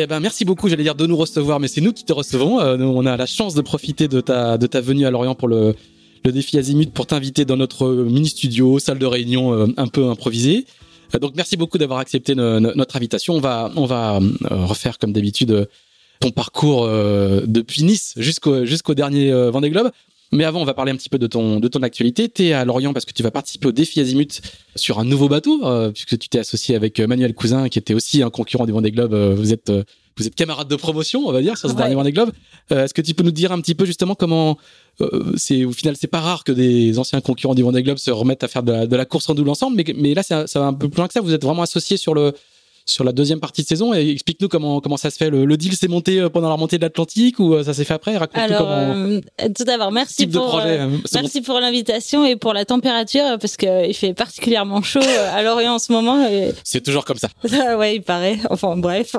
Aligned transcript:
Eh 0.00 0.06
ben 0.06 0.20
merci 0.20 0.44
beaucoup, 0.44 0.68
j'allais 0.68 0.84
dire 0.84 0.94
de 0.94 1.06
nous 1.06 1.16
recevoir, 1.16 1.58
mais 1.58 1.66
c'est 1.66 1.80
nous 1.80 1.92
qui 1.92 2.04
te 2.04 2.12
recevons. 2.12 2.60
Euh, 2.60 2.76
on 2.78 3.04
a 3.04 3.16
la 3.16 3.26
chance 3.26 3.54
de 3.54 3.62
profiter 3.62 4.06
de 4.06 4.20
ta 4.20 4.56
de 4.56 4.68
ta 4.68 4.80
venue 4.80 5.04
à 5.04 5.10
Lorient 5.10 5.34
pour 5.34 5.48
le 5.48 5.74
le 6.24 6.30
défi 6.30 6.56
Azimut 6.56 6.92
pour 6.92 7.06
t'inviter 7.08 7.44
dans 7.44 7.56
notre 7.56 7.88
mini 7.88 8.28
studio, 8.28 8.78
salle 8.78 9.00
de 9.00 9.06
réunion 9.06 9.52
euh, 9.52 9.66
un 9.76 9.88
peu 9.88 10.08
improvisée. 10.08 10.66
Euh, 11.16 11.18
donc 11.18 11.32
merci 11.34 11.56
beaucoup 11.56 11.78
d'avoir 11.78 11.98
accepté 11.98 12.36
notre 12.36 12.94
invitation. 12.94 13.34
On 13.34 13.40
va 13.40 13.72
on 13.74 13.86
va 13.86 14.20
euh, 14.20 14.66
refaire 14.66 14.98
comme 14.98 15.12
d'habitude 15.12 15.50
euh, 15.50 15.64
ton 16.20 16.30
parcours 16.30 16.86
depuis 16.86 17.82
Nice 17.82 18.14
jusqu'au 18.16 18.64
jusqu'au 18.64 18.94
dernier 18.94 19.32
Vendée 19.50 19.70
Globe. 19.70 19.90
Mais 20.32 20.44
avant, 20.44 20.60
on 20.60 20.64
va 20.64 20.74
parler 20.74 20.92
un 20.92 20.96
petit 20.96 21.08
peu 21.08 21.18
de 21.18 21.26
ton 21.26 21.58
de 21.60 21.68
ton 21.68 21.82
actualité. 21.82 22.28
Tu 22.28 22.46
es 22.46 22.52
à 22.52 22.64
Lorient 22.64 22.92
parce 22.92 23.04
que 23.04 23.12
tu 23.12 23.22
vas 23.22 23.30
participer 23.30 23.68
au 23.68 23.72
défi 23.72 24.00
Azimut 24.00 24.42
sur 24.76 24.98
un 24.98 25.04
nouveau 25.04 25.28
bateau 25.28 25.60
puisque 25.92 26.18
tu 26.18 26.28
t'es 26.28 26.38
associé 26.38 26.76
avec 26.76 27.00
Manuel 27.00 27.34
Cousin 27.34 27.68
qui 27.68 27.78
était 27.78 27.94
aussi 27.94 28.22
un 28.22 28.30
concurrent 28.30 28.66
du 28.66 28.72
Vendée 28.72 28.90
Globe. 28.90 29.14
Vous 29.14 29.52
êtes 29.52 29.72
vous 30.18 30.26
êtes 30.26 30.34
camarades 30.34 30.68
de 30.68 30.76
promotion, 30.76 31.26
on 31.26 31.32
va 31.32 31.40
dire, 31.40 31.56
sur 31.56 31.70
ce 31.70 31.74
dernier 31.74 31.94
Vendée 31.94 32.12
Globe. 32.12 32.32
Est-ce 32.70 32.92
que 32.92 33.00
tu 33.00 33.14
peux 33.14 33.22
nous 33.22 33.30
dire 33.30 33.52
un 33.52 33.60
petit 33.60 33.74
peu 33.74 33.86
justement 33.86 34.14
comment 34.14 34.58
euh, 35.00 35.32
c'est 35.36 35.64
au 35.64 35.72
final 35.72 35.96
c'est 35.96 36.08
pas 36.08 36.20
rare 36.20 36.42
que 36.42 36.50
des 36.50 36.98
anciens 36.98 37.20
concurrents 37.20 37.54
du 37.54 37.62
Vendée 37.62 37.82
Globe 37.82 37.98
se 37.98 38.10
remettent 38.10 38.42
à 38.42 38.48
faire 38.48 38.64
de 38.64 38.72
la, 38.72 38.86
de 38.86 38.96
la 38.96 39.04
course 39.04 39.28
en 39.30 39.34
double 39.34 39.50
ensemble, 39.50 39.76
mais, 39.76 39.84
mais 39.96 40.14
là 40.14 40.22
ça, 40.22 40.46
ça 40.46 40.58
va 40.60 40.66
un 40.66 40.74
peu 40.74 40.88
plus 40.88 40.98
loin 40.98 41.06
que 41.06 41.14
ça. 41.14 41.20
Vous 41.20 41.32
êtes 41.32 41.44
vraiment 41.44 41.62
associés 41.62 41.96
sur 41.96 42.14
le 42.14 42.32
sur 42.90 43.04
la 43.04 43.12
deuxième 43.12 43.40
partie 43.40 43.62
de 43.62 43.66
saison 43.66 43.94
et 43.94 44.10
explique-nous 44.10 44.48
comment 44.48 44.80
comment 44.80 44.96
ça 44.96 45.10
se 45.10 45.16
fait. 45.16 45.30
Le, 45.30 45.56
deal 45.56 45.74
s'est 45.74 45.88
monté 45.88 46.20
euh, 46.20 46.28
pendant 46.28 46.48
la 46.48 46.56
montée 46.56 46.78
de 46.78 46.82
l'Atlantique 46.82 47.38
ou 47.38 47.54
euh, 47.54 47.64
ça 47.64 47.74
s'est 47.74 47.84
fait 47.84 47.94
après? 47.94 48.16
Raconte-nous 48.16 48.56
comment. 48.56 48.70
Euh, 48.70 49.20
tout 49.56 49.64
d'abord, 49.64 49.92
merci 49.92 50.26
pour 50.26 50.60
merci 51.14 51.40
pour 51.42 51.60
l'invitation 51.60 52.24
et 52.24 52.36
pour 52.36 52.52
la 52.52 52.64
température 52.64 53.38
parce 53.40 53.56
que 53.56 53.88
il 53.88 53.94
fait 53.94 54.14
particulièrement 54.14 54.82
chaud 54.82 55.00
à 55.00 55.42
Lorient 55.42 55.74
en 55.74 55.78
ce 55.78 55.92
moment. 55.92 56.26
C'est 56.64 56.82
toujours 56.82 57.04
comme 57.04 57.18
ça. 57.18 57.28
ouais, 57.76 57.96
il 57.96 58.02
paraît. 58.02 58.38
Enfin 58.50 58.76
bref. 58.76 59.16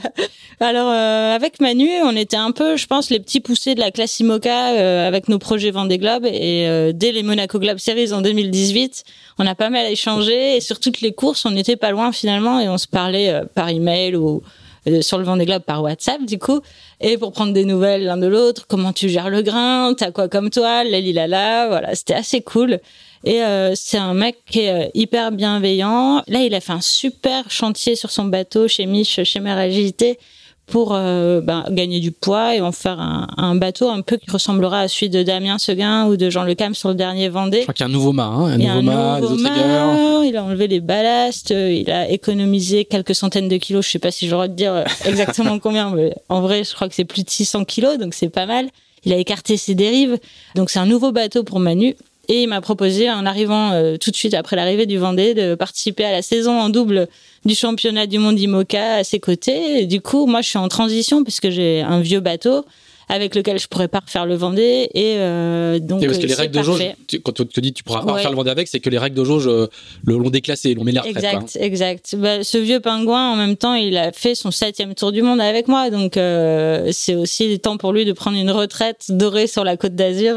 Alors 0.60 0.88
avec 0.88 1.60
Manu, 1.60 1.88
on 2.04 2.16
était 2.16 2.36
un 2.36 2.52
peu, 2.52 2.76
je 2.76 2.86
pense, 2.86 3.10
les 3.10 3.20
petits 3.20 3.40
poussés 3.40 3.74
de 3.74 3.80
la 3.80 3.90
classe 3.90 4.20
IMOCA 4.20 5.06
avec 5.06 5.28
nos 5.28 5.38
projets 5.38 5.70
Vendée 5.70 5.98
Globe 5.98 6.24
et 6.26 6.92
dès 6.94 7.12
les 7.12 7.22
Monaco 7.22 7.58
Globe 7.58 7.78
Series 7.78 8.12
en 8.12 8.22
2018, 8.22 9.04
on 9.38 9.46
a 9.46 9.54
pas 9.54 9.70
mal 9.70 9.86
échangé 9.90 10.56
et 10.56 10.60
sur 10.60 10.78
toutes 10.78 11.00
les 11.00 11.12
courses, 11.12 11.44
on 11.44 11.50
n'était 11.50 11.76
pas 11.76 11.90
loin 11.90 12.12
finalement 12.12 12.60
et 12.60 12.68
on 12.68 12.78
se 12.78 12.86
parlait 12.86 13.03
euh, 13.14 13.44
par 13.54 13.68
email 13.68 14.16
ou 14.16 14.42
euh, 14.86 15.02
sur 15.02 15.18
le 15.18 15.24
Vendée 15.24 15.46
Globe 15.46 15.62
par 15.62 15.82
WhatsApp 15.82 16.24
du 16.24 16.38
coup. 16.38 16.60
Et 17.00 17.18
pour 17.18 17.32
prendre 17.32 17.52
des 17.52 17.64
nouvelles 17.64 18.04
l'un 18.04 18.16
de 18.16 18.26
l'autre 18.26 18.66
comment 18.68 18.92
tu 18.92 19.08
gères 19.08 19.30
le 19.30 19.42
grain 19.42 19.94
t'as 19.96 20.10
quoi 20.10 20.28
comme 20.28 20.50
toile 20.50 20.88
la 20.90 21.26
là 21.26 21.68
voilà 21.68 21.94
c'était 21.94 22.14
assez 22.14 22.40
cool. 22.40 22.80
Et 23.24 23.42
euh, 23.42 23.74
c'est 23.74 23.98
un 23.98 24.14
mec 24.14 24.36
qui 24.46 24.60
est 24.60 24.90
hyper 24.94 25.32
bienveillant. 25.32 26.22
Là 26.26 26.42
il 26.42 26.54
a 26.54 26.60
fait 26.60 26.72
un 26.72 26.80
super 26.80 27.50
chantier 27.50 27.96
sur 27.96 28.10
son 28.10 28.24
bateau 28.24 28.68
chez 28.68 28.86
Mich 28.86 29.22
chez 29.22 29.40
Mère 29.40 29.58
Agilité 29.58 30.18
pour 30.66 30.94
euh, 30.94 31.40
ben, 31.40 31.64
gagner 31.70 32.00
du 32.00 32.10
poids 32.10 32.54
et 32.54 32.60
en 32.60 32.72
faire 32.72 32.98
un, 32.98 33.26
un, 33.36 33.54
bateau 33.54 33.90
un 33.90 34.00
peu 34.00 34.16
qui 34.16 34.30
ressemblera 34.30 34.80
à 34.80 34.88
celui 34.88 35.10
de 35.10 35.22
Damien 35.22 35.58
Seguin 35.58 36.06
ou 36.06 36.16
de 36.16 36.30
Jean 36.30 36.44
Le 36.44 36.54
Cam 36.54 36.74
sur 36.74 36.88
le 36.88 36.94
dernier 36.94 37.28
Vendée. 37.28 37.58
Je 37.58 37.62
crois 37.62 37.74
qu'il 37.74 37.84
y 37.84 37.88
a 37.88 37.90
un 37.90 37.92
nouveau 37.92 38.12
mât, 38.12 38.24
hein, 38.24 38.52
un, 38.52 38.82
nouveau, 38.82 38.82
mât, 38.82 39.20
des 39.20 40.28
Il 40.28 40.36
a 40.36 40.44
enlevé 40.44 40.66
les 40.66 40.80
ballasts, 40.80 41.50
il 41.50 41.90
a 41.90 42.08
économisé 42.08 42.84
quelques 42.86 43.14
centaines 43.14 43.48
de 43.48 43.56
kilos. 43.56 43.84
Je 43.86 43.90
sais 43.92 43.98
pas 43.98 44.10
si 44.10 44.26
j'aurais 44.26 44.48
de 44.48 44.54
dire 44.54 44.84
exactement 45.04 45.58
combien, 45.58 45.90
mais 45.90 46.14
en 46.28 46.40
vrai, 46.40 46.64
je 46.64 46.74
crois 46.74 46.88
que 46.88 46.94
c'est 46.94 47.04
plus 47.04 47.24
de 47.24 47.30
600 47.30 47.64
kilos, 47.64 47.98
donc 47.98 48.14
c'est 48.14 48.30
pas 48.30 48.46
mal. 48.46 48.68
Il 49.04 49.12
a 49.12 49.16
écarté 49.16 49.56
ses 49.56 49.74
dérives, 49.74 50.18
donc 50.54 50.70
c'est 50.70 50.78
un 50.78 50.86
nouveau 50.86 51.12
bateau 51.12 51.44
pour 51.44 51.60
Manu. 51.60 51.94
Et 52.28 52.42
il 52.42 52.48
m'a 52.48 52.60
proposé, 52.60 53.10
en 53.10 53.26
arrivant 53.26 53.72
euh, 53.72 53.96
tout 53.96 54.10
de 54.10 54.16
suite 54.16 54.34
après 54.34 54.56
l'arrivée 54.56 54.86
du 54.86 54.98
Vendée, 54.98 55.34
de 55.34 55.54
participer 55.54 56.04
à 56.04 56.12
la 56.12 56.22
saison 56.22 56.58
en 56.58 56.68
double 56.68 57.08
du 57.44 57.54
championnat 57.54 58.06
du 58.06 58.18
monde 58.18 58.38
IMOCA 58.38 58.96
à 58.96 59.04
ses 59.04 59.20
côtés. 59.20 59.80
Et 59.80 59.86
du 59.86 60.00
coup, 60.00 60.26
moi, 60.26 60.40
je 60.40 60.48
suis 60.48 60.58
en 60.58 60.68
transition 60.68 61.22
puisque 61.22 61.50
j'ai 61.50 61.82
un 61.82 62.00
vieux 62.00 62.20
bateau 62.20 62.64
avec 63.08 63.34
lequel 63.34 63.58
je 63.58 63.68
pourrais 63.68 63.88
pas 63.88 64.00
refaire 64.00 64.26
le 64.26 64.34
Vendée. 64.34 64.90
Et 64.94 65.14
euh, 65.18 65.78
donc 65.78 66.04
parce 66.04 66.18
que 66.18 66.26
les 66.26 66.34
règles 66.34 66.56
de 66.56 66.62
jauge 66.62 66.82
quand 67.22 67.40
on 67.40 67.44
te 67.44 67.60
dit 67.60 67.72
tu 67.72 67.82
pourras 67.82 68.02
pas 68.02 68.12
refaire 68.12 68.30
le 68.30 68.36
Vendée 68.36 68.50
avec 68.50 68.68
c'est 68.68 68.80
que 68.80 68.90
les 68.90 68.98
règles 68.98 69.16
de 69.16 69.24
jauge 69.24 69.46
euh, 69.46 69.66
l'ont 70.04 70.30
déclassé 70.30 70.74
l'ont 70.74 70.84
mis 70.84 70.92
la 70.92 71.02
retraite 71.02 71.24
exact 71.24 71.58
exact. 71.60 72.16
Bah, 72.16 72.42
ce 72.42 72.58
vieux 72.58 72.80
pingouin 72.80 73.32
en 73.32 73.36
même 73.36 73.56
temps 73.56 73.74
il 73.74 73.96
a 73.96 74.12
fait 74.12 74.34
son 74.34 74.50
septième 74.50 74.94
tour 74.94 75.12
du 75.12 75.22
monde 75.22 75.40
avec 75.40 75.68
moi. 75.68 75.90
Donc 75.90 76.16
euh, 76.16 76.90
c'est 76.92 77.14
aussi 77.14 77.48
le 77.48 77.58
temps 77.58 77.76
pour 77.76 77.92
lui 77.92 78.04
de 78.04 78.12
prendre 78.12 78.36
une 78.36 78.50
retraite 78.50 79.06
dorée 79.08 79.46
sur 79.46 79.64
la 79.64 79.76
côte 79.76 79.94
d'Azur 79.94 80.36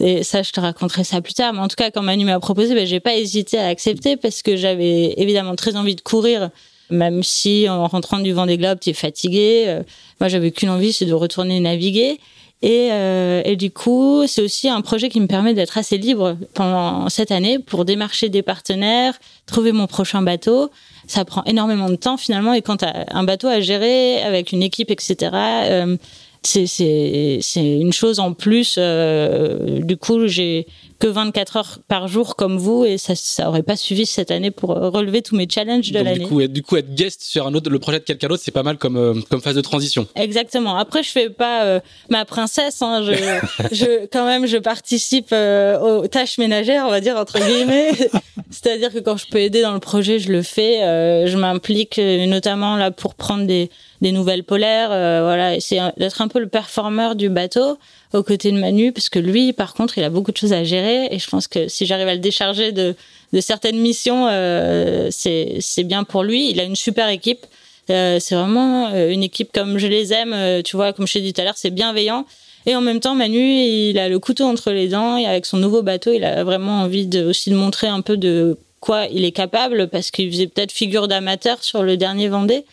et 0.00 0.22
ça, 0.22 0.42
je 0.42 0.50
te 0.52 0.60
raconterai 0.60 1.04
ça 1.04 1.20
plus 1.20 1.34
tard. 1.34 1.52
Mais 1.52 1.60
en 1.60 1.68
tout 1.68 1.76
cas, 1.76 1.90
quand 1.90 2.02
Manu 2.02 2.24
m'a 2.24 2.40
proposé, 2.40 2.74
ben, 2.74 2.86
j'ai 2.86 3.00
pas 3.00 3.14
hésité 3.14 3.58
à 3.58 3.66
accepter 3.66 4.16
parce 4.16 4.42
que 4.42 4.56
j'avais 4.56 5.14
évidemment 5.16 5.54
très 5.54 5.76
envie 5.76 5.94
de 5.94 6.00
courir, 6.00 6.50
même 6.90 7.22
si 7.22 7.68
en 7.68 7.86
rentrant 7.86 8.18
du 8.18 8.32
vent 8.32 8.46
des 8.46 8.58
globes, 8.58 8.78
tu 8.80 8.90
es 8.90 8.94
fatigué. 8.94 9.64
Euh, 9.66 9.82
moi, 10.20 10.28
j'avais 10.28 10.50
qu'une 10.50 10.70
envie, 10.70 10.92
c'est 10.92 11.06
de 11.06 11.12
retourner 11.12 11.60
naviguer. 11.60 12.18
Et, 12.62 12.90
euh, 12.92 13.42
et, 13.44 13.56
du 13.56 13.72
coup, 13.72 14.24
c'est 14.28 14.40
aussi 14.40 14.68
un 14.68 14.82
projet 14.82 15.08
qui 15.08 15.20
me 15.20 15.26
permet 15.26 15.52
d'être 15.52 15.78
assez 15.78 15.98
libre 15.98 16.36
pendant 16.54 17.08
cette 17.08 17.32
année 17.32 17.58
pour 17.58 17.84
démarcher 17.84 18.28
des 18.28 18.42
partenaires, 18.42 19.14
trouver 19.46 19.72
mon 19.72 19.88
prochain 19.88 20.22
bateau. 20.22 20.70
Ça 21.08 21.24
prend 21.24 21.42
énormément 21.42 21.88
de 21.90 21.96
temps 21.96 22.16
finalement. 22.16 22.54
Et 22.54 22.62
quand 22.62 22.76
tu 22.78 22.84
as 22.84 23.06
un 23.10 23.24
bateau 23.24 23.48
à 23.48 23.60
gérer 23.60 24.22
avec 24.22 24.52
une 24.52 24.62
équipe, 24.62 24.92
etc., 24.92 25.96
c'est 26.44 27.38
c'est 27.40 27.78
une 27.78 27.92
chose 27.92 28.18
en 28.18 28.32
plus. 28.32 28.76
Euh, 28.78 29.80
du 29.80 29.96
coup, 29.96 30.26
j'ai 30.26 30.66
que 30.98 31.06
24 31.06 31.56
heures 31.56 31.78
par 31.88 32.08
jour 32.08 32.36
comme 32.36 32.58
vous 32.58 32.84
et 32.84 32.98
ça 32.98 33.14
ça 33.14 33.48
aurait 33.48 33.62
pas 33.62 33.76
suffi 33.76 34.06
cette 34.06 34.30
année 34.30 34.50
pour 34.50 34.70
relever 34.70 35.22
tous 35.22 35.36
mes 35.36 35.48
challenges 35.48 35.90
de 35.90 36.00
l'année. 36.00 36.18
Du 36.20 36.26
coup, 36.26 36.46
du 36.46 36.62
coup, 36.62 36.76
être 36.76 36.94
guest 36.94 37.22
sur 37.22 37.46
un 37.46 37.54
autre 37.54 37.70
le 37.70 37.78
projet 37.78 38.00
de 38.00 38.04
quelqu'un 38.04 38.28
d'autre, 38.28 38.42
c'est 38.44 38.52
pas 38.52 38.62
mal 38.62 38.76
comme 38.76 38.96
euh, 38.96 39.14
comme 39.30 39.40
phase 39.40 39.54
de 39.54 39.60
transition. 39.60 40.06
Exactement. 40.16 40.76
Après, 40.76 41.02
je 41.02 41.10
fais 41.10 41.30
pas 41.30 41.64
euh, 41.64 41.80
ma 42.08 42.24
princesse. 42.24 42.82
Hein, 42.82 43.02
je, 43.04 43.12
je 43.72 44.06
quand 44.06 44.26
même 44.26 44.46
je 44.46 44.58
participe 44.58 45.32
aux 45.32 46.06
tâches 46.08 46.38
ménagères, 46.38 46.84
on 46.86 46.90
va 46.90 47.00
dire 47.00 47.16
entre 47.16 47.38
guillemets. 47.38 47.92
C'est-à-dire 48.50 48.92
que 48.92 48.98
quand 48.98 49.16
je 49.16 49.26
peux 49.28 49.38
aider 49.38 49.62
dans 49.62 49.72
le 49.72 49.80
projet, 49.80 50.18
je 50.18 50.30
le 50.30 50.42
fais. 50.42 50.80
je 51.26 51.36
m'implique 51.36 51.98
notamment 51.98 52.76
là 52.76 52.90
pour 52.90 53.14
prendre 53.14 53.46
des 53.46 53.70
des 54.02 54.12
nouvelles 54.12 54.44
polaires. 54.44 54.90
Euh, 54.92 55.22
voilà, 55.22 55.58
c'est 55.60 55.78
d'être 55.96 56.20
un 56.20 56.28
peu 56.28 56.40
le 56.40 56.48
performeur 56.48 57.14
du 57.14 57.30
bateau 57.30 57.78
aux 58.12 58.22
côtés 58.22 58.52
de 58.52 58.58
Manu, 58.58 58.92
parce 58.92 59.08
que 59.08 59.18
lui, 59.18 59.54
par 59.54 59.72
contre, 59.72 59.96
il 59.96 60.04
a 60.04 60.10
beaucoup 60.10 60.32
de 60.32 60.36
choses 60.36 60.52
à 60.52 60.64
gérer. 60.64 61.08
Et 61.10 61.18
je 61.18 61.28
pense 61.30 61.48
que 61.48 61.68
si 61.68 61.86
j'arrive 61.86 62.08
à 62.08 62.14
le 62.14 62.20
décharger 62.20 62.72
de, 62.72 62.94
de 63.32 63.40
certaines 63.40 63.78
missions, 63.78 64.26
euh, 64.28 65.08
c'est 65.10 65.84
bien 65.84 66.04
pour 66.04 66.24
lui. 66.24 66.50
Il 66.50 66.60
a 66.60 66.64
une 66.64 66.76
super 66.76 67.08
équipe. 67.08 67.46
Euh, 67.90 68.18
c'est 68.20 68.34
vraiment 68.34 68.90
euh, 68.92 69.10
une 69.10 69.22
équipe 69.22 69.50
comme 69.52 69.78
je 69.78 69.86
les 69.86 70.12
aime. 70.12 70.62
tu 70.62 70.76
vois, 70.76 70.92
comme 70.92 71.06
je 71.06 71.14
t'ai 71.14 71.20
dit 71.20 71.32
tout 71.32 71.40
à 71.40 71.44
l'heure, 71.44 71.56
c'est 71.56 71.70
bienveillant. 71.70 72.26
Et 72.66 72.76
en 72.76 72.80
même 72.80 73.00
temps, 73.00 73.14
Manu, 73.14 73.40
il 73.40 73.98
a 73.98 74.08
le 74.08 74.18
couteau 74.18 74.44
entre 74.44 74.70
les 74.70 74.88
dents 74.88 75.16
et 75.16 75.26
avec 75.26 75.46
son 75.46 75.56
nouveau 75.56 75.82
bateau, 75.82 76.12
il 76.12 76.24
a 76.24 76.44
vraiment 76.44 76.82
envie 76.82 77.06
de, 77.06 77.24
aussi 77.24 77.50
de 77.50 77.56
montrer 77.56 77.88
un 77.88 78.02
peu 78.02 78.16
de 78.16 78.56
quoi 78.78 79.06
il 79.06 79.24
est 79.24 79.32
capable 79.32 79.88
parce 79.88 80.12
qu'il 80.12 80.30
faisait 80.30 80.46
peut-être 80.46 80.70
figure 80.70 81.08
d'amateur 81.08 81.62
sur 81.64 81.82
le 81.82 81.96
dernier 81.96 82.28
Vendée. 82.28 82.64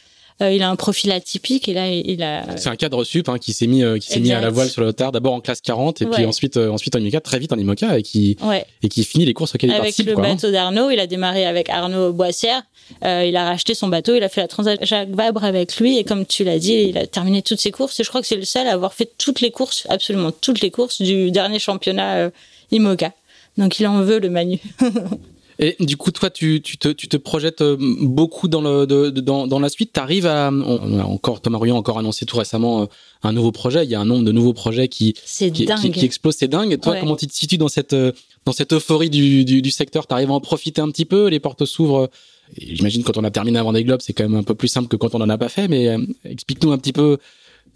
Euh, 0.42 0.54
il 0.54 0.64
a 0.64 0.70
un 0.70 0.78
profil 0.78 1.12
atypique 1.12 1.68
et 1.68 1.74
là 1.74 1.90
il 1.90 2.24
a. 2.24 2.58
C'est 2.58 2.70
un 2.70 2.78
cadre 2.78 3.04
sup 3.04 3.28
hein, 3.28 3.38
qui 3.38 3.52
s'est 3.52 3.68
mis 3.68 3.84
euh, 3.84 3.98
qui 3.98 4.08
s'est 4.08 4.22
mis 4.22 4.32
à 4.32 4.40
la 4.40 4.50
voile 4.50 4.70
sur 4.70 4.82
le 4.82 4.94
tard 4.94 5.12
d'abord 5.12 5.34
en 5.34 5.42
classe 5.42 5.60
40 5.60 6.02
et 6.02 6.06
puis 6.06 6.26
ensuite 6.26 6.56
euh, 6.56 6.70
ensuite 6.70 6.96
en 6.96 7.00
IMOCA 7.00 7.20
très 7.20 7.40
vite 7.40 7.52
en 7.52 7.58
IMOCA 7.58 8.00
et 8.00 8.04
qui 8.04 8.38
et 8.82 8.88
qui 8.88 9.04
finit 9.04 9.26
les 9.26 9.34
courses 9.34 9.56
auxquelles 9.56 9.72
il 9.72 9.76
participe. 9.76 10.08
Avec 10.08 10.18
le 10.18 10.24
hein. 10.24 10.36
bateau 10.36 10.52
d'Arnaud, 10.52 10.92
il 10.92 11.00
a 11.00 11.08
démarré 11.08 11.46
avec 11.46 11.70
Arnaud 11.70 12.14
Boissière. 12.14 12.64
il 13.04 13.36
a 13.36 13.46
racheté 13.46 13.74
son 13.74 13.90
bateau, 13.90 14.16
il 14.16 14.24
a 14.24 14.30
fait 14.30 14.42
la 14.42 14.48
Transat 14.48 14.80
Jacques 14.86 15.10
Vabre 15.10 15.44
avec 15.44 15.76
lui 15.78 15.98
et 15.98 16.06
comme 16.06 16.26
tu 16.26 16.46
l'as 16.46 16.60
dit, 16.60 16.74
il 16.74 16.98
a 16.98 17.06
terminé 17.06 17.42
toutes 17.42 17.60
ses 17.60 17.72
courses 17.72 18.00
et 18.00 18.04
je 18.06 18.10
crois 18.10 18.22
que 18.22 18.28
c'est 18.28 18.38
le 18.38 18.46
seul 18.46 18.66
à 18.68 18.72
avoir 18.72 18.94
fait 18.94 19.12
toutes 19.18 19.42
les 19.42 19.52
courses, 19.52 19.88
absolument 19.90 20.32
toutes 20.32 20.62
les 20.62 20.72
courses 20.72 21.02
du 21.02 21.32
dernier 21.32 21.60
championnat 21.60 22.32
IMOCA. 22.72 23.12
Donc 23.58 23.78
il 23.82 23.88
en 23.88 24.02
veut 24.04 24.20
le 24.20 24.30
Manu. 24.30 24.60
Et 25.62 25.76
du 25.82 25.98
coup, 25.98 26.12
toi, 26.12 26.30
tu, 26.30 26.62
tu, 26.62 26.78
te, 26.78 26.88
tu 26.88 27.10
te 27.10 27.18
projettes 27.18 27.62
euh, 27.62 27.76
beaucoup 27.80 28.48
dans, 28.48 28.62
le, 28.62 28.88
de, 28.88 29.10
dans, 29.10 29.46
dans 29.46 29.60
la 29.60 29.68
suite. 29.68 29.92
Tu 29.94 30.00
arrives 30.00 30.26
à. 30.26 30.52
On 30.52 31.00
a 31.00 31.04
encore, 31.04 31.42
Thomas 31.42 31.58
Ruyant 31.58 31.76
a 31.76 31.80
encore 31.80 32.00
annoncé 32.00 32.26
tout 32.26 32.38
récemment 32.38 32.84
euh, 32.84 32.86
un 33.24 33.34
nouveau 33.34 33.52
projet. 33.52 33.84
Il 33.84 33.90
y 33.90 33.96
a 33.96 34.00
un 34.00 34.06
nombre 34.06 34.24
de 34.24 34.32
nouveaux 34.32 34.54
projets 34.54 34.88
qui, 34.88 35.14
qui, 35.14 35.52
qui, 35.52 35.92
qui, 35.92 36.06
explosent. 36.06 36.38
C'est 36.38 36.48
dingue. 36.48 36.72
Et 36.72 36.78
toi, 36.78 36.96
comment 36.98 37.18
tu 37.18 37.28
te 37.28 37.34
situes 37.34 37.58
dans 37.58 37.68
cette, 37.68 37.92
euh, 37.92 38.14
dans 38.46 38.54
cette 38.54 38.72
euphorie 38.72 39.10
du, 39.10 39.44
du, 39.44 39.62
du 39.62 39.72
secteur? 39.72 40.08
Tu 40.08 40.14
arrives 40.14 40.32
à 40.32 40.34
en 40.34 40.40
profiter 40.40 40.80
un 40.80 40.90
petit 40.90 41.06
peu? 41.06 41.28
Les 41.28 41.42
portes 41.42 41.66
s'ouvrent 41.66 42.10
J'imagine 42.58 43.04
quand 43.04 43.18
on 43.18 43.24
a 43.24 43.30
terminé 43.30 43.60
avant 43.60 43.74
des 43.74 43.84
globes, 43.84 44.02
c'est 44.02 44.14
quand 44.14 44.24
même 44.24 44.40
un 44.40 44.44
peu 44.44 44.56
plus 44.56 44.70
simple 44.70 44.88
que 44.88 44.96
quand 44.96 45.14
on 45.14 45.22
en 45.22 45.30
a 45.30 45.38
pas 45.38 45.50
fait. 45.50 45.68
Mais 45.68 45.96
explique-nous 46.26 46.72
un 46.72 46.80
petit 46.80 46.94
peu 46.94 47.20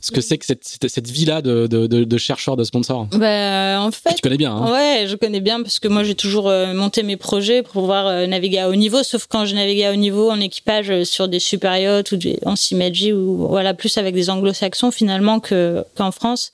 ce 0.03 0.11
que 0.11 0.19
c'est 0.19 0.38
que 0.38 0.45
cette, 0.45 0.65
cette, 0.65 1.09
vie-là 1.09 1.41
de, 1.41 1.65
de, 1.65 1.88
de, 1.88 2.03
de, 2.03 2.17
chercheurs, 2.17 2.57
de 2.57 2.65
sponsors 2.65 3.05
bah, 3.05 3.79
En 3.79 3.89
fait. 3.89 4.15
tu 4.15 4.21
connais 4.21 4.35
bien. 4.35 4.53
Hein 4.53 4.69
ouais, 4.69 5.05
je 5.07 5.15
connais 5.15 5.39
bien 5.39 5.63
parce 5.63 5.79
que 5.79 5.88
moi, 5.88 6.03
j'ai 6.03 6.13
toujours 6.13 6.50
euh, 6.50 6.73
monté 6.73 7.03
mes 7.03 7.15
projets 7.15 7.63
pour 7.63 7.71
pouvoir 7.71 8.07
euh, 8.07 8.27
naviguer 8.27 8.59
à 8.59 8.69
haut 8.69 8.75
niveau, 8.75 9.01
sauf 9.01 9.27
quand 9.27 9.45
je 9.45 9.55
naviguais 9.55 9.85
à 9.85 9.94
haut 9.94 9.95
niveau 9.95 10.29
en 10.29 10.41
équipage 10.41 10.91
euh, 10.91 11.05
sur 11.05 11.29
des 11.29 11.39
super 11.39 11.77
yachts 11.77 12.11
ou 12.11 12.17
des, 12.17 12.38
en 12.45 12.57
Simaji 12.57 13.13
ou 13.13 13.47
voilà, 13.47 13.73
plus 13.73 13.97
avec 13.97 14.13
des 14.13 14.29
anglo-saxons 14.29 14.91
finalement 14.91 15.39
que, 15.39 15.85
qu'en 15.95 16.11
France. 16.11 16.51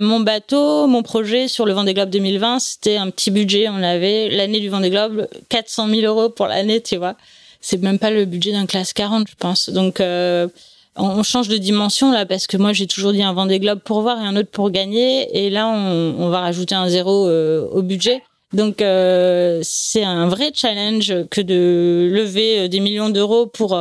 Mon 0.00 0.20
bateau, 0.20 0.86
mon 0.86 1.02
projet 1.02 1.48
sur 1.48 1.66
le 1.66 1.74
Vendée 1.74 1.92
Globe 1.92 2.08
2020, 2.08 2.60
c'était 2.60 2.96
un 2.96 3.10
petit 3.10 3.30
budget. 3.30 3.68
On 3.68 3.82
avait 3.82 4.30
l'année 4.30 4.60
du 4.60 4.70
Vendée 4.70 4.88
Globe, 4.88 5.28
400 5.50 5.90
000 5.90 6.00
euros 6.02 6.30
pour 6.30 6.46
l'année, 6.46 6.80
tu 6.80 6.96
vois. 6.96 7.14
C'est 7.60 7.82
même 7.82 7.98
pas 7.98 8.10
le 8.10 8.24
budget 8.24 8.52
d'un 8.52 8.64
classe 8.64 8.94
40, 8.94 9.28
je 9.28 9.34
pense. 9.38 9.68
Donc, 9.68 10.00
on 10.96 11.22
change 11.22 11.48
de 11.48 11.56
dimension 11.56 12.12
là 12.12 12.26
parce 12.26 12.46
que 12.46 12.56
moi 12.56 12.72
j'ai 12.72 12.86
toujours 12.86 13.12
dit 13.12 13.22
un 13.22 13.32
Vendée 13.32 13.58
Globe 13.58 13.80
pour 13.80 14.00
voir 14.00 14.20
et 14.20 14.26
un 14.26 14.36
autre 14.36 14.50
pour 14.50 14.70
gagner 14.70 15.28
et 15.36 15.50
là 15.50 15.68
on, 15.68 16.28
va 16.28 16.40
rajouter 16.40 16.74
un 16.74 16.88
zéro 16.88 17.26
euh, 17.28 17.66
au 17.70 17.82
budget. 17.82 18.22
Donc 18.52 18.80
euh, 18.80 19.60
c'est 19.62 20.04
un 20.04 20.28
vrai 20.28 20.52
challenge 20.54 21.12
que 21.30 21.40
de 21.40 22.08
lever 22.12 22.60
euh, 22.60 22.68
des 22.68 22.80
millions 22.80 23.10
d'euros 23.10 23.46
pour 23.46 23.78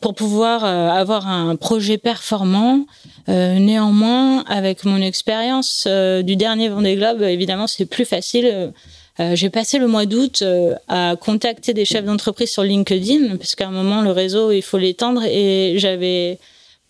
pour 0.00 0.14
pouvoir 0.14 0.64
avoir 0.64 1.26
un 1.26 1.56
projet 1.56 1.96
performant. 1.96 2.84
néanmoins, 3.28 4.44
avec 4.44 4.84
mon 4.84 5.00
expérience 5.00 5.88
du 6.22 6.36
dernier 6.36 6.68
Vendée 6.68 6.96
Globe, 6.96 7.22
évidemment 7.22 7.66
c'est 7.66 7.86
plus 7.86 8.04
facile 8.04 8.48
euh, 8.52 8.70
j'ai 9.18 9.50
passé 9.50 9.78
le 9.78 9.86
mois 9.86 10.06
d'août 10.06 10.42
euh, 10.42 10.74
à 10.88 11.16
contacter 11.18 11.72
des 11.72 11.84
chefs 11.84 12.04
d'entreprise 12.04 12.50
sur 12.50 12.62
LinkedIn 12.62 13.36
parce 13.36 13.54
qu'à 13.54 13.68
un 13.68 13.70
moment 13.70 14.02
le 14.02 14.10
réseau 14.10 14.52
il 14.52 14.62
faut 14.62 14.78
l'étendre 14.78 15.22
et 15.24 15.76
j'avais 15.78 16.38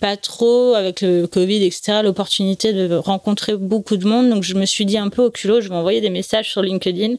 pas 0.00 0.17
trop 0.17 0.75
avec 0.75 1.00
le 1.02 1.26
Covid 1.26 1.64
etc 1.64 2.00
l'opportunité 2.02 2.73
de 2.73 2.94
rencontrer 2.94 3.56
beaucoup 3.56 3.96
de 3.96 4.06
monde. 4.06 4.28
Donc 4.28 4.43
je 4.43 4.55
me 4.55 4.67
suis 4.67 4.84
dit 4.84 4.99
un 4.99 5.08
peu 5.08 5.23
au 5.23 5.31
culot 5.31 5.61
je 5.61 5.69
vais 5.69 5.75
envoyer 5.75 6.00
des 6.00 6.11
messages 6.11 6.50
sur 6.50 6.62
LinkedIn 6.62 7.14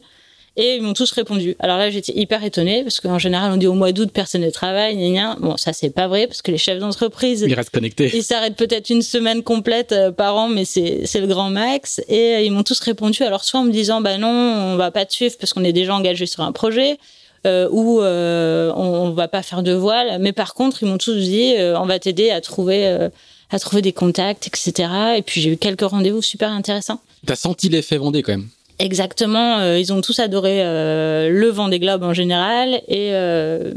et 0.58 0.74
ils 0.74 0.82
m'ont 0.82 0.92
tous 0.92 1.10
répondu. 1.12 1.56
Alors 1.60 1.78
là, 1.78 1.88
j'étais 1.88 2.12
hyper 2.14 2.44
étonnée 2.44 2.82
parce 2.82 3.00
qu'en 3.00 3.18
général, 3.18 3.52
on 3.52 3.56
dit 3.56 3.66
au 3.66 3.74
mois 3.74 3.92
d'août, 3.92 4.10
personne 4.12 4.42
ne 4.42 4.50
travaille, 4.50 4.96
gna, 4.96 5.36
Bon, 5.40 5.56
ça, 5.56 5.72
c'est 5.72 5.90
pas 5.90 6.08
vrai 6.08 6.26
parce 6.26 6.42
que 6.42 6.50
les 6.50 6.58
chefs 6.58 6.80
d'entreprise. 6.80 7.44
Ils 7.46 7.54
restent 7.54 7.70
connectés. 7.70 8.10
Ils 8.12 8.24
s'arrêtent 8.24 8.56
peut-être 8.56 8.90
une 8.90 9.02
semaine 9.02 9.42
complète 9.42 9.92
euh, 9.92 10.10
par 10.10 10.36
an, 10.36 10.48
mais 10.48 10.64
c'est, 10.64 11.02
c'est 11.06 11.20
le 11.20 11.28
grand 11.28 11.48
max. 11.48 12.00
Et 12.08 12.34
euh, 12.34 12.40
ils 12.40 12.50
m'ont 12.50 12.64
tous 12.64 12.80
répondu. 12.80 13.22
Alors, 13.22 13.44
soit 13.44 13.60
en 13.60 13.64
me 13.64 13.72
disant, 13.72 14.00
bah 14.00 14.18
non, 14.18 14.28
on 14.28 14.76
va 14.76 14.90
pas 14.90 15.06
te 15.06 15.14
suivre 15.14 15.36
parce 15.38 15.52
qu'on 15.52 15.64
est 15.64 15.72
déjà 15.72 15.94
engagé 15.94 16.26
sur 16.26 16.42
un 16.42 16.52
projet. 16.52 16.98
Euh, 17.46 17.68
ou 17.70 18.00
euh, 18.00 18.72
on, 18.74 19.06
on, 19.06 19.10
va 19.10 19.28
pas 19.28 19.42
faire 19.42 19.62
de 19.62 19.72
voile, 19.72 20.18
mais 20.20 20.32
par 20.32 20.54
contre 20.54 20.82
ils 20.82 20.88
m'ont 20.88 20.98
tous 20.98 21.14
dit 21.14 21.54
euh, 21.56 21.78
on 21.78 21.86
va 21.86 22.00
t'aider 22.00 22.30
à 22.30 22.40
trouver 22.40 23.08
à 23.50 23.58
trouver 23.60 23.80
des 23.80 23.92
contacts, 23.92 24.48
etc. 24.48 24.90
Et 25.16 25.22
puis 25.22 25.40
j'ai 25.40 25.50
eu 25.52 25.56
quelques 25.56 25.82
rendez-vous 25.82 26.20
super 26.20 26.50
intéressants. 26.50 27.00
T'as 27.26 27.36
senti 27.36 27.68
l'effet 27.68 27.96
Vendée 27.96 28.22
quand 28.22 28.32
même? 28.32 28.48
Exactement, 28.80 29.58
euh, 29.58 29.78
ils 29.78 29.92
ont 29.92 30.00
tous 30.00 30.20
adoré 30.20 30.62
euh, 30.62 31.30
le 31.30 31.48
vent 31.48 31.68
des 31.68 31.80
globes 31.80 32.04
en 32.04 32.14
général 32.14 32.80
et 32.86 33.12
euh, 33.12 33.72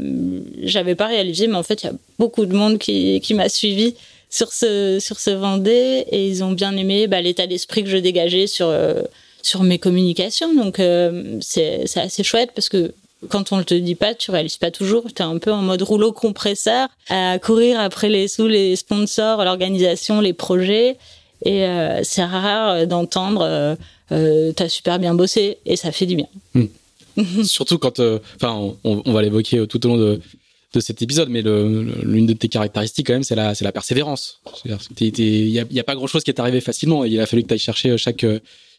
j'avais 0.62 0.94
pas 0.94 1.08
réalisé, 1.08 1.48
mais 1.48 1.56
en 1.56 1.64
fait 1.64 1.82
il 1.82 1.86
y 1.86 1.88
a 1.88 1.94
beaucoup 2.20 2.46
de 2.46 2.54
monde 2.54 2.78
qui, 2.78 3.20
qui 3.20 3.34
m'a 3.34 3.48
suivi 3.48 3.96
sur 4.30 4.52
ce 4.52 4.98
sur 5.00 5.18
ce 5.18 5.30
Vendée 5.30 6.04
et 6.08 6.28
ils 6.28 6.44
ont 6.44 6.52
bien 6.52 6.76
aimé 6.76 7.08
bah, 7.08 7.20
l'état 7.20 7.48
d'esprit 7.48 7.82
que 7.82 7.90
je 7.90 7.96
dégageais 7.96 8.46
sur 8.46 8.68
euh, 8.68 9.02
sur 9.42 9.64
mes 9.64 9.80
communications. 9.80 10.54
Donc 10.54 10.80
c'est 11.40 11.82
c'est 11.86 12.00
assez 12.00 12.22
chouette 12.22 12.50
parce 12.54 12.68
que 12.68 12.94
quand 13.28 13.50
on 13.50 13.56
ne 13.56 13.62
te 13.64 13.74
dit 13.74 13.96
pas, 13.96 14.14
tu 14.14 14.30
réalises 14.30 14.56
pas 14.56 14.70
toujours. 14.70 15.04
Tu 15.12 15.22
es 15.22 15.24
un 15.24 15.38
peu 15.38 15.52
en 15.52 15.62
mode 15.62 15.82
rouleau 15.82 16.12
compresseur 16.12 16.88
à 17.08 17.38
courir 17.40 17.80
après 17.80 18.08
les 18.08 18.28
sous 18.28 18.46
les 18.46 18.76
sponsors, 18.76 19.44
l'organisation, 19.44 20.20
les 20.20 20.32
projets. 20.32 20.96
Et 21.44 21.66
c'est 22.02 22.24
rare 22.24 22.86
d'entendre 22.86 23.76
euh, 24.12 24.52
t'as 24.52 24.68
super 24.68 24.98
bien 24.98 25.14
bossé 25.14 25.58
et 25.64 25.76
ça 25.76 25.90
fait 25.90 26.06
du 26.06 26.16
bien. 26.16 26.26
Hmm. 26.54 26.66
Surtout 27.44 27.78
quand, 27.78 27.98
euh, 28.00 28.18
enfin, 28.36 28.74
on, 28.84 29.02
on, 29.04 29.12
va 29.12 29.22
l'évoquer 29.22 29.66
tout 29.66 29.84
au 29.86 29.88
long 29.88 29.96
de, 29.96 30.20
de 30.72 30.80
cet 30.80 31.02
épisode, 31.02 31.28
mais 31.28 31.42
l'une 31.42 32.26
de 32.26 32.32
tes 32.32 32.48
caractéristiques 32.48 33.06
quand 33.06 33.14
même, 33.14 33.22
c'est 33.22 33.34
la, 33.34 33.52
la 33.58 33.72
persévérance. 33.72 34.40
Il 34.64 35.12
n'y 35.50 35.58
a, 35.58 35.64
a, 35.80 35.84
pas 35.84 35.94
grand 35.94 36.06
chose 36.06 36.24
qui 36.24 36.30
est 36.30 36.40
arrivé 36.40 36.60
facilement. 36.60 37.04
Il 37.04 37.18
a 37.20 37.26
fallu 37.26 37.42
que 37.42 37.48
tu 37.48 37.54
ailles 37.54 37.60
chercher 37.60 37.96
chaque 37.96 38.26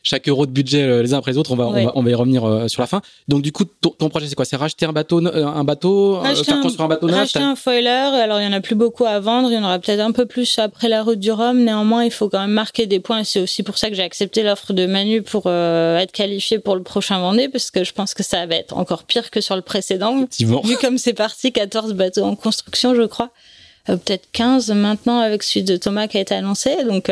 chaque 0.03 0.27
euro 0.27 0.45
de 0.45 0.51
budget 0.51 0.83
euh, 0.83 1.01
les 1.01 1.13
uns 1.13 1.17
après 1.17 1.31
les 1.31 1.37
autres. 1.37 1.51
On 1.51 1.55
va, 1.55 1.67
on, 1.67 1.71
va 1.71 1.91
on 1.95 2.03
va, 2.03 2.09
y 2.09 2.13
revenir 2.13 2.43
euh, 2.43 2.67
sur 2.67 2.81
la 2.81 2.87
fin. 2.87 3.01
Donc 3.29 3.41
du 3.41 3.53
coup, 3.53 3.63
ton, 3.63 3.89
ton 3.89 4.09
projet 4.09 4.27
c'est 4.27 4.35
quoi? 4.35 4.45
C'est 4.45 4.57
racheter 4.57 4.85
un 4.85 4.91
bateau, 4.91 5.25
euh, 5.25 5.45
un 5.45 5.63
bateau, 5.63 6.21
faire 6.43 6.59
construire 6.61 6.85
un 6.85 6.89
bateau 6.89 7.07
neuf. 7.07 7.17
Racheter 7.17 7.39
un 7.39 7.55
foiler. 7.55 7.89
Alors 7.89 8.41
il 8.41 8.43
y 8.43 8.47
en 8.47 8.53
a 8.53 8.59
plus 8.59 8.75
beaucoup 8.75 9.05
à 9.05 9.19
vendre. 9.19 9.49
Il 9.49 9.55
y 9.55 9.57
en 9.57 9.63
aura 9.63 9.79
peut-être 9.79 10.01
un 10.01 10.11
peu 10.11 10.25
plus 10.25 10.59
après 10.59 10.89
la 10.89 11.03
route 11.03 11.19
du 11.19 11.31
Rhum. 11.31 11.63
Néanmoins, 11.63 12.03
il 12.03 12.11
faut 12.11 12.27
quand 12.27 12.41
même 12.41 12.51
marquer 12.51 12.85
des 12.85 12.99
points. 12.99 13.23
C'est 13.23 13.39
aussi 13.39 13.63
pour 13.63 13.77
ça 13.77 13.89
que 13.89 13.95
j'ai 13.95 14.03
accepté 14.03 14.43
l'offre 14.43 14.73
de 14.73 14.85
Manu 14.85 15.21
pour 15.21 15.49
être 15.49 16.11
qualifié 16.11 16.59
pour 16.59 16.75
le 16.75 16.83
prochain 16.83 17.19
Vendée, 17.19 17.47
parce 17.47 17.71
que 17.71 17.85
je 17.85 17.93
pense 17.93 18.13
que 18.13 18.23
ça 18.23 18.45
va 18.45 18.55
être 18.55 18.75
encore 18.75 19.03
pire 19.03 19.31
que 19.31 19.39
sur 19.39 19.55
le 19.55 19.61
précédent. 19.61 20.27
Vu 20.39 20.77
comme 20.77 20.97
c'est 20.97 21.13
parti, 21.13 21.53
14 21.53 21.93
bateaux 21.93 22.23
en 22.23 22.35
construction, 22.35 22.93
je 22.93 23.03
crois. 23.03 23.29
peut-être 23.85 24.27
15 24.33 24.71
maintenant 24.71 25.19
avec 25.19 25.43
celui 25.43 25.63
de 25.63 25.77
Thomas 25.77 26.07
qui 26.07 26.17
a 26.17 26.21
été 26.21 26.35
annoncé. 26.35 26.83
Donc 26.83 27.09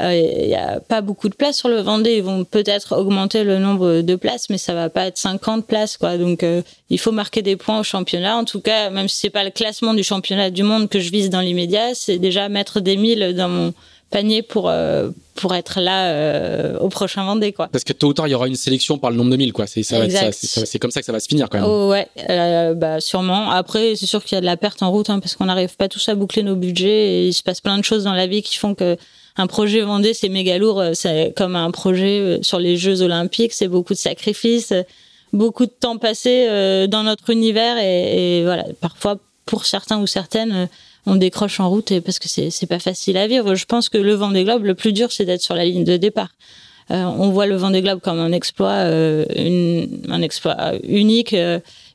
il 0.00 0.06
euh, 0.06 0.46
n'y 0.46 0.54
a 0.56 0.80
pas 0.80 1.00
beaucoup 1.02 1.28
de 1.28 1.34
places 1.34 1.56
sur 1.58 1.68
le 1.68 1.80
Vendée. 1.80 2.16
Ils 2.16 2.22
vont 2.22 2.44
peut-être 2.44 2.98
augmenter 2.98 3.44
le 3.44 3.58
nombre 3.58 4.00
de 4.00 4.16
places, 4.16 4.50
mais 4.50 4.58
ça 4.58 4.74
va 4.74 4.90
pas 4.90 5.06
être 5.06 5.18
50 5.18 5.66
places, 5.66 5.96
quoi. 5.96 6.18
Donc, 6.18 6.42
euh, 6.42 6.62
il 6.90 6.98
faut 6.98 7.12
marquer 7.12 7.42
des 7.42 7.54
points 7.54 7.78
au 7.78 7.84
championnat. 7.84 8.36
En 8.36 8.44
tout 8.44 8.60
cas, 8.60 8.90
même 8.90 9.08
si 9.08 9.18
c'est 9.18 9.30
pas 9.30 9.44
le 9.44 9.50
classement 9.50 9.94
du 9.94 10.02
championnat 10.02 10.50
du 10.50 10.64
monde 10.64 10.88
que 10.88 10.98
je 10.98 11.10
vise 11.10 11.30
dans 11.30 11.40
l'immédiat, 11.40 11.94
c'est 11.94 12.18
déjà 12.18 12.48
mettre 12.48 12.80
des 12.80 12.96
milles 12.96 13.34
dans 13.36 13.48
mon 13.48 13.72
panier 14.10 14.42
pour 14.42 14.68
euh, 14.68 15.10
pour 15.34 15.54
être 15.54 15.80
là 15.80 16.78
au 16.78 16.88
prochain 16.88 17.24
Vendée 17.24 17.52
quoi. 17.52 17.66
Parce 17.66 17.82
que 17.82 17.92
tôt 17.92 18.08
ou 18.08 18.14
tard 18.14 18.28
il 18.28 18.30
y 18.30 18.34
aura 18.34 18.46
une 18.46 18.54
sélection 18.54 18.96
par 18.96 19.10
le 19.10 19.16
nombre 19.16 19.30
de 19.30 19.36
milles 19.36 19.52
quoi. 19.52 19.66
C'est 19.66 19.82
c'est 19.82 20.78
comme 20.78 20.92
ça 20.92 21.00
que 21.00 21.06
ça 21.06 21.10
va 21.10 21.18
se 21.18 21.26
finir 21.26 21.48
quand 21.48 21.58
même. 21.58 21.68
Oh, 21.68 21.88
ouais, 21.90 22.08
bah 22.74 23.00
sûrement. 23.00 23.50
Après 23.50 23.96
c'est 23.96 24.06
sûr 24.06 24.22
qu'il 24.22 24.36
y 24.36 24.38
a 24.38 24.40
de 24.40 24.46
la 24.46 24.56
perte 24.56 24.82
en 24.82 24.90
route 24.92 25.10
hein, 25.10 25.18
parce 25.18 25.34
qu'on 25.34 25.46
n'arrive 25.46 25.74
pas 25.76 25.88
tous 25.88 26.08
à 26.08 26.14
boucler 26.14 26.44
nos 26.44 26.54
budgets 26.54 26.86
et 26.88 27.26
il 27.26 27.32
se 27.32 27.42
passe 27.42 27.60
plein 27.60 27.76
de 27.78 27.82
choses 27.82 28.04
dans 28.04 28.12
la 28.12 28.28
vie 28.28 28.42
qui 28.42 28.56
font 28.56 28.76
que 28.76 28.96
un 29.36 29.46
projet 29.46 29.80
Vendée, 29.80 30.14
c'est 30.14 30.28
méga 30.28 30.58
lourd. 30.58 30.80
Euh, 30.80 30.90
c'est 30.94 31.32
comme 31.36 31.56
un 31.56 31.70
projet 31.70 32.20
euh, 32.20 32.38
sur 32.42 32.58
les 32.58 32.76
Jeux 32.76 33.02
Olympiques. 33.02 33.52
C'est 33.52 33.68
beaucoup 33.68 33.94
de 33.94 33.98
sacrifices, 33.98 34.72
euh, 34.72 34.82
beaucoup 35.32 35.66
de 35.66 35.72
temps 35.72 35.98
passé 35.98 36.46
dans 36.88 37.02
notre 37.02 37.30
univers 37.30 37.76
et, 37.78 38.42
voilà. 38.44 38.64
Parfois, 38.80 39.16
pour 39.46 39.66
certains 39.66 40.00
ou 40.00 40.06
certaines, 40.06 40.68
on 41.06 41.16
décroche 41.16 41.58
en 41.58 41.68
route 41.68 42.00
parce 42.00 42.20
que 42.20 42.28
c'est 42.28 42.66
pas 42.66 42.78
facile 42.78 43.16
à 43.16 43.26
vivre. 43.26 43.56
Je 43.56 43.64
pense 43.64 43.88
que 43.88 43.98
le 43.98 44.14
Vendée 44.14 44.44
Globe, 44.44 44.64
le 44.64 44.76
plus 44.76 44.92
dur, 44.92 45.10
c'est 45.10 45.24
d'être 45.24 45.42
sur 45.42 45.56
la 45.56 45.64
ligne 45.64 45.82
de 45.82 45.96
départ. 45.96 46.28
Euh, 46.92 47.02
on 47.02 47.30
voit 47.30 47.46
le 47.46 47.56
Vendée 47.56 47.82
Globe 47.82 48.00
comme 48.00 48.20
un 48.20 48.30
exploit, 48.30 48.70
euh, 48.70 49.24
une, 49.34 50.02
un 50.08 50.22
exploit 50.22 50.74
unique, 50.84 51.34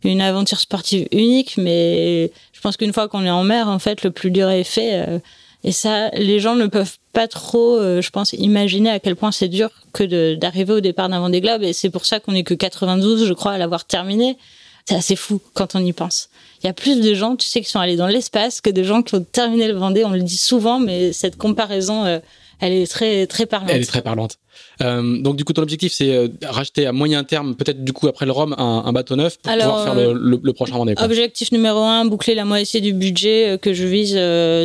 une 0.04 0.22
aventure 0.22 0.60
sportive 0.60 1.08
unique. 1.14 1.56
Mais 1.58 2.32
je 2.52 2.60
pense 2.60 2.76
qu'une 2.76 2.92
fois 2.92 3.08
qu'on 3.08 3.24
est 3.24 3.30
en 3.30 3.46
mer, 3.46 3.70
en 3.70 3.80
fait, 3.80 4.04
le 4.04 4.12
plus 4.12 4.32
dur 4.32 4.50
est 4.50 4.66
fait. 4.66 5.22
Et 5.64 5.72
ça, 5.72 6.10
les 6.10 6.40
gens 6.40 6.56
ne 6.56 6.68
peuvent 6.68 6.98
pas 7.14 7.28
trop, 7.28 7.78
euh, 7.78 8.02
je 8.02 8.10
pense, 8.10 8.34
imaginer 8.34 8.90
à 8.90 9.00
quel 9.00 9.16
point 9.16 9.32
c'est 9.32 9.48
dur 9.48 9.70
que 9.94 10.36
d'arriver 10.36 10.74
au 10.74 10.80
départ 10.80 11.10
d'un 11.10 11.20
Vendée 11.20 11.42
Globe. 11.42 11.64
Et 11.64 11.74
c'est 11.74 11.90
pour 11.90 12.06
ça 12.06 12.20
qu'on 12.20 12.34
est 12.34 12.44
que 12.44 12.54
92, 12.54 13.26
je 13.26 13.34
crois, 13.34 13.54
à 13.54 13.58
l'avoir 13.58 13.86
terminé. 13.86 14.38
C'est 14.86 14.96
assez 14.96 15.16
fou 15.16 15.40
quand 15.54 15.76
on 15.76 15.86
y 15.86 15.94
pense. 15.94 16.30
Il 16.64 16.68
y 16.68 16.70
a 16.70 16.74
plus 16.74 17.02
de 17.02 17.14
gens, 17.14 17.36
tu 17.36 17.48
sais, 17.48 17.62
qui 17.62 17.70
sont 17.70 17.80
allés 17.80 17.96
dans 17.96 18.08
l'espace 18.08 18.62
que 18.62 18.70
de 18.70 18.84
gens 18.84 19.04
qui 19.04 19.16
ont 19.16 19.24
terminé 19.24 19.68
le 19.68 19.76
Vendée. 19.76 20.04
On 20.06 20.12
le 20.12 20.22
dit 20.22 20.38
souvent, 20.38 20.80
mais 20.80 21.14
cette 21.14 21.38
comparaison, 21.38 22.06
euh, 22.06 22.20
elle 22.60 22.74
est 22.74 22.90
très 22.90 23.28
très 23.28 23.46
parlante. 23.46 23.72
Elle 23.72 23.82
est 23.82 23.86
très 23.86 24.02
parlante. 24.02 24.38
Euh, 24.82 25.22
donc 25.22 25.36
du 25.36 25.44
coup, 25.44 25.54
ton 25.54 25.62
objectif, 25.62 25.92
c'est 25.94 26.14
euh, 26.14 26.28
racheter 26.44 26.86
à 26.86 26.92
moyen 26.92 27.24
terme, 27.24 27.56
peut-être 27.56 27.84
du 27.84 27.94
coup 27.94 28.08
après 28.08 28.26
le 28.26 28.32
Rhum, 28.32 28.56
un, 28.58 28.84
un 28.86 28.92
bateau 28.94 29.16
neuf 29.16 29.38
pour 29.38 29.52
pouvoir 29.52 29.84
faire 29.84 29.96
le, 29.96 30.14
le, 30.14 30.40
le 30.42 30.54
prochain. 30.54 30.74
Quoi. 30.74 31.04
Objectif 31.04 31.52
numéro 31.52 31.80
un, 31.80 32.06
boucler 32.06 32.36
la 32.36 32.46
moitié 32.46 32.82
du 32.82 32.94
budget 32.94 33.58
que 33.62 33.74
je 33.74 33.86
vise. 33.86 34.14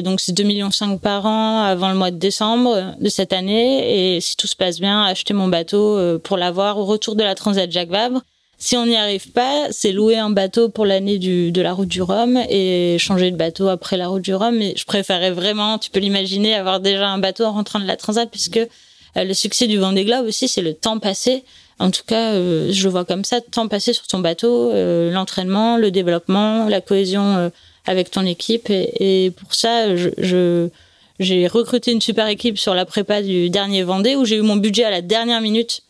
donc 0.02 0.20
c'est 0.20 0.32
2,5 0.32 0.44
millions 0.44 0.70
par 0.98 1.26
an 1.26 1.62
avant 1.62 1.90
le 1.90 1.96
mois 1.96 2.10
de 2.10 2.18
décembre 2.18 2.94
de 3.00 3.08
cette 3.08 3.32
année. 3.32 4.16
Et 4.16 4.20
si 4.20 4.36
tout 4.36 4.46
se 4.46 4.56
passe 4.56 4.80
bien, 4.80 5.02
acheter 5.02 5.34
mon 5.34 5.48
bateau 5.48 6.18
pour 6.20 6.36
l'avoir 6.36 6.78
au 6.78 6.84
retour 6.84 7.16
de 7.16 7.22
la 7.22 7.34
Transat 7.34 7.70
Jacques 7.70 7.90
Vabre 7.90 8.22
si 8.58 8.76
on 8.76 8.86
n'y 8.86 8.96
arrive 8.96 9.30
pas, 9.32 9.66
c'est 9.70 9.92
louer 9.92 10.16
un 10.16 10.30
bateau 10.30 10.68
pour 10.68 10.86
l'année 10.86 11.18
de 11.18 11.60
la 11.60 11.72
route 11.72 11.88
du 11.88 12.00
Rhum 12.00 12.38
et 12.48 12.96
changer 12.98 13.30
de 13.30 13.36
bateau 13.36 13.68
après 13.68 13.96
la 13.96 14.08
route 14.08 14.22
du 14.22 14.34
Rhum. 14.34 14.56
Mais 14.56 14.74
je 14.76 14.84
préférais 14.84 15.32
vraiment, 15.32 15.78
tu 15.78 15.90
peux 15.90 16.00
l'imaginer, 16.00 16.54
avoir 16.54 16.80
déjà 16.80 17.08
un 17.08 17.18
bateau 17.18 17.44
en 17.44 17.52
rentrant 17.52 17.80
de 17.80 17.86
la 17.86 17.96
Transat 17.96 18.30
puisque 18.30 18.56
euh, 18.56 18.66
le 19.16 19.34
succès 19.34 19.66
du 19.66 19.78
Vendée 19.78 20.04
Globe 20.04 20.26
aussi, 20.26 20.48
c'est 20.48 20.62
le 20.62 20.74
temps 20.74 20.98
passé. 20.98 21.44
En 21.78 21.90
tout 21.90 22.02
cas, 22.06 22.32
euh, 22.32 22.72
je 22.72 22.84
le 22.84 22.90
vois 22.90 23.04
comme 23.04 23.24
ça, 23.24 23.40
temps 23.40 23.68
passé 23.68 23.92
sur 23.92 24.06
ton 24.06 24.20
bateau, 24.20 24.70
euh, 24.70 25.10
l'entraînement, 25.10 25.76
le 25.76 25.90
développement, 25.90 26.68
la 26.68 26.80
cohésion 26.80 27.50
avec 27.86 28.10
ton 28.10 28.24
équipe. 28.24 28.70
Et, 28.70 29.32
pour 29.36 29.54
ça, 29.54 29.94
je, 29.96 30.68
j'ai 31.18 31.46
recruté 31.46 31.92
une 31.92 32.00
super 32.00 32.28
équipe 32.28 32.58
sur 32.58 32.74
la 32.74 32.84
prépa 32.84 33.22
du 33.22 33.50
dernier 33.50 33.82
Vendée 33.82 34.16
où 34.16 34.24
j'ai 34.24 34.36
eu 34.36 34.42
mon 34.42 34.56
budget 34.56 34.84
à 34.84 34.90
la 34.90 35.02
dernière 35.02 35.40
minute. 35.40 35.82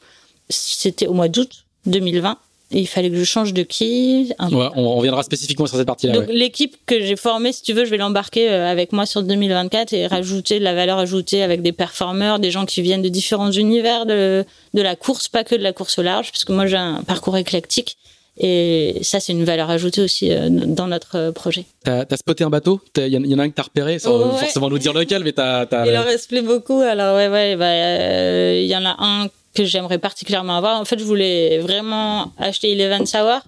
C'était 0.49 1.07
au 1.07 1.14
mois 1.14 1.28
d'août 1.28 1.64
2020 1.87 2.38
il 2.81 2.87
fallait 2.87 3.11
que 3.11 3.16
je 3.16 3.25
change 3.25 3.52
de 3.52 3.62
qui. 3.62 4.33
on 4.38 4.97
reviendra 4.97 5.23
spécifiquement 5.23 5.66
sur 5.66 5.76
cette 5.76 5.87
partie-là. 5.87 6.14
Donc 6.14 6.26
l'équipe 6.28 6.76
que 6.87 7.00
j'ai 7.00 7.16
formée, 7.16 7.52
si 7.52 7.62
tu 7.62 7.73
veux, 7.73 7.85
je 7.85 7.90
vais 7.90 7.97
l'embarquer 7.97 8.50
euh, 8.50 8.71
avec 8.71 8.93
moi 8.93 9.07
sur 9.07 9.23
2024 9.23 9.93
et 9.93 10.07
rajouter 10.07 10.59
de 10.59 10.64
la 10.64 10.75
valeur 10.75 10.99
ajoutée 10.99 11.43
avec 11.43 11.62
des 11.62 11.73
performeurs, 11.73 12.38
des 12.38 12.50
gens 12.50 12.66
qui 12.66 12.83
viennent 12.83 13.02
de 13.02 13.09
différents 13.09 13.50
univers 13.50 14.07
de, 14.07 14.45
de 14.75 14.83
la 14.83 14.97
course, 14.97 15.28
pas 15.28 15.45
que 15.45 15.54
de 15.54 15.62
la 15.62 15.73
course 15.73 15.99
au 15.99 16.02
large, 16.02 16.31
parce 16.33 16.45
que 16.45 16.52
moi 16.52 16.66
j'ai 16.66 16.76
un 16.76 17.02
parcours 17.02 17.37
éclatique. 17.37 17.97
Et 18.37 18.99
ça, 19.02 19.21
c'est 19.21 19.31
une 19.31 19.45
valeur 19.45 19.71
ajoutée 19.71 20.02
aussi 20.02 20.33
euh, 20.33 20.49
dans 20.50 20.88
notre 20.88 21.16
euh, 21.16 21.31
projet. 21.31 21.66
T'as 21.85 22.04
as 22.11 22.16
spoté 22.16 22.43
un 22.43 22.50
bateau? 22.50 22.81
Il 22.97 23.07
y, 23.07 23.35
en 23.35 23.38
a 23.38 23.43
un 23.45 23.49
que 23.49 23.54
t'as 23.54 23.62
repéré, 23.62 24.00
sans 24.00 24.37
forcément 24.37 24.69
nous 24.69 24.78
dire 24.78 24.93
lequel, 24.93 25.23
mais 25.23 25.31
t'as... 25.31 25.66
Il 25.87 25.97
en 25.97 26.02
reste 26.02 26.31
plus 26.31 26.43
beaucoup. 26.43 26.81
Alors 26.81 27.14
ouais, 27.14 27.28
ouais, 27.28 27.54
bah, 27.54 28.54
il 28.54 28.66
y 28.66 28.75
en 28.75 28.85
a 28.85 28.97
un 28.99 29.28
que 29.54 29.64
j'aimerais 29.64 29.99
particulièrement 29.99 30.56
avoir. 30.56 30.80
En 30.80 30.84
fait, 30.84 30.99
je 30.99 31.04
voulais 31.04 31.58
vraiment 31.58 32.32
acheter 32.38 32.73
Eleven 32.73 33.06
Sour 33.06 33.40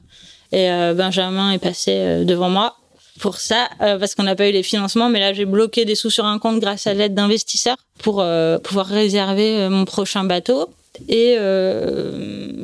et 0.52 0.70
euh, 0.70 0.94
Benjamin 0.94 1.52
est 1.52 1.58
passé 1.58 1.92
euh, 1.94 2.24
devant 2.24 2.48
moi 2.48 2.76
pour 3.18 3.38
ça 3.38 3.68
euh, 3.80 3.98
parce 3.98 4.14
qu'on 4.14 4.22
n'a 4.22 4.36
pas 4.36 4.48
eu 4.48 4.52
les 4.52 4.62
financements. 4.62 5.08
Mais 5.08 5.20
là, 5.20 5.32
j'ai 5.32 5.44
bloqué 5.44 5.84
des 5.84 5.94
sous 5.94 6.10
sur 6.10 6.24
un 6.24 6.38
compte 6.38 6.60
grâce 6.60 6.86
à 6.86 6.94
l'aide 6.94 7.14
d'investisseurs 7.14 7.78
pour 7.98 8.24
pouvoir 8.62 8.86
réserver 8.86 9.68
mon 9.70 9.84
prochain 9.86 10.24
bateau. 10.24 10.68
Et 11.08 11.36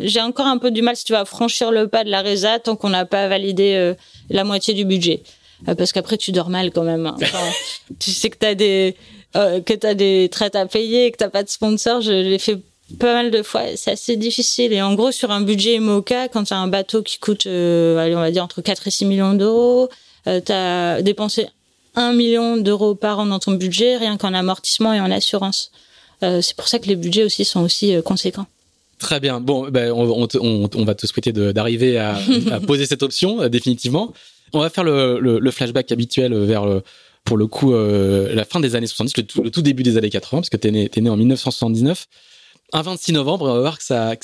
j'ai 0.00 0.20
encore 0.20 0.46
un 0.46 0.58
peu 0.58 0.70
du 0.70 0.82
mal, 0.82 0.94
si 0.94 1.04
tu 1.04 1.12
vas 1.12 1.25
franchir 1.25 1.70
le 1.70 1.88
pas 1.88 2.04
de 2.04 2.11
la 2.11 2.20
résa 2.20 2.58
tant 2.58 2.76
qu'on 2.76 2.90
n'a 2.90 3.06
pas 3.06 3.28
validé 3.28 3.94
la 4.28 4.44
moitié 4.44 4.75
du 4.75 4.84
budget. 4.84 5.22
parce 5.64 5.92
qu'après, 5.92 6.18
tu 6.18 6.32
dors 6.32 6.50
mal 6.50 6.70
quand 6.70 6.82
même. 6.82 7.06
Hein. 7.06 7.16
tu 7.99 8.11
sais 8.11 8.28
que 8.28 8.37
tu 8.38 8.46
as 8.46 8.54
des 8.54 8.94
que 9.32 9.72
tu 9.72 9.87
as 9.87 9.94
des 9.94 10.28
traites 10.30 10.54
à 10.54 10.66
payer 10.66 11.06
et 11.06 11.12
que 11.12 11.25
tu 11.25 11.30
pas 11.30 11.42
de 11.42 11.49
sponsor. 11.49 12.02
Je 12.02 12.12
l'ai 12.12 12.38
fait 12.38 12.58
pas 12.99 13.14
mal 13.14 13.30
de 13.30 13.42
fois. 13.42 13.62
C'est 13.76 13.92
assez 13.92 14.16
difficile. 14.16 14.72
Et 14.72 14.82
en 14.82 14.94
gros, 14.94 15.12
sur 15.12 15.30
un 15.30 15.40
budget 15.40 15.78
MOCA, 15.78 16.28
quand 16.28 16.44
tu 16.44 16.54
as 16.54 16.58
un 16.58 16.68
bateau 16.68 17.02
qui 17.02 17.18
coûte, 17.18 17.46
euh, 17.46 17.99
allez, 17.99 18.14
on 18.14 18.20
va 18.20 18.30
dire, 18.30 18.44
entre 18.44 18.62
4 18.62 18.88
et 18.88 18.90
6 18.90 19.04
millions 19.06 19.34
d'euros, 19.34 19.88
euh, 20.26 20.40
tu 20.44 20.52
as 20.52 21.02
dépensé 21.02 21.46
1 21.94 22.12
million 22.12 22.56
d'euros 22.56 22.94
par 22.94 23.18
an 23.18 23.26
dans 23.26 23.38
ton 23.38 23.52
budget, 23.52 23.96
rien 23.96 24.16
qu'en 24.16 24.34
amortissement 24.34 24.92
et 24.92 25.00
en 25.00 25.11
assurance. 25.11 25.70
Euh, 26.22 26.40
c'est 26.40 26.56
pour 26.56 26.68
ça 26.68 26.78
que 26.78 26.87
les 26.87 26.96
budgets 26.96 27.25
aussi 27.25 27.44
sont 27.44 27.61
aussi 27.61 27.94
conséquents. 28.04 28.46
Très 28.99 29.18
bien. 29.18 29.40
Bon, 29.40 29.68
ben, 29.68 29.90
on, 29.90 30.28
on, 30.40 30.68
on, 30.72 30.84
va 30.84 30.94
te 30.94 31.06
souhaiter 31.06 31.32
d'arriver 31.32 31.99
à, 31.99 32.16
à, 32.52 32.61
poser 32.66 32.87
cette 32.87 33.02
option 33.02 33.49
définitivement. 33.49 34.12
On 34.52 34.61
va 34.61 34.70
faire 34.70 34.84
le, 34.84 35.18
le, 35.18 35.40
le 35.40 35.50
flashback 35.50 35.90
habituel 35.90 36.34
vers 36.34 36.64
le, 36.64 36.82
pour 37.25 37.37
le 37.37 37.49
coup 37.49 37.72
la 37.72 38.44
fin 38.44 38.61
des 38.61 38.76
années 38.76 38.87
70, 38.87 39.16
le 39.16 39.22
tout, 39.25 39.42
le 39.42 39.50
tout 39.50 39.62
début 39.62 39.82
des 39.82 39.96
années 39.96 40.11
80, 40.11 40.38
parce 40.38 40.50
que 40.50 40.56
tu 40.56 40.68
es 40.68 41.00
né 41.00 41.11
en 41.11 41.16
1979 41.16 42.06
un 42.72 42.82
26 42.82 43.12
novembre, 43.12 43.46
on 43.46 43.54
va 43.54 43.60
voir 43.60 43.78
que 43.78 43.84
ça, 43.84 44.14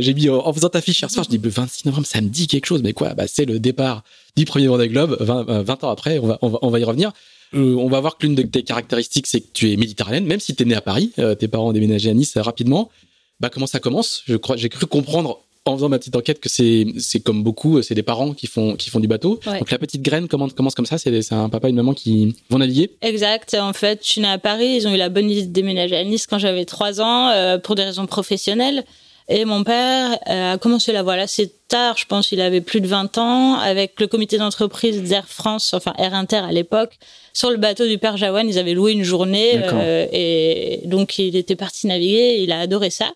J'ai 0.00 0.14
mis 0.14 0.28
en 0.30 0.52
faisant 0.52 0.68
ta 0.68 0.80
fiche 0.80 1.00
hier 1.00 1.10
soir, 1.10 1.24
je 1.24 1.30
dis 1.30 1.38
le 1.38 1.50
26 1.50 1.86
novembre, 1.86 2.06
ça 2.06 2.20
me 2.20 2.28
dit 2.28 2.46
quelque 2.46 2.66
chose, 2.66 2.82
mais 2.82 2.92
quoi? 2.92 3.14
Bah 3.14 3.24
c'est 3.26 3.44
le 3.44 3.58
départ 3.60 4.02
du 4.36 4.44
premier 4.44 4.66
Vendée 4.66 4.88
Globe, 4.88 5.16
20, 5.20 5.62
20 5.62 5.84
euh, 5.84 5.86
ans 5.86 5.90
après, 5.90 6.18
on 6.18 6.26
va, 6.26 6.38
on 6.42 6.48
va, 6.48 6.58
on 6.62 6.70
va 6.70 6.78
y 6.78 6.84
revenir. 6.84 7.12
Euh, 7.54 7.74
on 7.74 7.88
va 7.88 8.00
voir 8.00 8.18
que 8.18 8.26
l'une 8.26 8.34
de 8.34 8.42
tes 8.42 8.62
caractéristiques, 8.62 9.26
c'est 9.26 9.40
que 9.40 9.48
tu 9.52 9.72
es 9.72 9.76
méditerranéenne, 9.76 10.26
même 10.26 10.40
si 10.40 10.54
tu 10.54 10.62
es 10.62 10.66
né 10.66 10.74
à 10.74 10.80
Paris, 10.80 11.12
euh, 11.18 11.34
tes 11.34 11.48
parents 11.48 11.68
ont 11.68 11.72
déménagé 11.72 12.10
à 12.10 12.14
Nice 12.14 12.36
rapidement. 12.36 12.90
Bah 13.40 13.50
comment 13.50 13.66
ça 13.66 13.80
commence? 13.80 14.22
Je 14.26 14.36
crois, 14.36 14.56
j'ai 14.56 14.68
cru 14.68 14.86
comprendre 14.86 15.40
en 15.68 15.76
faisant 15.76 15.88
ma 15.88 15.98
petite 15.98 16.16
enquête 16.16 16.40
que 16.40 16.48
c'est 16.48 16.86
c'est 16.98 17.20
comme 17.20 17.42
beaucoup, 17.42 17.82
c'est 17.82 17.94
des 17.94 18.02
parents 18.02 18.32
qui 18.32 18.46
font 18.46 18.76
qui 18.76 18.90
font 18.90 19.00
du 19.00 19.08
bateau. 19.08 19.40
Donc 19.44 19.70
la 19.70 19.78
petite 19.78 20.02
graine 20.02 20.28
commence 20.28 20.52
commence 20.52 20.74
comme 20.74 20.86
ça, 20.86 20.98
c'est 20.98 21.32
un 21.32 21.48
papa 21.48 21.68
et 21.68 21.70
une 21.70 21.76
maman 21.76 21.94
qui 21.94 22.36
vont 22.50 22.58
naviguer. 22.58 22.90
Exact. 23.02 23.56
En 23.58 23.72
fait, 23.72 24.00
je 24.02 24.12
suis 24.12 24.20
née 24.20 24.28
à 24.28 24.38
Paris, 24.38 24.76
ils 24.76 24.88
ont 24.88 24.94
eu 24.94 24.98
la 24.98 25.08
bonne 25.08 25.30
idée 25.30 25.42
de 25.42 25.52
déménager 25.52 25.96
à 25.96 26.04
Nice 26.04 26.26
quand 26.26 26.38
j'avais 26.38 26.64
trois 26.64 27.00
ans 27.00 27.28
euh, 27.28 27.58
pour 27.58 27.74
des 27.74 27.84
raisons 27.84 28.06
professionnelles. 28.06 28.84
Et 29.30 29.44
mon 29.44 29.62
père 29.62 30.18
euh, 30.28 30.54
a 30.54 30.58
commencé 30.58 30.90
la 30.90 31.02
voile 31.02 31.20
assez 31.20 31.52
tard, 31.68 31.98
je 31.98 32.06
pense 32.06 32.32
il 32.32 32.40
avait 32.40 32.62
plus 32.62 32.80
de 32.80 32.86
20 32.86 33.18
ans, 33.18 33.54
avec 33.56 34.00
le 34.00 34.06
comité 34.06 34.38
d'entreprise 34.38 35.02
d'Air 35.02 35.28
France, 35.28 35.74
enfin 35.74 35.92
Air 35.98 36.14
Inter 36.14 36.38
à 36.38 36.50
l'époque, 36.50 36.96
sur 37.34 37.50
le 37.50 37.58
bateau 37.58 37.86
du 37.86 37.98
père 37.98 38.16
Jawan, 38.16 38.48
ils 38.48 38.58
avaient 38.58 38.72
loué 38.72 38.92
une 38.92 39.02
journée 39.02 39.60
euh, 39.62 40.06
et 40.12 40.80
donc 40.86 41.18
il 41.18 41.36
était 41.36 41.56
parti 41.56 41.86
naviguer, 41.86 42.38
il 42.40 42.52
a 42.52 42.60
adoré 42.60 42.88
ça. 42.88 43.12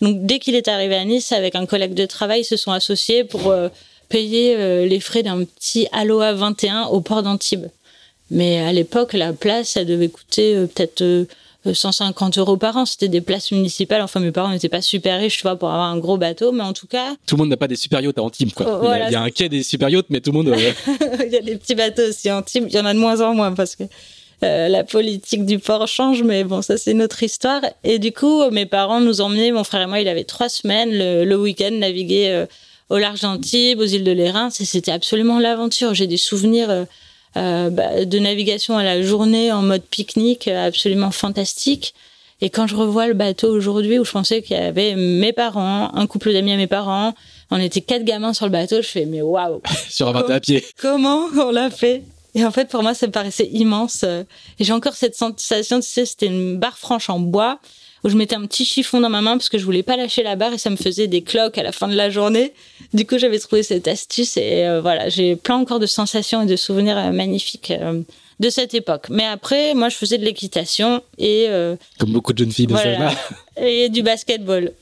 Donc 0.00 0.26
dès 0.26 0.38
qu'il 0.38 0.54
est 0.54 0.68
arrivé 0.68 0.94
à 0.96 1.04
Nice, 1.04 1.32
avec 1.32 1.54
un 1.54 1.66
collègue 1.66 1.94
de 1.94 2.06
travail, 2.06 2.40
ils 2.40 2.44
se 2.44 2.56
sont 2.56 2.72
associés 2.72 3.24
pour 3.24 3.48
euh, 3.48 3.68
payer 4.08 4.56
euh, 4.56 4.86
les 4.86 5.00
frais 5.00 5.22
d'un 5.22 5.44
petit 5.44 5.86
Aloha 5.92 6.32
21 6.32 6.84
au 6.84 7.00
port 7.00 7.22
d'Antibes. 7.22 7.66
Mais 8.30 8.60
à 8.60 8.72
l'époque, 8.72 9.12
la 9.12 9.32
place, 9.32 9.70
ça 9.70 9.84
devait 9.84 10.08
coûter 10.08 10.56
euh, 10.56 10.66
peut-être 10.66 11.26
150 11.70 12.38
euros 12.38 12.56
par 12.56 12.76
an. 12.76 12.86
C'était 12.86 13.08
des 13.08 13.20
places 13.20 13.52
municipales. 13.52 14.02
Enfin, 14.02 14.20
mes 14.20 14.32
parents 14.32 14.50
n'étaient 14.50 14.68
pas 14.68 14.82
super 14.82 15.20
riches, 15.20 15.36
tu 15.36 15.42
vois, 15.42 15.56
pour 15.56 15.68
avoir 15.68 15.88
un 15.88 15.98
gros 15.98 16.16
bateau. 16.16 16.52
Mais 16.52 16.62
en 16.62 16.72
tout 16.72 16.86
cas. 16.86 17.14
Tout 17.26 17.36
le 17.36 17.42
monde 17.42 17.50
n'a 17.50 17.56
pas 17.56 17.68
des 17.68 17.76
super 17.76 18.00
yachts 18.00 18.18
à 18.18 18.22
Antibes, 18.22 18.52
quoi. 18.52 18.80
il, 19.08 19.12
y 19.12 19.14
a, 19.14 19.22
un 19.22 19.30
quai 19.30 19.48
des 19.48 19.62
super 19.62 19.88
yachts, 19.88 20.06
mais 20.10 20.20
tout 20.20 20.32
le 20.32 20.38
monde. 20.38 20.54
il 21.26 21.32
y 21.32 21.36
a 21.36 21.42
des 21.42 21.56
petits 21.56 21.74
bateaux 21.74 22.08
aussi 22.08 22.28
à 22.28 22.38
Antibes. 22.38 22.66
Il 22.68 22.74
y 22.74 22.78
en 22.78 22.86
a 22.86 22.92
de 22.92 22.98
moins 22.98 23.20
en 23.20 23.34
moins 23.34 23.52
parce 23.52 23.76
que 23.76 23.84
euh, 24.44 24.68
la 24.68 24.84
politique 24.84 25.46
du 25.46 25.58
port 25.58 25.88
change, 25.88 26.22
mais 26.22 26.44
bon, 26.44 26.62
ça 26.62 26.76
c'est 26.76 26.94
notre 26.94 27.22
histoire. 27.22 27.62
Et 27.82 27.98
du 27.98 28.12
coup, 28.12 28.48
mes 28.50 28.66
parents 28.66 29.00
nous 29.00 29.20
emmenaient, 29.20 29.50
mon 29.50 29.64
frère 29.64 29.82
et 29.82 29.86
moi, 29.86 30.00
il 30.00 30.08
avait 30.08 30.24
trois 30.24 30.48
semaines 30.48 30.90
le, 30.92 31.36
week-end 31.36 31.70
naviguer 31.72 32.28
euh, 32.28 32.46
au 32.90 32.98
large 32.98 33.20
d'Antibes, 33.20 33.80
aux 33.80 33.86
îles 33.86 34.04
de 34.04 34.12
l'Érins. 34.12 34.50
C'était 34.50 34.92
absolument 34.92 35.38
l'aventure. 35.38 35.94
J'ai 35.94 36.06
des 36.06 36.18
souvenirs 36.18 36.86
euh, 37.36 37.70
bah, 37.70 38.04
de 38.04 38.18
navigation 38.18 38.76
à 38.76 38.84
la 38.84 39.02
journée 39.02 39.50
en 39.50 39.62
mode 39.62 39.82
pique-nique 39.82 40.48
absolument 40.48 41.10
fantastique. 41.10 41.94
Et 42.40 42.50
quand 42.50 42.66
je 42.66 42.76
revois 42.76 43.06
le 43.06 43.14
bateau 43.14 43.48
aujourd'hui, 43.48 43.98
où 43.98 44.04
je 44.04 44.10
pensais 44.10 44.42
qu'il 44.42 44.56
y 44.56 44.60
avait 44.60 44.94
mes 44.96 45.32
parents, 45.32 45.94
un 45.94 46.06
couple 46.06 46.32
d'amis 46.32 46.52
à 46.52 46.56
mes 46.56 46.66
parents, 46.66 47.14
on 47.50 47.58
était 47.58 47.80
quatre 47.80 48.04
gamins 48.04 48.34
sur 48.34 48.44
le 48.44 48.52
bateau, 48.52 48.82
je 48.82 48.88
fais 48.88 49.06
mais 49.06 49.22
waouh 49.22 49.62
Sur 49.88 50.08
un 50.08 50.12
bateau 50.12 50.32
à 50.32 50.40
pied. 50.40 50.64
Comment 50.78 51.28
on 51.36 51.50
l'a 51.50 51.70
fait? 51.70 52.02
Et 52.34 52.44
en 52.44 52.50
fait, 52.50 52.68
pour 52.68 52.82
moi, 52.82 52.94
ça 52.94 53.06
me 53.06 53.12
paraissait 53.12 53.48
immense. 53.52 54.02
Et 54.04 54.64
j'ai 54.64 54.72
encore 54.72 54.94
cette 54.94 55.14
sensation, 55.14 55.80
tu 55.80 55.86
sais, 55.86 56.04
c'était 56.04 56.26
une 56.26 56.58
barre 56.58 56.78
franche 56.78 57.08
en 57.10 57.20
bois 57.20 57.60
où 58.04 58.10
je 58.10 58.16
mettais 58.16 58.36
un 58.36 58.46
petit 58.46 58.64
chiffon 58.64 59.00
dans 59.00 59.08
ma 59.08 59.22
main 59.22 59.36
parce 59.38 59.48
que 59.48 59.58
je 59.58 59.64
voulais 59.64 59.82
pas 59.82 59.96
lâcher 59.96 60.22
la 60.22 60.36
barre 60.36 60.52
et 60.52 60.58
ça 60.58 60.70
me 60.70 60.76
faisait 60.76 61.08
des 61.08 61.22
cloques 61.22 61.56
à 61.56 61.62
la 61.62 61.72
fin 61.72 61.88
de 61.88 61.96
la 61.96 62.10
journée. 62.10 62.52
Du 62.92 63.06
coup, 63.06 63.18
j'avais 63.18 63.38
trouvé 63.38 63.62
cette 63.62 63.88
astuce 63.88 64.36
et 64.36 64.66
euh, 64.66 64.80
voilà, 64.82 65.08
j'ai 65.08 65.36
plein 65.36 65.56
encore 65.56 65.80
de 65.80 65.86
sensations 65.86 66.42
et 66.42 66.46
de 66.46 66.56
souvenirs 66.56 66.98
euh, 66.98 67.10
magnifiques 67.10 67.70
euh, 67.70 68.02
de 68.40 68.50
cette 68.50 68.74
époque. 68.74 69.06
Mais 69.08 69.24
après, 69.24 69.74
moi, 69.74 69.88
je 69.88 69.96
faisais 69.96 70.18
de 70.18 70.24
l'équitation 70.24 71.02
et 71.16 71.48
comme 71.98 72.12
beaucoup 72.12 72.32
de 72.32 72.38
jeunes 72.38 72.52
filles 72.52 72.66
de 72.66 72.72
voilà, 72.72 73.12
et 73.56 73.88
du 73.88 74.02
basketball. 74.02 74.72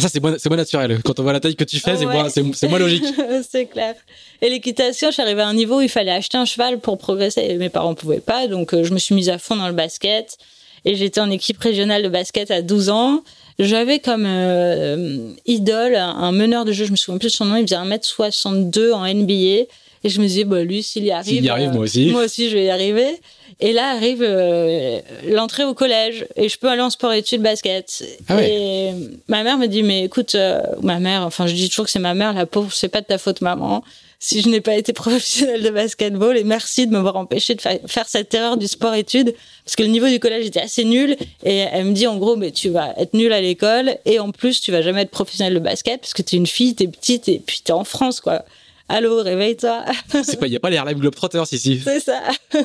Ça, 0.00 0.08
c'est 0.08 0.20
moins, 0.20 0.36
c'est 0.38 0.50
naturel. 0.50 1.00
Quand 1.04 1.18
on 1.20 1.22
voit 1.22 1.32
la 1.32 1.40
taille 1.40 1.56
que 1.56 1.64
tu 1.64 1.78
fais, 1.78 1.96
c'est 1.96 2.06
moins, 2.06 2.28
c'est, 2.28 2.68
moins 2.68 2.78
logique. 2.78 3.04
c'est 3.50 3.66
clair. 3.66 3.94
Et 4.42 4.48
l'équitation, 4.48 5.08
je 5.08 5.14
suis 5.14 5.22
arrivée 5.22 5.42
à 5.42 5.48
un 5.48 5.54
niveau 5.54 5.78
où 5.78 5.80
il 5.80 5.88
fallait 5.88 6.10
acheter 6.10 6.38
un 6.38 6.44
cheval 6.44 6.78
pour 6.80 6.98
progresser. 6.98 7.42
Et 7.48 7.56
mes 7.56 7.68
parents 7.68 7.94
pouvaient 7.94 8.20
pas, 8.20 8.46
donc 8.46 8.74
euh, 8.74 8.84
je 8.84 8.92
me 8.92 8.98
suis 8.98 9.14
mise 9.14 9.28
à 9.28 9.38
fond 9.38 9.56
dans 9.56 9.68
le 9.68 9.74
basket. 9.74 10.38
Et 10.84 10.94
j'étais 10.94 11.20
en 11.20 11.30
équipe 11.30 11.58
régionale 11.58 12.02
de 12.02 12.08
basket 12.08 12.50
à 12.50 12.62
12 12.62 12.88
ans. 12.88 13.22
J'avais 13.58 13.98
comme 13.98 14.24
euh, 14.26 15.32
idole 15.44 15.94
un 15.94 16.32
meneur 16.32 16.64
de 16.64 16.72
jeu, 16.72 16.86
je 16.86 16.92
me 16.92 16.96
souviens 16.96 17.18
plus 17.18 17.28
de 17.28 17.32
son 17.32 17.44
nom, 17.44 17.56
il 17.56 17.64
faisait 17.64 17.76
1m62 17.76 18.92
en 18.92 19.06
NBA. 19.06 19.66
Et 20.02 20.08
je 20.08 20.20
me 20.20 20.26
disais, 20.26 20.44
bah, 20.44 20.62
lui, 20.62 20.82
s'il 20.82 21.04
y 21.04 21.10
arrive. 21.10 21.34
S'il 21.34 21.44
y 21.44 21.50
arrive, 21.50 21.72
moi 21.72 21.82
aussi. 21.82 22.06
Moi 22.06 22.24
aussi, 22.24 22.48
je 22.48 22.56
vais 22.56 22.64
y 22.64 22.70
arriver. 22.70 23.20
Et 23.60 23.72
là 23.72 23.90
arrive 23.90 24.22
euh, 24.22 25.00
l'entrée 25.26 25.64
au 25.64 25.74
collège 25.74 26.26
et 26.36 26.48
je 26.48 26.58
peux 26.58 26.68
aller 26.68 26.80
en 26.80 26.90
sport 26.90 27.12
études 27.12 27.42
basket. 27.42 28.02
Ah 28.28 28.42
et 28.42 28.92
ma 29.28 29.42
mère 29.42 29.58
me 29.58 29.66
dit 29.66 29.82
mais 29.82 30.04
écoute, 30.04 30.34
euh, 30.34 30.62
ma 30.82 30.98
mère, 30.98 31.22
enfin 31.22 31.46
je 31.46 31.54
dis 31.54 31.68
toujours 31.68 31.84
que 31.84 31.90
c'est 31.90 31.98
ma 31.98 32.14
mère, 32.14 32.32
la 32.32 32.46
pauvre, 32.46 32.72
c'est 32.72 32.88
pas 32.88 33.02
de 33.02 33.06
ta 33.06 33.18
faute 33.18 33.42
maman. 33.42 33.84
si 34.18 34.40
je 34.40 34.48
n'ai 34.48 34.62
pas 34.62 34.76
été 34.76 34.92
professionnelle 34.94 35.62
de 35.62 35.68
basketball 35.70 36.38
et 36.38 36.44
merci 36.44 36.86
de 36.86 36.92
m'avoir 36.92 37.16
empêché 37.16 37.54
de 37.54 37.60
faire 37.60 38.08
cette 38.08 38.32
erreur 38.32 38.56
du 38.56 38.66
sport-études 38.66 39.34
parce 39.64 39.76
que 39.76 39.82
le 39.82 39.90
niveau 39.90 40.08
du 40.08 40.20
collège 40.20 40.46
était 40.46 40.60
assez 40.60 40.84
nul 40.84 41.16
et 41.44 41.56
elle 41.56 41.84
me 41.84 41.92
dit 41.92 42.06
en 42.06 42.16
gros 42.16 42.36
mais 42.36 42.52
tu 42.52 42.70
vas 42.70 42.94
être 42.96 43.12
nul 43.12 43.32
à 43.32 43.42
l'école 43.42 43.96
et 44.06 44.18
en 44.20 44.30
plus 44.30 44.62
tu 44.62 44.72
vas 44.72 44.80
jamais 44.80 45.02
être 45.02 45.10
professionnelle 45.10 45.54
de 45.54 45.58
basket 45.58 46.00
parce 46.00 46.14
que 46.14 46.22
tu 46.22 46.36
es 46.36 46.38
une 46.38 46.46
fille, 46.46 46.74
tu 46.74 46.84
es 46.84 46.88
petite 46.88 47.28
et 47.28 47.42
puis 47.44 47.60
tu 47.62 47.72
es 47.72 47.74
en 47.74 47.84
France 47.84 48.20
quoi. 48.20 48.44
Allô, 48.88 49.22
réveille-toi. 49.22 49.84
C'est 50.24 50.40
pas, 50.40 50.48
il 50.48 50.52
y 50.52 50.56
a 50.56 50.60
pas 50.60 50.68
les 50.68 50.76
Harlem 50.76 50.98
Globetrotters 50.98 51.44
ici. 51.52 51.80
C'est 51.84 52.00
ça. 52.00 52.22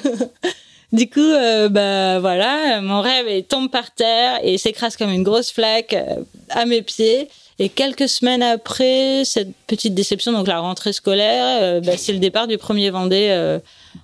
Du 0.93 1.09
coup, 1.09 1.19
euh, 1.19 1.67
bah 1.69 2.19
voilà, 2.19 2.79
mon 2.81 3.01
rêve 3.01 3.25
il 3.29 3.43
tombe 3.43 3.69
par 3.69 3.93
terre 3.93 4.39
et 4.43 4.57
s'écrase 4.57 4.95
comme 4.95 5.09
une 5.09 5.23
grosse 5.23 5.51
flaque 5.51 5.93
euh, 5.93 6.23
à 6.49 6.65
mes 6.65 6.81
pieds. 6.81 7.27
Et 7.57 7.69
quelques 7.69 8.09
semaines 8.09 8.43
après 8.43 9.23
cette 9.23 9.53
petite 9.65 9.93
déception, 9.93 10.33
donc 10.33 10.47
la 10.47 10.59
rentrée 10.59 10.91
scolaire, 10.91 11.59
euh, 11.61 11.79
bah, 11.79 11.93
c'est 11.95 12.11
le 12.11 12.19
départ 12.19 12.47
du 12.47 12.57
premier 12.57 12.89
Vendée, 12.89 13.27
euh, 13.29 13.59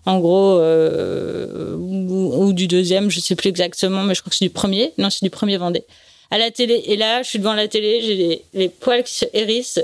en 0.06 0.20
gros, 0.20 0.58
euh, 0.58 1.76
ou, 1.76 2.54
du 2.54 2.68
deuxième, 2.68 3.12
je 3.12 3.20
sais 3.20 3.36
plus 3.36 3.50
exactement, 3.50 4.04
mais 4.04 4.16
je 4.16 4.22
crois 4.22 4.30
que 4.30 4.38
c'est 4.38 4.46
du 4.46 4.52
premier. 4.52 4.94
Non, 4.98 5.10
c'est 5.10 5.26
du 5.26 5.30
premier 5.30 5.58
Vendée. 5.58 5.84
À 6.30 6.38
la 6.38 6.50
télé. 6.50 6.82
Et 6.86 6.96
là, 6.96 7.24
je 7.24 7.28
suis 7.28 7.40
devant 7.40 7.54
la 7.54 7.68
télé, 7.68 8.00
j'ai 8.02 8.42
les, 8.54 8.70
poils 8.70 9.04
qui 9.04 9.16
se 9.16 9.26
hérissent. 9.34 9.82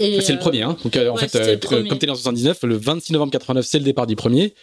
C'est 0.00 0.32
le 0.32 0.38
premier, 0.38 0.62
hein. 0.62 0.76
Donc, 0.82 0.96
en 0.96 1.16
fait, 1.16 1.60
comme 1.68 1.98
t'es 1.98 2.10
en 2.10 2.16
79, 2.16 2.64
le 2.64 2.76
26 2.76 3.12
novembre 3.12 3.30
89, 3.30 3.64
c'est 3.64 3.78
le 3.78 3.84
départ 3.84 4.08
du 4.08 4.16
premier. 4.16 4.54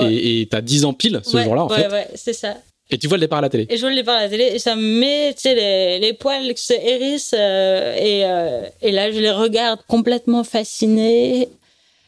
Et 0.00 0.48
t'as 0.50 0.60
10 0.60 0.84
ans 0.84 0.92
pile 0.92 1.20
ce 1.24 1.42
jour-là, 1.42 1.64
en 1.64 1.68
fait. 1.68 1.88
Ouais, 1.88 2.08
c'est 2.14 2.32
ça. 2.32 2.56
Et 2.90 2.98
tu 2.98 3.08
vois 3.08 3.16
le 3.16 3.22
départ 3.22 3.38
à 3.38 3.42
la 3.42 3.48
télé. 3.48 3.66
Et 3.68 3.76
je 3.76 3.80
vois 3.80 3.90
le 3.90 3.96
départ 3.96 4.16
à 4.16 4.22
la 4.22 4.28
télé 4.28 4.44
et 4.54 4.58
ça 4.60 4.76
me 4.76 5.00
met, 5.00 5.34
tu 5.34 5.40
sais, 5.40 5.54
les, 5.56 5.98
les 5.98 6.12
poils 6.12 6.54
qui 6.54 6.64
se 6.64 6.72
hérissent 6.72 7.34
euh, 7.36 7.96
et, 7.96 8.24
euh, 8.24 8.68
et 8.80 8.92
là 8.92 9.10
je 9.10 9.18
les 9.18 9.32
regarde 9.32 9.80
complètement 9.88 10.44
fascinés. 10.44 11.48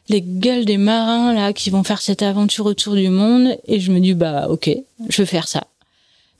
Les 0.08 0.22
gueules 0.22 0.64
des 0.64 0.76
marins 0.76 1.34
là 1.34 1.52
qui 1.52 1.70
vont 1.70 1.82
faire 1.82 2.00
cette 2.00 2.22
aventure 2.22 2.66
autour 2.66 2.94
du 2.94 3.08
monde 3.08 3.56
et 3.66 3.80
je 3.80 3.90
me 3.90 3.98
dis 3.98 4.14
bah 4.14 4.46
ok, 4.48 4.70
je 5.08 5.16
vais 5.22 5.26
faire 5.26 5.48
ça. 5.48 5.64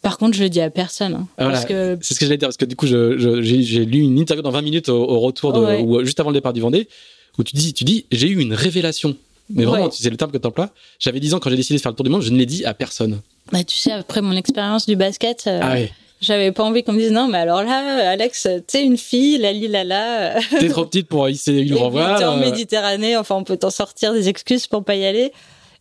Par 0.03 0.17
contre, 0.17 0.37
je 0.37 0.45
le 0.45 0.49
dis 0.49 0.61
à 0.61 0.71
personne. 0.71 1.15
Hein, 1.15 1.27
ah, 1.39 1.51
parce 1.51 1.65
que... 1.65 1.99
C'est 2.01 2.15
ce 2.15 2.21
que 2.21 2.25
j'allais 2.25 2.39
dire, 2.39 2.47
parce 2.47 2.57
que 2.57 2.65
du 2.65 2.77
coup, 2.77 2.87
j'ai 2.87 3.85
lu 3.85 3.99
une 3.99 4.17
interview 4.17 4.43
dans 4.43 4.53
20 4.53 4.63
minutes 4.63 4.89
au, 4.89 5.19
retour, 5.19 5.53
de, 5.53 5.83
ou 5.83 6.05
juste 6.05 6.21
avant 6.21 6.31
le 6.31 6.35
départ 6.35 6.53
du 6.53 6.61
Vendée, 6.61 6.89
où 7.37 7.43
tu 7.43 7.57
dis, 7.57 7.75
tu 7.75 7.83
dis 7.83 8.07
j'ai 8.13 8.29
eu 8.29 8.39
une 8.39 8.55
révélation. 8.55 9.17
Mais 9.51 9.65
vraiment, 9.65 9.91
c'est 9.91 10.11
le 10.11 10.17
terme 10.17 10.31
que 10.31 10.39
tu 10.39 10.47
emploies. 10.47 10.71
J'avais 10.99 11.21
10 11.21 11.35
ans 11.35 11.41
quand 11.41 11.51
j'ai 11.51 11.57
décidé 11.57 11.79
de 11.79 11.83
faire 11.83 11.93
le 11.93 11.97
tour 11.97 12.05
du 12.05 12.11
monde, 12.11 12.23
je 12.23 12.31
ne 12.31 12.39
l'ai 12.39 12.47
dit 12.47 12.65
à 12.65 12.75
personne. 12.75 13.21
Bah, 13.53 13.65
tu 13.65 13.77
sais, 13.77 13.93
après 13.93 14.21
mon 14.21 14.37
expérience 14.37 14.87
du 14.87 14.97
basket, 14.97 15.45
euh, 15.47 15.61
ah 15.63 15.77
j'avais 16.21 16.51
pas 16.51 16.65
envie 16.65 16.83
qu'on 16.83 16.93
me 16.93 16.99
dise 16.99 17.13
non, 17.13 17.29
mais 17.29 17.39
alors 17.39 17.63
là, 17.63 18.11
Alex, 18.11 18.49
sais, 18.67 18.85
une 18.85 18.99
fille, 18.99 19.39
la 19.39 19.53
là 19.53 19.85
là. 19.85 20.41
T'es 20.59 20.69
trop 20.69 20.85
petite 20.85 21.07
pour 21.07 21.29
hisser 21.29 21.53
une 21.53 21.77
renvoi. 21.77 22.17
T'es 22.19 22.25
en 22.25 22.37
euh. 22.37 22.41
Méditerranée, 22.41 23.17
enfin, 23.17 23.37
on 23.37 23.45
peut 23.45 23.57
t'en 23.57 23.71
sortir 23.71 24.13
des 24.13 24.29
excuses 24.29 24.67
pour 24.67 24.85
pas 24.85 24.97
y 24.97 25.07
aller. 25.07 25.33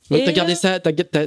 Donc 0.10 0.24
t'as 0.24 0.32
gardé 0.32 0.56
ça, 0.56 0.80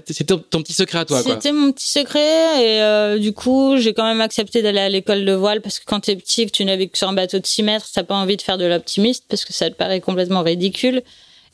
c'était 0.06 0.24
ton, 0.24 0.62
petit 0.62 0.72
secret 0.72 1.00
à 1.00 1.04
toi. 1.04 1.22
C'était 1.22 1.52
mon 1.52 1.70
petit 1.70 1.88
secret 1.88 2.64
et 2.64 2.80
euh, 2.80 3.18
du 3.18 3.34
coup 3.34 3.76
j'ai 3.76 3.92
quand 3.92 4.06
même 4.06 4.22
accepté 4.22 4.62
d'aller 4.62 4.80
à 4.80 4.88
l'école 4.88 5.26
de 5.26 5.32
voile 5.34 5.60
parce 5.60 5.78
que 5.78 5.84
quand 5.84 6.00
t'es 6.00 6.16
petit, 6.16 6.46
que 6.46 6.50
tu 6.50 6.64
navigues 6.64 6.96
sur 6.96 7.08
un 7.08 7.12
bateau 7.12 7.38
de 7.38 7.44
6 7.44 7.62
mètres, 7.62 7.86
t'as 7.92 8.04
pas 8.04 8.14
envie 8.14 8.38
de 8.38 8.42
faire 8.42 8.56
de 8.56 8.64
l'optimiste 8.64 9.24
parce 9.28 9.44
que 9.44 9.52
ça 9.52 9.68
te 9.68 9.74
paraît 9.74 10.00
complètement 10.00 10.42
ridicule. 10.42 11.02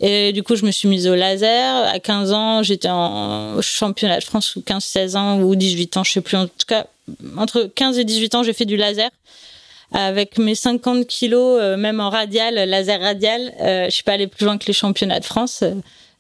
Et 0.00 0.32
du 0.32 0.42
coup, 0.42 0.56
je 0.56 0.66
me 0.66 0.70
suis 0.70 0.88
mise 0.88 1.06
au 1.08 1.14
laser. 1.14 1.86
À 1.86 1.98
15 1.98 2.32
ans, 2.32 2.62
j'étais 2.62 2.88
en 2.90 3.60
championnat 3.62 4.18
de 4.18 4.24
France 4.24 4.56
ou 4.56 4.60
15, 4.60 4.84
16 4.84 5.16
ans 5.16 5.40
ou 5.40 5.56
18 5.56 5.96
ans, 5.96 6.04
je 6.04 6.12
sais 6.12 6.20
plus. 6.20 6.36
En 6.36 6.46
tout 6.46 6.66
cas, 6.66 6.86
entre 7.36 7.70
15 7.74 7.98
et 7.98 8.04
18 8.04 8.34
ans, 8.34 8.42
j'ai 8.42 8.52
fait 8.52 8.66
du 8.66 8.76
laser. 8.76 9.10
Avec 9.92 10.38
mes 10.38 10.54
50 10.56 11.06
kilos, 11.06 11.58
euh, 11.60 11.76
même 11.76 12.00
en 12.00 12.10
radial, 12.10 12.54
laser 12.68 13.00
radial, 13.00 13.54
euh, 13.60 13.84
je 13.86 13.90
suis 13.90 14.02
pas 14.02 14.12
allée 14.12 14.26
plus 14.26 14.44
loin 14.44 14.58
que 14.58 14.66
les 14.66 14.72
championnats 14.72 15.20
de 15.20 15.24
France. 15.24 15.62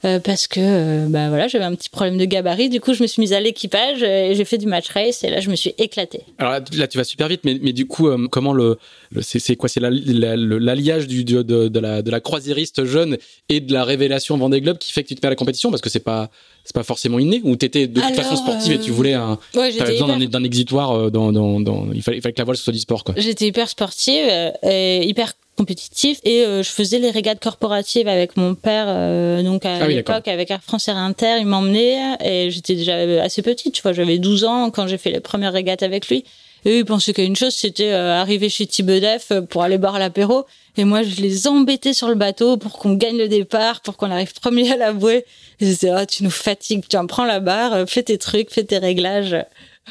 Euh, 0.04 0.20
parce 0.20 0.46
que 0.46 0.60
euh, 0.60 1.06
bah 1.08 1.30
voilà 1.30 1.48
j'avais 1.48 1.64
un 1.64 1.74
petit 1.74 1.88
problème 1.88 2.18
de 2.18 2.26
gabarit. 2.26 2.68
Du 2.68 2.80
coup 2.80 2.92
je 2.92 3.02
me 3.02 3.06
suis 3.06 3.20
mise 3.20 3.32
à 3.32 3.40
l'équipage 3.40 4.02
et 4.02 4.34
j'ai 4.34 4.44
fait 4.44 4.58
du 4.58 4.66
match 4.66 4.90
race 4.90 5.24
et 5.24 5.30
là 5.30 5.40
je 5.40 5.48
me 5.48 5.56
suis 5.56 5.74
éclatée. 5.78 6.20
Alors 6.36 6.52
là, 6.52 6.86
tu 6.86 6.98
vas 6.98 7.04
super 7.04 7.28
vite 7.28 7.40
mais, 7.44 7.58
mais 7.62 7.72
du 7.72 7.86
coup 7.86 8.08
euh, 8.08 8.28
comment 8.30 8.52
le, 8.52 8.76
c'est 9.22 9.56
quoi? 9.56 9.70
C'est 9.70 9.80
l'alliage 9.80 11.06
du 11.06 11.24
de, 11.24 11.42
de, 11.42 11.80
la 11.80 12.02
de 12.02 12.10
la 12.10 12.20
croisiériste 12.20 12.84
jeune 12.84 13.16
et 13.48 13.60
de 13.60 13.72
la 13.72 13.84
révélation 13.84 14.36
Vendée 14.36 14.60
Globe 14.60 14.76
qui 14.76 14.92
fait 14.92 15.02
que 15.02 15.08
tu 15.08 15.14
te 15.14 15.22
mets 15.22 15.28
à 15.28 15.30
la 15.30 15.36
compétition 15.36 15.70
parce 15.70 15.80
que 15.80 15.88
c'est 15.88 16.00
pas 16.00 16.28
c'est 16.64 16.74
pas 16.74 16.82
forcément 16.82 17.18
inné 17.18 17.40
ou 17.42 17.56
t'étais 17.56 17.86
de 17.86 17.98
toute 17.98 18.14
façon 18.16 18.36
sportive 18.36 18.74
et 18.74 18.78
tu 18.78 18.90
voulais 18.90 19.14
un 19.14 19.38
ouais, 19.54 19.72
besoin 19.72 20.18
d'un 20.18 20.44
exitoire 20.44 21.10
dans, 21.10 21.32
dans, 21.32 21.58
dans, 21.60 21.88
il 21.94 22.02
fallait, 22.02 22.18
il 22.18 22.20
fallait 22.20 22.34
que 22.34 22.40
la 22.40 22.44
voile 22.44 22.58
soit 22.58 22.72
du 22.72 22.80
sport 22.80 23.02
quoi. 23.02 23.14
J'étais 23.16 23.46
hyper 23.46 23.68
sportive 23.70 24.28
et 24.62 25.06
hyper 25.08 25.32
compétitif 25.56 26.18
et 26.24 26.44
euh, 26.44 26.62
je 26.62 26.70
faisais 26.70 26.98
les 26.98 27.10
régates 27.10 27.40
corporatives 27.40 28.08
avec 28.08 28.36
mon 28.36 28.54
père 28.54 28.86
euh, 28.88 29.42
donc 29.42 29.64
à 29.64 29.76
ah 29.82 29.88
l'époque 29.88 30.28
avec 30.28 30.50
Air 30.50 30.62
France 30.62 30.88
et 30.88 30.92
Inter 30.92 31.36
il 31.40 31.46
m'emmenait 31.46 32.16
et 32.24 32.50
j'étais 32.50 32.74
déjà 32.74 32.96
assez 33.22 33.42
petite 33.42 33.74
tu 33.74 33.82
vois 33.82 33.92
j'avais 33.92 34.18
12 34.18 34.44
ans 34.44 34.70
quand 34.70 34.86
j'ai 34.86 34.98
fait 34.98 35.10
les 35.10 35.20
premières 35.20 35.52
régates 35.52 35.82
avec 35.82 36.08
lui 36.08 36.24
et 36.66 36.70
eux, 36.70 36.78
ils 36.78 36.84
pensaient 36.84 37.12
qu'une 37.12 37.36
chose, 37.36 37.54
c'était 37.54 37.92
euh, 37.92 38.20
arriver 38.20 38.48
chez 38.48 38.66
Thibedef 38.66 39.32
pour 39.48 39.62
aller 39.62 39.78
boire 39.78 40.00
l'apéro. 40.00 40.46
Et 40.76 40.84
moi, 40.84 41.04
je 41.04 41.20
les 41.20 41.46
embêtais 41.46 41.92
sur 41.92 42.08
le 42.08 42.16
bateau 42.16 42.56
pour 42.56 42.78
qu'on 42.78 42.94
gagne 42.94 43.16
le 43.16 43.28
départ, 43.28 43.82
pour 43.82 43.96
qu'on 43.96 44.10
arrive 44.10 44.32
premier 44.34 44.72
à 44.72 44.76
la 44.76 44.92
bouée. 44.92 45.24
Et 45.60 45.66
je 45.66 45.70
disais, 45.70 45.92
oh, 45.94 46.04
tu 46.06 46.24
nous 46.24 46.30
fatigues, 46.30 46.84
tu 46.88 46.96
en 46.96 47.06
prends 47.06 47.24
la 47.24 47.38
barre, 47.38 47.88
fais 47.88 48.02
tes 48.02 48.18
trucs, 48.18 48.50
fais 48.50 48.64
tes 48.64 48.78
réglages. 48.78 49.36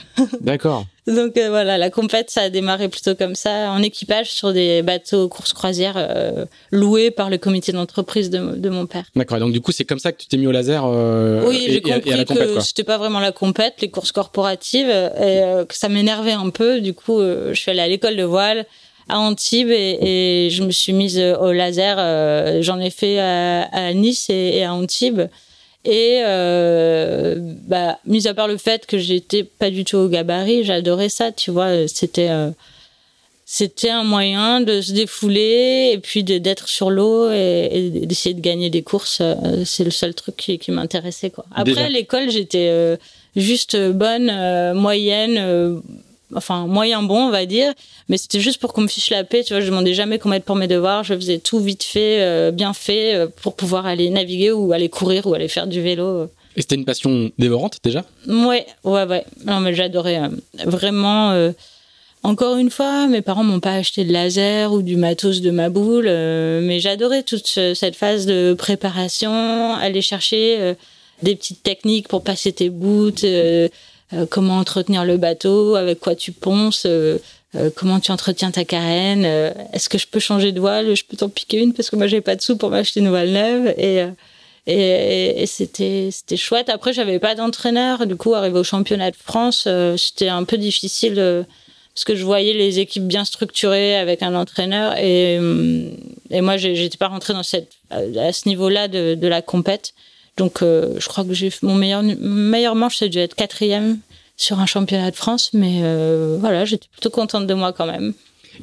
D'accord. 0.42 0.86
Donc 1.08 1.38
euh, 1.38 1.50
voilà, 1.50 1.78
la 1.78 1.90
compète, 1.90 2.32
ça 2.32 2.42
a 2.42 2.50
démarré 2.50 2.90
plutôt 2.90 3.14
comme 3.16 3.36
ça, 3.36 3.72
en 3.72 3.82
équipage 3.84 4.32
sur 4.32 4.54
des 4.54 4.82
bateaux 4.82 5.28
course 5.28 5.54
croisière 5.54 5.96
euh, 5.98 6.46
loués 6.72 7.12
par 7.12 7.30
le 7.30 7.38
comité 7.38 7.72
d'entreprise 7.72 8.30
de, 8.30 8.56
de, 8.56 8.70
mon 8.70 8.88
père. 8.88 9.06
D'accord. 9.16 9.40
Donc 9.40 9.52
du 9.52 9.62
coup, 9.62 9.72
c'est 9.72 9.86
comme 9.86 10.00
ça 10.00 10.12
que 10.12 10.18
tu 10.22 10.28
t'es 10.28 10.38
mis 10.38 10.48
au 10.48 10.52
laser. 10.52 10.84
Euh, 10.86 11.48
oui, 11.48 11.68
j'ai 11.70 11.82
compris 11.82 12.12
et 12.12 12.26
que 12.26 12.60
c'était 12.62 12.84
pas 12.84 12.98
vraiment 12.98 13.20
la 13.20 13.32
compète, 13.32 13.76
les 13.82 13.90
courses 13.90 14.12
corporatives, 14.12 14.90
et 14.90 15.66
que 15.68 15.76
ça 15.76 15.90
m'énervait 15.90 16.32
un 16.32 16.50
peu. 16.50 16.82
Du 16.82 16.94
coup, 16.94 17.20
je 17.22 17.54
suis 17.54 17.70
allée 17.70 17.82
à 17.82 17.88
l'école 17.88 18.16
de 18.16 18.24
voile 18.24 18.66
à 19.08 19.20
Antibes 19.20 19.70
et, 19.70 20.46
et 20.48 20.50
je 20.50 20.64
me 20.64 20.72
suis 20.72 20.92
mise 20.92 21.20
au 21.20 21.52
laser. 21.52 22.64
J'en 22.64 22.80
ai 22.80 22.90
fait 22.90 23.20
à, 23.20 23.64
à 23.72 23.94
Nice 23.94 24.30
et, 24.30 24.58
et 24.58 24.64
à 24.64 24.74
Antibes. 24.74 25.22
Et 25.86 26.22
euh, 26.26 27.36
bah, 27.68 28.00
mis 28.06 28.28
à 28.28 28.34
part 28.34 28.48
le 28.48 28.58
fait 28.58 28.86
que 28.86 28.98
j'étais 28.98 29.44
pas 29.44 29.70
du 29.70 29.86
tout 29.86 29.98
au 29.98 30.08
gabarit, 30.10 30.64
j'adorais 30.64 31.10
ça, 31.10 31.32
tu 31.32 31.52
vois. 31.52 31.88
C'était 31.88 32.30
euh, 32.30 32.50
c'était 33.48 33.92
un 33.92 34.04
moyen 34.04 34.60
de 34.60 34.82
se 34.82 34.92
défouler 34.92 35.92
et 35.94 36.00
puis 36.00 36.24
d'être 36.24 36.68
sur 36.68 36.90
l'eau 36.90 37.30
et, 37.32 37.92
d'essayer 38.06 38.34
de 38.34 38.42
gagner 38.42 38.72
des 38.72 38.82
courses. 38.82 39.20
Euh, 39.22 39.64
c'est 39.66 39.84
le 39.84 39.92
seul 39.92 40.16
truc 40.16 40.36
qui, 40.36 40.58
qui 40.58 40.72
m'intéressait 40.72 41.30
quoi. 41.30 41.46
Après 41.54 41.84
à 41.84 41.90
l'école, 41.90 42.32
j'étais 42.32 42.70
euh, 42.70 42.98
juste 43.36 43.78
bonne, 43.92 44.32
euh, 44.32 44.74
moyenne 44.74 45.82
enfin 46.36 46.68
moyen 46.68 47.04
bon 47.04 47.28
on 47.28 47.30
va 47.30 47.46
dire. 47.46 47.74
Mais 48.10 48.18
c'était 48.18 48.40
juste 48.40 48.60
pour 48.60 48.74
qu'on 48.74 48.82
me 48.82 48.88
fiche 48.88 49.10
la 49.10 49.24
paix 49.24 49.44
tu 49.44 49.54
vois. 49.54 49.62
Je 49.62 49.68
demandais 49.68 49.94
jamais 49.94 50.20
qu'on 50.20 50.30
m'aide 50.30 50.44
pour 50.44 50.56
mes 50.56 50.68
devoirs. 50.68 51.04
Je 51.04 51.16
faisais 51.16 51.40
tout 51.40 51.60
vite 51.60 51.84
fait 51.84 52.22
euh, 52.22 52.52
bien 52.52 52.74
fait 52.74 53.16
euh, 53.16 53.28
pour 53.42 53.56
pouvoir 53.56 53.86
aller 53.86 54.10
naviguer 54.10 54.52
ou 54.52 54.74
aller 54.74 54.90
courir 54.90 55.26
ou 55.28 55.34
aller 55.34 55.48
faire 55.48 55.68
du 55.68 55.82
vélo. 55.82 56.30
Et 56.56 56.62
c'était 56.62 56.76
une 56.76 56.86
passion 56.86 57.32
dévorante 57.38 57.80
déjà? 57.84 58.06
Ouais 58.28 58.66
ouais 58.84 59.06
ouais. 59.06 59.26
Non 59.46 59.60
mais 59.60 59.74
j'adorais 59.74 60.20
euh, 60.20 60.30
vraiment 60.66 61.52
encore 62.24 62.58
une 62.58 62.72
fois, 62.72 63.08
mes 63.08 63.22
parents 63.22 63.44
m'ont 63.44 63.60
pas 63.60 63.76
acheté 63.76 64.04
de 64.04 64.12
laser 64.12 64.74
ou 64.74 64.82
du 64.82 64.96
matos 64.96 65.42
de 65.42 65.52
ma 65.52 65.70
boule, 65.70 66.06
mais 66.08 66.80
j'adorais 66.80 67.22
toute 67.22 67.46
cette 67.46 67.96
phase 67.96 68.26
de 68.26 68.56
préparation, 68.58 69.76
aller 69.76 70.02
chercher 70.02 70.74
des 71.22 71.36
petites 71.36 71.62
techniques 71.62 72.08
pour 72.08 72.24
passer 72.24 72.52
tes 72.52 72.70
bouts, 72.70 73.12
comment 74.30 74.58
entretenir 74.60 75.04
le 75.06 75.18
bateau, 75.18 75.76
avec 75.76 76.00
quoi 76.00 76.16
tu 76.16 76.32
ponces, 76.32 76.86
euh, 76.86 77.18
euh, 77.56 77.70
comment 77.76 78.00
tu 78.00 78.12
entretiens 78.12 78.52
ta 78.52 78.66
carène, 78.66 79.26
est-ce 79.74 79.90
que 79.90 79.98
je 79.98 80.08
peux 80.08 80.20
changer 80.20 80.52
de 80.52 80.60
voile, 80.60 80.96
je 80.96 81.04
peux 81.04 81.18
t'en 81.18 81.30
piquer 81.30 81.58
une 81.58 81.74
parce 81.74 81.90
que 81.90 81.96
moi 81.96 82.08
j'ai 82.08 82.22
pas 82.22 82.36
de 82.36 82.42
sous 82.42 82.58
pour 82.58 82.70
m'acheter 82.70 83.00
une 83.00 83.10
voile 83.10 83.30
neuve 83.30 83.74
et 83.78 84.06
et, 84.68 85.46
c'était 85.46 86.10
c'était 86.12 86.38
chouette. 86.38 86.70
Après 86.70 86.92
j'avais 86.92 87.20
pas 87.20 87.36
d'entraîneur, 87.36 88.08
du 88.08 88.16
coup 88.16 88.34
arrivé 88.34 88.58
au 88.58 88.64
championnat 88.64 89.12
de 89.12 89.16
France, 89.16 89.68
c'était 89.98 90.28
un 90.30 90.44
peu 90.44 90.58
difficile 90.58 91.16
parce 91.94 92.04
que 92.04 92.16
je 92.16 92.26
voyais 92.26 92.54
les 92.54 92.80
équipes 92.80 93.08
bien 93.08 93.26
structurées 93.26 93.96
avec 93.96 94.22
un 94.22 94.36
entraîneur 94.36 94.98
et 94.98 95.36
et 96.32 96.42
moi 96.42 96.58
j'étais 96.58 96.98
pas 96.98 97.08
rentrée 97.08 97.34
dans 97.34 97.44
cette 97.44 97.70
à 97.92 98.34
ce 98.34 98.50
niveau-là 98.50 98.88
de, 98.88 99.16
de 99.16 99.28
la 99.28 99.42
compète. 99.42 99.94
Donc, 100.38 100.62
euh, 100.62 100.96
je 101.00 101.08
crois 101.08 101.24
que 101.24 101.34
j'ai 101.34 101.52
mon 101.62 101.76
meilleur, 101.76 102.04
meilleur 102.04 102.76
manche, 102.76 102.98
c'est 102.98 103.10
dû 103.10 103.20
être 103.20 103.36
quatrième 103.36 104.00
sur 104.38 104.60
un 104.60 104.66
championnat 104.66 105.12
de 105.12 105.16
France, 105.16 105.52
mais 105.54 105.80
euh, 105.84 106.38
voilà, 106.40 106.66
j'étais 106.66 106.88
plutôt 106.92 107.10
contente 107.10 107.48
de 107.48 107.54
moi 107.54 107.72
quand 107.72 107.86
même. 107.86 108.14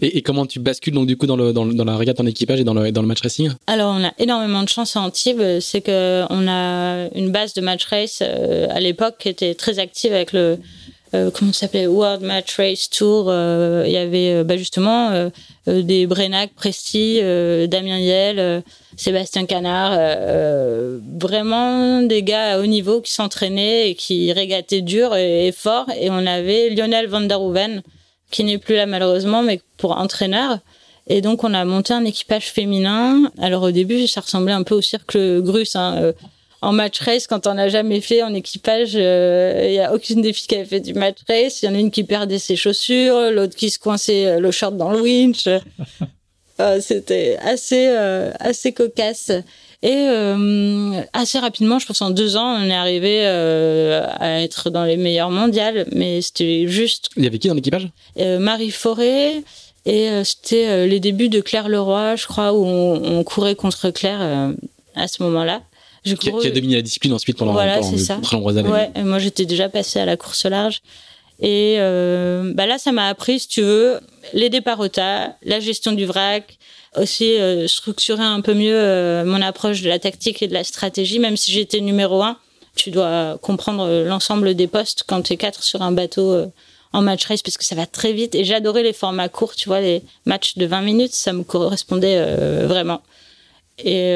Et, 0.00 0.22
comment 0.22 0.46
tu 0.46 0.58
bascules 0.58 0.94
donc 0.94 1.06
du 1.06 1.16
coup 1.16 1.26
dans, 1.26 1.37
le, 1.37 1.52
dans, 1.52 1.66
dans 1.66 1.85
la 1.85 1.96
régate 1.96 2.18
en 2.18 2.26
équipage 2.26 2.61
et 2.61 2.64
dans 2.64 2.72
le, 2.72 2.90
dans 2.92 3.02
le 3.02 3.08
match 3.08 3.20
racing? 3.20 3.50
Alors 3.66 3.94
on 3.94 4.04
a 4.04 4.12
énormément 4.18 4.62
de 4.62 4.68
chance 4.68 4.96
à 4.96 5.00
Antibes, 5.00 5.61
c'est 5.61 5.82
que 5.82 6.24
on 6.30 6.48
a 6.48 7.08
une 7.14 7.30
base 7.30 7.52
de 7.52 7.61
match 7.61 7.85
race 7.87 8.20
euh, 8.22 8.68
à 8.70 8.80
l'époque 8.80 9.16
qui 9.18 9.28
était 9.28 9.54
très 9.54 9.78
active 9.78 10.12
avec 10.12 10.32
le 10.32 10.58
comment 11.12 11.53
ça 11.53 11.61
s'appelait? 11.61 11.87
World 11.87 12.22
Match 12.22 12.57
Race 12.57 12.88
Tour. 12.90 13.33
Il 13.33 13.90
y 13.90 13.96
avait 13.96 14.44
bah, 14.44 14.57
justement 14.57 15.31
des 15.66 16.07
Brenac, 16.07 16.53
Presti, 16.55 17.20
Damien 17.68 17.98
Yel 17.98 18.62
Sébastien 18.96 19.46
Canard, 19.46 19.92
euh, 19.94 20.98
vraiment 21.18 22.03
des 22.03 22.22
gars 22.22 22.55
à 22.55 22.59
haut 22.59 22.66
niveau 22.66 23.01
qui 23.01 23.12
s'entraînaient 23.12 23.90
et 23.90 23.94
qui 23.94 24.33
régataient 24.33 24.83
dur 24.83 25.16
et, 25.16 25.53
fort. 25.53 25.87
Et 25.98 26.11
on 26.11 26.27
avait 26.27 26.70
Lionel 26.70 27.07
van 27.07 27.22
der 27.22 27.40
Hoeven, 27.40 27.83
qui 28.31 28.44
n'est 28.44 28.59
plus 28.59 28.75
là 28.75 28.87
malheureusement, 28.87 29.42
mais 29.42 29.61
pour 29.79 29.96
entraîneur. 29.96 30.59
Et 31.09 31.20
donc 31.20 31.42
on 31.42 31.55
a 31.55 31.64
monté 31.64 31.94
un 31.94 32.05
équipage 32.05 32.51
féminin. 32.51 33.31
Alors 33.38 33.62
au 33.62 33.70
début, 33.70 34.07
ça 34.07 34.20
ressemblait 34.20 34.53
un 34.53 34.62
peu 34.62 34.75
au 34.75 34.83
cirque 34.83 35.16
Grus. 35.16 35.75
Hein. 35.75 36.12
Euh, 36.62 36.66
en 36.66 36.72
match 36.72 37.01
race, 37.01 37.27
quand 37.27 37.46
on 37.46 37.55
n'a 37.55 37.68
jamais 37.68 38.01
fait 38.01 38.22
en 38.22 38.35
équipage, 38.35 38.94
il 38.94 39.01
euh, 39.01 39.70
y 39.70 39.81
a 39.81 39.92
aucune 39.92 40.22
des 40.22 40.33
filles 40.33 40.46
qui 40.46 40.55
avait 40.57 40.64
fait 40.64 40.81
du 40.81 40.94
match 40.94 41.18
race. 41.29 41.62
Il 41.62 41.66
y 41.66 41.68
en 41.68 41.75
a 41.75 41.79
une 41.79 41.90
qui 41.90 42.05
perdait 42.05 42.38
ses 42.38 42.57
chaussures, 42.57 43.31
l'autre 43.31 43.57
qui 43.57 43.70
se 43.70 43.79
coinçait 43.79 44.38
le 44.38 44.51
short 44.51 44.77
dans 44.77 44.90
le 44.90 45.01
winch. 45.01 45.48
Euh, 46.61 46.81
c'était 46.81 47.37
assez 47.40 47.88
euh, 47.88 48.31
assez 48.38 48.72
cocasse. 48.72 49.33
Et 49.85 50.07
euh, 50.09 51.03
assez 51.12 51.40
rapidement, 51.40 51.81
je 51.81 51.87
pense 51.87 52.01
en 52.03 52.11
deux 52.11 52.37
ans, 52.37 52.57
on 52.61 52.70
est 52.70 52.75
arrivé 52.75 53.27
à 53.27 54.40
être 54.40 54.70
dans 54.70 54.85
les 54.85 54.96
meilleurs 54.96 55.31
mondiales. 55.31 55.87
Mais 55.92 56.22
c'était 56.22 56.68
juste. 56.68 57.11
Il 57.16 57.25
y 57.25 57.27
avait 57.27 57.38
qui 57.38 57.48
dans 57.48 57.55
l'équipage? 57.55 57.88
Marie 58.16 58.70
Forêt. 58.70 59.42
Et 59.85 60.09
c'était 60.22 60.87
les 60.87 61.01
débuts 61.01 61.29
de 61.29 61.40
Claire 61.40 61.68
Leroy, 61.68 62.14
je 62.14 62.29
crois, 62.29 62.53
où 62.53 62.64
on, 62.64 63.25
courait 63.25 63.57
contre 63.57 63.90
Claire 63.90 64.53
à 64.94 65.09
ce 65.09 65.20
moment-là. 65.25 65.62
Je 66.04 66.14
qui, 66.14 66.28
a 66.28 66.50
dominé 66.50 66.76
la 66.76 66.82
discipline 66.82 67.12
ensuite 67.12 67.36
pendant, 67.36 67.52
voilà, 67.52 67.78
très 67.80 68.36
nombreuses 68.36 68.58
années. 68.58 68.68
Ouais, 68.68 68.90
moi 69.04 69.18
j'étais 69.18 69.46
déjà 69.46 69.68
passée 69.68 70.00
à 70.00 70.04
la 70.04 70.16
course 70.16 70.44
large. 70.46 70.82
Et 71.42 71.76
euh, 71.78 72.52
bah 72.54 72.66
là, 72.66 72.78
ça 72.78 72.92
m'a 72.92 73.08
appris, 73.08 73.40
si 73.40 73.48
tu 73.48 73.62
veux, 73.62 73.98
les 74.32 74.48
départs 74.48 74.78
au 74.78 74.86
tas, 74.86 75.34
la 75.42 75.58
gestion 75.58 75.90
du 75.90 76.06
vrac, 76.06 76.56
aussi 76.96 77.34
euh, 77.34 77.66
structurer 77.66 78.22
un 78.22 78.40
peu 78.40 78.54
mieux 78.54 78.76
euh, 78.76 79.24
mon 79.24 79.42
approche 79.42 79.82
de 79.82 79.88
la 79.88 79.98
tactique 79.98 80.40
et 80.42 80.46
de 80.46 80.54
la 80.54 80.62
stratégie. 80.62 81.18
Même 81.18 81.36
si 81.36 81.50
j'étais 81.50 81.80
numéro 81.80 82.22
un, 82.22 82.36
tu 82.76 82.92
dois 82.92 83.38
comprendre 83.42 84.04
l'ensemble 84.04 84.54
des 84.54 84.68
postes 84.68 85.02
quand 85.06 85.22
tu 85.22 85.32
es 85.32 85.36
quatre 85.36 85.64
sur 85.64 85.82
un 85.82 85.90
bateau 85.90 86.46
en 86.92 87.02
match 87.02 87.26
race 87.26 87.42
parce 87.42 87.58
que 87.58 87.64
ça 87.64 87.74
va 87.74 87.86
très 87.86 88.12
vite. 88.12 88.36
Et 88.36 88.44
j'adorais 88.44 88.84
les 88.84 88.92
formats 88.92 89.28
courts, 89.28 89.56
tu 89.56 89.68
vois, 89.68 89.80
les 89.80 90.02
matchs 90.26 90.56
de 90.56 90.64
20 90.64 90.80
minutes, 90.82 91.14
ça 91.14 91.32
me 91.32 91.42
correspondait 91.42 92.24
vraiment. 92.66 93.02
Et, 93.85 94.12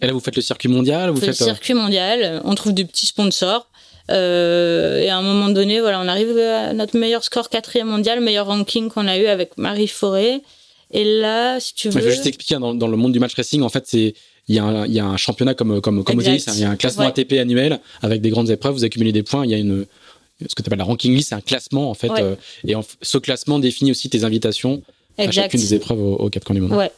et, 0.00 0.06
là, 0.06 0.12
vous 0.12 0.20
faites 0.20 0.36
le 0.36 0.42
circuit 0.42 0.68
mondial 0.68 1.10
vous 1.10 1.20
faites 1.20 1.28
le 1.28 1.34
circuit 1.34 1.74
mondial, 1.74 2.40
on 2.44 2.54
trouve 2.54 2.72
des 2.74 2.84
petits 2.84 3.06
sponsors. 3.06 3.68
Euh, 4.10 5.00
et 5.00 5.08
à 5.08 5.16
un 5.16 5.22
moment 5.22 5.48
donné, 5.48 5.80
voilà, 5.80 6.00
on 6.00 6.08
arrive 6.08 6.36
à 6.38 6.72
notre 6.72 6.98
meilleur 6.98 7.24
score 7.24 7.48
quatrième 7.48 7.88
mondial, 7.88 8.20
meilleur 8.20 8.46
ranking 8.46 8.90
qu'on 8.90 9.06
a 9.06 9.16
eu 9.18 9.26
avec 9.26 9.56
Marie 9.56 9.88
Forêt. 9.88 10.42
Et 10.90 11.04
là, 11.04 11.58
si 11.58 11.74
tu 11.74 11.88
veux. 11.88 12.00
je 12.00 12.04
vais 12.04 12.12
juste 12.12 12.26
expliquer, 12.26 12.56
dans, 12.56 12.74
dans, 12.74 12.86
le 12.86 12.96
monde 12.96 13.12
du 13.12 13.18
match 13.18 13.34
racing, 13.34 13.62
en 13.62 13.68
fait, 13.68 13.84
c'est. 13.86 14.14
Il 14.46 14.54
y, 14.54 14.58
a 14.58 14.64
un, 14.64 14.84
il 14.84 14.92
y 14.92 15.00
a 15.00 15.06
un 15.06 15.16
championnat 15.16 15.54
comme 15.54 15.80
comme 15.80 16.04
comme 16.04 16.20
il 16.20 16.26
y 16.26 16.64
a 16.64 16.68
un 16.68 16.76
classement 16.76 17.06
ATP 17.06 17.32
annuel 17.40 17.80
avec 18.02 18.20
des 18.20 18.28
grandes 18.28 18.50
épreuves. 18.50 18.74
Vous 18.74 18.84
accumulez 18.84 19.10
des 19.10 19.22
points. 19.22 19.46
Il 19.46 19.50
y 19.50 19.54
a 19.54 19.56
une 19.56 19.86
ce 20.46 20.54
que 20.54 20.62
tu 20.62 20.68
appelles 20.68 20.80
la 20.80 20.84
ranking 20.84 21.14
list, 21.14 21.30
c'est 21.30 21.34
un 21.34 21.40
classement 21.40 21.88
en 21.88 21.94
fait. 21.94 22.10
Euh, 22.10 22.36
et 22.66 22.74
ce 23.00 23.16
classement 23.16 23.58
définit 23.58 23.90
aussi 23.90 24.10
tes 24.10 24.22
invitations 24.24 24.82
à 25.16 25.30
chacune 25.30 25.60
des 25.60 25.72
épreuves 25.72 25.98
au, 25.98 26.16
au 26.16 26.28
Cap 26.28 26.52
du 26.52 26.60
Monde. 26.60 26.72
Ouais. 26.72 26.90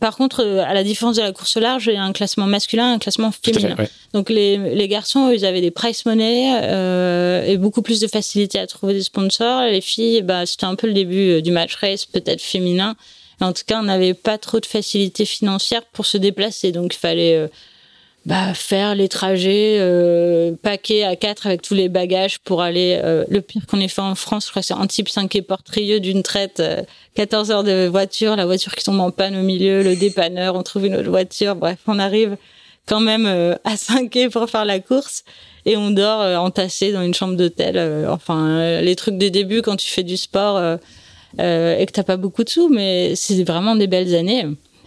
Par 0.00 0.16
contre, 0.16 0.42
euh, 0.42 0.64
à 0.64 0.72
la 0.72 0.84
différence 0.84 1.16
de 1.16 1.22
la 1.22 1.32
course 1.32 1.56
large, 1.56 1.86
il 1.86 1.94
y 1.94 1.96
a 1.96 2.02
un 2.02 2.12
classement 2.12 2.46
masculin, 2.46 2.94
un 2.94 2.98
classement 2.98 3.30
féminin. 3.30 3.76
Donc 4.14 4.30
les, 4.30 4.56
les 4.56 4.88
garçons, 4.88 5.30
ils 5.30 5.44
avaient 5.44 5.60
des 5.60 5.70
price 5.70 6.06
money 6.06 6.52
euh, 6.62 7.44
et 7.44 7.58
beaucoup 7.58 7.82
plus 7.82 8.00
de 8.00 8.06
facilité 8.06 8.58
à 8.58 8.66
trouver 8.66 8.94
des 8.94 9.02
sponsors. 9.02 9.62
Les 9.62 9.82
filles, 9.82 10.22
bah, 10.22 10.46
c'était 10.46 10.64
un 10.64 10.76
peu 10.76 10.86
le 10.86 10.94
début 10.94 11.30
euh, 11.30 11.40
du 11.42 11.50
match 11.50 11.74
race, 11.76 12.06
peut-être 12.06 12.40
féminin. 12.40 12.96
En 13.40 13.52
tout 13.52 13.62
cas, 13.66 13.80
on 13.80 13.84
n'avait 13.84 14.14
pas 14.14 14.38
trop 14.38 14.60
de 14.60 14.66
facilité 14.66 15.24
financière 15.24 15.82
pour 15.92 16.06
se 16.06 16.16
déplacer, 16.16 16.72
donc 16.72 16.94
il 16.94 16.98
fallait 16.98 17.36
euh, 17.36 17.48
bah, 18.24 18.54
faire 18.54 18.94
les 18.94 19.08
trajets 19.08 19.78
euh, 19.80 20.52
paquets 20.62 21.02
à 21.02 21.16
quatre 21.16 21.46
avec 21.46 21.60
tous 21.60 21.74
les 21.74 21.88
bagages 21.88 22.38
pour 22.38 22.62
aller. 22.62 23.00
Euh, 23.02 23.24
le 23.28 23.40
pire 23.40 23.66
qu'on 23.66 23.80
ait 23.80 23.88
fait 23.88 24.02
en 24.02 24.14
France, 24.14 24.46
je 24.46 24.50
crois 24.50 24.62
que 24.62 24.66
c'est 24.66 24.74
Antibes 24.74 25.08
5 25.08 25.34
et 25.34 25.42
Portrieux 25.42 25.98
d'une 25.98 26.22
traite, 26.22 26.62
14 27.14 27.50
euh, 27.50 27.54
heures 27.54 27.64
de 27.64 27.86
voiture, 27.88 28.36
la 28.36 28.46
voiture 28.46 28.74
qui 28.76 28.84
tombe 28.84 29.00
en 29.00 29.10
panne 29.10 29.36
au 29.36 29.42
milieu, 29.42 29.82
le 29.82 29.96
dépanneur, 29.96 30.54
on 30.54 30.62
trouve 30.62 30.86
une 30.86 30.94
autre 30.94 31.10
voiture. 31.10 31.56
Bref, 31.56 31.78
on 31.88 31.98
arrive 31.98 32.36
quand 32.86 33.00
même 33.00 33.26
euh, 33.26 33.56
à 33.64 33.76
5 33.76 34.16
pour 34.30 34.48
faire 34.48 34.64
la 34.64 34.78
course 34.78 35.24
et 35.66 35.76
on 35.76 35.90
dort 35.90 36.20
entassé 36.40 36.92
dans 36.92 37.02
une 37.02 37.14
chambre 37.14 37.36
d'hôtel. 37.36 37.78
enfin, 38.08 38.80
les 38.80 38.96
trucs 38.96 39.16
des 39.16 39.30
débuts 39.30 39.62
quand 39.62 39.76
tu 39.76 39.88
fais 39.88 40.02
du 40.02 40.16
sport 40.16 40.60
et 41.38 41.86
que 41.86 41.92
t'as 41.92 42.02
pas 42.02 42.16
beaucoup 42.16 42.42
de 42.42 42.48
sous, 42.48 42.68
mais 42.68 43.14
c'est 43.14 43.44
vraiment 43.44 43.76
des 43.76 43.86
belles 43.86 44.16
années. 44.16 44.44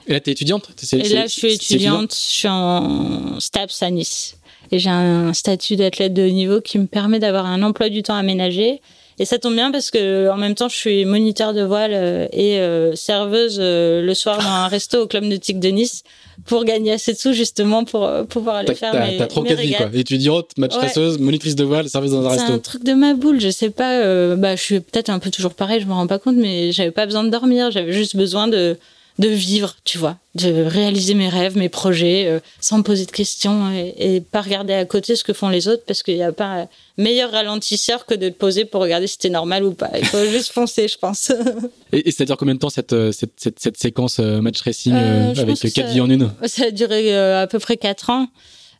Et 0.08 0.14
là, 0.14 0.20
tu 0.20 0.30
es 0.30 0.34
étudiante 0.34 0.70
Et 0.94 1.10
là, 1.10 1.28
je 1.28 1.32
suis 1.32 1.54
étudiante, 1.54 2.14
je 2.14 2.38
suis 2.38 2.48
en 2.48 3.40
STAPS 3.40 3.82
à 3.82 3.92
Nice. 3.92 4.38
Et 4.72 4.80
j'ai 4.80 4.90
un 4.90 5.34
statut 5.34 5.76
d'athlète 5.76 6.14
de 6.14 6.28
haut 6.28 6.32
niveau 6.32 6.62
qui 6.62 6.80
me 6.80 6.88
permet 6.88 7.20
d'avoir 7.20 7.46
un 7.46 7.62
emploi 7.64 7.90
du 7.90 8.04
temps 8.04 8.16
aménagé. 8.16 8.82
Et 9.18 9.24
ça 9.24 9.40
tombe 9.40 9.56
bien 9.56 9.72
parce 9.72 9.92
que 9.92 10.30
en 10.30 10.36
même 10.36 10.56
temps, 10.56 10.68
je 10.68 10.76
suis 10.76 11.06
moniteur 11.06 11.54
de 11.54 11.62
voile 11.62 11.92
euh, 11.94 12.28
et 12.34 12.60
euh, 12.60 12.96
serveuse 12.96 13.58
euh, 13.62 14.02
le 14.02 14.14
soir 14.14 14.40
dans 14.40 14.50
un 14.50 14.68
resto 14.68 15.04
au 15.04 15.08
club 15.08 15.24
nautique 15.24 15.62
de 15.62 15.70
Nice 15.70 16.04
pour 16.46 16.66
gagner 16.66 16.92
assez 16.92 17.14
de 17.14 17.18
sous 17.18 17.32
justement 17.32 17.86
pour 17.86 18.12
pouvoir 18.28 18.58
aller 18.58 18.76
faire 18.76 18.94
mes 18.94 19.16
T'as 19.18 19.28
trop 19.28 19.44
quatre 19.44 19.62
vies 19.62 19.74
quoi. 19.74 19.90
Étudiante, 19.94 20.50
match 20.58 20.76
ouais. 20.76 21.18
monitrice 21.18 21.56
de 21.56 21.64
voile, 21.64 21.88
serveuse 21.88 22.12
dans 22.12 22.26
un 22.26 22.30
resto. 22.30 22.46
C'est 22.48 22.54
un 22.54 22.60
truc 22.60 22.84
de 22.84 22.94
ma 22.94 23.14
boule. 23.14 23.40
Je 23.40 23.50
sais 23.50 23.70
pas. 23.70 24.36
bah, 24.36 24.58
je 24.58 24.62
suis 24.62 24.80
peut-être 24.82 25.10
un 25.10 25.20
peu 25.20 25.32
toujours 25.32 25.54
pareil. 25.54 25.80
Je 25.80 25.86
me 25.86 25.94
rends 25.94 26.08
pas 26.08 26.20
compte, 26.20 26.36
mais 26.36 26.74
j'avais 26.74 26.92
pas 26.92 27.06
besoin 27.06 27.24
de 27.24 27.30
dormir. 27.30 27.72
J'avais 27.72 27.94
juste 27.94 28.18
besoin 28.18 28.50
de 28.50 28.78
de 29.18 29.30
vivre, 29.30 29.76
tu 29.86 29.98
vois, 29.98 30.18
de 30.36 30.64
réaliser 30.64 31.14
mes 31.14 31.30
rêves, 31.30 31.58
mes 31.58 31.70
projets, 31.70 32.26
euh, 32.28 32.40
sans 32.60 32.80
me 32.80 32.84
poser 32.84 33.06
de 33.06 33.12
questions 33.12 33.72
et, 33.72 34.20
pas 34.20 34.42
regarder 34.42 34.74
à 34.74 34.84
côté 34.84 35.16
ce 35.16 35.24
que 35.24 35.32
font 35.32 35.48
les 35.48 35.68
autres 35.70 35.84
parce 35.88 36.04
qu'il 36.04 36.16
n'y 36.16 36.24
a 36.24 36.34
pas 36.34 36.68
meilleur 36.98 37.32
ralentisseur 37.32 38.06
que 38.06 38.14
de 38.14 38.28
te 38.28 38.34
poser 38.34 38.66
pour 38.66 38.82
regarder 38.82 39.08
si 39.08 39.18
t'es 39.18 39.30
normal 39.30 39.64
ou 39.64 39.72
pas. 39.72 39.90
Il 39.98 40.06
faut 40.06 40.26
juste 40.30 40.52
foncer, 40.52 40.88
je 40.88 40.98
pense. 40.98 41.32
et, 41.94 42.12
c'est-à-dire 42.12 42.36
combien 42.36 42.56
de 42.56 42.60
temps 42.60 42.70
cette, 42.70 42.92
euh, 42.92 43.14
cette, 43.14 43.32
cette, 43.38 43.78
séquence 43.78 44.20
euh, 44.20 44.42
match 44.42 44.62
racing 44.62 44.94
avec 44.94 45.60
quatre 45.74 45.92
vies 45.92 46.02
en 46.02 46.10
une? 46.10 46.32
Ça 46.46 46.66
a 46.66 46.72
duré 46.72 47.16
à 47.16 47.48
peu 47.48 47.60
près 47.60 47.78
quatre 47.78 48.10
ans. 48.10 48.28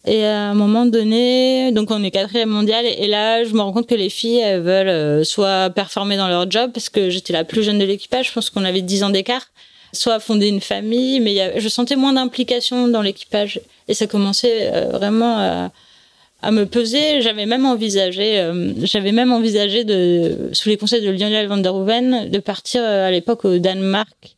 Et 0.08 0.24
à 0.24 0.50
un 0.50 0.54
moment 0.54 0.86
donné, 0.86 1.72
donc 1.72 1.90
on 1.90 2.04
est 2.04 2.12
quatrième 2.12 2.50
mondial, 2.50 2.86
et 2.86 3.08
là, 3.08 3.44
je 3.44 3.54
me 3.54 3.62
rends 3.62 3.74
compte 3.74 3.88
que 3.88 3.96
les 3.96 4.10
filles, 4.10 4.38
elles 4.38 4.62
veulent 4.62 5.26
soit 5.26 5.72
performer 5.72 6.16
dans 6.16 6.28
leur 6.28 6.52
job, 6.52 6.70
parce 6.72 6.90
que 6.90 7.10
j'étais 7.10 7.34
la 7.34 7.44
plus 7.44 7.64
jeune 7.64 7.80
de 7.80 7.86
l'équipage, 7.86 8.28
je 8.28 8.34
pense 8.34 8.52
qu'on 8.52 8.66
avait 8.66 8.84
10 8.84 9.04
ans 9.04 9.10
d'écart 9.10 9.48
soit 9.94 10.20
fonder 10.20 10.48
une 10.48 10.62
famille, 10.62 11.20
mais 11.20 11.60
je 11.60 11.70
sentais 11.70 11.96
moins 11.96 12.14
d'implication 12.14 12.88
dans 12.88 13.02
l'équipage. 13.02 13.60
Et 13.88 13.94
ça 13.94 14.08
commençait 14.08 14.72
euh, 14.74 14.90
vraiment 14.90 15.72
à, 16.42 16.52
me 16.52 16.66
peser. 16.66 17.22
J'avais 17.22 17.46
même 17.46 17.66
envisagé, 17.66 18.40
euh, 18.40 18.74
j'avais 18.84 19.12
même 19.12 19.32
envisagé 19.32 19.84
de, 19.84 20.50
sous 20.54 20.70
les 20.70 20.78
conseils 20.78 21.02
de 21.02 21.10
Lionel 21.10 21.48
van 21.48 21.58
der 21.58 21.74
Hoeven, 21.74 22.30
de 22.30 22.40
partir 22.40 22.84
euh, 22.84 23.08
à 23.08 23.12
l'époque 23.12 23.46
au 23.46 23.58
Danemark. 23.58 24.36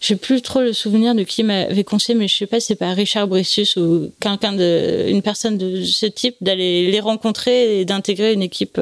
J'ai 0.00 0.16
plus 0.16 0.42
trop 0.42 0.60
le 0.60 0.72
souvenir 0.72 1.14
de 1.14 1.22
qui 1.22 1.44
m'avait 1.44 1.84
conseillé, 1.84 2.18
mais 2.18 2.28
je 2.28 2.36
sais 2.36 2.46
pas, 2.46 2.60
c'est 2.60 2.74
pas 2.74 2.92
Richard 2.92 3.28
Brissus 3.28 3.78
ou 3.78 4.12
quelqu'un 4.20 4.52
de, 4.52 5.04
une 5.08 5.22
personne 5.22 5.56
de 5.56 5.82
ce 5.84 6.06
type, 6.06 6.36
d'aller 6.40 6.90
les 6.90 7.00
rencontrer 7.00 7.80
et 7.80 7.84
d'intégrer 7.84 8.32
une 8.32 8.42
équipe 8.42 8.78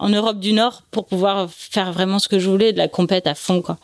en 0.00 0.08
Europe 0.08 0.40
du 0.40 0.52
Nord 0.52 0.82
pour 0.90 1.06
pouvoir 1.06 1.50
faire 1.52 1.92
vraiment 1.92 2.18
ce 2.18 2.28
que 2.28 2.38
je 2.38 2.48
voulais, 2.48 2.72
de 2.72 2.78
la 2.78 2.88
compète 2.88 3.26
à 3.26 3.34
fond, 3.34 3.62
quoi. 3.62 3.78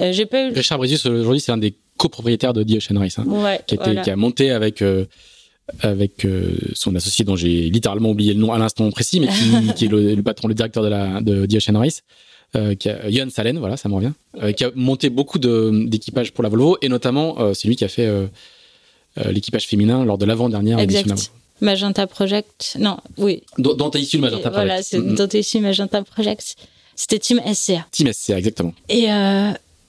Euh, 0.00 0.12
j'ai 0.12 0.26
pas 0.26 0.44
eu... 0.44 0.52
Richard 0.52 0.78
Brisius, 0.78 1.06
aujourd'hui, 1.06 1.40
c'est 1.40 1.52
un 1.52 1.58
des 1.58 1.74
copropriétaires 1.96 2.52
de 2.52 2.62
The 2.62 2.76
Ocean 2.76 2.98
Race, 2.98 3.18
hein, 3.18 3.24
qui, 3.66 3.78
qui, 3.78 4.10
a 4.10 4.16
monté 4.16 4.50
avec 4.50 4.82
euh, 4.82 5.06
avec 5.80 6.24
euh, 6.24 6.56
son 6.74 6.94
associé 6.94 7.24
dont 7.24 7.36
j'ai 7.36 7.70
littéralement 7.70 8.10
oublié 8.10 8.34
le 8.34 8.40
nom 8.40 8.52
à 8.52 8.58
l'instant 8.58 8.90
précis, 8.90 9.20
mais 9.20 9.28
qui, 9.74 9.84
est 9.86 9.88
le, 9.88 10.22
patron, 10.22 10.48
le 10.48 10.54
directeur 10.54 10.82
de 10.82 10.88
la 10.88 11.20
de 11.20 11.46
The 11.46 11.54
Ocean 11.54 11.78
Race. 11.78 12.02
Qui 12.78 12.88
a, 12.88 13.10
Yann 13.10 13.28
Salen, 13.28 13.58
voilà, 13.58 13.76
ça 13.76 13.90
me 13.90 13.94
revient, 13.94 14.12
qui 14.56 14.64
a 14.64 14.70
monté 14.74 15.10
beaucoup 15.10 15.38
d'équipages 15.38 16.32
pour 16.32 16.42
la 16.42 16.48
Volvo, 16.48 16.78
et 16.80 16.88
notamment, 16.88 17.52
c'est 17.52 17.68
lui 17.68 17.76
qui 17.76 17.84
a 17.84 17.88
fait 17.88 18.08
l'équipage 19.26 19.66
féminin 19.66 20.06
lors 20.06 20.16
de 20.16 20.24
l'avant-dernière 20.24 20.78
édition. 20.78 21.16
Magenta 21.60 22.06
Project, 22.06 22.76
non, 22.78 22.96
oui. 23.18 23.42
Dont, 23.58 23.90
t'es 23.90 24.00
issu 24.00 24.16
le 24.16 24.22
Magenta 24.22 24.50
Project. 24.50 24.66
Voilà, 24.66 24.82
c'est, 24.82 25.02
dont 25.02 25.28
t'es 25.28 25.40
issu 25.40 25.60
Magenta 25.60 26.02
Project. 26.02 26.56
C'était 26.94 27.18
Team 27.18 27.42
SCA. 27.52 27.86
Team 27.90 28.10
SCA, 28.10 28.38
exactement. 28.38 28.72
Et 28.88 29.10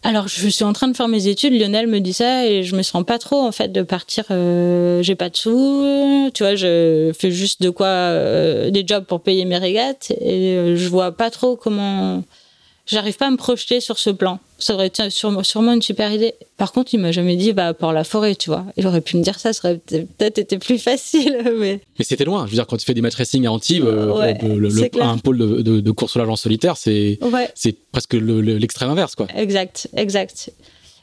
alors, 0.07 0.29
je 0.29 0.47
suis 0.47 0.63
en 0.63 0.71
train 0.71 0.87
de 0.87 0.95
faire 0.95 1.09
mes 1.09 1.27
études. 1.27 1.51
Lionel 1.51 1.85
me 1.85 1.99
dit 1.99 2.13
ça 2.13 2.45
et 2.45 2.63
je 2.63 2.77
me 2.77 2.81
sens 2.81 3.03
pas 3.03 3.19
trop 3.19 3.41
en 3.41 3.51
fait 3.51 3.73
de 3.73 3.81
partir. 3.81 4.23
Euh, 4.31 5.03
j'ai 5.03 5.15
pas 5.15 5.29
de 5.29 5.35
sous, 5.35 6.31
tu 6.33 6.43
vois. 6.43 6.55
Je 6.55 7.11
fais 7.19 7.29
juste 7.29 7.61
de 7.61 7.69
quoi 7.69 7.87
euh, 7.87 8.69
des 8.69 8.87
jobs 8.87 9.03
pour 9.03 9.19
payer 9.19 9.43
mes 9.43 9.57
régates 9.57 10.11
et 10.11 10.55
euh, 10.55 10.77
je 10.77 10.87
vois 10.87 11.11
pas 11.11 11.29
trop 11.29 11.57
comment 11.57 12.23
j'arrive 12.87 13.17
pas 13.17 13.27
à 13.27 13.31
me 13.31 13.37
projeter 13.37 13.79
sur 13.79 13.97
ce 13.97 14.09
plan. 14.09 14.39
Ça 14.59 14.73
aurait 14.73 14.87
été 14.87 15.09
sûrement 15.09 15.73
une 15.73 15.81
super 15.81 16.11
idée. 16.11 16.33
Par 16.57 16.71
contre, 16.71 16.93
il 16.93 16.99
m'a 16.99 17.11
jamais 17.11 17.35
dit, 17.35 17.51
va 17.51 17.73
pour 17.75 17.91
la 17.91 18.03
forêt, 18.03 18.35
tu 18.35 18.49
vois. 18.49 18.65
Il 18.75 18.87
aurait 18.87 19.01
pu 19.01 19.17
me 19.17 19.21
dire 19.21 19.39
ça, 19.39 19.53
ça 19.53 19.69
aurait 19.69 19.77
peut-être 19.77 20.39
été 20.39 20.57
plus 20.57 20.79
facile, 20.79 21.43
mais. 21.59 21.79
Mais 21.99 22.05
c'était 22.05 22.25
loin. 22.25 22.45
Je 22.45 22.51
veux 22.51 22.55
dire, 22.55 22.65
quand 22.65 22.77
tu 22.77 22.85
fais 22.85 22.95
des 22.95 23.01
match 23.01 23.15
racing 23.15 23.45
à 23.45 23.51
Antibes, 23.51 23.85
euh, 23.85 24.33
un 24.99 25.17
pôle 25.19 25.37
de, 25.37 25.79
de, 25.81 25.91
course 25.91 26.15
au 26.15 26.19
large 26.19 26.31
en 26.31 26.35
solitaire, 26.35 26.77
c'est, 26.77 27.19
c'est 27.53 27.75
presque 27.91 28.13
l'extrême 28.13 28.89
inverse, 28.89 29.15
quoi. 29.15 29.27
Exact, 29.35 29.87
exact. 29.95 30.51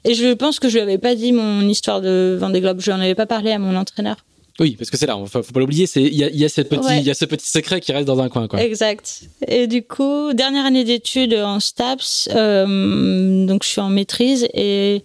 Et 0.05 0.15
je 0.15 0.35
pense 0.35 0.59
que 0.59 0.69
je 0.69 0.75
lui 0.75 0.83
avais 0.83 0.99
pas 0.99 1.15
dit 1.15 1.33
mon 1.33 1.63
histoire 1.63 2.01
de 2.01 2.37
Vendée 2.39 2.61
Globe. 2.61 2.81
Je 2.81 2.91
n'en 2.91 3.01
avais 3.01 3.15
pas 3.15 3.27
parlé 3.27 3.53
à 3.53 3.59
mon 3.59 3.75
entraîneur. 3.77 4.17
Oui, 4.61 4.77
parce 4.79 4.89
que 4.89 4.97
c'est 4.97 5.07
là, 5.07 5.19
faut, 5.27 5.43
faut 5.43 5.53
pas 5.53 5.61
l'oublier, 5.61 5.89
il 5.97 6.15
y 6.15 6.23
a, 6.23 6.31
y 6.31 6.45
a 6.45 6.49
ce 6.49 6.61
petit, 6.61 6.99
il 6.99 7.03
y 7.03 7.11
a 7.11 7.15
ce 7.15 7.25
petit 7.25 7.49
secret 7.49 7.81
qui 7.81 7.91
reste 7.93 8.07
dans 8.07 8.21
un 8.21 8.29
coin, 8.29 8.47
quoi. 8.47 8.63
Exact. 8.63 9.23
Et 9.49 9.67
du 9.67 9.83
coup, 9.83 10.33
dernière 10.33 10.65
année 10.65 10.85
d'études 10.85 11.35
en 11.35 11.59
STAPS, 11.59 12.29
euh, 12.33 13.47
donc 13.47 13.65
je 13.65 13.69
suis 13.69 13.81
en 13.81 13.89
maîtrise 13.89 14.47
et 14.55 15.03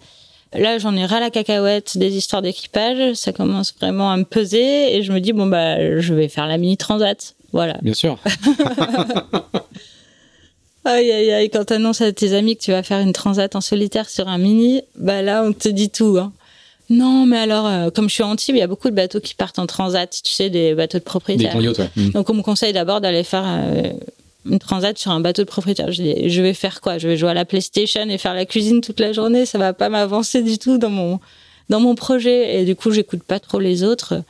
là 0.52 0.78
j'en 0.78 0.96
ai 0.96 1.04
ras 1.04 1.18
la 1.18 1.30
cacahuète 1.30 1.98
des 1.98 2.16
histoires 2.16 2.42
d'équipage. 2.42 3.14
Ça 3.14 3.32
commence 3.32 3.74
vraiment 3.80 4.12
à 4.12 4.16
me 4.16 4.24
peser 4.24 4.96
et 4.96 5.02
je 5.02 5.12
me 5.12 5.18
dis 5.18 5.32
bon 5.32 5.46
bah 5.46 5.98
je 5.98 6.14
vais 6.14 6.28
faire 6.28 6.46
la 6.46 6.56
mini 6.56 6.76
transat. 6.76 7.34
Voilà. 7.52 7.76
Bien 7.82 7.94
sûr. 7.94 8.18
Aïe 10.82 11.12
aïe 11.12 11.30
aïe, 11.30 11.50
quand 11.50 11.66
t'annonces 11.66 12.00
à 12.00 12.10
tes 12.10 12.32
amis 12.32 12.56
que 12.56 12.62
tu 12.62 12.70
vas 12.70 12.82
faire 12.82 13.00
une 13.00 13.12
transat 13.12 13.54
en 13.54 13.60
solitaire 13.60 14.08
sur 14.08 14.28
un 14.28 14.38
mini, 14.38 14.80
bah 14.96 15.20
là 15.20 15.42
on 15.44 15.52
te 15.52 15.68
dit 15.68 15.90
tout. 15.90 16.16
Hein. 16.18 16.32
Non, 16.90 17.24
mais 17.24 17.38
alors, 17.38 17.66
euh, 17.66 17.90
comme 17.90 18.08
je 18.08 18.14
suis 18.14 18.22
Antibes, 18.24 18.56
il 18.56 18.58
y 18.58 18.62
a 18.62 18.66
beaucoup 18.66 18.90
de 18.90 18.94
bateaux 18.94 19.20
qui 19.20 19.34
partent 19.34 19.60
en 19.60 19.66
transat, 19.66 20.10
tu 20.10 20.32
sais, 20.32 20.50
des 20.50 20.74
bateaux 20.74 20.98
de 20.98 21.04
Des 21.04 21.04
propriétaires. 21.04 21.52
grands 21.52 21.60
yachts, 21.60 21.78
ouais. 21.78 21.90
Mm. 21.94 22.10
Donc 22.10 22.28
on 22.28 22.34
me 22.34 22.42
conseille 22.42 22.72
d'abord 22.72 23.00
d'aller 23.00 23.22
faire 23.22 23.44
euh, 23.46 23.92
une 24.44 24.58
transat 24.58 24.98
sur 24.98 25.12
un 25.12 25.20
bateau 25.20 25.42
de 25.42 25.46
propriétaire. 25.46 25.92
Je 25.92 26.02
dis, 26.02 26.28
je 26.28 26.42
vais 26.42 26.52
faire 26.52 26.80
quoi? 26.80 26.98
Je 26.98 27.06
vais 27.06 27.16
jouer 27.16 27.30
à 27.30 27.34
la 27.34 27.44
PlayStation 27.44 28.08
et 28.08 28.18
faire 28.18 28.34
la 28.34 28.44
cuisine 28.44 28.80
toute 28.80 28.98
la 28.98 29.12
journée. 29.12 29.46
Ça 29.46 29.56
va 29.56 29.72
pas 29.72 29.88
m'avancer 29.88 30.42
du 30.42 30.58
tout 30.58 30.78
dans 30.78 30.90
mon 30.90 31.20
dans 31.68 31.78
mon 31.78 31.94
projet. 31.94 32.60
Et 32.60 32.64
du 32.64 32.74
coup, 32.74 32.90
j'écoute 32.90 33.22
pas 33.22 33.38
trop 33.38 33.60
les 33.60 33.84
autres. 33.84 34.22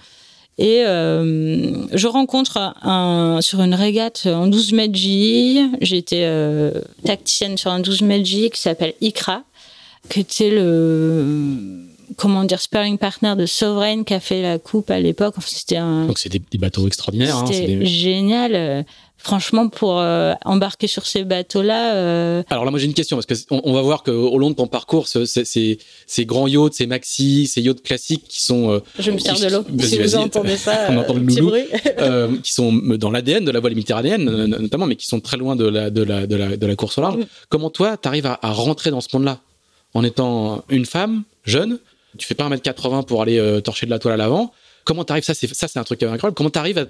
Et 0.59 0.83
euh, 0.85 1.73
je 1.95 2.07
rencontre 2.07 2.75
un, 2.83 3.39
sur 3.41 3.63
une 3.63 3.73
régate 3.73 4.27
en 4.27 4.47
12 4.47 4.75
mètres 4.75 4.95
J. 4.95 5.63
J'étais 5.81 6.25
euh, 6.25 6.73
tacticienne 7.07 7.57
sur 7.57 7.71
un 7.71 7.81
12 7.81 8.03
mètres 8.03 8.27
J 8.27 8.51
qui 8.51 8.61
s'appelle 8.61 8.93
ICRA, 9.01 9.43
qui 10.11 10.21
était 10.21 10.51
le 10.51 11.87
comment 12.17 12.45
dire 12.45 12.61
sparring 12.61 12.99
partner 12.99 13.35
de 13.37 13.47
Sovereign 13.47 14.05
qui 14.05 14.15
a 14.15 14.21
fait 14.21 14.43
la 14.43 14.59
coupe 14.59 14.91
à 14.91 15.01
l'époque. 15.01 15.35
Enfin, 15.37 15.49
c'était 15.51 15.77
un 15.77 16.07
Donc 16.07 16.19
c'est 16.19 16.29
des, 16.29 16.41
des 16.51 16.59
bateaux 16.59 16.87
extraordinaires. 16.87 17.37
Hein, 17.37 17.45
des- 17.51 17.85
génial. 17.87 18.55
Euh, 18.55 18.83
Franchement, 19.23 19.69
pour 19.69 19.99
euh, 20.01 20.33
embarquer 20.47 20.87
sur 20.87 21.05
ces 21.05 21.25
bateaux-là, 21.25 21.95
euh, 21.95 22.43
Alors 22.49 22.65
là, 22.65 22.71
moi 22.71 22.81
j'ai 22.81 22.87
une 22.87 22.95
question 22.95 23.19
parce 23.19 23.27
que 23.27 23.35
on, 23.51 23.61
on 23.65 23.75
va 23.75 23.83
voir 23.83 24.03
qu'au 24.03 24.39
long 24.39 24.49
de 24.49 24.55
ton 24.55 24.67
parcours, 24.67 25.09
ce- 25.09 25.27
ce- 25.27 25.45
ces, 25.45 25.79
ces 26.07 26.25
grands 26.25 26.47
yachts, 26.49 26.73
ces 26.73 26.87
maxi, 26.87 27.47
ces 27.47 27.61
yachts 27.61 27.83
classiques 27.83 28.25
qui 28.27 28.43
sont 28.43 28.71
euh, 28.71 28.81
je 28.99 29.11
me 29.11 29.19
sers 29.19 29.39
de 29.39 29.49
l'eau. 29.55 29.63
Si 29.81 29.99
vous 29.99 30.17
entendez 30.17 30.57
ça, 30.57 30.87
On 30.89 30.97
entend 30.97 31.13
le 31.13 31.27
petit 31.27 31.37
loulou. 31.41 31.51
bruit. 31.51 31.65
euh, 31.99 32.35
qui 32.43 32.55
sont 32.55 32.73
dans 32.73 33.11
l'ADN 33.11 33.45
de 33.45 33.51
la 33.51 33.61
voile 33.61 33.75
méditerranéenne 33.75 34.25
notamment, 34.25 34.87
mais 34.87 34.97
qui 34.97 35.07
sont 35.07 35.21
très 35.21 35.37
loin 35.37 35.55
de 35.55 35.67
la, 35.69 35.91
de 35.91 36.03
la, 36.03 36.27
de 36.27 36.37
la, 36.37 36.57
de 36.57 36.67
la 36.67 36.75
course 36.75 36.97
au 36.97 37.03
large. 37.03 37.17
Mm. 37.19 37.27
Comment 37.51 37.69
toi, 37.69 37.99
tu 37.99 38.09
arrives 38.09 38.25
à, 38.25 38.39
à 38.41 38.53
rentrer 38.53 38.91
dans 38.91 39.03
ce 39.03 39.09
monde-là? 39.13 39.41
En 39.93 40.03
étant 40.03 40.65
une 40.71 40.87
femme 40.87 41.25
jeune 41.45 41.79
Tu 42.19 42.27
fais 42.27 42.35
pas 42.35 42.49
1m80 42.49 43.05
pour 43.05 43.23
aller 43.23 43.39
euh, 43.39 43.61
torcher 43.61 43.87
de 43.87 43.91
la 43.91 43.99
toile 43.99 44.15
à 44.15 44.17
l'avant. 44.17 44.53
Comment 44.85 45.05
t'arrives 45.05 45.25
ça 45.25 45.35
c'est 45.35 45.53
ça 45.55 45.69
c'est 45.69 45.79
un 45.79 45.85
truc 45.85 46.03
incroyable. 46.03 46.35
Comment 46.35 46.51
t'arrives 46.51 46.85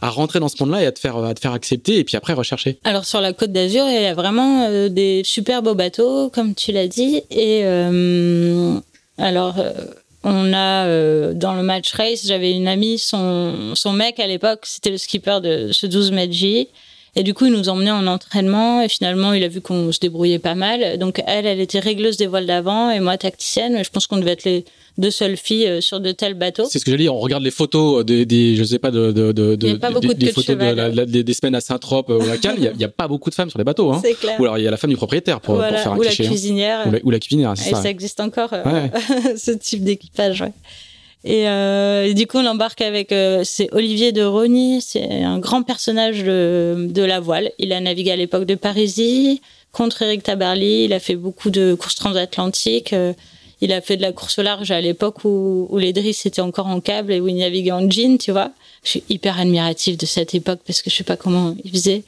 à 0.00 0.08
rentrer 0.08 0.40
dans 0.40 0.48
ce 0.48 0.56
monde-là 0.60 0.82
et 0.82 0.86
à 0.86 0.92
te 0.92 0.98
faire 0.98 1.52
accepter 1.52 1.98
et 1.98 2.04
puis 2.04 2.16
après 2.16 2.32
rechercher? 2.32 2.78
Alors 2.84 3.04
sur 3.04 3.20
la 3.20 3.32
Côte 3.32 3.52
d'Azur, 3.52 3.84
il 3.86 4.02
y 4.02 4.06
a 4.06 4.14
vraiment 4.14 4.66
euh, 4.68 4.88
des 4.88 5.22
super 5.24 5.62
beaux 5.62 5.74
bateaux, 5.74 6.30
comme 6.30 6.54
tu 6.54 6.72
l'as 6.72 6.88
dit. 6.88 7.22
Et 7.30 7.60
euh, 7.64 8.78
alors, 9.18 9.56
on 10.24 10.52
a 10.54 11.32
dans 11.34 11.54
le 11.54 11.62
match 11.62 11.92
race, 11.92 12.26
j'avais 12.26 12.52
une 12.52 12.66
amie, 12.66 12.98
son, 12.98 13.74
mec 13.92 14.18
à 14.18 14.26
l'époque, 14.26 14.60
c'était 14.64 14.90
le 14.90 14.98
skipper 14.98 15.40
de 15.40 15.70
ce 15.70 15.86
12 15.86 16.12
mètres. 16.12 16.34
Et 17.16 17.22
du 17.22 17.32
coup, 17.32 17.46
il 17.46 17.52
nous 17.52 17.68
emmenait 17.68 17.92
en 17.92 18.06
entraînement 18.08 18.82
et 18.82 18.88
finalement, 18.88 19.32
il 19.32 19.44
a 19.44 19.48
vu 19.48 19.60
qu'on 19.60 19.92
se 19.92 20.00
débrouillait 20.00 20.40
pas 20.40 20.54
mal. 20.56 20.98
Donc, 20.98 21.22
elle, 21.26 21.46
elle 21.46 21.60
était 21.60 21.78
régleuse 21.78 22.16
des 22.16 22.26
voiles 22.26 22.46
d'avant 22.46 22.90
et 22.90 22.98
moi, 22.98 23.16
tacticienne. 23.16 23.84
Je 23.84 23.90
pense 23.90 24.06
qu'on 24.08 24.16
devait 24.18 24.32
être 24.32 24.44
les 24.44 24.64
deux 24.98 25.10
seules 25.12 25.36
filles 25.36 25.66
euh, 25.66 25.80
sur 25.80 26.00
de 26.00 26.10
tels 26.12 26.34
bateaux. 26.34 26.66
C'est 26.68 26.78
ce 26.80 26.84
que 26.84 26.90
j'ai 26.90 26.96
dit. 26.96 27.08
On 27.08 27.18
regarde 27.18 27.42
les 27.44 27.50
photos 27.52 28.04
des, 28.04 28.26
des 28.26 28.56
je 28.56 28.64
sais 28.64 28.78
pas 28.80 28.90
de 28.90 29.12
de 29.12 29.32
de, 29.32 29.56
Il 29.60 29.66
y 29.68 29.70
a 29.70 29.74
de- 29.74 29.78
pas 29.78 29.90
des- 29.92 30.14
de 30.14 30.26
photos 30.30 30.56
de 30.56 30.64
la- 30.64 30.88
la- 30.88 31.06
des, 31.06 31.34
semaines 31.34 31.54
à 31.54 31.60
Saint-Trope 31.60 32.10
euh, 32.10 32.18
ou 32.18 32.30
à 32.30 32.36
Cannes. 32.36 32.56
Il 32.58 32.80
y 32.80 32.84
a, 32.84 32.88
pas 32.88 33.06
beaucoup 33.08 33.30
de 33.30 33.34
femmes 33.34 33.50
sur 33.50 33.58
les 33.58 33.64
bateaux. 33.64 33.92
Hein. 33.92 34.00
C'est 34.04 34.14
clair. 34.14 34.38
Ou 34.40 34.44
alors 34.44 34.58
il 34.58 34.64
y 34.64 34.68
a 34.68 34.70
la 34.70 34.76
femme 34.76 34.90
du 34.90 34.96
propriétaire 34.96 35.40
pour, 35.40 35.60
faire 35.60 35.92
un 35.92 35.96
Ou 35.96 36.02
la 36.02 36.08
cliché. 36.08 36.26
hein. 36.26 36.28
cuisinière. 36.30 36.86
Ou, 36.86 36.90
la, 36.92 36.98
ou 37.04 37.10
la 37.10 37.18
cuisinière, 37.20 37.52
Et 37.52 37.56
ça. 37.70 37.82
ça 37.82 37.90
existe 37.90 38.18
encore, 38.20 38.50
euh, 38.52 38.86
ce 39.36 39.50
type 39.52 39.82
d'équipage. 39.84 40.40
Ouais. 40.42 40.52
Et, 41.24 41.48
euh, 41.48 42.12
du 42.12 42.26
coup, 42.26 42.38
on 42.38 42.46
embarque 42.46 42.82
avec 42.82 43.10
euh, 43.10 43.42
c'est 43.44 43.68
Olivier 43.72 44.12
de 44.12 44.22
Rony, 44.22 44.82
c'est 44.82 45.22
un 45.22 45.38
grand 45.38 45.62
personnage 45.62 46.22
de, 46.22 46.88
de 46.90 47.02
la 47.02 47.18
voile. 47.20 47.50
Il 47.58 47.72
a 47.72 47.80
navigué 47.80 48.10
à 48.10 48.16
l'époque 48.16 48.44
de 48.44 48.54
Parisie 48.54 49.40
contre 49.72 50.02
Eric 50.02 50.22
Tabarly. 50.22 50.84
Il 50.84 50.92
a 50.92 51.00
fait 51.00 51.16
beaucoup 51.16 51.48
de 51.50 51.74
courses 51.74 51.94
transatlantiques. 51.94 52.92
euh, 52.92 53.14
il 53.60 53.72
a 53.72 53.80
fait 53.80 53.96
de 53.96 54.02
la 54.02 54.12
course 54.12 54.38
au 54.38 54.42
large 54.42 54.70
à 54.70 54.80
l'époque 54.82 55.24
où, 55.24 55.66
où 55.70 55.78
les 55.78 55.94
drisses 55.94 56.26
étaient 56.26 56.42
encore 56.42 56.66
en 56.66 56.80
câble 56.80 57.12
et 57.12 57.20
où 57.20 57.28
il 57.28 57.36
naviguait 57.36 57.72
en 57.72 57.88
jean, 57.90 58.18
tu 58.18 58.30
vois. 58.30 58.50
Je 58.82 58.90
suis 58.90 59.04
hyper 59.08 59.40
admirative 59.40 59.96
de 59.96 60.04
cette 60.04 60.34
époque 60.34 60.60
parce 60.66 60.82
que 60.82 60.90
je 60.90 60.96
sais 60.96 61.04
pas 61.04 61.16
comment 61.16 61.56
il 61.64 61.70
faisait. 61.70 62.02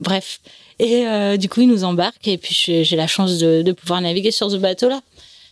Bref. 0.00 0.40
Et 0.78 1.06
euh, 1.06 1.36
du 1.36 1.50
coup, 1.50 1.60
il 1.60 1.68
nous 1.68 1.84
embarque 1.84 2.26
et 2.26 2.38
puis 2.38 2.54
j'ai 2.54 2.96
la 2.96 3.06
chance 3.06 3.38
de, 3.38 3.60
de 3.60 3.72
pouvoir 3.72 4.00
naviguer 4.00 4.30
sur 4.30 4.50
ce 4.50 4.56
bateau-là. 4.56 5.02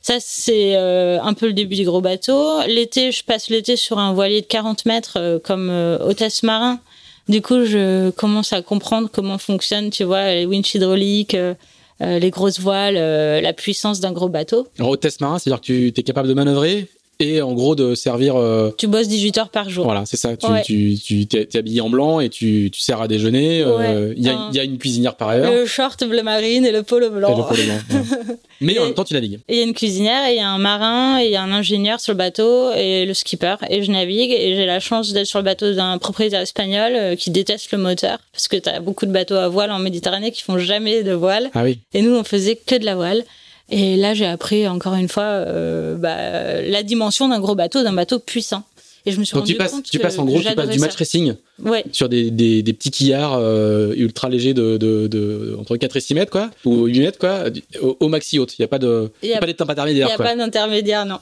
Ça, 0.02 0.16
c'est 0.18 0.76
euh, 0.76 1.20
un 1.20 1.34
peu 1.34 1.46
le 1.46 1.52
début 1.52 1.76
des 1.76 1.84
gros 1.84 2.00
bateaux. 2.00 2.62
L'été, 2.66 3.12
je 3.12 3.22
passe 3.22 3.50
l'été 3.50 3.76
sur 3.76 3.98
un 3.98 4.12
voilier 4.14 4.40
de 4.40 4.46
40 4.46 4.86
mètres 4.86 5.18
euh, 5.18 5.38
comme 5.38 5.68
euh, 5.70 5.98
hôtesse 5.98 6.42
marin. 6.42 6.80
Du 7.28 7.42
coup, 7.42 7.64
je 7.64 8.10
commence 8.10 8.52
à 8.52 8.62
comprendre 8.62 9.08
comment 9.12 9.38
fonctionnent, 9.38 9.90
tu 9.90 10.04
vois, 10.04 10.34
les 10.34 10.46
winches 10.46 10.74
hydrauliques, 10.74 11.34
euh, 11.34 11.54
euh, 12.00 12.18
les 12.18 12.30
grosses 12.30 12.58
voiles, 12.58 12.96
euh, 12.96 13.40
la 13.40 13.52
puissance 13.52 14.00
d'un 14.00 14.12
gros 14.12 14.28
bateau. 14.28 14.66
Alors, 14.78 14.90
hôtesse 14.90 15.20
marin, 15.20 15.38
c'est-à-dire 15.38 15.60
que 15.60 15.90
tu 15.90 16.00
es 16.00 16.02
capable 16.02 16.28
de 16.28 16.34
manœuvrer 16.34 16.88
et 17.20 17.42
en 17.42 17.52
gros 17.52 17.74
de 17.74 17.94
servir. 17.94 18.36
euh, 18.36 18.70
Tu 18.78 18.86
bosses 18.86 19.08
18 19.08 19.38
heures 19.38 19.48
par 19.50 19.68
jour. 19.70 19.84
Voilà, 19.84 20.04
c'est 20.06 20.16
ça. 20.16 20.36
Tu, 20.36 20.46
Ouais. 20.46 20.62
tu, 20.62 20.96
tu 21.02 21.26
t'es, 21.26 21.46
habillé 21.56 21.80
en 21.80 21.90
blanc 21.90 22.20
et 22.20 22.28
tu, 22.28 22.70
tu 22.72 22.80
sers 22.80 23.00
à 23.00 23.06
déjeuner. 23.08 23.60
euh, 23.62 23.76
Ouais. 24.08 24.14
Il 24.16 24.24
y, 24.24 24.28
a, 24.28 24.36
Un- 24.38 24.48
il 24.50 24.56
y 24.56 24.60
a 24.60 24.64
une 24.64 24.78
cuisinière 24.78 25.14
par 25.16 25.28
ailleurs. 25.28 25.52
Le 25.52 25.66
short 25.66 26.02
bleu 26.04 26.22
marine 26.22 26.64
et 26.64 26.72
le 26.72 26.82
polo 26.82 27.06
Et 27.06 27.10
le 27.10 27.16
blanc. 27.16 27.34
polo 27.42 27.62
blanc, 27.62 27.74
ouais. 28.00 28.36
Mais 28.62 28.78
en 28.78 28.84
même 28.84 28.94
temps, 28.94 29.04
tu 29.04 29.14
navigues. 29.14 29.38
Il 29.48 29.56
y 29.56 29.60
a 29.60 29.62
une 29.62 29.72
cuisinière, 29.74 30.26
et 30.28 30.32
il 30.32 30.36
y 30.36 30.40
a 30.40 30.48
un 30.50 30.58
marin, 30.58 31.20
et 31.20 31.26
il 31.26 31.30
y 31.30 31.36
a 31.36 31.42
un 31.42 31.52
ingénieur 31.52 31.98
sur 32.00 32.12
le 32.12 32.18
bateau, 32.18 32.72
et 32.72 33.06
le 33.06 33.14
skipper. 33.14 33.56
Et 33.70 33.82
je 33.82 33.90
navigue, 33.90 34.30
et 34.32 34.54
j'ai 34.56 34.66
la 34.66 34.80
chance 34.80 35.12
d'être 35.12 35.26
sur 35.26 35.38
le 35.38 35.44
bateau 35.44 35.72
d'un 35.72 35.96
propriétaire 35.98 36.40
espagnol 36.42 36.92
euh, 36.94 37.16
qui 37.16 37.30
déteste 37.30 37.72
le 37.72 37.78
moteur, 37.78 38.18
parce 38.32 38.48
que 38.48 38.56
t'as 38.56 38.80
beaucoup 38.80 39.06
de 39.06 39.12
bateaux 39.12 39.36
à 39.36 39.48
voile 39.48 39.70
en 39.72 39.78
Méditerranée 39.78 40.30
qui 40.30 40.42
font 40.42 40.58
jamais 40.58 41.02
de 41.02 41.12
voile. 41.12 41.50
Ah 41.54 41.62
oui. 41.64 41.78
Et 41.94 42.02
nous, 42.02 42.14
on 42.14 42.24
faisait 42.24 42.56
que 42.56 42.74
de 42.76 42.84
la 42.84 42.94
voile. 42.96 43.24
Et 43.70 43.96
là, 43.96 44.14
j'ai 44.14 44.26
appris 44.26 44.66
encore 44.66 44.94
une 44.94 45.08
fois 45.08 45.22
euh, 45.24 45.94
bah, 45.94 46.60
la 46.62 46.82
dimension 46.82 47.28
d'un 47.28 47.38
gros 47.40 47.54
bateau, 47.54 47.82
d'un 47.82 47.92
bateau 47.92 48.18
puissant. 48.18 48.64
Et 49.06 49.12
je 49.12 49.18
me 49.18 49.24
suis 49.24 49.32
Donc 49.34 49.42
rendu 49.42 49.52
tu 49.52 49.58
passes, 49.58 49.70
compte 49.70 49.84
tu 49.84 49.98
passes 49.98 50.18
en 50.18 50.24
gros, 50.26 50.40
tu 50.40 50.54
passes 50.54 50.68
du 50.68 50.78
match 50.78 50.92
ça. 50.92 50.98
racing 50.98 51.34
Ouais. 51.64 51.84
sur 51.90 52.08
des, 52.10 52.30
des, 52.30 52.62
des 52.62 52.72
petits 52.74 52.90
quillards 52.90 53.34
euh, 53.38 53.94
ultra 53.96 54.28
légers 54.28 54.52
de, 54.52 54.76
de, 54.76 55.06
de, 55.06 55.56
entre 55.58 55.76
4 55.78 55.96
et 55.96 56.00
6 56.00 56.14
mètres, 56.14 56.30
quoi, 56.30 56.50
ou 56.66 56.84
8 56.84 57.00
mètres, 57.00 57.18
quoi, 57.18 57.44
au, 57.80 57.96
au 57.98 58.08
maxi 58.08 58.38
haute. 58.38 58.58
Il 58.58 58.62
n'y 58.62 58.64
a 58.64 58.68
pas 58.68 58.78
de, 58.78 59.10
y 59.22 59.28
y 59.28 59.32
a- 59.34 59.38
pas 59.38 59.46
d'étape 59.46 59.68
Il 59.68 59.70
n'y 59.70 59.72
intermédiaire, 59.72 60.10
a 60.10 60.16
quoi. 60.16 60.24
pas 60.26 60.36
d'intermédiaire, 60.36 61.06
non. 61.06 61.18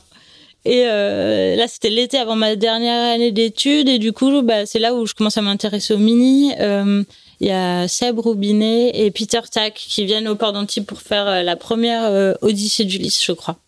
Et 0.65 0.85
euh, 0.87 1.55
là, 1.55 1.69
c'était 1.69 1.89
l'été 1.91 2.19
avant 2.19 2.35
ma 2.35 2.57
dernière 2.57 3.15
année 3.15 3.31
d'études. 3.31 3.89
Et 3.89 3.99
du 4.01 4.13
coup, 4.13 4.43
bah, 4.43 4.67
c'est 4.67 4.81
là 4.81 4.93
où 4.93 5.07
je 5.07 5.15
commence 5.15 5.37
à 5.37 5.43
m'intéresser 5.43 5.95
au 5.95 5.99
mini. 5.99 6.53
Euh, 6.59 7.05
Il 7.41 7.47
y 7.47 7.53
a 7.53 7.87
Seb 7.87 8.19
Roubinet 8.19 8.91
et 8.95 9.11
Peter 9.11 9.41
Tack 9.51 9.75
qui 9.75 10.05
viennent 10.05 10.29
au 10.29 10.35
port 10.35 10.53
d'Antibes 10.53 10.85
pour 10.85 11.01
faire 11.01 11.29
euh, 11.29 11.43
la 11.43 11.57
première 11.57 12.05
euh, 12.05 12.35
Odyssée 12.43 12.85
d'Ulysse, 12.85 13.25
je 13.25 13.33
crois. 13.33 13.59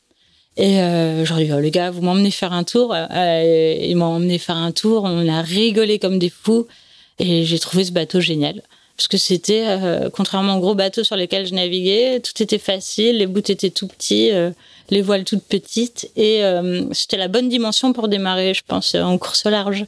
Et 0.56 0.80
euh, 0.82 1.24
dis, 1.24 1.50
oh, 1.52 1.60
les 1.60 1.70
gars, 1.70 1.90
vous 1.90 2.02
m'emmenez 2.02 2.30
faire 2.30 2.52
un 2.52 2.64
tour. 2.64 2.94
Euh, 2.94 3.76
ils 3.80 3.96
m'ont 3.96 4.16
emmené 4.16 4.38
faire 4.38 4.56
un 4.56 4.72
tour. 4.72 5.04
On 5.04 5.28
a 5.28 5.42
rigolé 5.42 5.98
comme 5.98 6.18
des 6.18 6.30
fous. 6.30 6.66
Et 7.18 7.44
j'ai 7.44 7.58
trouvé 7.58 7.84
ce 7.84 7.92
bateau 7.92 8.20
génial. 8.20 8.62
Parce 8.96 9.08
que 9.08 9.16
c'était, 9.16 9.64
euh, 9.66 10.10
contrairement 10.10 10.56
aux 10.56 10.60
gros 10.60 10.74
bateaux 10.74 11.04
sur 11.04 11.16
lesquels 11.16 11.46
je 11.46 11.54
naviguais, 11.54 12.20
tout 12.20 12.42
était 12.42 12.58
facile, 12.58 13.18
les 13.18 13.26
bouts 13.26 13.38
étaient 13.38 13.70
tout 13.70 13.86
petits, 13.86 14.30
les 14.90 15.00
voiles 15.00 15.24
toutes 15.24 15.44
petites. 15.44 16.10
Et 16.16 16.42
c'était 16.92 17.16
la 17.16 17.28
bonne 17.28 17.48
dimension 17.48 17.94
pour 17.94 18.08
démarrer, 18.08 18.52
je 18.52 18.62
pense, 18.66 18.94
en 18.94 19.16
course 19.16 19.46
large. 19.46 19.86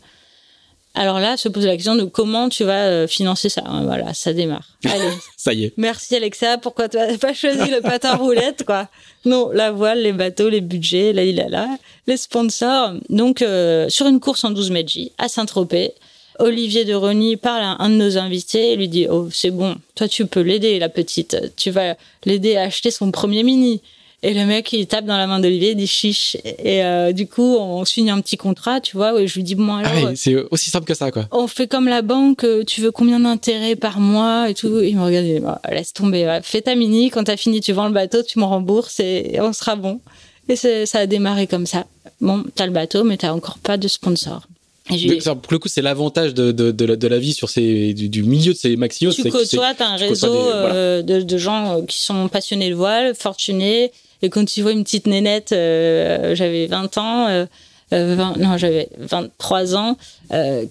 Alors 0.95 1.21
là, 1.21 1.37
se 1.39 1.49
pose 1.49 1.65
la 1.65 1.75
question 1.77 1.97
de 1.97 2.05
comment 2.05 2.49
tu 2.51 2.65
vas 2.65 2.85
euh, 2.85 3.07
financer 3.07 3.49
ça. 3.49 3.63
Voilà, 3.85 4.13
ça 4.13 4.33
démarre. 4.33 4.67
Allez, 4.85 5.09
Ça 5.37 5.55
y 5.55 5.65
est. 5.65 5.73
Merci 5.79 6.17
Alexa, 6.17 6.59
pourquoi 6.59 6.89
tu 6.89 6.99
n'as 6.99 7.17
pas 7.17 7.33
choisi 7.33 7.71
le 7.71 7.81
patin 7.81 8.15
roulette 8.17 8.65
quoi? 8.67 8.89
Non, 9.25 9.51
la 9.53 9.71
voile, 9.71 10.03
les 10.03 10.13
bateaux, 10.13 10.51
les 10.51 10.61
budgets, 10.61 11.13
là 11.13 11.25
il 11.25 11.41
a 11.41 11.49
là, 11.49 11.69
les 12.07 12.17
sponsors. 12.19 12.93
Donc 13.09 13.41
euh, 13.41 13.89
sur 13.89 14.07
une 14.07 14.21
course 14.21 14.45
en 14.45 14.51
12 14.51 14.71
mètres 14.71 14.91
J 14.91 15.13
à 15.17 15.29
Saint-Tropez, 15.29 15.95
Olivier 16.39 16.85
de 16.85 16.95
Rony 16.95 17.37
parle 17.37 17.63
à 17.63 17.77
un 17.83 17.89
de 17.89 17.95
nos 17.95 18.19
invités 18.19 18.73
et 18.73 18.77
lui 18.77 18.89
dit 18.89 19.07
"Oh, 19.09 19.29
c'est 19.33 19.51
bon, 19.51 19.77
toi 19.95 20.09
tu 20.09 20.27
peux 20.27 20.41
l'aider 20.41 20.79
la 20.79 20.89
petite, 20.89 21.37
tu 21.57 21.71
vas 21.71 21.95
l'aider 22.27 22.57
à 22.57 22.63
acheter 22.63 22.91
son 22.91 23.11
premier 23.11 23.43
mini." 23.45 23.81
Et 24.25 24.35
le 24.35 24.47
mec, 24.47 24.73
il 24.73 24.87
tape 24.87 25.05
dans 25.05 25.17
la 25.17 25.27
main 25.27 25.41
d'Olivier, 25.41 25.73
il 25.73 25.77
dit 25.77 25.89
chiche. 25.89 26.37
Et 26.45 26.85
euh, 26.85 27.13
du 27.13 27.27
coup, 27.27 27.57
on 27.57 27.85
signe 27.85 28.11
un 28.11 28.21
petit 28.21 28.37
contrat, 28.37 28.81
tu 28.81 28.97
vois, 28.97 29.15
où 29.15 29.27
je 29.27 29.35
lui 29.35 29.43
dis, 29.43 29.57
bon, 29.57 29.75
alors, 29.75 29.91
Ah 29.93 30.11
oui, 30.11 30.17
c'est 30.17 30.37
aussi 30.53 30.71
simple 30.71 30.87
que 30.87 30.95
ça, 30.95 31.11
quoi. 31.11 31.27
on 31.33 31.49
fait 31.49 31.67
comme 31.67 31.89
la 31.89 32.03
banque, 32.03 32.45
euh, 32.45 32.63
tu 32.65 32.81
veux 32.83 32.93
combien 32.93 33.19
d'intérêts 33.19 33.75
par 33.75 33.99
mois 33.99 34.49
et 34.49 34.55
tout. 34.55 34.81
Il 34.81 34.97
me 34.97 35.03
regarde, 35.03 35.27
il 35.27 35.35
dit, 35.35 35.41
Bah, 35.41 35.61
laisse 35.71 35.93
tomber, 35.93 36.41
fais 36.45 36.63
ta 36.63 36.77
mini, 36.77 37.11
quand 37.11 37.25
t'as 37.25 37.37
fini, 37.37 37.61
tu 37.61 37.73
vends 37.73 37.89
le 37.89 37.95
bateau, 37.95 38.23
tu 38.23 38.39
me 38.39 38.45
rembourses 38.45 39.01
et 39.01 39.39
on 39.41 39.53
sera 39.53 39.75
bon. 39.75 40.01
Et 40.49 40.57
ça 40.57 40.99
a 40.99 41.07
démarré 41.07 41.47
comme 41.47 41.67
ça. 41.67 41.87
Bon, 42.21 42.45
t'as 42.55 42.67
le 42.67 42.73
bateau, 42.73 43.05
mais 43.05 43.17
t'as 43.17 43.33
encore 43.33 43.59
pas 43.59 43.77
de 43.77 43.89
sponsor. 43.89 44.47
Et 44.91 45.19
pour 45.21 45.53
le 45.53 45.59
coup, 45.59 45.69
c'est 45.69 45.83
l'avantage 45.83 46.35
de, 46.35 46.51
de, 46.51 46.71
de, 46.73 47.09
la, 47.09 47.19
vie 47.19 47.33
sur 47.33 47.49
ces, 47.49 47.95
du, 47.95 48.23
milieu 48.23 48.53
de 48.53 48.59
ces 48.59 48.77
maxios. 48.77 49.13
Tu 49.13 49.31
côtoies, 49.31 49.75
t'as 49.75 49.87
un 49.87 49.97
réseau 49.97 50.35
euh, 50.35 51.03
de, 51.03 51.23
de, 51.23 51.39
gens 51.39 51.83
qui 51.87 52.01
sont 52.01 52.29
passionnés 52.29 52.71
de 52.71 52.75
voile, 52.75 53.15
fortunés. 53.15 53.93
Et 54.23 54.31
quand 54.31 54.45
tu 54.45 54.63
vois 54.63 54.73
une 54.73 54.85
petite 54.85 55.07
nénette, 55.07 55.53
euh, 55.53 56.35
j'avais 56.35 56.67
20 56.67 56.99
ans, 56.99 57.47
non, 57.93 58.57
j'avais 58.57 58.89
23 58.99 59.77
ans, 59.77 59.97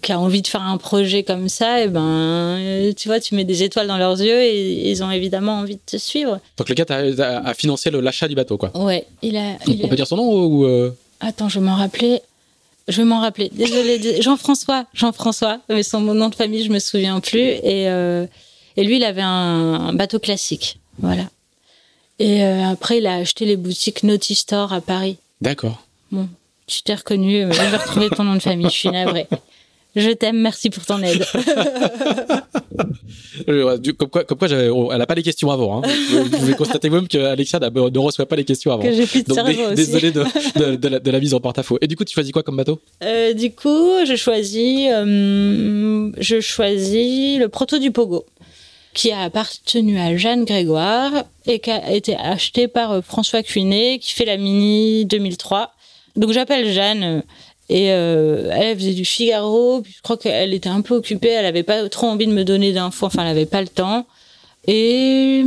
qui 0.02 0.12
a 0.12 0.20
envie 0.20 0.42
de 0.42 0.48
faire 0.48 0.64
un 0.64 0.78
projet 0.78 1.24
comme 1.24 1.50
ça, 1.50 1.84
et 1.84 1.88
ben, 1.88 2.94
tu 2.98 3.10
vois, 3.10 3.20
tu 3.20 3.36
mets 3.36 3.44
des 3.44 3.64
étoiles 3.64 3.88
dans 3.88 3.98
leurs 3.98 4.20
yeux 4.20 4.42
et 4.42 4.90
ils 4.90 5.04
ont 5.04 5.12
évidemment 5.12 5.60
envie 5.60 5.76
de 5.76 5.82
te 5.86 5.98
suivre. 5.98 6.40
Donc 6.58 6.70
le 6.70 6.76
gars 6.76 6.86
a, 6.90 7.50
a 7.50 7.54
financé 7.54 7.92
l'achat 7.92 8.28
du 8.28 8.36
bateau, 8.36 8.58
quoi. 8.58 8.76
Ouais, 8.76 9.06
il 9.22 9.38
a. 9.38 9.58
On 9.68 9.88
peut 9.88 9.96
dire 9.96 10.08
son 10.08 10.18
nom 10.18 10.46
ou 10.46 10.92
Attends, 11.22 11.50
je 11.50 11.60
vais 11.60 11.66
m'en 11.66 11.76
rappeler. 11.76 12.22
Je 12.88 12.98
vais 12.98 13.06
m'en 13.06 13.22
rappeler. 13.22 13.50
Désolée. 13.54 14.22
Jean-François. 14.22 14.86
Jean-François. 14.94 15.60
Mais 15.70 15.84
son 15.84 16.02
nom 16.02 16.30
de 16.30 16.36
famille, 16.36 16.64
je 16.64 16.72
me 16.72 16.80
souviens 16.80 17.20
plus. 17.20 17.40
Et, 17.40 17.88
euh, 17.90 18.26
et 18.76 18.84
lui, 18.84 18.98
il 18.98 19.04
avait 19.04 19.22
un, 19.22 19.94
bateau 19.94 20.20
classique. 20.20 20.80
Voilà. 21.00 21.24
Et 22.22 22.44
euh, 22.44 22.70
après, 22.70 23.00
il 23.00 23.08
a 23.08 23.16
acheté 23.16 23.46
les 23.46 23.58
boutiques 23.58 24.04
Naughty 24.04 24.36
Store 24.36 24.72
à 24.74 24.80
Paris. 24.80 25.18
D'accord. 25.42 25.82
Bon, 26.12 26.30
tu 26.68 26.84
t'es 26.84 26.94
reconnu. 26.94 27.52
Je 27.52 27.60
vais 27.60 27.78
retrouver 27.78 28.12
ton 28.12 28.24
nom 28.24 28.36
de 28.36 28.40
famille. 28.40 28.68
Je 28.68 28.76
suis 28.76 28.90
navrée. 28.90 29.26
Je 29.96 30.12
t'aime, 30.12 30.40
merci 30.40 30.70
pour 30.70 30.86
ton 30.86 31.02
aide. 31.02 31.26
comme 33.98 34.10
quoi, 34.10 34.24
comme 34.24 34.38
quoi 34.38 34.48
elle 34.50 34.98
n'a 34.98 35.08
pas 35.08 35.16
les 35.16 35.24
questions 35.24 35.50
avant. 35.50 35.84
Hein. 35.84 35.88
Vous 36.12 36.30
pouvez 36.30 36.54
constater 36.54 36.90
vous-même 36.90 37.08
qu'Alexia 37.08 37.60
ne 37.60 37.98
reçoit 37.98 38.28
pas 38.28 38.36
les 38.36 38.46
questions 38.46 38.72
avant. 38.72 38.84
Que 38.84 38.94
j'ai 38.94 39.08
plus 39.08 39.24
de 39.24 39.34
Donc, 39.34 39.76
Désolé 39.76 40.12
de, 40.12 40.24
de, 40.76 41.12
la, 41.12 41.20
mise 41.20 41.34
en 41.34 41.40
porte-à-faux. 41.40 41.80
Et 41.82 41.88
du 41.88 41.98
coup, 41.98 42.06
tu 42.06 42.14
choisis 42.14 42.32
quoi 42.32 42.44
comme 42.44 42.56
bateau? 42.56 42.80
Euh, 43.04 43.34
Du 43.34 43.52
coup, 43.52 44.06
je 44.06 44.16
choisis, 44.16 44.90
euh, 44.92 46.12
je 46.20 46.40
choisis 46.40 47.40
le 47.40 47.50
proto 47.50 47.80
du 47.80 47.90
Pogo 47.92 48.26
qui 48.94 49.12
a 49.12 49.22
appartenu 49.22 50.00
à 50.00 50.16
Jeanne 50.18 50.46
Grégoire 50.46 51.26
et 51.46 51.60
qui 51.60 51.72
a 51.72 51.92
été 51.92 52.16
acheté 52.16 52.68
par 52.68 52.92
euh, 52.92 53.02
François 53.02 53.44
Cuinet, 53.44 54.00
qui 54.00 54.14
fait 54.14 54.26
la 54.26 54.38
Mini 54.38 55.06
2003. 55.06 55.74
Donc 56.16 56.32
j'appelle 56.32 56.72
Jeanne 56.72 57.24
et 57.70 57.92
euh, 57.92 58.52
elle 58.52 58.78
faisait 58.78 58.94
du 58.94 59.06
Figaro. 59.06 59.82
Puis 59.82 59.94
je 59.96 60.02
crois 60.02 60.18
qu'elle 60.18 60.54
était 60.54 60.70
un 60.70 60.82
peu 60.82 60.96
occupée. 60.96 61.30
Elle 61.30 61.46
avait 61.46 61.64
pas 61.64 61.88
trop 61.90 62.08
envie 62.08 62.28
de 62.28 62.34
me 62.34 62.44
donner 62.44 62.74
d'infos. 62.74 63.06
Enfin, 63.06 63.24
elle 63.24 63.30
avait 63.30 63.46
pas 63.46 63.62
le 63.62 63.70
temps. 63.70 64.06
Et 64.68 65.44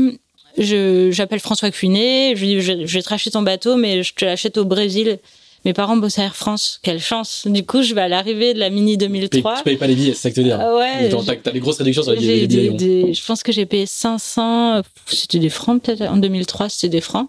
je 0.57 1.11
j'appelle 1.13 1.41
François 1.41 1.71
Cuinet. 1.71 2.35
Je 2.35 2.41
lui 2.41 2.47
dis 2.49 2.61
je, 2.63 2.73
vais 2.73 3.03
te 3.03 3.09
racheter 3.09 3.31
ton 3.31 3.43
bateau, 3.43 3.77
mais 3.77 4.03
je 4.03 4.15
te 4.15 4.25
l'achète 4.25 4.57
au 4.57 4.65
Brésil. 4.65 5.19
Mes 5.65 5.73
parents 5.73 5.97
bossent 5.97 6.19
à 6.19 6.25
Air 6.25 6.37
France. 6.37 6.81
Quelle 6.83 7.01
chance. 7.01 7.47
Du 7.47 7.65
coup, 7.65 7.83
je 7.83 7.95
vais 7.95 8.03
à 8.03 8.09
l'arrivée 8.09 8.55
de 8.55 8.59
la 8.59 8.71
Mini 8.71 8.97
2003. 8.97 9.57
Tu 9.59 9.63
payes 9.65 9.77
pas 9.77 9.87
les 9.87 9.95
billets, 9.95 10.15
c'est 10.15 10.23
ça 10.23 10.31
que 10.31 10.35
tu 10.35 10.41
veux 10.41 10.47
dire. 10.47 10.59
Ah 10.61 10.75
ouais. 10.77 11.11
T'as 11.43 11.53
des 11.53 11.61
grosses 11.61 11.79
réductions 11.79 12.03
sur 12.03 12.13
les, 12.13 12.47
billets. 12.47 13.15
je 13.15 13.27
pense 13.27 13.43
que 13.43 13.53
j'ai 13.53 13.67
payé 13.67 13.87
500. 13.87 14.83
C'était 15.07 15.39
des 15.39 15.49
francs 15.49 15.83
peut-être. 15.83 16.03
En 16.03 16.17
2003, 16.17 16.69
c'était 16.69 16.89
des 16.89 17.01
francs 17.01 17.29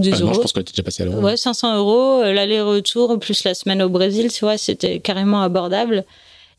des 0.00 0.10
euros. 0.10 0.34
je 0.34 0.40
pense 0.40 0.52
qu'on 0.52 0.60
était 0.60 0.72
déjà 0.72 0.82
passé 0.82 1.02
à 1.02 1.06
l'euro. 1.06 1.20
Ouais, 1.20 1.36
500 1.36 1.76
euros, 1.76 2.22
euh, 2.22 2.32
l'aller-retour, 2.32 3.18
plus 3.18 3.44
la 3.44 3.54
semaine 3.54 3.82
au 3.82 3.88
Brésil, 3.88 4.32
tu 4.32 4.44
vois, 4.44 4.58
c'était 4.58 5.00
carrément 5.00 5.42
abordable. 5.42 6.04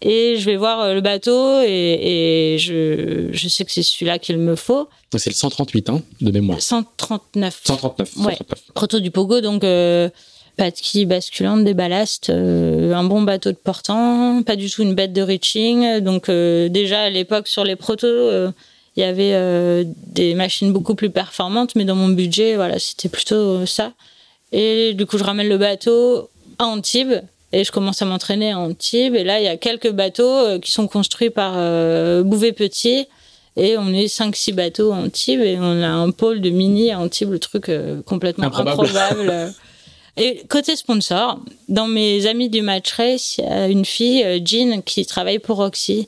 Et 0.01 0.35
je 0.37 0.45
vais 0.45 0.57
voir 0.57 0.81
euh, 0.81 0.93
le 0.95 1.01
bateau 1.01 1.61
et, 1.61 2.57
je, 2.59 3.29
je, 3.31 3.47
sais 3.47 3.63
que 3.63 3.71
c'est 3.71 3.83
celui-là 3.83 4.19
qu'il 4.19 4.37
me 4.37 4.55
faut. 4.55 4.89
C'est 5.15 5.29
le 5.29 5.35
138, 5.35 5.89
hein, 5.89 6.01
de 6.19 6.31
mémoire. 6.31 6.61
139. 6.61 7.61
139. 7.63 8.17
Ouais. 8.17 8.37
Proto 8.73 8.99
du 8.99 9.11
Pogo, 9.11 9.39
donc 9.39 9.63
euh, 9.63 10.09
pas 10.57 10.71
de 10.71 10.75
quille 10.75 11.05
basculante, 11.05 11.63
des 11.63 11.73
ballasts, 11.73 12.29
un 12.29 13.03
bon 13.03 13.21
bateau 13.23 13.51
de 13.51 13.57
portant, 13.57 14.43
pas 14.43 14.55
du 14.55 14.69
tout 14.69 14.83
une 14.83 14.93
bête 14.93 15.13
de 15.13 15.21
reaching. 15.21 15.99
Donc 15.99 16.29
déjà 16.29 17.01
à 17.01 17.09
l'époque 17.09 17.47
sur 17.47 17.63
les 17.63 17.75
protos 17.75 18.51
il 18.95 18.99
y 18.99 19.03
avait 19.03 19.31
euh, 19.33 19.83
des 20.07 20.35
machines 20.35 20.71
beaucoup 20.71 20.95
plus 20.95 21.09
performantes, 21.09 21.75
mais 21.75 21.85
dans 21.85 21.95
mon 21.95 22.09
budget, 22.09 22.55
voilà, 22.55 22.77
c'était 22.77 23.09
plutôt 23.09 23.65
ça. 23.65 23.93
Et 24.51 24.93
du 24.93 25.05
coup, 25.05 25.17
je 25.17 25.23
ramène 25.23 25.49
le 25.49 25.57
bateau 25.57 26.29
à 26.59 26.65
Antibes 26.65 27.21
et 27.51 27.63
je 27.63 27.71
commence 27.71 28.01
à 28.03 28.05
m'entraîner 28.05 28.51
à 28.51 28.59
Antibes. 28.59 29.15
Et 29.15 29.23
là, 29.23 29.39
il 29.39 29.45
y 29.45 29.47
a 29.47 29.57
quelques 29.57 29.91
bateaux 29.91 30.23
euh, 30.23 30.59
qui 30.59 30.71
sont 30.71 30.87
construits 30.87 31.31
par 31.31 31.53
euh, 31.55 32.21
Bouvet-Petit. 32.23 33.07
Et 33.55 33.77
on 33.77 33.87
est 33.89 34.05
5-6 34.05 34.53
bateaux 34.53 34.91
à 34.91 34.97
Antibes 34.97 35.41
et 35.41 35.57
on 35.59 35.81
a 35.81 35.87
un 35.87 36.11
pôle 36.11 36.41
de 36.41 36.49
mini 36.49 36.91
à 36.91 36.99
Antibes, 36.99 37.31
le 37.31 37.39
truc 37.39 37.71
complètement 38.05 38.45
improbable. 38.45 39.53
et 40.17 40.43
côté 40.47 40.75
sponsor, 40.75 41.39
dans 41.69 41.87
mes 41.87 42.27
amis 42.27 42.49
du 42.49 42.61
match 42.61 42.91
race, 42.93 43.37
il 43.39 43.43
y 43.43 43.47
a 43.47 43.67
une 43.67 43.85
fille, 43.85 44.41
Jean, 44.45 44.81
qui 44.81 45.05
travaille 45.05 45.39
pour 45.39 45.57
Roxy 45.57 46.07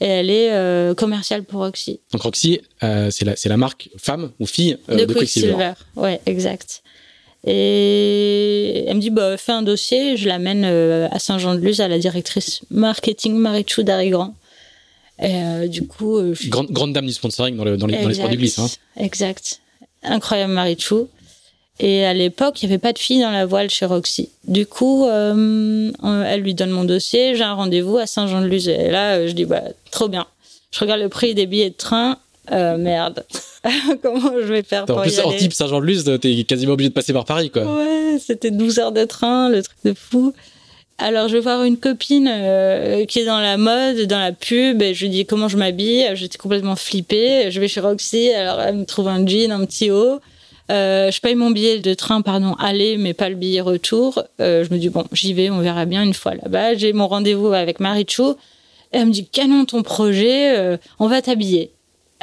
et 0.00 0.06
elle 0.06 0.30
est 0.30 0.52
euh, 0.52 0.94
commerciale 0.94 1.44
pour 1.44 1.60
Roxy. 1.60 2.00
Donc 2.12 2.22
Roxy, 2.22 2.60
euh, 2.82 3.10
c'est 3.10 3.24
la, 3.24 3.34
la, 3.42 3.56
marque 3.56 3.88
femme 3.96 4.30
ou 4.38 4.46
fille 4.46 4.76
euh, 4.90 4.96
de, 4.96 5.04
de 5.04 5.14
Quicksilver. 5.14 5.52
Quicksilver. 5.52 5.72
Ouais, 5.96 6.20
exact. 6.26 6.82
Et 7.46 8.84
elle 8.86 8.96
me 8.96 9.00
dit, 9.00 9.10
bah, 9.10 9.36
fais 9.36 9.52
un 9.52 9.62
dossier, 9.62 10.16
je 10.16 10.28
l'amène 10.28 10.64
à 10.64 11.18
Saint-Jean-de-Luz 11.18 11.80
à 11.80 11.88
la 11.88 11.98
directrice 11.98 12.60
marketing 12.70 13.36
Marichou 13.36 13.84
d'Arigrand. 13.84 14.34
Et 15.22 15.68
du 15.68 15.86
coup. 15.86 16.20
grande, 16.48 16.70
grande 16.70 16.92
dame 16.92 17.06
du 17.06 17.12
sponsoring 17.12 17.56
dans, 17.56 17.64
le, 17.64 17.76
dans, 17.76 17.86
les, 17.86 18.02
dans 18.02 18.08
les 18.08 18.14
sports 18.14 18.28
d'église. 18.28 18.58
Hein. 18.58 18.66
Exact. 18.96 19.60
Incroyable 20.02 20.52
Marichou. 20.52 21.08
Et 21.78 22.06
à 22.06 22.14
l'époque, 22.14 22.62
il 22.62 22.66
n'y 22.68 22.72
avait 22.72 22.80
pas 22.80 22.92
de 22.92 22.98
fille 22.98 23.20
dans 23.20 23.30
la 23.30 23.44
voile 23.44 23.68
chez 23.68 23.84
Roxy. 23.84 24.30
Du 24.48 24.66
coup, 24.66 25.06
euh, 25.06 25.92
elle 26.26 26.40
lui 26.40 26.54
donne 26.54 26.70
mon 26.70 26.84
dossier, 26.84 27.34
j'ai 27.34 27.42
un 27.42 27.52
rendez-vous 27.52 27.98
à 27.98 28.06
Saint-Jean-de-Luz. 28.06 28.68
Et 28.68 28.90
là, 28.90 29.16
euh, 29.16 29.28
je 29.28 29.32
dis, 29.32 29.44
bah, 29.44 29.62
trop 29.90 30.08
bien. 30.08 30.26
Je 30.72 30.80
regarde 30.80 31.00
le 31.00 31.08
prix 31.08 31.34
des 31.34 31.46
billets 31.46 31.70
de 31.70 31.74
train. 31.74 32.18
Euh, 32.52 32.78
merde. 32.78 33.24
Comment 34.02 34.32
je 34.40 34.52
vais 34.52 34.62
faire 34.62 34.86
pour 34.86 34.98
En 34.98 35.02
plus, 35.02 35.18
en 35.18 35.32
type 35.32 35.52
Saint-Jean-de-Luz, 35.52 36.18
t'es 36.20 36.44
quasiment 36.44 36.74
obligé 36.74 36.88
de 36.88 36.94
passer 36.94 37.12
par 37.12 37.24
Paris, 37.24 37.50
quoi. 37.50 37.64
Ouais, 37.64 38.18
c'était 38.20 38.50
12 38.50 38.78
heures 38.78 38.92
de 38.92 39.04
train, 39.04 39.48
le 39.50 39.62
truc 39.62 39.76
de 39.84 39.92
fou. 39.92 40.32
Alors, 40.98 41.28
je 41.28 41.34
vais 41.34 41.40
voir 41.40 41.62
une 41.64 41.76
copine 41.76 42.30
euh, 42.32 43.04
qui 43.04 43.18
est 43.18 43.26
dans 43.26 43.40
la 43.40 43.58
mode, 43.58 44.00
dans 44.06 44.18
la 44.18 44.32
pub, 44.32 44.80
et 44.80 44.94
je 44.94 45.02
lui 45.02 45.10
dis 45.10 45.26
comment 45.26 45.48
je 45.48 45.58
m'habille? 45.58 46.08
J'étais 46.14 46.38
complètement 46.38 46.76
flippée. 46.76 47.50
Je 47.50 47.60
vais 47.60 47.68
chez 47.68 47.80
Roxy, 47.80 48.30
alors 48.30 48.60
elle 48.62 48.76
me 48.76 48.84
trouve 48.86 49.08
un 49.08 49.26
jean, 49.26 49.52
un 49.52 49.66
petit 49.66 49.90
haut. 49.90 50.20
Euh, 50.70 51.10
je 51.10 51.20
paye 51.20 51.34
mon 51.34 51.50
billet 51.50 51.78
de 51.78 51.94
train, 51.94 52.22
pardon, 52.22 52.54
aller, 52.54 52.96
mais 52.96 53.14
pas 53.14 53.28
le 53.28 53.34
billet 53.34 53.60
retour. 53.60 54.22
Euh, 54.40 54.64
je 54.64 54.72
me 54.72 54.78
dis, 54.78 54.88
bon, 54.88 55.04
j'y 55.12 55.32
vais, 55.32 55.50
on 55.50 55.60
verra 55.60 55.84
bien 55.84 56.02
une 56.02 56.14
fois 56.14 56.34
là-bas. 56.34 56.74
J'ai 56.74 56.92
mon 56.92 57.06
rendez-vous 57.06 57.52
avec 57.52 57.80
Marichou. 57.80 58.36
Et 58.92 58.98
elle 58.98 59.06
me 59.06 59.12
dit, 59.12 59.26
canon 59.26 59.64
ton 59.64 59.82
projet, 59.82 60.56
euh, 60.56 60.76
on 60.98 61.06
va 61.06 61.22
t'habiller. 61.22 61.70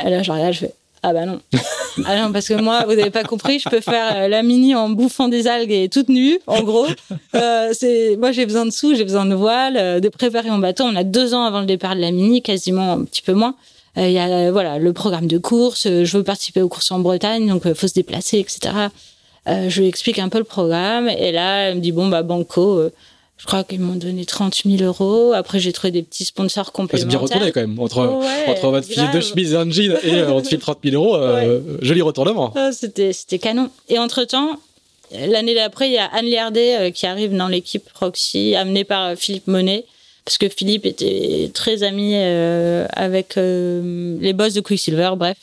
Et 0.04 0.10
là, 0.10 0.24
je 0.24 0.32
regarde, 0.32 0.54
je 0.54 0.60
fais, 0.60 0.74
ah 1.04 1.14
bah 1.14 1.26
non. 1.26 1.40
ah 2.06 2.22
non, 2.22 2.32
parce 2.32 2.48
que 2.48 2.54
moi, 2.56 2.84
vous 2.86 2.96
n'avez 2.96 3.12
pas 3.12 3.24
compris, 3.24 3.60
je 3.60 3.70
peux 3.70 3.82
faire 3.82 4.28
la 4.28 4.44
mini 4.44 4.74
en 4.74 4.90
bouffant 4.90 5.28
des 5.28 5.48
algues 5.48 5.72
et 5.72 5.90
toute 5.90 6.10
nue, 6.10 6.40
en 6.48 6.64
gros. 6.64 6.88
c'est, 7.74 8.18
moi, 8.18 8.32
j'ai 8.32 8.46
besoin 8.46 8.66
de 8.66 8.72
sous, 8.72 8.96
j'ai 8.96 9.04
besoin 9.04 9.26
de 9.26 9.36
voile, 9.36 10.02
de 10.02 10.10
préparer 10.10 10.50
mon 10.50 10.58
bateau. 10.58 10.86
On 10.86 10.96
a 10.96 11.04
deux 11.04 11.34
ans 11.34 11.44
avant 11.44 11.60
le 11.60 11.66
départ 11.66 11.96
de 11.96 12.02
la 12.02 12.12
mini, 12.12 12.42
quasiment 12.42 12.94
un 12.94 13.04
petit 13.04 13.22
peu 13.22 13.34
moins. 13.34 13.56
Euh, 13.98 14.08
il 14.08 14.14
y 14.14 14.20
a 14.20 14.28
euh, 14.28 14.52
voilà 14.52 14.80
le 14.80 14.94
programme 14.94 15.28
de 15.28 15.38
course. 15.38 15.86
Euh, 15.86 16.06
je 16.06 16.18
veux 16.18 16.24
participer 16.24 16.62
aux 16.62 16.70
courses 16.70 16.92
en 16.92 17.00
Bretagne, 17.00 17.48
donc 17.48 17.64
il 17.66 17.76
faut 17.76 17.88
se 17.88 17.94
déplacer, 17.94 18.40
etc. 18.40 18.74
je 19.46 19.82
lui 19.82 19.88
explique 19.88 20.20
un 20.20 20.30
peu 20.30 20.40
le 20.40 20.44
programme 20.44 21.10
et 21.10 21.32
là, 21.32 21.68
elle 21.68 21.76
me 21.76 21.82
dit 21.82 21.92
bon 21.92 22.08
bah 22.08 22.24
banco. 22.24 22.90
Je 23.36 23.48
crois 23.48 23.66
qu'ils 23.66 23.82
m'ont 23.82 23.96
donné 23.96 24.24
30 24.26 24.62
000 24.64 24.84
euros. 24.84 25.34
Après, 25.34 25.60
j'ai 25.60 25.74
trouvé 25.74 25.92
des 25.92 26.04
petits 26.04 26.24
sponsors 26.24 26.72
complémentaires. 26.72 27.00
c'est 27.00 27.18
bien 27.18 27.20
retourné 27.20 27.52
quand 27.52 27.60
même. 27.60 27.78
Entre, 27.78 28.22
entre 28.48 28.68
votre 28.70 28.88
fille 28.88 29.10
de 29.14 29.20
chemise 29.20 29.54
et 29.54 29.58
un 29.58 29.70
jean 29.70 29.98
et 30.04 30.24
on 30.24 30.40
te 30.42 30.48
file 30.48 30.60
30 30.60 30.78
000 30.84 31.04
euros, 31.04 31.18
joli 31.82 32.02
retournement. 32.02 32.54
Ah, 32.56 32.72
c'était, 32.72 33.12
c'était 33.12 33.40
canon. 33.40 33.70
Et 33.90 34.00
entre-temps, 34.00 34.52
l'année 35.12 35.56
d'après, 35.56 35.90
il 35.90 35.94
y 35.94 35.98
a 35.98 36.06
Anne 36.06 36.28
Liardet 36.28 36.94
qui 36.94 37.06
arrive 37.06 37.36
dans 37.36 37.50
l'équipe 37.50 37.90
Roxy, 38.00 38.56
amenée 38.56 38.86
par 38.86 39.16
Philippe 39.18 39.48
Monet 39.48 39.84
parce 40.26 40.38
que 40.38 40.48
Philippe 40.48 40.86
était 40.86 41.52
très 41.54 41.84
ami 41.84 42.12
euh, 42.16 42.86
avec 42.94 43.38
euh, 43.38 44.18
les 44.22 44.34
boss 44.34 44.54
de 44.54 44.62
Quicksilver, 44.62 45.12
bref. 45.18 45.38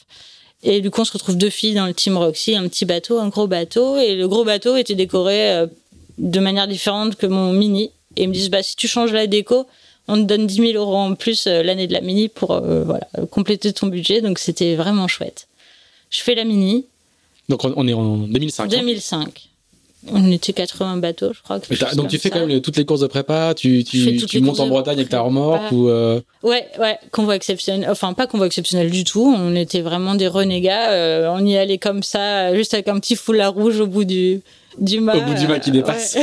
Et 0.62 0.80
du 0.80 0.90
coup, 0.90 1.00
on 1.00 1.04
se 1.04 1.12
retrouve 1.12 1.36
deux 1.36 1.50
filles 1.50 1.74
dans 1.74 1.86
le 1.86 1.94
team 1.94 2.16
Roxy, 2.16 2.54
un 2.54 2.68
petit 2.68 2.84
bateau, 2.84 3.18
un 3.18 3.28
gros 3.28 3.46
bateau, 3.46 3.98
et 3.98 4.14
le 4.14 4.28
gros 4.28 4.44
bateau 4.44 4.76
était 4.76 4.94
décoré 4.94 5.52
euh, 5.52 5.66
de 6.18 6.40
manière 6.40 6.66
différente 6.66 7.16
que 7.16 7.26
mon 7.26 7.52
mini. 7.52 7.90
Et 8.16 8.24
ils 8.24 8.28
me 8.28 8.34
disent, 8.34 8.50
bah, 8.50 8.62
si 8.62 8.76
tu 8.76 8.88
changes 8.88 9.12
la 9.12 9.26
déco, 9.26 9.66
on 10.08 10.16
te 10.16 10.22
donne 10.22 10.46
10 10.46 10.72
000 10.72 10.72
euros 10.72 10.96
en 10.96 11.14
plus 11.14 11.46
l'année 11.46 11.86
de 11.86 11.92
la 11.92 12.00
mini 12.00 12.28
pour 12.28 12.60
voilà, 12.60 13.06
compléter 13.30 13.72
ton 13.72 13.86
budget. 13.86 14.20
Donc 14.20 14.40
c'était 14.40 14.74
vraiment 14.74 15.06
chouette. 15.06 15.46
Je 16.10 16.20
fais 16.20 16.34
la 16.34 16.42
mini. 16.42 16.86
Donc 17.48 17.64
on 17.64 17.86
est 17.86 17.92
en 17.92 18.16
2005. 18.16 18.68
2005. 18.68 19.49
On 20.08 20.32
était 20.32 20.54
80 20.54 20.96
bateaux, 20.96 21.32
je 21.34 21.42
crois. 21.42 21.58
donc 21.94 22.08
tu 22.08 22.18
fais 22.18 22.30
quand 22.30 22.46
même 22.46 22.60
toutes 22.62 22.76
les 22.78 22.86
courses 22.86 23.00
de 23.00 23.06
prépa, 23.06 23.52
tu, 23.54 23.84
tu, 23.84 24.16
tu 24.16 24.40
montes 24.40 24.60
en 24.60 24.66
Bretagne 24.66 24.96
avec 24.96 25.10
ta 25.10 25.20
remorque 25.20 25.70
ou 25.72 25.88
euh... 25.88 26.20
Ouais, 26.42 26.66
ouais, 26.78 26.98
convoi 27.10 27.36
exceptionnel. 27.36 27.88
Enfin, 27.90 28.14
pas 28.14 28.26
convoi 28.26 28.46
exceptionnel 28.46 28.90
du 28.90 29.04
tout. 29.04 29.34
On 29.36 29.54
était 29.54 29.82
vraiment 29.82 30.14
des 30.14 30.26
renégats. 30.26 30.90
Euh, 30.92 31.28
on 31.30 31.44
y 31.44 31.56
allait 31.56 31.78
comme 31.78 32.02
ça, 32.02 32.54
juste 32.54 32.72
avec 32.72 32.88
un 32.88 32.98
petit 32.98 33.14
foulard 33.14 33.52
rouge 33.52 33.78
au 33.80 33.86
bout 33.86 34.04
du 34.04 34.40
du 34.78 35.00
mât. 35.00 35.16
Au 35.16 35.20
bout 35.20 35.34
du 35.34 35.46
mât 35.46 35.58
qui 35.58 35.70
dépasse. 35.70 36.16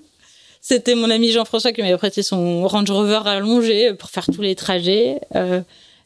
C'était 0.60 0.94
mon 0.94 1.10
ami 1.10 1.32
Jean-François 1.32 1.72
qui 1.72 1.80
m'avait 1.80 1.96
prêté 1.96 2.22
son 2.22 2.68
Range 2.68 2.90
Rover 2.90 3.20
allongé 3.24 3.94
pour 3.94 4.10
faire 4.10 4.26
tous 4.26 4.42
les 4.42 4.54
trajets. 4.54 5.18
Euh, 5.34 5.60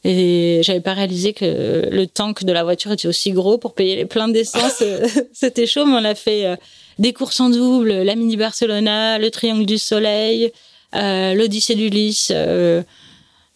et 0.04 0.60
j'avais 0.62 0.80
pas 0.80 0.94
réalisé 0.94 1.32
que 1.32 1.88
le 1.90 2.06
tank 2.06 2.44
de 2.44 2.52
la 2.52 2.64
voiture 2.64 2.92
était 2.92 3.08
aussi 3.08 3.32
gros 3.32 3.58
pour 3.58 3.74
payer 3.74 3.96
les 3.96 4.04
pleins 4.04 4.28
d'essence. 4.28 4.82
C'était 5.32 5.66
chaud, 5.66 5.84
mais 5.86 5.94
on 5.94 6.04
a 6.04 6.14
fait 6.14 6.46
euh, 6.46 6.56
des 6.98 7.12
courses 7.12 7.40
en 7.40 7.50
double, 7.50 7.92
la 7.92 8.14
Mini 8.14 8.36
Barcelona, 8.36 9.18
le 9.18 9.30
Triangle 9.30 9.66
du 9.66 9.78
Soleil, 9.78 10.52
euh, 10.94 11.34
l'Odyssée 11.34 11.74
d'Ulysse. 11.74 12.30
Euh, 12.34 12.82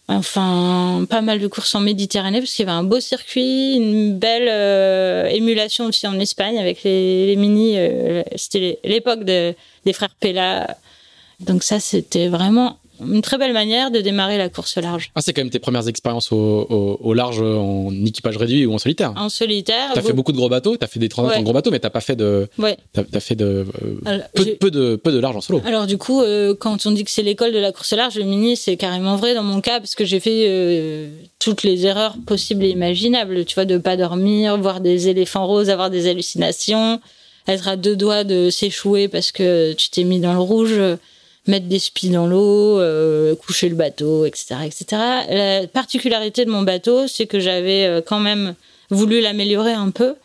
enfin, 0.07 1.05
pas 1.09 1.21
mal 1.21 1.39
de 1.39 1.47
courses 1.47 1.75
en 1.75 1.81
Méditerranée 1.81 2.39
parce 2.39 2.53
qu'il 2.53 2.65
y 2.65 2.69
avait 2.69 2.77
un 2.77 2.83
beau 2.83 2.99
circuit, 2.99 3.75
une 3.75 4.17
belle 4.17 4.47
euh, 4.49 5.27
émulation 5.27 5.85
aussi 5.85 6.07
en 6.07 6.19
Espagne 6.19 6.57
avec 6.57 6.83
les, 6.83 7.27
les 7.27 7.35
mini. 7.35 7.73
Euh, 7.77 8.23
c'était 8.35 8.79
l'époque 8.83 9.23
de, 9.23 9.53
des 9.85 9.93
frères 9.93 10.15
Pella. 10.19 10.77
Donc 11.39 11.63
ça, 11.63 11.79
c'était 11.79 12.27
vraiment 12.27 12.79
une 13.01 13.21
très 13.21 13.37
belle 13.37 13.53
manière 13.53 13.91
de 13.91 14.01
démarrer 14.01 14.37
la 14.37 14.49
course 14.49 14.77
large. 14.77 15.11
Ah, 15.15 15.21
c'est 15.21 15.33
quand 15.33 15.41
même 15.41 15.49
tes 15.49 15.59
premières 15.59 15.87
expériences 15.87 16.31
au, 16.31 16.37
au, 17.01 17.13
large 17.13 17.41
en 17.41 17.91
équipage 18.05 18.37
réduit 18.37 18.65
ou 18.65 18.73
en 18.73 18.77
solitaire? 18.77 19.13
En 19.15 19.29
solitaire. 19.29 19.91
T'as 19.93 20.01
fait 20.01 20.13
beaucoup 20.13 20.31
de 20.31 20.37
gros 20.37 20.49
bateaux, 20.49 20.77
t'as 20.77 20.87
fait 20.87 20.99
des 20.99 21.09
transats 21.09 21.37
en 21.37 21.43
gros 21.43 21.53
bateaux, 21.53 21.71
mais 21.71 21.79
t'as 21.79 21.89
pas 21.89 22.01
fait 22.01 22.15
de. 22.15 22.47
Ouais. 22.57 22.77
T'as 22.93 23.03
as 23.13 23.19
fait 23.19 23.35
de. 23.35 23.65
Euh, 24.07 24.19
peu, 24.59 24.71
de 24.71 24.95
peu 24.95 25.11
de 25.11 25.19
large 25.19 25.35
en 25.35 25.41
solo. 25.41 25.61
Alors, 25.65 25.87
du 25.87 25.97
coup, 25.97 26.21
euh, 26.21 26.55
quand 26.57 26.85
on 26.85 26.91
dit 26.91 27.03
que 27.03 27.11
c'est 27.11 27.23
l'école 27.23 27.53
de 27.53 27.59
la 27.59 27.71
course 27.71 27.93
large, 27.93 28.15
le 28.15 28.23
mini, 28.23 28.55
c'est 28.55 28.77
carrément 28.77 29.15
vrai 29.15 29.33
dans 29.33 29.43
mon 29.43 29.61
cas, 29.61 29.79
parce 29.79 29.95
que 29.95 30.05
j'ai 30.05 30.19
fait 30.19 30.45
euh, 30.47 31.09
toutes 31.39 31.63
les 31.63 31.85
erreurs 31.85 32.15
possibles 32.25 32.63
et 32.63 32.69
imaginables. 32.69 33.45
Tu 33.45 33.55
vois, 33.55 33.65
de 33.65 33.77
pas 33.77 33.97
dormir, 33.97 34.57
voir 34.57 34.81
des 34.81 35.07
éléphants 35.07 35.47
roses, 35.47 35.69
avoir 35.69 35.89
des 35.89 36.07
hallucinations, 36.07 36.99
être 37.47 37.67
à 37.67 37.75
deux 37.75 37.95
doigts 37.95 38.23
de 38.23 38.49
s'échouer 38.49 39.07
parce 39.07 39.31
que 39.31 39.73
tu 39.73 39.89
t'es 39.89 40.03
mis 40.03 40.19
dans 40.19 40.33
le 40.33 40.39
rouge 40.39 40.79
mettre 41.47 41.67
des 41.67 41.79
spies 41.79 42.09
dans 42.09 42.27
l'eau, 42.27 42.79
euh, 42.79 43.35
coucher 43.35 43.69
le 43.69 43.75
bateau, 43.75 44.25
etc., 44.25 44.55
etc. 44.65 44.85
La 45.29 45.67
particularité 45.67 46.45
de 46.45 46.51
mon 46.51 46.61
bateau, 46.61 47.07
c'est 47.07 47.25
que 47.25 47.39
j'avais 47.39 47.85
euh, 47.85 48.01
quand 48.05 48.19
même 48.19 48.55
voulu 48.89 49.21
l'améliorer 49.21 49.73
un 49.73 49.89
peu. 49.89 50.15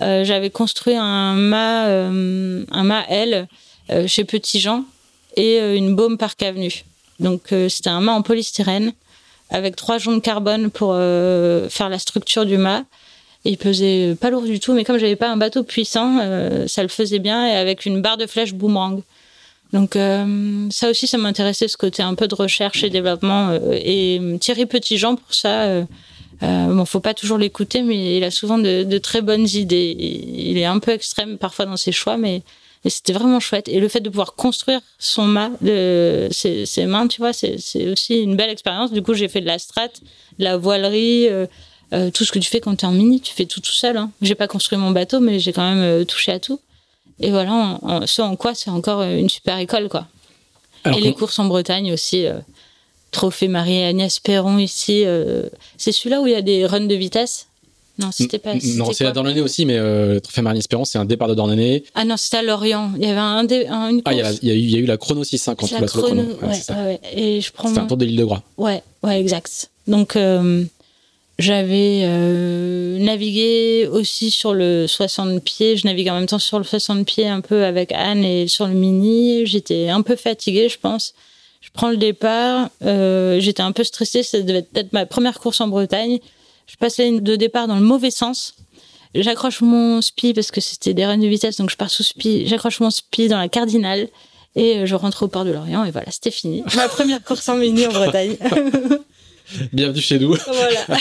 Euh, 0.00 0.24
j'avais 0.24 0.50
construit 0.50 0.94
un 0.96 1.34
mât, 1.34 1.86
un 1.86 3.04
L 3.08 3.48
chez 4.06 4.24
Petit 4.24 4.60
Jean 4.60 4.84
et 5.36 5.58
une 5.76 5.96
baume 5.96 6.18
Parc 6.18 6.42
Avenue. 6.42 6.84
Donc 7.20 7.54
c'était 7.68 7.90
un 7.90 8.00
mât 8.00 8.12
en 8.12 8.22
polystyrène 8.22 8.92
avec 9.50 9.76
trois 9.76 9.98
joncs 9.98 10.16
de 10.16 10.20
carbone 10.20 10.70
pour 10.70 10.94
faire 10.94 11.88
la 11.88 11.98
structure 11.98 12.46
du 12.46 12.58
mât. 12.58 12.84
Il 13.44 13.58
pesait 13.58 14.14
pas 14.20 14.30
lourd 14.30 14.42
du 14.42 14.60
tout, 14.60 14.72
mais 14.72 14.84
comme 14.84 14.98
j'avais 14.98 15.16
pas 15.16 15.30
un 15.30 15.36
bateau 15.36 15.62
puissant, 15.62 16.18
ça 16.68 16.82
le 16.82 16.88
faisait 16.88 17.18
bien 17.18 17.46
et 17.46 17.52
avec 17.52 17.86
une 17.86 18.02
barre 18.02 18.18
de 18.18 18.26
flèche 18.26 18.52
boomerang. 18.52 19.02
Donc 19.72 19.96
euh, 19.96 20.68
ça 20.70 20.90
aussi, 20.90 21.06
ça 21.06 21.18
m'intéressait 21.18 21.68
ce 21.68 21.76
côté 21.76 22.02
un 22.02 22.14
peu 22.14 22.28
de 22.28 22.34
recherche 22.34 22.84
et 22.84 22.90
développement. 22.90 23.48
Euh, 23.50 23.72
et 23.72 24.20
Thierry 24.40 24.66
Petitjean 24.66 25.16
pour 25.16 25.34
ça. 25.34 25.62
Euh, 25.62 25.84
euh, 26.42 26.66
bon, 26.66 26.84
faut 26.84 27.00
pas 27.00 27.14
toujours 27.14 27.38
l'écouter, 27.38 27.82
mais 27.82 28.16
il 28.16 28.24
a 28.24 28.30
souvent 28.30 28.58
de, 28.58 28.82
de, 28.82 28.98
très 28.98 29.22
bonnes 29.22 29.46
idées. 29.48 29.96
Il 29.98 30.58
est 30.58 30.64
un 30.64 30.78
peu 30.78 30.90
extrême 30.90 31.38
parfois 31.38 31.66
dans 31.66 31.76
ses 31.76 31.92
choix, 31.92 32.16
mais, 32.16 32.42
c'était 32.84 33.12
vraiment 33.12 33.38
chouette. 33.38 33.68
Et 33.68 33.78
le 33.78 33.86
fait 33.86 34.00
de 34.00 34.08
pouvoir 34.08 34.34
construire 34.34 34.80
son 34.98 35.24
mât, 35.24 35.52
de 35.60 36.26
ses, 36.32 36.66
ses 36.66 36.86
mains, 36.86 37.06
tu 37.06 37.20
vois, 37.20 37.32
c'est 37.32 37.56
aussi 37.86 38.20
une 38.20 38.34
belle 38.34 38.50
expérience. 38.50 38.90
Du 38.90 39.02
coup, 39.02 39.14
j'ai 39.14 39.28
fait 39.28 39.40
de 39.40 39.46
la 39.46 39.60
strat, 39.60 39.86
de 40.38 40.44
la 40.44 40.56
voilerie. 40.56 41.28
Euh, 41.28 41.46
euh, 41.92 42.10
tout 42.10 42.24
ce 42.24 42.32
que 42.32 42.40
tu 42.40 42.50
fais 42.50 42.58
quand 42.58 42.74
tu 42.74 42.84
es 42.84 42.88
en 42.88 42.92
mini, 42.92 43.20
tu 43.20 43.34
fais 43.34 43.44
tout 43.44 43.60
tout 43.60 43.70
seul. 43.70 43.96
Hein. 43.96 44.10
J'ai 44.20 44.34
pas 44.34 44.48
construit 44.48 44.78
mon 44.78 44.90
bateau, 44.90 45.20
mais 45.20 45.38
j'ai 45.38 45.52
quand 45.52 45.74
même 45.74 46.04
touché 46.06 46.32
à 46.32 46.40
tout. 46.40 46.58
Et 47.20 47.30
voilà, 47.30 47.78
ce 48.06 48.22
en 48.22 48.36
quoi 48.36 48.54
c'est 48.54 48.70
encore 48.70 49.00
euh, 49.00 49.16
une 49.16 49.28
super 49.28 49.58
école, 49.58 49.88
quoi. 49.88 50.06
Alors, 50.84 50.98
et 50.98 51.00
les 51.00 51.12
courses 51.12 51.38
en 51.38 51.44
Bretagne 51.44 51.92
aussi. 51.92 52.26
Euh, 52.26 52.38
Trophée 53.12 53.48
Marie-Agnès 53.48 54.18
Perron 54.20 54.58
ici. 54.58 55.04
Euh, 55.04 55.48
c'est 55.76 55.92
celui-là 55.92 56.20
où 56.20 56.26
il 56.26 56.32
y 56.32 56.36
a 56.36 56.42
des 56.42 56.66
runs 56.66 56.86
de 56.86 56.94
vitesse? 56.94 57.46
Non, 57.98 58.10
c'était 58.10 58.38
pas. 58.38 58.54
Non, 58.76 58.90
c'est 58.92 59.04
à 59.04 59.12
Dornenay 59.12 59.42
aussi, 59.42 59.66
mais 59.66 59.76
euh, 59.76 60.18
Trophée 60.18 60.40
Marie 60.40 60.58
Espérance, 60.58 60.90
c'est 60.90 60.98
un 60.98 61.04
départ 61.04 61.28
de 61.28 61.34
Dornenay. 61.34 61.84
Ah 61.94 62.06
non, 62.06 62.16
c'était 62.16 62.38
à 62.38 62.42
Lorient. 62.42 62.90
Il 62.96 63.02
y 63.02 63.06
avait 63.06 63.20
un, 63.20 63.44
dé, 63.44 63.66
un 63.66 63.90
une 63.90 64.02
course. 64.02 64.16
Ah, 64.18 64.32
il 64.42 64.48
y, 64.48 64.50
a, 64.50 64.54
y 64.54 64.58
eu, 64.58 64.62
il 64.62 64.70
y, 64.70 64.76
a 64.76 64.78
eu, 64.78 64.86
la 64.86 64.96
chrono 64.96 65.22
650. 65.22 65.68
C'est 65.68 65.80
la 65.80 65.86
chrono, 65.86 66.22
ouais, 66.22 66.48
ouais, 66.48 66.74
ouais, 66.74 67.00
Et 67.14 67.40
je 67.42 67.52
prends. 67.52 67.68
Mon... 67.68 67.80
un 67.80 67.86
tour 67.86 67.98
de 67.98 68.06
l'île 68.06 68.16
de 68.16 68.24
Groix. 68.24 68.42
Ouais, 68.56 68.82
ouais, 69.02 69.20
exact. 69.20 69.70
Donc, 69.86 70.16
euh, 70.16 70.64
j'avais 71.38 72.02
euh, 72.04 72.98
navigué 72.98 73.88
aussi 73.90 74.30
sur 74.30 74.54
le 74.54 74.86
60 74.86 75.42
pieds. 75.42 75.76
Je 75.76 75.86
naviguais 75.86 76.10
en 76.10 76.16
même 76.16 76.26
temps 76.26 76.38
sur 76.38 76.58
le 76.58 76.64
60 76.64 77.06
pieds 77.06 77.26
un 77.26 77.40
peu 77.40 77.64
avec 77.64 77.90
Anne 77.92 78.24
et 78.24 78.48
sur 78.48 78.66
le 78.66 78.74
mini. 78.74 79.46
J'étais 79.46 79.88
un 79.88 80.02
peu 80.02 80.16
fatiguée, 80.16 80.68
je 80.68 80.78
pense. 80.78 81.14
Je 81.60 81.70
prends 81.72 81.90
le 81.90 81.96
départ. 81.96 82.68
Euh, 82.84 83.40
J'étais 83.40 83.62
un 83.62 83.72
peu 83.72 83.82
stressée. 83.84 84.22
Ça 84.22 84.40
devait 84.40 84.66
être 84.74 84.92
ma 84.92 85.06
première 85.06 85.38
course 85.40 85.60
en 85.60 85.68
Bretagne. 85.68 86.18
Je 86.66 86.76
passe 86.76 86.98
la 86.98 87.06
ligne 87.06 87.20
de 87.20 87.36
départ 87.36 87.66
dans 87.66 87.76
le 87.76 87.82
mauvais 87.82 88.10
sens. 88.10 88.54
J'accroche 89.14 89.60
mon 89.60 90.00
spi 90.00 90.32
parce 90.32 90.50
que 90.50 90.60
c'était 90.60 90.94
des 90.94 91.04
runs 91.04 91.18
de 91.18 91.26
vitesse, 91.26 91.58
donc 91.58 91.70
je 91.70 91.76
pars 91.76 91.90
sous 91.90 92.02
spi. 92.02 92.46
J'accroche 92.46 92.80
mon 92.80 92.90
spi 92.90 93.28
dans 93.28 93.38
la 93.38 93.48
cardinale 93.48 94.08
et 94.56 94.86
je 94.86 94.94
rentre 94.94 95.24
au 95.24 95.28
port 95.28 95.44
de 95.44 95.50
Lorient 95.50 95.84
et 95.84 95.90
voilà, 95.90 96.10
c'était 96.10 96.30
fini. 96.30 96.62
Ma 96.76 96.88
première 96.88 97.22
course 97.22 97.46
en 97.48 97.56
mini 97.56 97.86
en 97.86 97.92
Bretagne. 97.92 98.36
Bienvenue 99.72 100.00
chez 100.00 100.18
nous. 100.18 100.36
Voilà. 100.46 100.98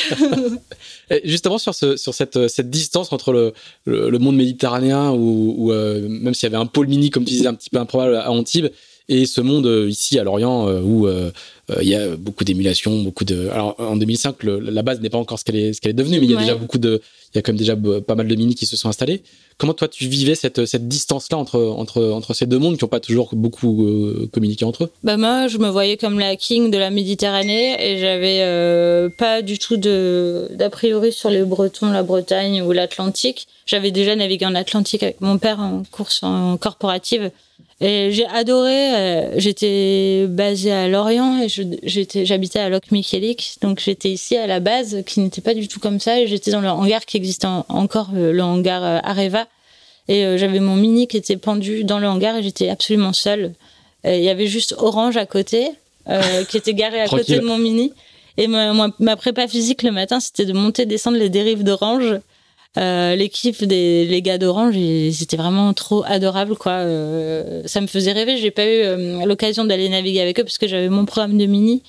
Justement 1.24 1.58
sur 1.58 1.76
ce, 1.76 1.98
sur 1.98 2.14
cette, 2.14 2.48
cette 2.48 2.70
distance 2.70 3.12
entre 3.12 3.34
le, 3.34 3.54
le, 3.86 4.10
le 4.10 4.20
monde 4.20 4.36
méditerranéen 4.36 5.12
où 5.12 5.72
euh, 5.72 6.08
même 6.08 6.34
s'il 6.34 6.50
y 6.50 6.54
avait 6.54 6.62
un 6.62 6.66
pôle 6.66 6.88
mini 6.88 7.10
comme 7.10 7.26
tu 7.26 7.34
disais 7.34 7.48
un 7.48 7.54
petit 7.54 7.70
peu 7.70 7.80
improbable 7.80 8.16
à 8.16 8.32
Antibes 8.32 8.70
et 9.12 9.26
ce 9.26 9.42
monde 9.42 9.66
euh, 9.68 9.90
ici 9.90 10.18
à 10.18 10.24
Lorient 10.24 10.70
euh, 10.70 10.82
où 10.82 11.06
euh, 11.06 11.32
il 11.82 11.88
y 11.88 11.96
a 11.96 12.16
beaucoup 12.16 12.46
d'émulation, 12.46 13.04
beaucoup 13.04 13.26
de. 13.26 13.50
Alors 13.50 13.76
en 13.78 13.98
2005, 13.98 14.44
le, 14.44 14.60
la 14.60 14.82
base 14.84 15.02
n'est 15.02 15.10
pas 15.10 15.18
encore 15.18 15.38
ce 15.38 15.44
qu'elle 15.44 15.58
est, 15.58 15.74
ce 15.74 15.82
qu'elle 15.82 15.92
est 15.92 15.96
devenue, 15.96 16.20
mais 16.20 16.26
il 16.26 16.32
y 16.32 16.34
a 16.34 16.38
ouais. 16.38 16.44
déjà 16.44 16.56
beaucoup 16.56 16.78
de, 16.78 17.02
il 17.34 17.38
y 17.38 17.40
a 17.40 17.42
quand 17.42 17.54
même 17.54 17.60
déjà 17.60 17.76
pas 17.76 18.16
mal 18.16 18.28
de 18.28 18.36
mini 18.36 18.56
qui 18.56 18.66
se 18.66 18.76
sont 18.76 18.90
installés. 18.90 19.22
Comment 19.58 19.74
toi 19.74 19.88
tu 19.88 20.08
vivais 20.08 20.36
cette, 20.36 20.66
cette 20.66 20.88
distance-là 20.88 21.38
entre, 21.38 21.62
entre, 21.62 22.04
entre 22.04 22.34
ces 22.34 22.46
deux 22.46 22.58
mondes 22.58 22.78
qui 22.78 22.84
n'ont 22.84 22.90
pas 22.90 23.00
toujours 23.00 23.30
beaucoup 23.34 23.86
euh, 23.86 24.28
communiqué 24.34 24.66
entre 24.66 24.86
eux? 24.86 24.92
Bah 25.04 25.18
moi, 25.18 25.48
je 25.48 25.60
me 25.60 25.70
voyais 25.70 25.98
comme 25.98 26.20
la 26.20 26.36
king 26.36 26.72
de 26.72 26.78
la 26.78 26.90
Méditerranée 26.90 27.76
et 27.80 28.00
j'avais 28.00 28.40
euh, 28.42 29.10
pas 29.18 29.42
du 29.42 29.60
tout 29.60 29.78
de 29.78 30.48
d'a 30.52 30.70
priori 30.70 31.14
sur 31.14 31.30
les 31.30 31.44
Bretons, 31.44 31.92
la 31.92 32.04
Bretagne 32.04 32.62
ou 32.64 32.72
l'Atlantique. 32.72 33.48
J'avais 33.66 33.92
déjà 33.92 34.16
navigué 34.16 34.46
en 34.46 34.56
Atlantique 34.56 35.04
avec 35.04 35.22
mon 35.22 35.38
père 35.38 35.60
en 35.60 35.84
course 35.92 36.24
en 36.24 36.58
corporative. 36.58 37.32
Et 37.82 38.12
j'ai 38.12 38.28
adoré. 38.28 38.96
Euh, 38.96 39.40
j'étais 39.40 40.28
basée 40.30 40.72
à 40.72 40.88
Lorient 40.88 41.42
et 41.42 41.48
j'habitais 41.50 42.60
à 42.60 42.70
Locmiquélic, 42.70 43.58
donc 43.62 43.80
j'étais 43.80 44.10
ici 44.10 44.38
à 44.38 44.46
la 44.46 44.60
base, 44.60 45.04
qui 45.08 45.20
n'était 45.20 45.42
pas 45.42 45.56
du 45.56 45.68
tout 45.68 45.80
comme 45.80 46.00
ça. 46.00 46.20
Et 46.20 46.28
j'étais 46.28 46.52
dans 46.52 46.62
le 46.62 46.70
hangar 46.70 47.06
qui 47.06 47.18
existait 47.18 47.48
en, 47.48 47.66
encore, 47.70 48.12
euh, 48.16 48.32
le 48.32 48.44
hangar 48.44 48.84
euh, 48.84 49.00
Areva. 49.04 49.48
Et 50.08 50.38
j'avais 50.38 50.60
mon 50.60 50.76
mini 50.76 51.08
qui 51.08 51.16
était 51.16 51.38
pendu 51.38 51.86
dans 51.86 51.98
le 51.98 52.08
hangar 52.08 52.36
et 52.36 52.44
j'étais 52.44 52.68
absolument 52.68 53.14
seule. 53.14 53.54
Il 54.04 54.20
y 54.20 54.30
avait 54.30 54.48
juste 54.48 54.76
Orange 54.78 55.16
à 55.16 55.26
côté, 55.26 55.70
qui 56.50 56.58
était 56.58 56.74
garé 56.74 57.00
à 57.00 57.08
côté 57.08 57.38
de 57.38 57.46
mon 57.46 57.58
mini. 57.58 57.94
Et 58.36 58.48
ma, 58.48 58.74
ma, 58.74 58.90
ma 59.00 59.16
prépa 59.16 59.48
physique 59.48 59.84
le 59.84 59.92
matin, 59.92 60.20
c'était 60.20 60.44
de 60.44 60.52
monter, 60.52 60.86
descendre 60.86 61.18
les 61.18 61.30
dérives 61.30 61.64
d'Orange. 61.64 62.20
Euh, 62.78 63.16
l'équipe 63.16 63.66
des 63.66 64.06
les 64.06 64.22
gars 64.22 64.38
d'Orange 64.38 64.78
ils 64.78 65.22
étaient 65.22 65.36
vraiment 65.36 65.74
trop 65.74 66.06
adorables 66.06 66.56
quoi. 66.56 66.72
Euh, 66.72 67.64
ça 67.66 67.82
me 67.82 67.88
faisait 67.88 68.14
rêver. 68.14 68.38
J'ai 68.38 68.52
pas 68.52 68.64
eu 68.64 68.82
euh, 68.84 69.26
l'occasion 69.26 69.66
d'aller 69.66 69.90
naviguer 69.90 70.22
avec 70.22 70.40
eux 70.40 70.44
parce 70.44 70.58
que 70.58 70.68
j'avais 70.68 70.88
mon 70.88 71.06
programme 71.06 71.38
de 71.38 71.46
mini. 71.46 71.84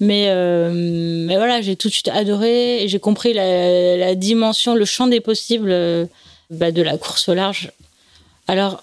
Mais 0.00 0.34
mais 0.72 1.36
voilà 1.36 1.60
j'ai 1.60 1.76
tout 1.76 1.88
de 1.88 1.92
suite 1.92 2.08
adoré 2.08 2.82
et 2.82 2.88
j'ai 2.88 2.98
compris 2.98 3.34
la, 3.34 4.14
dimension 4.14 4.74
le 4.74 4.84
champ 4.84 5.06
des 5.06 5.20
possibles 5.20 6.08
bah, 6.50 6.72
de 6.72 6.82
la 6.82 6.96
course 6.96 7.28
au 7.28 7.34
large. 7.34 7.70
Alors 8.48 8.82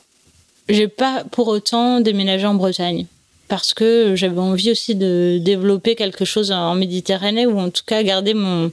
j'ai 0.70 0.88
pas 0.88 1.24
pour 1.32 1.47
autant 1.47 2.00
déménagé 2.00 2.45
en 2.45 2.54
Bretagne 2.54 3.06
parce 3.50 3.74
que 3.74 4.16
j'avais 4.16 4.39
envie 4.39 4.72
aussi 4.72 4.95
de 4.95 5.39
développer 5.41 5.95
quelque 5.95 6.24
chose 6.24 6.52
en 6.52 6.76
Méditerranée 6.76 7.47
ou 7.47 7.60
en 7.60 7.70
tout 7.70 7.84
cas 7.86 8.04
garder 8.04 8.36
mon 8.36 8.72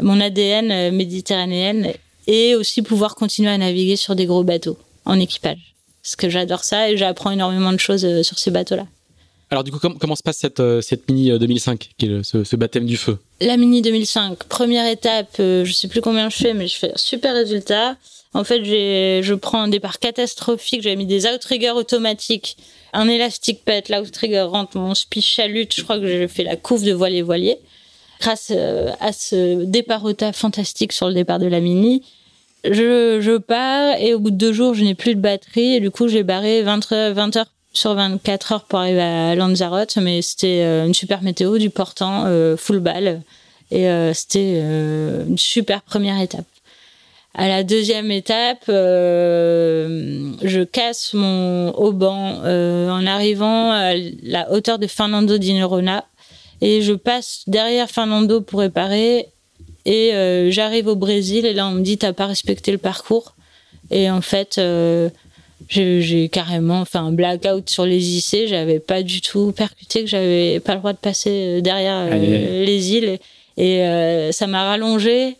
mon 0.00 0.20
ADN 0.20 0.70
euh, 0.70 0.90
méditerranéenne 0.90 1.92
et 2.26 2.54
aussi 2.54 2.82
pouvoir 2.82 3.14
continuer 3.14 3.50
à 3.50 3.58
naviguer 3.58 3.96
sur 3.96 4.14
des 4.14 4.26
gros 4.26 4.44
bateaux 4.44 4.78
en 5.04 5.18
équipage. 5.18 5.74
Parce 6.02 6.16
que 6.16 6.28
j'adore 6.28 6.64
ça 6.64 6.90
et 6.90 6.96
j'apprends 6.96 7.30
énormément 7.30 7.72
de 7.72 7.78
choses 7.78 8.04
euh, 8.04 8.22
sur 8.22 8.38
ces 8.38 8.50
bateaux-là. 8.50 8.86
Alors 9.50 9.62
du 9.62 9.70
coup, 9.70 9.78
comment, 9.78 9.96
comment 9.96 10.16
se 10.16 10.22
passe 10.24 10.38
cette, 10.38 10.60
euh, 10.60 10.80
cette 10.80 11.08
Mini 11.08 11.38
2005, 11.38 11.90
qui 11.98 12.06
est 12.06 12.08
le, 12.08 12.22
ce, 12.24 12.42
ce, 12.42 12.56
baptême 12.56 12.84
du 12.84 12.96
feu? 12.96 13.18
La 13.40 13.56
Mini 13.56 13.80
2005, 13.80 14.44
première 14.44 14.90
étape, 14.90 15.36
je 15.38 15.72
sais 15.72 15.86
plus 15.86 16.00
combien 16.00 16.28
je 16.30 16.36
fais, 16.36 16.52
mais 16.52 16.66
je 16.66 16.76
fais 16.76 16.92
un 16.92 16.96
super 16.98 17.34
résultat. 17.34 17.96
En 18.34 18.44
fait, 18.44 18.64
je 18.64 19.34
prends 19.34 19.62
un 19.62 19.68
départ 19.68 19.98
catastrophique. 19.98 20.82
J'avais 20.82 20.96
mis 20.96 21.06
des 21.06 21.26
outriggers 21.26 21.70
automatiques, 21.70 22.56
un 22.92 23.08
élastique 23.08 23.64
pète, 23.64 23.88
l'outrigger 23.88 24.42
rentre, 24.42 24.76
mon 24.76 24.94
speed 24.94 25.22
chalute. 25.22 25.74
Je 25.74 25.82
crois 25.82 25.98
que 25.98 26.06
j'ai 26.06 26.28
fait 26.28 26.44
la 26.44 26.56
couve 26.56 26.84
de 26.84 26.92
voilier-voilier. 26.92 27.58
Grâce 28.20 28.52
euh, 28.54 28.90
à 29.00 29.12
ce 29.12 29.64
départ 29.64 30.04
au 30.04 30.12
fantastique 30.32 30.92
sur 30.92 31.08
le 31.08 31.14
départ 31.14 31.38
de 31.38 31.46
la 31.46 31.60
Mini, 31.60 32.02
je, 32.64 33.18
je 33.20 33.36
pars 33.36 33.96
et 33.98 34.14
au 34.14 34.18
bout 34.18 34.30
de 34.30 34.36
deux 34.36 34.52
jours, 34.52 34.74
je 34.74 34.84
n'ai 34.84 34.94
plus 34.94 35.14
de 35.14 35.20
batterie. 35.20 35.74
Et 35.74 35.80
du 35.80 35.90
coup, 35.90 36.08
j'ai 36.08 36.22
barré 36.22 36.62
20, 36.62 37.12
20 37.12 37.36
heures 37.36 37.52
sur 37.72 37.94
24 37.94 38.52
heures 38.52 38.64
pour 38.64 38.78
arriver 38.78 39.02
à 39.02 39.34
Lanzarote. 39.34 39.96
Mais 39.98 40.22
c'était 40.22 40.62
euh, 40.62 40.86
une 40.86 40.94
super 40.94 41.22
météo, 41.22 41.58
du 41.58 41.70
portant, 41.70 42.24
euh, 42.26 42.56
full 42.56 42.80
balle. 42.80 43.22
Et 43.72 43.88
c'était 44.14 44.60
une 44.60 45.36
super 45.36 45.82
première 45.82 46.20
étape. 46.20 46.46
À 47.38 47.48
la 47.48 47.64
deuxième 47.64 48.10
étape, 48.10 48.64
euh, 48.70 50.32
je 50.42 50.62
casse 50.62 51.12
mon 51.12 51.68
haubans 51.76 52.40
euh, 52.44 52.88
en 52.88 53.06
arrivant 53.06 53.72
à 53.72 53.92
la 54.22 54.50
hauteur 54.52 54.78
de 54.78 54.86
Fernando 54.86 55.36
di 55.36 55.52
Nerona 55.52 56.06
et 56.60 56.82
je 56.82 56.92
passe 56.92 57.42
derrière 57.46 57.90
Fernando 57.90 58.40
pour 58.40 58.60
réparer 58.60 59.28
et 59.84 60.14
euh, 60.14 60.50
j'arrive 60.50 60.88
au 60.88 60.96
Brésil 60.96 61.46
et 61.46 61.52
là 61.52 61.68
on 61.68 61.72
me 61.72 61.82
dit 61.82 61.98
t'as 61.98 62.12
pas 62.12 62.26
respecté 62.26 62.72
le 62.72 62.78
parcours 62.78 63.34
et 63.90 64.10
en 64.10 64.20
fait 64.20 64.60
j'ai 65.68 66.28
carrément 66.28 66.84
fait 66.84 66.98
un 66.98 67.12
blackout 67.12 67.68
sur 67.70 67.86
les 67.86 68.18
IC 68.18 68.48
j'avais 68.48 68.80
pas 68.80 69.02
du 69.02 69.20
tout 69.20 69.52
percuté 69.52 70.02
que 70.02 70.08
j'avais 70.08 70.60
pas 70.60 70.74
le 70.74 70.80
droit 70.80 70.92
de 70.92 70.98
passer 70.98 71.62
derrière 71.62 72.16
les 72.16 72.92
îles 72.92 73.18
et, 73.56 73.78
et 73.78 74.32
ça 74.32 74.46
m'a 74.46 74.64
rallongé 74.64 75.36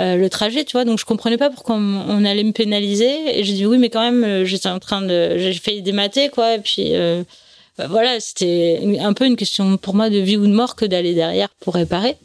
euh, 0.00 0.16
le 0.16 0.30
trajet, 0.30 0.64
tu 0.64 0.72
vois. 0.72 0.84
Donc 0.84 0.98
je 0.98 1.04
comprenais 1.04 1.36
pas 1.36 1.50
pourquoi 1.50 1.76
on, 1.76 2.24
allait 2.24 2.44
me 2.44 2.52
pénaliser. 2.52 3.38
Et 3.38 3.44
j'ai 3.44 3.54
dit 3.54 3.66
oui, 3.66 3.78
mais 3.78 3.90
quand 3.90 4.02
même, 4.02 4.22
euh, 4.22 4.44
j'étais 4.44 4.68
en 4.68 4.78
train 4.78 5.02
de, 5.02 5.36
j'ai 5.38 5.52
fait 5.54 5.80
démater 5.80 6.28
quoi. 6.28 6.54
Et 6.54 6.60
puis 6.60 6.94
euh, 6.94 7.24
bah, 7.78 7.86
voilà, 7.88 8.20
c'était 8.20 8.98
un 9.00 9.12
peu 9.12 9.24
une 9.24 9.36
question 9.36 9.76
pour 9.76 9.94
moi 9.94 10.10
de 10.10 10.18
vie 10.18 10.36
ou 10.36 10.46
de 10.46 10.52
mort 10.52 10.76
que 10.76 10.84
d'aller 10.84 11.14
derrière 11.14 11.48
pour 11.60 11.74
réparer. 11.74 12.16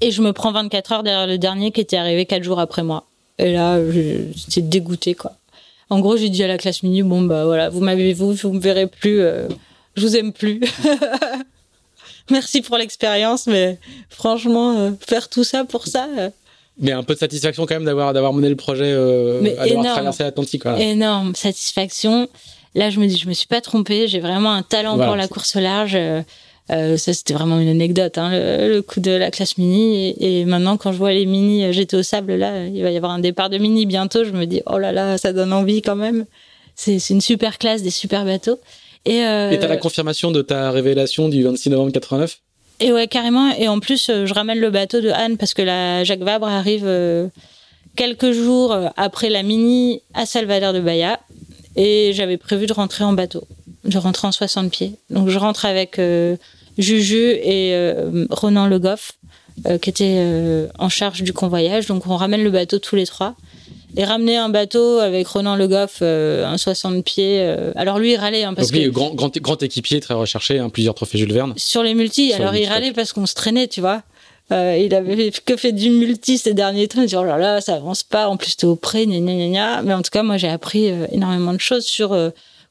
Et 0.00 0.10
je 0.10 0.20
me 0.20 0.32
prends 0.32 0.52
24 0.52 0.92
heures 0.92 1.02
derrière 1.02 1.26
le 1.26 1.38
dernier 1.38 1.72
qui 1.72 1.80
était 1.80 1.96
arrivé 1.96 2.26
4 2.26 2.42
jours 2.42 2.60
après 2.60 2.82
moi. 2.82 3.06
Et 3.38 3.52
là, 3.52 3.78
j'étais 3.90 4.60
dégoûté 4.60 5.14
quoi. 5.14 5.32
En 5.90 6.00
gros, 6.00 6.18
j'ai 6.18 6.28
dit 6.28 6.42
à 6.42 6.48
la 6.48 6.58
classe 6.58 6.82
mini, 6.82 7.02
bon 7.02 7.22
bah 7.22 7.46
voilà, 7.46 7.70
vous 7.70 7.80
m'avez 7.80 8.12
vous, 8.12 8.34
vous 8.34 8.52
me 8.52 8.60
verrez 8.60 8.86
plus, 8.86 9.22
je 9.96 10.02
vous 10.02 10.16
aime 10.16 10.32
plus. 10.32 10.60
Merci 12.30 12.60
pour 12.60 12.76
l'expérience, 12.76 13.46
mais 13.46 13.78
franchement, 14.10 14.92
faire 15.00 15.30
tout 15.30 15.44
ça 15.44 15.64
pour 15.64 15.86
ça, 15.86 16.06
mais 16.80 16.92
un 16.92 17.02
peu 17.02 17.14
de 17.14 17.18
satisfaction 17.18 17.66
quand 17.66 17.74
même 17.74 17.84
d'avoir 17.84 18.12
d'avoir 18.12 18.32
mené 18.32 18.48
le 18.48 18.56
projet, 18.56 18.84
euh, 18.86 19.40
d'avoir 19.40 19.94
traversé 19.94 20.22
l'Atlantique. 20.22 20.64
Énorme 20.78 21.34
satisfaction. 21.34 22.28
Là, 22.74 22.90
je 22.90 23.00
me 23.00 23.06
dis, 23.06 23.16
je 23.16 23.28
me 23.28 23.34
suis 23.34 23.46
pas 23.46 23.60
trompée. 23.60 24.08
J'ai 24.08 24.20
vraiment 24.20 24.52
un 24.52 24.62
talent 24.62 24.96
pour 24.96 25.16
la 25.16 25.28
course 25.28 25.56
au 25.56 25.60
large. 25.60 25.94
Euh, 25.94 26.22
euh, 26.70 26.98
ça, 26.98 27.14
c'était 27.14 27.32
vraiment 27.32 27.58
une 27.58 27.68
anecdote, 27.68 28.18
hein, 28.18 28.30
le, 28.30 28.80
coup 28.82 29.00
de 29.00 29.10
la 29.10 29.30
classe 29.30 29.56
mini. 29.56 30.14
Et, 30.20 30.44
maintenant, 30.44 30.76
quand 30.76 30.92
je 30.92 30.98
vois 30.98 31.12
les 31.12 31.24
mini, 31.24 31.64
euh, 31.64 31.72
j'étais 31.72 31.96
au 31.96 32.02
sable, 32.02 32.34
là, 32.34 32.66
il 32.66 32.82
va 32.82 32.90
y 32.90 32.96
avoir 32.96 33.12
un 33.12 33.20
départ 33.20 33.48
de 33.48 33.56
mini 33.56 33.86
bientôt. 33.86 34.24
Je 34.24 34.30
me 34.30 34.44
dis, 34.44 34.60
oh 34.66 34.78
là 34.78 34.92
là, 34.92 35.16
ça 35.16 35.32
donne 35.32 35.52
envie 35.52 35.80
quand 35.80 35.96
même. 35.96 36.26
C'est 36.74 37.10
une 37.10 37.20
super 37.20 37.58
classe, 37.58 37.82
des 37.82 37.90
super 37.90 38.24
bateaux. 38.24 38.58
Et 39.04 39.24
euh, 39.24 39.56
t'as 39.58 39.66
la 39.66 39.78
confirmation 39.78 40.30
de 40.30 40.42
ta 40.42 40.70
révélation 40.70 41.28
du 41.28 41.42
26 41.42 41.70
novembre 41.70 41.92
89 41.92 42.38
et 42.80 42.92
ouais, 42.92 43.08
carrément. 43.08 43.50
Et 43.58 43.66
en 43.66 43.80
plus, 43.80 44.06
je 44.06 44.32
ramène 44.32 44.60
le 44.60 44.70
bateau 44.70 45.00
de 45.00 45.08
Anne 45.08 45.36
parce 45.36 45.52
que 45.52 45.62
la 45.62 46.04
Jacques 46.04 46.20
Vabre 46.20 46.46
arrive 46.46 46.88
quelques 47.96 48.30
jours 48.30 48.72
après 48.96 49.30
la 49.30 49.42
mini 49.42 50.00
à 50.14 50.26
Salvador 50.26 50.72
de 50.72 50.78
Bahia. 50.78 51.18
Et 51.80 52.12
j'avais 52.12 52.36
prévu 52.36 52.66
de 52.66 52.72
rentrer 52.72 53.04
en 53.04 53.12
bateau. 53.12 53.46
Je 53.84 53.98
rentrais 53.98 54.28
en 54.28 54.32
60 54.32 54.70
pieds. 54.70 54.94
Donc 55.10 55.28
je 55.28 55.38
rentre 55.38 55.64
avec 55.64 56.00
Juju 56.76 57.30
et 57.42 57.94
Ronan 58.30 58.66
Le 58.66 58.78
Goff, 58.78 59.12
qui 59.80 59.88
était 59.88 60.68
en 60.78 60.88
charge 60.88 61.22
du 61.22 61.32
convoyage. 61.32 61.86
Donc 61.86 62.06
on 62.08 62.16
ramène 62.16 62.42
le 62.42 62.50
bateau 62.50 62.80
tous 62.80 62.96
les 62.96 63.06
trois 63.06 63.36
et 63.96 64.04
ramener 64.04 64.36
un 64.36 64.48
bateau 64.48 64.98
avec 64.98 65.26
Ronan 65.26 65.56
Le 65.56 65.66
Goff, 65.66 65.98
euh, 66.02 66.46
un 66.46 66.58
60 66.58 67.04
pieds. 67.04 67.40
Euh, 67.40 67.72
alors 67.74 67.98
lui, 67.98 68.12
il 68.12 68.16
râlait. 68.16 68.44
Hein, 68.44 68.54
parce 68.54 68.70
Donc 68.70 68.80
lui, 68.80 68.90
grand, 68.90 69.14
grand, 69.14 69.36
grand, 69.38 69.62
équipier, 69.62 70.00
très 70.00 70.14
recherché, 70.14 70.58
hein, 70.58 70.68
plusieurs 70.68 70.94
trophées 70.94 71.18
Jules 71.18 71.32
Verne. 71.32 71.54
Sur 71.56 71.82
les 71.82 71.94
multis, 71.94 72.32
alors 72.32 72.54
il 72.54 72.66
râlait 72.66 72.92
parce 72.92 73.12
qu'on 73.12 73.26
se 73.26 73.34
traînait, 73.34 73.66
tu 73.66 73.80
vois. 73.80 74.02
Euh, 74.50 74.78
il 74.82 74.94
avait 74.94 75.30
que 75.44 75.56
fait 75.56 75.72
du 75.72 75.90
multi 75.90 76.38
ces 76.38 76.54
derniers 76.54 76.88
temps. 76.88 77.02
Il 77.02 77.08
dit 77.08 77.16
oh 77.16 77.24
là 77.24 77.36
là, 77.36 77.60
ça 77.60 77.74
avance 77.74 78.02
pas. 78.02 78.28
En 78.28 78.36
plus, 78.36 78.56
t'es 78.56 78.66
au 78.66 78.76
près, 78.76 79.06
gna 79.06 79.18
gna 79.18 79.48
gna 79.48 79.82
Mais 79.82 79.94
en 79.94 80.02
tout 80.02 80.10
cas, 80.10 80.22
moi, 80.22 80.36
j'ai 80.36 80.48
appris 80.48 80.86
énormément 81.12 81.52
de 81.52 81.60
choses 81.60 81.84
sur 81.84 82.16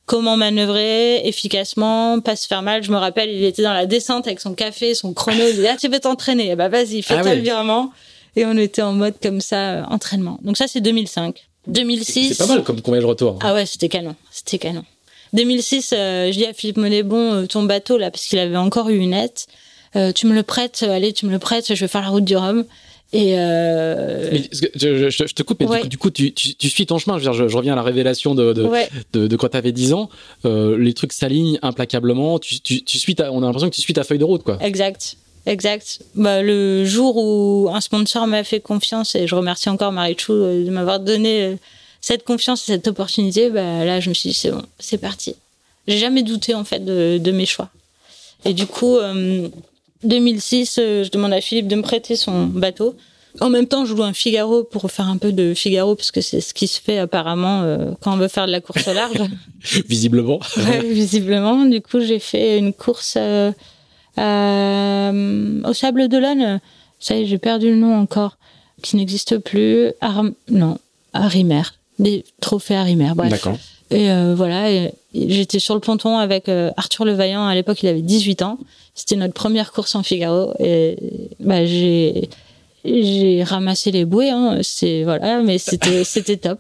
comment 0.08 0.38
manœuvrer 0.38 1.28
efficacement, 1.28 2.20
pas 2.20 2.36
se 2.36 2.48
faire 2.48 2.64
mal. 2.64 2.82
Je 2.82 2.92
me 2.92 2.98
rappelle, 2.98 3.30
il 3.30 3.44
était 3.44 3.62
dans 3.62 3.74
la 3.74 3.86
descente 3.86 4.26
avec 4.26 4.40
son 4.40 4.54
café, 4.54 4.96
son 4.96 5.14
chrono. 5.14 5.44
Il 5.48 5.56
dit 5.58 5.68
ah 5.68 5.76
tu 5.80 5.88
veux 5.88 6.00
t'entraîner, 6.00 6.56
bah 6.56 6.70
vas-y, 6.70 7.04
fais-toi 7.04 7.32
ah 7.32 7.36
le 7.36 7.42
virement. 7.42 7.92
Et 8.38 8.46
on 8.46 8.56
était 8.56 8.84
en 8.84 8.94
mode 8.94 9.16
comme 9.22 9.42
ça, 9.42 9.72
euh, 9.72 9.84
entraînement. 9.90 10.38
Donc 10.44 10.58
ça, 10.58 10.68
c'est 10.68 10.80
2005. 10.80 11.48
2006. 11.66 12.36
C'est 12.36 12.38
pas 12.38 12.46
mal 12.46 12.64
comme 12.64 12.80
voyage 12.86 13.04
retour. 13.04 13.40
Ah 13.42 13.56
ouais, 13.56 13.66
c'était 13.66 13.90
canon. 13.90 14.16
C'était 14.32 14.60
canon. 14.60 14.84
2006, 15.34 15.92
euh, 15.92 16.32
je 16.32 16.38
dis 16.38 16.46
à 16.46 16.54
Philippe 16.54 16.78
Monet, 16.78 17.02
bon, 17.02 17.34
euh, 17.34 17.46
ton 17.48 17.64
bateau 17.64 17.98
là, 17.98 18.12
parce 18.12 18.26
qu'il 18.26 18.38
avait 18.38 18.56
encore 18.56 18.90
eu 18.90 18.98
une 18.98 19.14
aide, 19.14 19.32
tu 20.16 20.28
me 20.28 20.34
le 20.34 20.44
prêtes, 20.44 20.84
allez, 20.84 21.14
tu 21.14 21.26
me 21.26 21.32
le 21.32 21.40
prêtes, 21.40 21.74
je 21.74 21.80
vais 21.80 21.88
faire 21.88 22.02
la 22.02 22.10
route 22.10 22.26
du 22.26 22.36
Rhum. 22.36 22.66
Et 23.14 23.36
je, 23.36 25.34
te 25.34 25.44
coupe, 25.44 25.62
mais 25.62 25.84
du 25.86 25.98
coup, 25.98 26.10
tu, 26.10 26.34
tu, 26.34 26.70
suis 26.70 26.86
ton 26.86 26.98
chemin. 26.98 27.20
Je, 27.20 27.48
je, 27.48 27.58
reviens 27.58 27.74
à 27.74 27.78
la 27.78 27.84
révélation 27.84 28.36
de, 28.36 28.52
de, 28.52 29.28
de, 29.28 29.36
quand 29.38 29.50
tu 29.50 29.58
avais 29.58 29.72
10 29.72 29.94
ans. 29.94 30.10
les 30.44 30.94
trucs 30.94 31.14
s'alignent 31.14 31.60
implacablement. 31.62 32.38
Tu, 32.40 32.60
tu, 32.60 33.00
suis 33.00 33.16
on 33.20 33.44
a 33.44 33.46
l'impression 33.46 33.70
que 33.70 33.76
tu 33.76 33.82
suis 33.82 33.94
ta 33.94 34.04
feuille 34.04 34.20
de 34.20 34.26
route. 34.26 34.44
quoi. 34.44 34.58
Exact. 34.62 35.18
Exact. 35.48 36.02
Bah, 36.14 36.42
le 36.44 36.84
jour 36.84 37.16
où 37.16 37.70
un 37.74 37.80
sponsor 37.80 38.28
m'a 38.28 38.44
fait 38.44 38.60
confiance, 38.60 39.16
et 39.16 39.28
je 39.28 39.34
remercie 39.34 39.70
encore 39.70 39.94
Marichou 39.94 40.34
euh, 40.34 40.66
de 40.66 40.70
m'avoir 40.70 41.00
donné 41.00 41.42
euh, 41.42 41.56
cette 42.02 42.26
confiance 42.26 42.64
et 42.64 42.74
cette 42.74 42.88
opportunité, 42.90 43.50
bah, 43.50 43.86
là, 43.86 44.02
je 44.02 44.10
me 44.10 44.14
suis 44.14 44.30
dit, 44.30 44.36
c'est 44.36 44.52
bon, 44.52 44.64
c'est 44.78 44.98
parti. 44.98 45.36
J'ai 45.88 45.98
jamais 45.98 46.22
douté, 46.22 46.54
en 46.54 46.66
fait, 46.66 46.84
de, 46.84 47.18
de 47.18 47.32
mes 47.32 47.46
choix. 47.46 47.70
Et 48.44 48.54
du 48.54 48.68
coup, 48.68 48.98
2006, 50.04 50.78
euh, 50.80 51.04
je 51.04 51.10
demande 51.12 51.34
à 51.34 51.42
Philippe 51.42 51.68
de 51.68 51.76
me 51.76 51.82
prêter 51.82 52.16
son 52.16 52.46
bateau. 52.46 52.96
En 53.40 53.50
même 53.50 53.68
temps, 53.68 53.86
je 53.86 53.94
loue 53.94 54.04
un 54.04 54.14
Figaro 54.14 54.64
pour 54.64 54.90
faire 54.90 55.08
un 55.08 55.18
peu 55.18 55.32
de 55.32 55.54
Figaro, 55.54 55.96
parce 55.96 56.10
que 56.10 56.22
c'est 56.22 56.42
ce 56.42 56.56
qui 56.56 56.68
se 56.68 56.82
fait 56.82 56.98
apparemment 56.98 57.62
quand 58.02 58.14
on 58.14 58.18
veut 58.18 58.30
faire 58.30 58.48
de 58.48 58.52
la 58.52 58.62
course 58.62 58.88
au 58.88 58.94
large. 58.94 59.22
visiblement. 59.88 60.40
Ouais, 60.58 60.82
visiblement. 60.82 61.66
Du 61.66 61.80
coup, 61.82 62.00
j'ai 62.00 62.18
fait 62.18 62.58
une 62.58 62.74
course 62.74 63.16
euh, 64.18 65.62
au 65.64 65.74
Sable 65.74 66.08
d'Olonne, 66.08 66.60
ça 67.00 67.16
y 67.16 67.22
est, 67.22 67.26
j'ai 67.26 67.38
perdu 67.38 67.70
le 67.70 67.76
nom 67.76 67.96
encore, 67.96 68.38
qui 68.82 68.96
n'existe 68.96 69.38
plus. 69.38 69.92
non, 70.50 70.78
Arimer, 71.14 71.62
des 72.00 72.26
trophées 72.42 72.76
Arimer, 72.76 73.12
bref. 73.16 73.30
D'accord. 73.30 73.58
Et 73.90 74.12
euh, 74.12 74.34
voilà, 74.36 74.90
j'étais 75.14 75.60
sur 75.60 75.74
le 75.74 75.80
ponton 75.80 76.18
avec 76.18 76.50
euh, 76.50 76.72
Arthur 76.78 77.06
Levaillant. 77.06 77.48
À 77.48 77.56
l'époque, 77.56 77.82
il 77.84 77.88
avait 77.88 78.02
18 78.02 78.42
ans. 78.42 78.58
C'était 78.98 79.16
notre 79.16 79.36
première 79.36 79.72
course 79.72 79.94
en 79.94 80.02
Figaro. 80.02 80.54
Et 80.60 80.98
bah, 81.40 81.66
j'ai 81.66 82.30
j'ai 82.84 83.44
ramassé 83.44 83.92
les 83.92 84.06
bouées. 84.06 84.32
Hein. 84.32 84.60
C'est 84.64 85.04
voilà, 85.04 85.42
mais 85.42 85.60
c'était 85.60 86.04
c'était 86.04 86.38
top. 86.38 86.60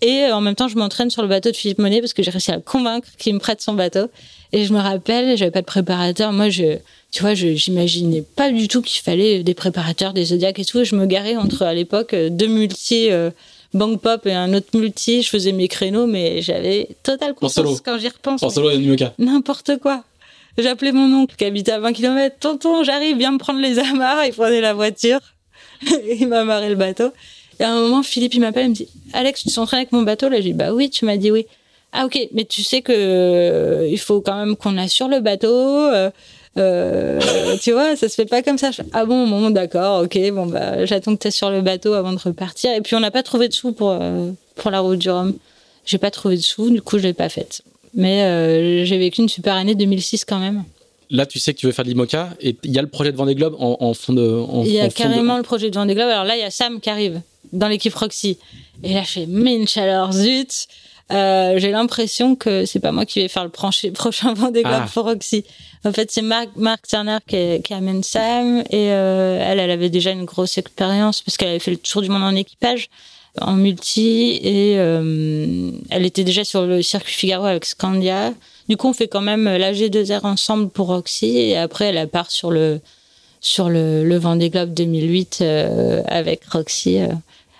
Et 0.00 0.24
en 0.32 0.40
même 0.40 0.54
temps, 0.54 0.68
je 0.68 0.76
m'entraîne 0.76 1.10
sur 1.10 1.22
le 1.22 1.28
bateau 1.28 1.50
de 1.50 1.56
Philippe 1.56 1.78
Monet 1.78 2.00
parce 2.00 2.14
que 2.14 2.22
j'ai 2.22 2.30
réussi 2.30 2.50
à 2.50 2.56
le 2.56 2.62
convaincre 2.62 3.08
qu'il 3.18 3.34
me 3.34 3.38
prête 3.38 3.60
son 3.60 3.74
bateau. 3.74 4.06
Et 4.52 4.64
je 4.64 4.72
me 4.72 4.78
rappelle, 4.78 5.36
j'avais 5.36 5.50
pas 5.50 5.60
de 5.60 5.66
préparateur. 5.66 6.32
Moi, 6.32 6.48
je, 6.48 6.78
tu 7.12 7.22
vois, 7.22 7.34
je 7.34 7.54
j'imaginais 7.54 8.22
pas 8.22 8.50
du 8.50 8.68
tout 8.68 8.80
qu'il 8.80 9.02
fallait 9.02 9.42
des 9.42 9.54
préparateurs, 9.54 10.14
des 10.14 10.26
zodiacs 10.26 10.58
et 10.58 10.64
tout. 10.64 10.82
je 10.82 10.96
me 10.96 11.04
garais 11.04 11.36
entre, 11.36 11.62
à 11.62 11.74
l'époque, 11.74 12.14
deux 12.14 12.46
multi, 12.46 13.10
euh, 13.10 13.30
Bang 13.74 13.98
Pop 13.98 14.26
et 14.26 14.32
un 14.32 14.54
autre 14.54 14.78
multi. 14.78 15.22
Je 15.22 15.28
faisais 15.28 15.52
mes 15.52 15.68
créneaux, 15.68 16.06
mais 16.06 16.40
j'avais 16.40 16.88
total 17.02 17.34
confiance 17.34 17.82
quand 17.82 17.98
j'y 17.98 18.08
repense. 18.08 18.42
En 18.42 18.50
solo 18.50 18.70
N'importe 19.18 19.78
quoi. 19.78 20.04
J'appelais 20.58 20.92
mon 20.92 21.12
oncle 21.22 21.36
qui 21.36 21.44
habitait 21.44 21.72
à 21.72 21.80
20 21.80 21.92
km. 21.92 22.36
Tonton, 22.38 22.82
j'arrive, 22.82 23.18
viens 23.18 23.32
me 23.32 23.38
prendre 23.38 23.60
les 23.60 23.78
amarres. 23.78 24.24
Il 24.24 24.32
prenait 24.32 24.60
la 24.60 24.74
voiture. 24.74 25.20
il 26.20 26.26
m'a 26.28 26.40
amarré 26.40 26.68
le 26.68 26.74
bateau. 26.74 27.12
Et 27.58 27.64
à 27.64 27.72
un 27.72 27.80
moment, 27.80 28.02
Philippe, 28.02 28.34
il 28.34 28.40
m'appelle, 28.40 28.66
il 28.66 28.70
me 28.70 28.74
dit, 28.74 28.88
Alex, 29.12 29.42
tu 29.42 29.50
t'entraînes 29.50 29.80
avec 29.80 29.92
mon 29.92 30.02
bateau? 30.02 30.28
Là, 30.28 30.36
j'ai 30.36 30.50
dit, 30.50 30.52
bah 30.52 30.72
oui, 30.72 30.90
tu 30.90 31.04
m'as 31.04 31.16
dit 31.16 31.30
oui. 31.30 31.46
Ah, 31.92 32.04
ok, 32.04 32.28
mais 32.32 32.44
tu 32.44 32.62
sais 32.62 32.82
que 32.82 32.92
euh, 32.92 33.88
il 33.88 33.98
faut 33.98 34.20
quand 34.20 34.36
même 34.36 34.56
qu'on 34.56 34.76
assure 34.76 35.08
le 35.08 35.20
bateau. 35.20 35.48
Euh, 35.48 36.10
euh, 36.58 37.56
tu 37.62 37.72
vois, 37.72 37.96
ça 37.96 38.08
se 38.08 38.14
fait 38.14 38.26
pas 38.26 38.42
comme 38.42 38.58
ça. 38.58 38.70
ah 38.92 39.04
bon, 39.04 39.26
bon, 39.26 39.50
d'accord, 39.50 40.02
ok, 40.02 40.18
bon, 40.32 40.46
bah, 40.46 40.84
j'attends 40.84 41.16
que 41.16 41.22
tu 41.22 41.30
sur 41.30 41.50
le 41.50 41.62
bateau 41.62 41.94
avant 41.94 42.12
de 42.12 42.18
repartir. 42.18 42.72
Et 42.74 42.80
puis, 42.80 42.96
on 42.96 43.00
n'a 43.00 43.10
pas 43.10 43.22
trouvé 43.22 43.48
de 43.48 43.54
sous 43.54 43.72
pour, 43.72 43.98
pour 44.56 44.70
la 44.70 44.80
route 44.80 44.98
du 44.98 45.10
Rhum. 45.10 45.34
J'ai 45.86 45.98
pas 45.98 46.10
trouvé 46.10 46.36
de 46.36 46.42
sous, 46.42 46.68
du 46.70 46.82
coup, 46.82 46.98
je 46.98 47.04
l'ai 47.04 47.14
pas 47.14 47.28
faite. 47.28 47.62
Mais 47.96 48.84
j'ai 48.84 48.98
vécu 48.98 49.22
une 49.22 49.28
super 49.28 49.54
année 49.54 49.74
2006 49.74 50.24
quand 50.24 50.38
même. 50.38 50.64
Là, 51.10 51.24
tu 51.24 51.38
sais 51.38 51.54
que 51.54 51.58
tu 51.58 51.66
veux 51.66 51.72
faire 51.72 51.84
de 51.84 51.90
l'IMOCA 51.90 52.30
et 52.40 52.56
il 52.64 52.72
y 52.72 52.78
a 52.78 52.82
le 52.82 52.88
projet 52.88 53.12
de 53.12 53.16
Vendée 53.16 53.34
Globe 53.34 53.54
en, 53.58 53.76
en 53.80 53.94
fond 53.94 54.12
de. 54.12 54.42
il 54.64 54.72
y 54.72 54.80
a 54.80 54.88
carrément 54.88 55.36
le 55.36 55.42
projet 55.42 55.70
de 55.70 55.74
Vendée 55.74 55.94
Globe. 55.94 56.08
Alors 56.08 56.24
là, 56.24 56.36
il 56.36 56.40
y 56.40 56.44
a 56.44 56.50
Sam 56.50 56.80
qui 56.80 56.90
arrive 56.90 57.20
dans 57.52 57.68
l'équipe 57.68 57.94
Roxy. 57.94 58.38
Et 58.82 58.94
là, 58.94 59.02
je 59.02 59.12
fais, 59.12 59.26
mais 59.26 59.54
une 59.56 59.68
chaleur, 59.68 60.12
zut. 60.12 60.66
Euh, 61.12 61.54
j'ai 61.58 61.70
l'impression 61.70 62.34
que 62.34 62.64
c'est 62.64 62.80
pas 62.80 62.90
moi 62.90 63.06
qui 63.06 63.20
vais 63.20 63.28
faire 63.28 63.44
le 63.44 63.50
prochain 63.50 64.34
Vendée 64.34 64.62
Globe 64.62 64.82
ah. 64.84 64.88
pour 64.92 65.04
Roxy. 65.04 65.44
En 65.84 65.92
fait, 65.92 66.10
c'est 66.10 66.22
Marc, 66.22 66.48
Marc 66.56 66.88
Turner 66.88 67.18
qui, 67.26 67.62
qui, 67.62 67.72
amène 67.72 68.02
Sam 68.02 68.64
et 68.70 68.90
euh, 68.90 69.40
elle, 69.40 69.60
elle 69.60 69.70
avait 69.70 69.90
déjà 69.90 70.10
une 70.10 70.24
grosse 70.24 70.58
expérience 70.58 71.22
parce 71.22 71.36
qu'elle 71.36 71.50
avait 71.50 71.60
fait 71.60 71.70
le 71.70 71.76
tour 71.76 72.02
du 72.02 72.08
monde 72.08 72.24
en 72.24 72.34
équipage, 72.34 72.88
en 73.40 73.54
multi 73.54 74.40
et 74.42 74.78
euh, 74.78 75.70
elle 75.90 76.04
était 76.04 76.24
déjà 76.24 76.44
sur 76.44 76.66
le 76.66 76.82
circuit 76.82 77.14
Figaro 77.14 77.46
avec 77.46 77.64
Scandia. 77.64 78.34
Du 78.68 78.76
coup, 78.76 78.88
on 78.88 78.92
fait 78.92 79.08
quand 79.08 79.20
même 79.20 79.44
la 79.44 79.72
G2R 79.72 80.26
ensemble 80.26 80.70
pour 80.70 80.88
Roxy 80.88 81.38
et 81.38 81.56
après, 81.56 81.86
elle 81.86 82.08
part 82.08 82.30
sur 82.30 82.50
le 82.50 82.80
sur 83.40 83.68
le, 83.68 84.04
le 84.04 84.16
Vendée 84.16 84.50
Globe 84.50 84.74
2008 84.74 85.38
euh, 85.40 86.02
avec 86.06 86.44
Roxy. 86.46 86.98
Euh, 86.98 87.08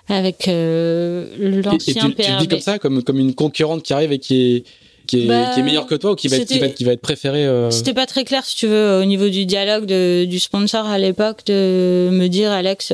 avec 0.09 0.47
euh, 0.47 1.27
l'ancien 1.37 2.09
PRB. 2.09 2.21
Tu 2.21 2.31
le 2.31 2.37
dis 2.39 2.47
comme 2.47 2.59
ça, 2.61 2.79
comme, 2.79 3.03
comme 3.03 3.19
une 3.19 3.35
concurrente 3.35 3.83
qui 3.83 3.91
arrive 3.91 4.13
et 4.13 4.19
qui 4.19 4.55
est, 4.55 4.63
qui 5.05 5.23
est, 5.23 5.27
bah, 5.27 5.51
qui 5.53 5.59
est 5.59 5.63
meilleure 5.63 5.85
que 5.85 5.95
toi 5.95 6.11
ou 6.11 6.15
qui 6.15 6.29
va, 6.29 6.37
être, 6.37 6.47
qui 6.47 6.59
va, 6.59 6.69
qui 6.69 6.85
va 6.85 6.93
être 6.93 7.01
préférée 7.01 7.45
euh... 7.45 7.69
C'était 7.71 7.93
pas 7.93 8.05
très 8.05 8.23
clair, 8.23 8.45
si 8.45 8.55
tu 8.55 8.67
veux, 8.67 9.01
au 9.01 9.05
niveau 9.05 9.27
du 9.27 9.45
dialogue 9.45 9.85
de, 9.85 10.23
du 10.23 10.39
sponsor 10.39 10.85
à 10.85 10.97
l'époque, 10.97 11.45
de 11.45 12.07
me 12.09 12.27
dire, 12.27 12.51
Alex, 12.51 12.93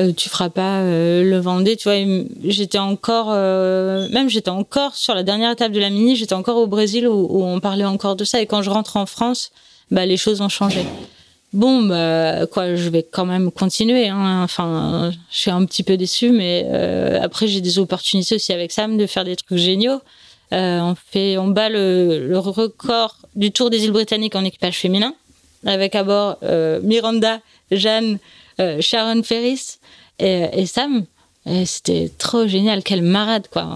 euh, 0.00 0.12
tu 0.12 0.28
feras 0.28 0.48
pas 0.48 0.80
euh, 0.80 1.22
le 1.22 1.38
Vendée. 1.38 1.76
Tu 1.76 1.88
vois, 1.88 2.24
j'étais 2.44 2.78
encore, 2.78 3.28
euh, 3.30 4.08
même 4.10 4.28
j'étais 4.28 4.50
encore 4.50 4.94
sur 4.94 5.14
la 5.14 5.22
dernière 5.22 5.50
étape 5.50 5.72
de 5.72 5.80
la 5.80 5.90
mini, 5.90 6.16
j'étais 6.16 6.34
encore 6.34 6.56
au 6.56 6.66
Brésil 6.66 7.06
où, 7.08 7.44
on 7.44 7.60
parlait 7.60 7.84
encore 7.84 8.16
de 8.16 8.24
ça. 8.24 8.40
Et 8.40 8.46
quand 8.46 8.62
je 8.62 8.70
rentre 8.70 8.96
en 8.96 9.06
France, 9.06 9.52
bah, 9.90 10.06
les 10.06 10.16
choses 10.16 10.40
ont 10.40 10.48
changé 10.48 10.84
bon 11.52 11.82
bah 11.82 12.46
quoi 12.46 12.76
je 12.76 12.88
vais 12.88 13.02
quand 13.02 13.26
même 13.26 13.50
continuer 13.50 14.06
hein. 14.06 14.42
enfin 14.44 15.10
je 15.32 15.36
suis 15.36 15.50
un 15.50 15.64
petit 15.64 15.82
peu 15.82 15.96
déçue 15.96 16.30
mais 16.30 16.64
euh, 16.68 17.18
après 17.20 17.48
j'ai 17.48 17.60
des 17.60 17.80
opportunités 17.80 18.36
aussi 18.36 18.52
avec 18.52 18.70
Sam 18.70 18.96
de 18.96 19.04
faire 19.04 19.24
des 19.24 19.34
trucs 19.34 19.58
géniaux 19.58 20.00
euh, 20.52 20.78
on 20.78 20.94
fait 20.94 21.38
on 21.38 21.48
bat 21.48 21.68
le, 21.68 22.28
le, 22.28 22.38
record 22.38 23.16
du 23.34 23.50
Tour 23.50 23.68
des 23.68 23.84
îles 23.84 23.90
britanniques 23.90 24.36
en 24.36 24.44
équipage 24.44 24.76
féminin 24.78 25.12
avec 25.66 25.96
à 25.96 26.04
bord 26.04 26.38
Miranda 26.84 27.40
Jeanne 27.72 28.20
Sharon 28.80 29.22
Ferris 29.22 29.78
et, 30.18 30.46
et 30.52 30.66
Sam 30.66 31.04
c'était 31.64 32.10
trop 32.18 32.46
génial 32.46 32.82
quelle 32.82 33.02
marade 33.02 33.48
quoi 33.50 33.66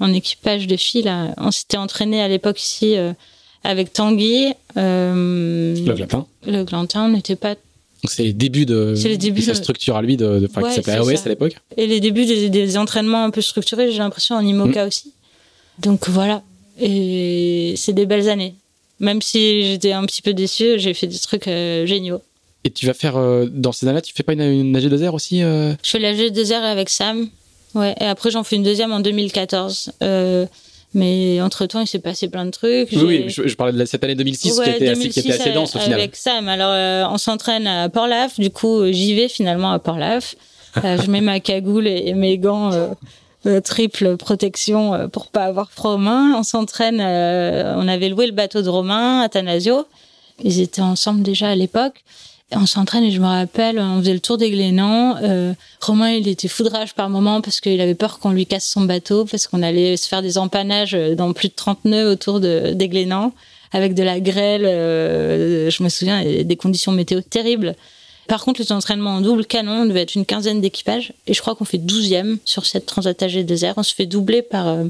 en 0.00 0.12
équipage 0.12 0.66
de 0.66 0.76
filles 0.76 1.02
là 1.02 1.34
on 1.36 1.50
s'était 1.50 1.76
entraîné 1.76 2.22
à 2.22 2.28
l'époque 2.28 2.60
ici 2.60 2.96
euh, 2.96 3.12
avec 3.64 3.92
Tanguy. 3.92 4.52
Euh, 4.76 5.74
le 5.74 5.94
Glantin. 5.94 6.26
Le 6.46 6.64
Glantin 6.64 7.08
n'était 7.08 7.36
pas. 7.36 7.54
C'est 8.04 8.24
les 8.24 8.32
débuts 8.32 8.66
de, 8.66 8.94
les 9.04 9.16
débuts 9.16 9.40
de 9.40 9.46
sa 9.46 9.54
structure 9.54 9.96
à 9.96 10.02
lui, 10.02 10.16
de, 10.16 10.40
de 10.40 10.46
qui 10.48 10.74
s'appelait 10.74 10.94
AOS 10.94 11.24
à 11.24 11.28
l'époque. 11.28 11.56
Et 11.76 11.86
les 11.86 12.00
débuts 12.00 12.26
des, 12.26 12.50
des, 12.50 12.76
entraînements 12.76 13.22
un 13.22 13.30
peu 13.30 13.40
structurés, 13.40 13.92
j'ai 13.92 13.98
l'impression, 13.98 14.34
en 14.34 14.40
IMOCA 14.40 14.84
mm. 14.84 14.88
aussi. 14.88 15.12
Donc 15.78 16.08
voilà. 16.08 16.42
Et 16.80 17.74
c'est 17.76 17.92
des 17.92 18.06
belles 18.06 18.28
années. 18.28 18.56
Même 18.98 19.22
si 19.22 19.62
j'étais 19.62 19.92
un 19.92 20.04
petit 20.04 20.20
peu 20.20 20.34
déçue, 20.34 20.80
j'ai 20.80 20.94
fait 20.94 21.06
des 21.06 21.18
trucs 21.18 21.46
euh, 21.46 21.86
géniaux. 21.86 22.20
Et 22.64 22.70
tu 22.70 22.86
vas 22.86 22.94
faire, 22.94 23.16
euh, 23.16 23.46
dans 23.50 23.72
ces 23.72 23.86
années-là, 23.86 24.02
tu 24.02 24.14
fais 24.14 24.22
pas 24.22 24.34
une, 24.34 24.42
une 24.42 24.78
AG2R 24.78 25.10
aussi 25.10 25.42
euh? 25.42 25.72
Je 25.82 25.90
fais 25.90 25.98
la 25.98 26.14
G2R 26.14 26.62
avec 26.62 26.88
Sam. 26.88 27.28
Ouais. 27.74 27.94
Et 28.00 28.04
après, 28.04 28.30
j'en 28.30 28.44
fais 28.44 28.56
une 28.56 28.62
deuxième 28.62 28.92
en 28.92 29.00
2014. 29.00 29.92
Euh, 30.02 30.46
mais 30.94 31.40
entre-temps, 31.40 31.80
il 31.80 31.86
s'est 31.86 31.98
passé 31.98 32.28
plein 32.28 32.44
de 32.44 32.50
trucs. 32.50 32.90
Oui, 32.92 33.24
je, 33.28 33.54
parlais 33.54 33.72
de 33.72 33.84
cette 33.84 34.04
année 34.04 34.14
2006 34.14 34.60
qui, 34.60 34.70
était 34.70 34.88
assez, 34.88 35.08
qui, 35.08 35.20
était 35.20 35.32
assez, 35.32 35.50
dense 35.50 35.74
au 35.74 35.78
final. 35.78 35.98
Avec 35.98 36.14
Sam. 36.14 36.48
Alors, 36.48 37.10
on 37.10 37.18
s'entraîne 37.18 37.66
à 37.66 37.88
Port-Laf. 37.88 38.38
Du 38.38 38.50
coup, 38.50 38.84
j'y 38.92 39.14
vais 39.14 39.28
finalement 39.28 39.72
à 39.72 39.78
Port-Laf. 39.78 40.36
Je 40.76 41.10
mets 41.10 41.22
ma 41.22 41.40
cagoule 41.40 41.88
et, 41.88 42.12
mes 42.12 42.36
gants 42.36 42.94
triple 43.64 44.18
protection 44.18 45.08
pour 45.08 45.28
pas 45.28 45.44
avoir 45.44 45.72
froid 45.72 45.92
aux 45.92 45.98
mains. 45.98 46.34
On 46.36 46.42
s'entraîne. 46.42 47.00
on 47.00 47.88
avait 47.88 48.10
loué 48.10 48.26
le 48.26 48.32
bateau 48.32 48.60
de 48.60 48.68
Romain, 48.68 49.22
Athanasio. 49.22 49.86
Ils 50.44 50.60
étaient 50.60 50.82
ensemble 50.82 51.22
déjà 51.22 51.48
à 51.48 51.54
l'époque 51.54 52.04
on 52.54 52.66
s'entraîne 52.66 53.04
et 53.04 53.10
je 53.10 53.20
me 53.20 53.26
rappelle, 53.26 53.78
on 53.78 54.00
faisait 54.00 54.12
le 54.12 54.20
tour 54.20 54.38
des 54.38 54.50
Glénans. 54.50 55.16
Euh, 55.22 55.54
Romain, 55.80 56.10
il 56.10 56.28
était 56.28 56.48
foudrage 56.48 56.94
par 56.94 57.10
moment 57.10 57.40
parce 57.40 57.60
qu'il 57.60 57.80
avait 57.80 57.94
peur 57.94 58.18
qu'on 58.18 58.30
lui 58.30 58.46
casse 58.46 58.66
son 58.66 58.82
bateau, 58.82 59.24
parce 59.24 59.46
qu'on 59.46 59.62
allait 59.62 59.96
se 59.96 60.08
faire 60.08 60.22
des 60.22 60.38
empannages 60.38 60.96
dans 61.16 61.32
plus 61.32 61.48
de 61.48 61.54
30 61.54 61.84
nœuds 61.84 62.10
autour 62.10 62.40
de, 62.40 62.72
des 62.74 62.88
Glénans, 62.88 63.32
avec 63.72 63.94
de 63.94 64.02
la 64.02 64.20
grêle. 64.20 64.64
Euh, 64.66 65.70
je 65.70 65.82
me 65.82 65.88
souviens, 65.88 66.22
des 66.24 66.56
conditions 66.56 66.92
météo 66.92 67.20
terribles. 67.20 67.74
Par 68.28 68.44
contre, 68.44 68.60
les 68.60 68.72
entraînements 68.72 69.16
en 69.16 69.20
double 69.20 69.44
canon, 69.44 69.82
on 69.82 69.86
devait 69.86 70.02
être 70.02 70.14
une 70.14 70.24
quinzaine 70.24 70.60
d'équipages. 70.60 71.12
Et 71.26 71.34
je 71.34 71.40
crois 71.40 71.54
qu'on 71.54 71.64
fait 71.64 71.78
12e 71.78 72.38
sur 72.44 72.66
cette 72.66 72.86
Transat 72.86 73.20
AG2R. 73.20 73.74
On 73.76 73.82
se 73.82 73.94
fait 73.94 74.06
doubler 74.06 74.42
par 74.42 74.68
euh, 74.68 74.84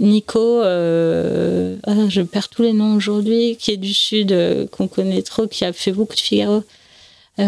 Nico, 0.00 0.62
euh, 0.62 1.76
ah, 1.84 2.08
je 2.08 2.22
perds 2.22 2.48
tous 2.48 2.62
les 2.62 2.72
noms 2.72 2.94
aujourd'hui, 2.94 3.56
qui 3.58 3.72
est 3.72 3.76
du 3.76 3.94
Sud, 3.94 4.32
euh, 4.32 4.66
qu'on 4.66 4.86
connaît 4.86 5.22
trop, 5.22 5.46
qui 5.46 5.64
a 5.64 5.72
fait 5.72 5.92
beaucoup 5.92 6.14
de 6.14 6.20
Figaro 6.20 6.62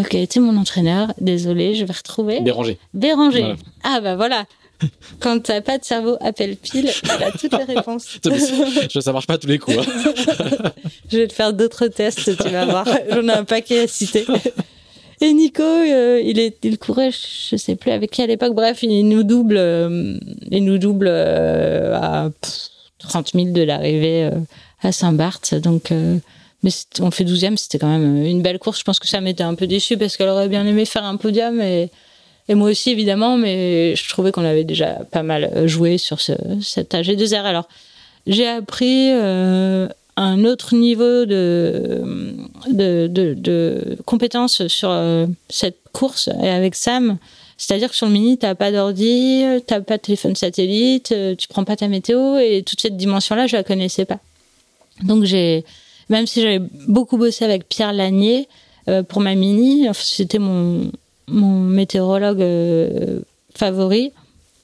qui 0.09 0.17
a 0.17 0.21
été 0.21 0.39
mon 0.39 0.57
entraîneur. 0.57 1.13
Désolé, 1.19 1.75
je 1.75 1.85
vais 1.85 1.93
retrouver. 1.93 2.41
Béranger. 2.41 2.77
Béranger. 2.93 3.55
Ah 3.83 3.99
bah 4.01 4.15
voilà. 4.15 4.45
Quand 5.19 5.39
t'as 5.43 5.61
pas 5.61 5.77
de 5.77 5.83
cerveau, 5.83 6.17
appelle 6.21 6.55
pile, 6.55 6.89
il 7.03 7.23
a 7.23 7.31
toutes 7.31 7.53
les 7.53 7.75
réponses. 7.75 8.19
ça 8.99 9.13
marche 9.13 9.27
pas 9.27 9.37
tous 9.37 9.47
les 9.47 9.59
coups. 9.59 9.77
Hein. 9.77 9.83
je 11.11 11.17
vais 11.17 11.27
te 11.27 11.33
faire 11.33 11.53
d'autres 11.53 11.87
tests, 11.87 12.35
tu 12.37 12.49
vas 12.49 12.65
voir. 12.65 12.87
J'en 13.09 13.27
ai 13.27 13.31
un 13.31 13.43
paquet 13.43 13.81
à 13.81 13.87
citer. 13.87 14.25
Et 15.21 15.33
Nico, 15.33 15.61
euh, 15.61 16.19
il, 16.23 16.39
est, 16.39 16.57
il 16.63 16.79
courait, 16.79 17.11
je 17.11 17.55
sais 17.55 17.75
plus 17.75 17.91
avec 17.91 18.09
qui 18.09 18.23
à 18.23 18.27
l'époque. 18.27 18.55
Bref, 18.55 18.81
il 18.81 19.07
nous 19.07 19.23
double, 19.23 19.57
euh, 19.57 20.17
il 20.49 20.65
nous 20.65 20.79
double 20.79 21.07
euh, 21.07 21.95
à 21.95 22.29
30 22.97 23.33
000 23.35 23.51
de 23.51 23.61
l'arrivée 23.61 24.31
à 24.81 24.91
Saint-Barth. 24.91 25.53
Donc, 25.53 25.93
mais 26.63 26.71
on 26.99 27.11
fait 27.11 27.23
12e, 27.23 27.57
c'était 27.57 27.79
quand 27.79 27.89
même 27.89 28.23
euh, 28.23 28.29
une 28.29 28.41
belle 28.41 28.59
course. 28.59 28.79
Je 28.79 28.83
pense 28.83 28.99
que 28.99 29.07
ça 29.07 29.21
m'était 29.21 29.43
un 29.43 29.55
peu 29.55 29.67
déçu 29.67 29.97
parce 29.97 30.15
qu'elle 30.17 30.29
aurait 30.29 30.49
bien 30.49 30.65
aimé 30.65 30.85
faire 30.85 31.03
un 31.03 31.17
podium 31.17 31.61
et, 31.61 31.89
moi 32.49 32.69
aussi 32.69 32.89
évidemment, 32.89 33.37
mais 33.37 33.95
je 33.95 34.09
trouvais 34.09 34.33
qu'on 34.33 34.43
avait 34.43 34.65
déjà 34.65 35.05
pas 35.09 35.23
mal 35.23 35.49
euh, 35.55 35.67
joué 35.67 35.97
sur 35.97 36.19
ce, 36.19 36.33
cet 36.61 36.93
AG2R. 36.93 37.43
Alors 37.43 37.69
j'ai 38.27 38.45
appris 38.45 39.09
euh, 39.13 39.87
un 40.17 40.43
autre 40.43 40.75
niveau 40.75 41.25
de, 41.25 42.03
de, 42.67 43.97
compétences 44.05 44.67
sur 44.67 44.93
cette 45.47 45.77
course 45.93 46.29
et 46.43 46.49
avec 46.49 46.75
Sam. 46.75 47.17
C'est-à-dire 47.57 47.89
que 47.89 47.95
sur 47.95 48.07
le 48.07 48.11
mini, 48.11 48.37
t'as 48.37 48.53
pas 48.53 48.73
d'ordi, 48.73 49.45
t'as 49.65 49.79
pas 49.79 49.95
de 49.95 50.01
téléphone 50.01 50.35
satellite, 50.35 51.15
tu 51.37 51.47
prends 51.47 51.63
pas 51.63 51.77
ta 51.77 51.87
météo 51.87 52.37
et 52.37 52.63
toute 52.63 52.81
cette 52.81 52.97
dimension-là, 52.97 53.47
je 53.47 53.55
la 53.55 53.63
connaissais 53.63 54.03
pas. 54.03 54.19
Donc 55.03 55.23
j'ai 55.23 55.63
même 56.11 56.27
si 56.27 56.41
j'avais 56.41 56.61
beaucoup 56.87 57.17
bossé 57.17 57.45
avec 57.45 57.67
Pierre 57.67 57.93
Lanier 57.93 58.47
euh, 58.87 59.01
pour 59.01 59.21
ma 59.21 59.33
mini, 59.33 59.87
c'était 59.93 60.39
mon, 60.39 60.91
mon 61.27 61.59
météorologue 61.61 62.41
euh, 62.41 63.19
favori. 63.55 64.11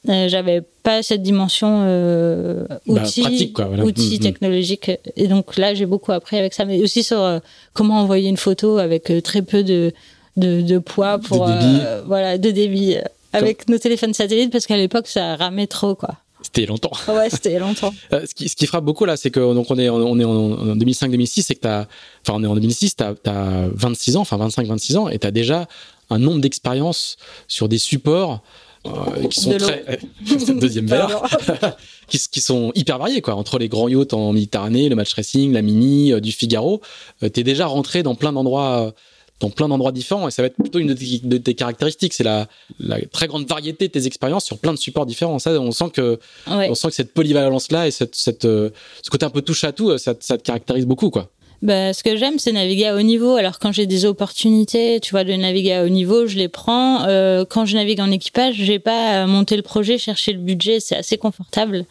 Euh, 0.10 0.28
j'avais 0.30 0.62
pas 0.84 1.04
cette 1.04 1.22
dimension 1.22 1.82
euh, 1.84 2.66
bah, 2.70 2.80
outil, 2.88 3.22
pratique, 3.22 3.54
quoi, 3.54 3.66
voilà. 3.66 3.84
outil 3.84 4.16
mm, 4.16 4.16
mm. 4.16 4.20
technologique. 4.20 4.92
Et 5.16 5.28
donc 5.28 5.58
là, 5.58 5.74
j'ai 5.74 5.86
beaucoup 5.86 6.12
appris 6.12 6.38
avec 6.38 6.54
ça, 6.54 6.66
mais 6.66 6.82
aussi 6.82 7.04
sur 7.04 7.22
euh, 7.22 7.40
comment 7.74 8.00
envoyer 8.02 8.30
une 8.30 8.38
photo 8.38 8.78
avec 8.78 9.10
euh, 9.10 9.22
très 9.22 9.42
peu 9.42 9.64
de, 9.64 9.92
de, 10.38 10.62
de 10.62 10.78
poids 10.78 11.18
pour 11.18 11.48
de 11.48 11.54
débit. 11.54 11.82
voilà 12.06 12.38
de 12.38 12.52
débit 12.52 12.96
avec 13.34 13.68
nos 13.68 13.78
téléphones 13.78 14.14
satellites 14.14 14.52
parce 14.52 14.66
qu'à 14.66 14.78
l'époque 14.78 15.08
ça 15.08 15.36
ramait 15.36 15.68
trop 15.68 15.96
quoi. 15.96 16.16
C'était 16.48 16.66
longtemps. 16.66 16.92
Ouais, 17.10 17.30
c'était 17.30 17.60
longtemps. 17.60 17.94
Euh, 18.14 18.26
ce, 18.26 18.34
qui, 18.34 18.48
ce 18.48 18.56
qui 18.56 18.68
frappe 18.68 18.86
beaucoup 18.86 19.04
là, 19.04 19.18
c'est 19.18 19.32
que 19.32 19.54
donc 19.54 19.70
on 19.70 19.78
est 19.78 19.90
on 19.90 20.18
est 20.18 20.24
en 20.24 20.76
2005-2006, 20.76 21.42
c'est 21.42 21.56
que 21.56 21.60
t'as, 21.62 21.88
enfin 22.22 22.40
on 22.40 22.44
est 22.44 22.48
en 22.48 22.56
2006, 22.56 22.96
t'as 22.96 23.14
as 23.26 23.68
26 23.74 24.16
ans, 24.16 24.22
enfin 24.22 24.38
25-26 24.38 24.98
ans, 24.98 25.10
et 25.10 25.20
t'as 25.20 25.32
déjà 25.32 25.68
un 26.10 26.20
nombre 26.20 26.40
d'expériences 26.40 27.18
sur 27.50 27.68
des 27.68 27.78
supports 27.78 28.42
euh, 28.86 29.28
qui 29.28 29.42
sont 29.42 29.50
De 29.50 29.58
très 29.58 30.00
deuxième 30.54 30.86
verre, 30.86 31.22
qui, 32.08 32.18
qui 32.32 32.40
sont 32.40 32.72
hyper 32.76 32.98
variés 32.98 33.22
quoi. 33.22 33.36
Entre 33.36 33.60
les 33.60 33.68
grands 33.68 33.90
yachts 33.90 34.14
en 34.14 34.32
Méditerranée, 34.32 34.88
le 34.88 34.96
match 34.96 35.14
racing, 35.14 35.52
la 35.52 35.62
mini, 35.62 36.14
euh, 36.14 36.22
du 36.22 36.32
Figaro, 36.32 36.82
euh, 37.24 37.30
t'es 37.30 37.44
déjà 37.44 37.66
rentré 37.66 38.04
dans 38.04 38.16
plein 38.16 38.32
d'endroits 38.32 38.94
dans 39.40 39.50
plein 39.50 39.68
d'endroits 39.68 39.92
différents 39.92 40.28
et 40.28 40.32
ça 40.32 40.42
va 40.42 40.48
être 40.48 40.56
plutôt 40.56 40.80
une 40.80 40.88
de 40.88 40.94
tes, 40.94 41.20
de 41.24 41.38
tes 41.38 41.54
caractéristiques 41.54 42.14
c'est 42.14 42.24
la, 42.24 42.48
la, 42.80 43.00
très 43.06 43.28
grande 43.28 43.48
variété 43.48 43.88
de 43.88 43.92
tes 43.92 44.06
expériences 44.08 44.46
sur 44.46 44.58
plein 44.58 44.74
de 44.74 44.80
supports 44.80 45.06
différents 45.06 45.40
ça 45.40 45.52
on 45.60 45.72
sent 45.72 45.90
que 45.94 46.20
ouais. 46.48 46.70
on 46.70 46.76
sent 46.76 46.90
que 46.90 46.96
cette 46.96 47.14
polyvalence 47.14 47.72
là 47.72 47.88
et 47.88 47.92
cette, 47.92 48.16
cette 48.16 48.46
euh, 48.46 48.70
ce 49.04 49.10
côté 49.10 49.26
un 49.26 49.30
peu 49.30 49.42
touche 49.42 49.64
à 49.64 49.72
tout 49.72 49.98
ça, 49.98 50.14
ça 50.20 50.38
te 50.38 50.44
caractérise 50.44 50.86
beaucoup 50.86 51.10
quoi 51.10 51.30
bah, 51.64 51.92
ce 51.92 52.04
que 52.04 52.16
j'aime, 52.16 52.38
c'est 52.38 52.52
naviguer 52.52 52.86
à 52.86 52.96
haut 52.96 53.02
niveau. 53.02 53.36
Alors, 53.36 53.58
quand 53.58 53.72
j'ai 53.72 53.88
des 53.88 54.06
opportunités, 54.06 55.00
tu 55.00 55.12
vois, 55.12 55.24
de 55.24 55.34
naviguer 55.34 55.74
à 55.74 55.84
haut 55.84 55.90
niveau, 55.90 56.28
je 56.28 56.38
les 56.38 56.50
prends. 56.50 57.06
Euh, 57.06 57.46
quand 57.50 57.66
je 57.66 57.76
navigue 57.76 58.00
en 58.00 58.12
équipage, 58.12 58.56
j'ai 58.56 58.78
pas 58.78 59.24
à 59.24 59.26
monter 59.26 59.56
le 59.56 59.64
projet, 59.64 59.98
chercher 59.98 60.34
le 60.34 60.40
budget. 60.40 60.80
C'est 60.80 60.96
assez 60.96 61.18
confortable. 61.18 61.86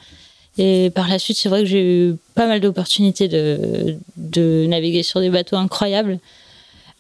Et 0.59 0.91
par 0.95 1.09
la 1.09 1.19
suite, 1.19 1.37
c'est 1.37 1.49
vrai 1.49 1.61
que 1.61 1.67
j'ai 1.67 1.83
eu 1.83 2.15
pas 2.35 2.47
mal 2.47 2.61
d'opportunités 2.61 3.29
de, 3.29 3.97
de 4.17 4.67
naviguer 4.69 5.03
sur 5.03 5.21
des 5.21 5.31
bateaux 5.31 5.57
incroyables. 5.57 6.19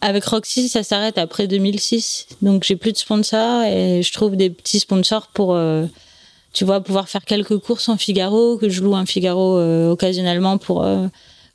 Avec 0.00 0.24
Roxy, 0.24 0.68
ça 0.68 0.82
s'arrête 0.82 1.16
après 1.16 1.46
2006. 1.46 2.28
Donc, 2.42 2.64
j'ai 2.64 2.76
plus 2.76 2.92
de 2.92 2.98
sponsors 2.98 3.62
et 3.64 4.02
je 4.02 4.12
trouve 4.12 4.36
des 4.36 4.50
petits 4.50 4.80
sponsors 4.80 5.28
pour, 5.28 5.54
euh, 5.54 5.86
tu 6.52 6.64
vois, 6.64 6.80
pouvoir 6.80 7.08
faire 7.08 7.24
quelques 7.24 7.58
courses 7.58 7.88
en 7.88 7.96
Figaro, 7.96 8.58
que 8.58 8.68
je 8.68 8.82
loue 8.82 8.94
un 8.94 9.06
Figaro 9.06 9.58
euh, 9.58 9.90
occasionnellement 9.90 10.58
pour 10.58 10.84
euh, 10.84 11.06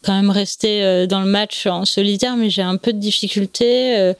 quand 0.04 0.14
même 0.14 0.32
rester 0.32 1.06
dans 1.06 1.20
le 1.20 1.28
match 1.28 1.68
en 1.68 1.86
solitaire, 1.86 2.36
mais 2.36 2.50
j'ai 2.50 2.64
un 2.64 2.78
peu 2.78 2.92
de 2.92 2.98
difficulté 2.98 4.14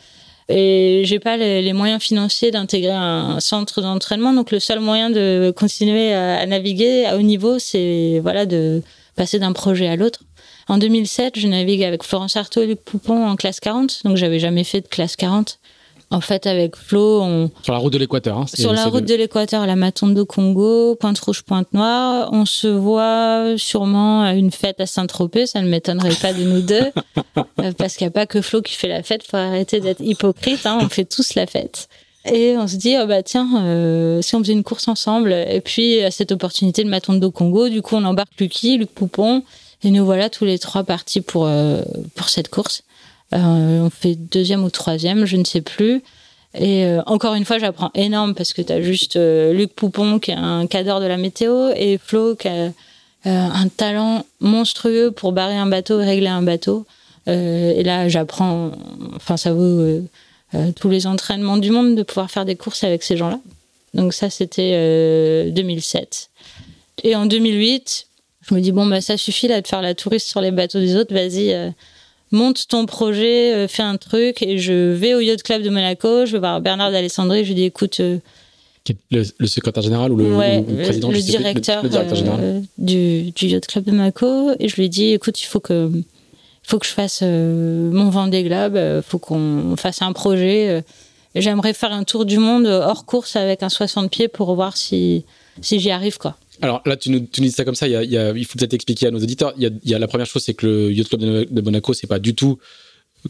et 0.48 1.02
j'ai 1.06 1.18
pas 1.18 1.38
les, 1.38 1.74
moyens 1.74 2.04
financiers 2.04 2.52
d'intégrer 2.52 2.92
un, 2.92 3.40
centre 3.40 3.82
d'entraînement. 3.82 4.32
Donc, 4.34 4.52
le 4.52 4.60
seul 4.60 4.80
moyen 4.80 5.10
de 5.10 5.52
continuer 5.56 6.14
à, 6.14 6.38
à 6.38 6.46
naviguer 6.46 7.08
à 7.08 7.18
haut 7.18 7.24
niveau, 7.24 7.58
c'est 7.58 8.20
voilà 8.22 8.46
de 8.46 8.84
passer 9.16 9.40
d'un 9.40 9.54
projet 9.54 9.88
à 9.88 9.96
l'autre. 9.96 10.20
En 10.72 10.78
2007, 10.78 11.38
je 11.38 11.50
navigue 11.50 11.84
avec 11.84 12.02
Florence 12.02 12.38
Artaud 12.38 12.62
et 12.62 12.66
Luc 12.66 12.80
Poupon 12.80 13.28
en 13.28 13.36
classe 13.36 13.60
40, 13.60 14.04
donc 14.06 14.16
j'avais 14.16 14.40
jamais 14.40 14.64
fait 14.64 14.80
de 14.80 14.88
classe 14.88 15.18
40. 15.18 15.60
En 16.12 16.22
fait, 16.22 16.48
avec 16.48 16.78
Flo, 16.78 17.22
on... 17.24 17.52
Sur 17.62 17.74
la 17.74 17.80
route 17.80 17.92
de 17.92 17.98
l'équateur. 17.98 18.38
Hein, 18.38 18.46
sur 18.48 18.72
la 18.72 18.86
route 18.86 19.04
de, 19.04 19.16
l'équateur, 19.16 19.68
la 19.68 19.76
Matonde 19.76 20.24
Congo, 20.24 20.96
Pointe 20.96 21.20
Rouge, 21.20 21.42
Pointe 21.42 21.74
Noire. 21.74 22.30
On 22.32 22.46
se 22.46 22.70
voit 22.70 23.56
sûrement 23.58 24.22
à 24.22 24.34
une 24.34 24.50
fête 24.50 24.80
à 24.80 24.86
Saint-Tropez, 24.86 25.48
ça 25.48 25.62
ne 25.62 25.68
m'étonnerait 25.68 26.16
pas 26.22 26.32
de 26.32 26.44
nous 26.44 26.62
deux. 26.62 26.86
Euh, 27.60 27.72
parce 27.78 27.96
qu'il 27.96 28.06
n'y 28.06 28.10
a 28.10 28.12
pas 28.12 28.26
que 28.26 28.42
Flo 28.42 28.62
qui 28.62 28.74
fait 28.74 28.88
la 28.88 29.04
fête, 29.04 29.24
faut 29.24 29.38
arrêter 29.38 29.80
d'être 29.80 30.02
hypocrite, 30.02 30.66
hein, 30.66 30.80
on 30.82 30.90
fait 30.90 31.06
tous 31.06 31.36
la 31.36 31.46
fête. 31.46 31.88
Et 32.26 32.56
on 32.58 32.68
se 32.68 32.76
dit, 32.76 32.96
oh 33.02 33.06
bah 33.06 33.24
tiens, 33.24 33.48
euh, 33.64 34.22
si 34.22 34.36
on 34.36 34.40
faisait 34.40 34.54
une 34.54 34.64
course 34.64 34.88
ensemble, 34.88 35.32
et 35.32 35.62
puis 35.62 36.02
à 36.02 36.12
cette 36.12 36.32
opportunité 36.32 36.84
de 36.84 36.90
Matonde 36.90 37.32
Congo, 37.32 37.70
du 37.70 37.82
coup 37.82 37.96
on 37.96 38.04
embarque 38.04 38.32
Lucky, 38.40 38.78
Luc 38.78 38.90
Poupon, 38.90 39.44
et 39.84 39.92
nous 39.92 40.06
voilà 40.06 40.30
tous 40.30 40.46
les 40.46 40.60
trois 40.60 40.84
partis 40.84 41.22
pour, 41.22 41.48
euh, 41.48 41.82
pour 42.16 42.30
cette 42.30 42.50
course. 42.50 42.84
Euh, 43.34 43.82
on 43.82 43.90
fait 43.90 44.16
deuxième 44.16 44.64
ou 44.64 44.70
troisième, 44.70 45.26
je 45.26 45.38
ne 45.38 45.44
sais 45.44 45.62
plus. 45.62 46.04
Et 46.54 46.86
euh, 46.86 47.02
encore 47.06 47.34
une 47.34 47.46
fois, 47.46 47.58
j'apprends 47.60 47.92
énorme 47.96 48.36
parce 48.36 48.54
que 48.54 48.62
tu 48.62 48.72
as 48.74 48.82
juste 48.82 49.18
Luc 49.18 49.74
Poupon 49.74 50.20
qui 50.20 50.32
est 50.32 50.36
un 50.36 50.68
cadre 50.68 51.00
de 51.00 51.06
la 51.06 51.18
météo 51.18 51.70
et 51.76 51.98
Flo 51.98 52.36
qui 52.36 52.48
a 52.48 52.72
un 53.24 53.68
talent 53.68 54.26
monstrueux 54.40 55.12
pour 55.12 55.32
barrer 55.32 55.56
un 55.56 55.68
bateau 55.68 56.02
et 56.02 56.06
régler 56.06 56.28
un 56.28 56.42
bateau. 56.42 56.86
et 57.28 57.84
là, 57.84 58.10
j'apprends, 58.10 58.72
enfin, 59.16 59.38
ça 59.38 59.54
vaut 59.54 60.02
tous 60.76 60.90
les 60.90 61.06
entraînements 61.06 61.58
du 61.58 61.70
monde 61.70 61.96
de 61.96 62.04
pouvoir 62.04 62.32
faire 62.32 62.46
des 62.46 62.56
courses 62.56 62.84
avec 62.84 63.04
ces 63.04 63.18
gens-là. 63.18 63.40
Donc 63.94 64.14
ça, 64.14 64.32
c'était 64.32 65.52
2007. 65.52 66.32
Et 67.04 67.16
en 67.16 67.28
2008, 67.28 68.08
je 68.52 68.56
me 68.56 68.62
dis, 68.62 68.72
bon, 68.74 68.86
bah, 68.86 69.00
ça 69.00 69.18
suffit 69.18 69.48
là 69.48 69.62
de 69.62 69.68
faire 69.68 69.82
la 69.82 69.96
touriste 69.96 70.28
sur 70.28 70.42
les 70.42 70.52
bateaux 70.52 70.80
des 70.80 70.98
autres, 70.98 71.14
vas-y, 71.14 71.54
euh, 71.54 71.70
monte 72.32 72.68
ton 72.68 72.86
projet, 72.86 73.54
euh, 73.54 73.68
fais 73.68 73.84
un 73.84 73.96
truc. 73.96 74.42
Et 74.42 74.58
je 74.58 74.92
vais 74.92 75.14
au 75.14 75.22
Yacht 75.22 75.42
Club 75.42 75.62
de 75.62 75.70
Monaco, 75.70 76.26
je 76.26 76.34
vais 76.34 76.40
voir 76.40 76.60
Bernard 76.60 76.92
d'Alessandrie, 76.92 77.44
je 77.44 77.50
lui 77.50 77.56
dis, 77.56 77.64
écoute. 77.64 78.02
Euh, 78.02 78.18
le, 79.10 79.24
le, 79.38 79.48
secrétaire 79.48 79.84
général 79.84 80.12
ou 80.12 80.18
le, 80.18 80.84
président 80.84 81.12
le, 81.12 81.22
directeur, 81.22 81.84
du, 82.78 83.32
du, 83.32 83.48
Yacht 83.48 83.68
Club 83.68 83.86
de 83.86 83.92
Monaco. 83.92 84.52
Et 84.60 84.68
je 84.68 84.76
lui 84.76 84.90
dis, 84.90 85.12
écoute, 85.14 85.42
il 85.42 85.46
faut 85.46 85.62
que, 85.62 85.90
faut 86.64 86.78
que 86.78 86.86
je 86.86 86.92
fasse 86.92 87.22
mon 87.22 88.10
Vendée 88.10 88.44
Globe, 88.44 88.76
il 88.76 89.02
faut 89.02 89.20
qu'on 89.20 89.76
fasse 89.78 90.02
un 90.02 90.12
projet. 90.12 90.84
J'aimerais 91.36 91.74
faire 91.74 91.94
un 91.94 92.04
tour 92.04 92.26
du 92.26 92.38
monde 92.38 92.66
hors 92.66 93.06
course 93.06 93.38
avec 93.38 93.64
un 93.64 93.70
60 93.70 94.12
pieds 94.12 94.28
pour 94.28 94.54
voir 94.56 94.76
si, 94.76 95.24
si 95.62 95.80
j'y 95.80 95.92
arrive, 95.92 96.18
quoi. 96.18 96.36
Alors 96.62 96.82
là, 96.86 96.96
tu 96.96 97.10
nous, 97.10 97.20
tu 97.20 97.42
nous 97.42 97.48
dis 97.48 97.54
ça 97.54 97.66
comme 97.66 97.76
ça, 97.76 97.88
il, 97.88 97.92
y 97.94 98.18
a, 98.18 98.32
il 98.32 98.46
faut 98.46 98.58
peut-être 98.58 98.74
expliquer 98.74 99.08
à 99.08 99.12
nos 99.12 99.20
auditeurs. 99.20 99.54
Il 99.58 99.64
y 99.64 99.66
a, 99.66 99.70
il 99.84 99.90
y 99.90 99.96
a 99.96 100.00
la 100.00 100.08
première 100.08 100.28
chose, 100.28 100.44
c'est 100.44 100.54
que 100.54 100.68
le 100.68 100.92
Yacht 100.94 101.10
Club 101.10 101.22
de, 101.22 101.62
Monaco, 101.62 101.94
c'est 101.94 102.08
pas 102.08 102.20
du 102.20 102.36
tout 102.36 102.58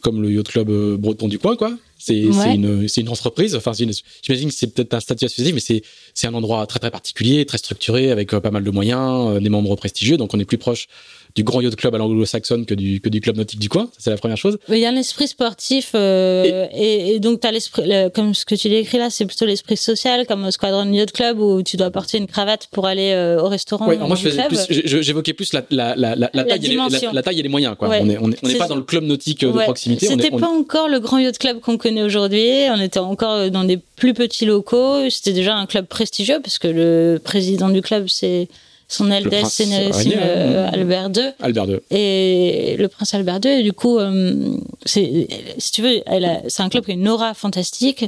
comme 0.02 0.22
le 0.22 0.32
Yacht 0.32 0.48
Club 0.48 0.70
euh, 0.70 0.98
breton 0.98 1.28
du 1.28 1.40
coin, 1.40 1.56
quoi. 1.56 1.78
C'est 1.98 2.18
une, 2.18 2.88
une 2.98 3.10
entreprise. 3.10 3.56
Enfin, 3.56 3.74
j'imagine 3.74 4.50
que 4.50 4.56
c'est 4.56 4.74
peut-être 4.74 4.94
un 4.94 5.00
statut 5.00 5.26
associatif, 5.26 5.54
mais 5.54 5.82
c'est 6.14 6.28
un 6.28 6.34
endroit 6.34 6.66
très 6.66 6.80
très 6.80 6.92
particulier, 6.92 7.46
très 7.46 7.58
structuré, 7.58 8.12
avec 8.12 8.34
euh, 8.34 8.40
pas 8.40 8.52
mal 8.52 8.64
de 8.64 8.72
moyens, 8.72 9.36
euh, 9.36 9.40
des 9.40 9.50
membres 9.50 9.76
prestigieux. 9.76 10.18
Donc 10.18 10.34
on 10.34 10.40
est 10.40 10.46
plus 10.46 10.58
proche 10.58 10.88
du 11.36 11.44
grand 11.44 11.62
yacht 11.62 11.76
club 11.76 11.96
à 11.96 11.98
l'anglo-saxonne 11.98 12.66
que 12.66 12.74
du, 12.74 13.02
que 13.02 13.10
du 13.10 13.22
club 13.22 13.38
nautique 13.38 13.60
du 13.60 13.70
coin. 13.70 13.90
C'est 13.98 14.10
la 14.10 14.18
première 14.18 14.38
chose. 14.38 14.58
Il 14.70 14.78
y 14.78 14.86
a 14.86 14.90
un 14.90 14.96
esprit 14.96 15.28
sportif 15.28 15.92
euh, 15.96 16.68
et, 16.74 17.16
et, 17.16 17.20
donc 17.20 17.42
tu 17.42 17.48
as 17.48 17.52
l'esprit, 17.52 17.84
comme 18.14 18.34
ce 18.34 18.46
que 18.46 18.56
tu 18.56 18.70
décris 18.70 18.98
là, 18.98 19.10
c'est 19.10 19.26
plutôt 19.26 19.46
l'esprit 19.46 19.78
social, 19.78 20.26
comme 20.28 20.46
au 20.46 20.52
Squadron 20.52 20.92
Yacht 20.92 21.12
Club 21.12 21.40
où 21.40 21.64
tu 21.64 21.78
dois 21.78 21.92
porter 21.92 22.18
une 22.18 22.28
cravate 22.28 22.68
pour 22.72 22.88
aller 22.88 23.12
euh, 23.12 23.42
au 23.42 23.48
restaurant. 23.48 23.88
Oui, 23.88 23.98
moi 23.98 24.18
j'évoquais 24.70 25.34
plus 25.34 25.54
la, 25.54 25.64
la, 25.70 25.96
la, 25.96 26.16
la, 26.16 26.28
taille 26.30 26.66
et 26.66 26.70
les, 26.70 27.10
la, 27.14 27.24
taille 27.24 27.40
et 27.40 27.44
les 27.44 27.50
moyens. 27.50 27.76
Quoi. 27.78 27.90
On 27.90 28.06
n'est 28.06 28.18
on 28.18 28.32
est, 28.32 28.58
pas 28.58 28.68
dans 28.68 28.76
le 28.76 28.84
club 28.84 29.04
nautique 29.04 29.42
de 29.42 29.52
proximité. 29.52 30.08
C'était 30.08 30.32
pas 30.32 30.50
encore 30.50 30.88
le 30.88 31.00
grand 31.00 31.20
yacht 31.20 31.38
club 31.38 31.60
qu'on 31.60 31.78
connaît 31.78 32.04
aujourd'hui. 32.04 32.68
On 32.70 32.82
était 32.82 33.00
encore 33.00 33.50
dans 33.50 33.64
des 33.64 33.78
plus 33.78 34.14
petits 34.14 34.46
locaux. 34.46 35.10
C'était 35.10 35.34
déjà 35.34 35.56
un 35.56 35.66
club 35.66 35.86
prestigieux 35.86 36.40
parce 36.42 36.60
que 36.60 36.68
le 36.68 37.20
président 37.24 37.70
du 37.70 37.82
club 37.82 38.08
c'est 38.08 38.48
son 38.92 39.10
Eldest 39.10 39.52
Sénérissime 39.52 40.20
euh, 40.22 40.70
Albert 40.72 41.12
II. 41.16 41.32
Albert 41.40 41.70
II. 41.70 41.80
Et 41.92 42.76
le 42.78 42.88
prince 42.88 43.14
Albert 43.14 43.40
II. 43.44 43.52
Et 43.52 43.64
du 43.64 43.74
coup, 43.74 43.98
euh, 43.98 44.58
c'est, 44.86 45.28
si 45.58 45.72
tu 45.72 45.82
veux, 45.82 46.02
c'est 46.48 46.62
un 46.62 46.70
club 46.70 46.86
qui 46.86 46.92
a 46.92 46.94
une 46.94 47.08
aura 47.08 47.34
fantastique 47.34 48.06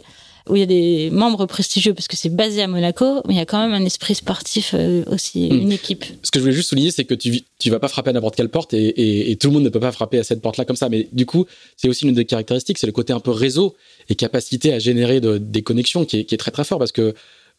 où 0.49 0.57
il 0.57 0.59
y 0.59 0.63
a 0.63 0.65
des 0.65 1.09
membres 1.09 1.45
prestigieux 1.45 1.93
parce 1.93 2.09
que 2.09 2.17
c'est 2.17 2.27
basé 2.27 2.61
à 2.61 2.67
Monaco, 2.67 3.21
mais 3.27 3.35
il 3.35 3.37
y 3.37 3.39
a 3.39 3.45
quand 3.45 3.65
même 3.65 3.73
un 3.73 3.85
esprit 3.85 4.13
sportif 4.13 4.73
euh, 4.73 5.05
aussi, 5.07 5.49
hmm. 5.49 5.61
une 5.61 5.71
équipe. 5.71 6.03
Ce 6.21 6.31
que 6.31 6.39
je 6.39 6.41
voulais 6.41 6.53
juste 6.53 6.69
souligner, 6.69 6.91
c'est 6.91 7.05
que 7.05 7.13
tu 7.13 7.41
tu 7.59 7.69
vas 7.69 7.79
pas 7.79 7.87
frapper 7.87 8.09
à 8.09 8.13
n'importe 8.13 8.35
quelle 8.35 8.49
porte 8.49 8.73
et, 8.73 9.31
et, 9.31 9.37
tout 9.37 9.47
le 9.47 9.53
monde 9.53 9.63
ne 9.63 9.69
peut 9.69 9.79
pas 9.79 9.93
frapper 9.93 10.19
à 10.19 10.23
cette 10.23 10.41
porte-là 10.41 10.65
comme 10.65 10.75
ça. 10.75 10.89
Mais 10.89 11.07
du 11.13 11.25
coup, 11.25 11.45
c'est 11.77 11.87
aussi 11.87 12.05
une 12.05 12.13
des 12.13 12.25
caractéristiques, 12.25 12.77
c'est 12.77 12.87
le 12.87 12.91
côté 12.91 13.13
un 13.13 13.21
peu 13.21 13.31
réseau 13.31 13.73
et 14.09 14.15
capacité 14.15 14.73
à 14.73 14.79
générer 14.79 15.21
des 15.21 15.61
connexions 15.61 16.03
qui 16.03 16.19
est, 16.19 16.23
qui 16.25 16.35
est 16.35 16.37
très 16.37 16.51
très 16.51 16.65
fort 16.65 16.77
parce 16.77 16.91
que 16.91 17.13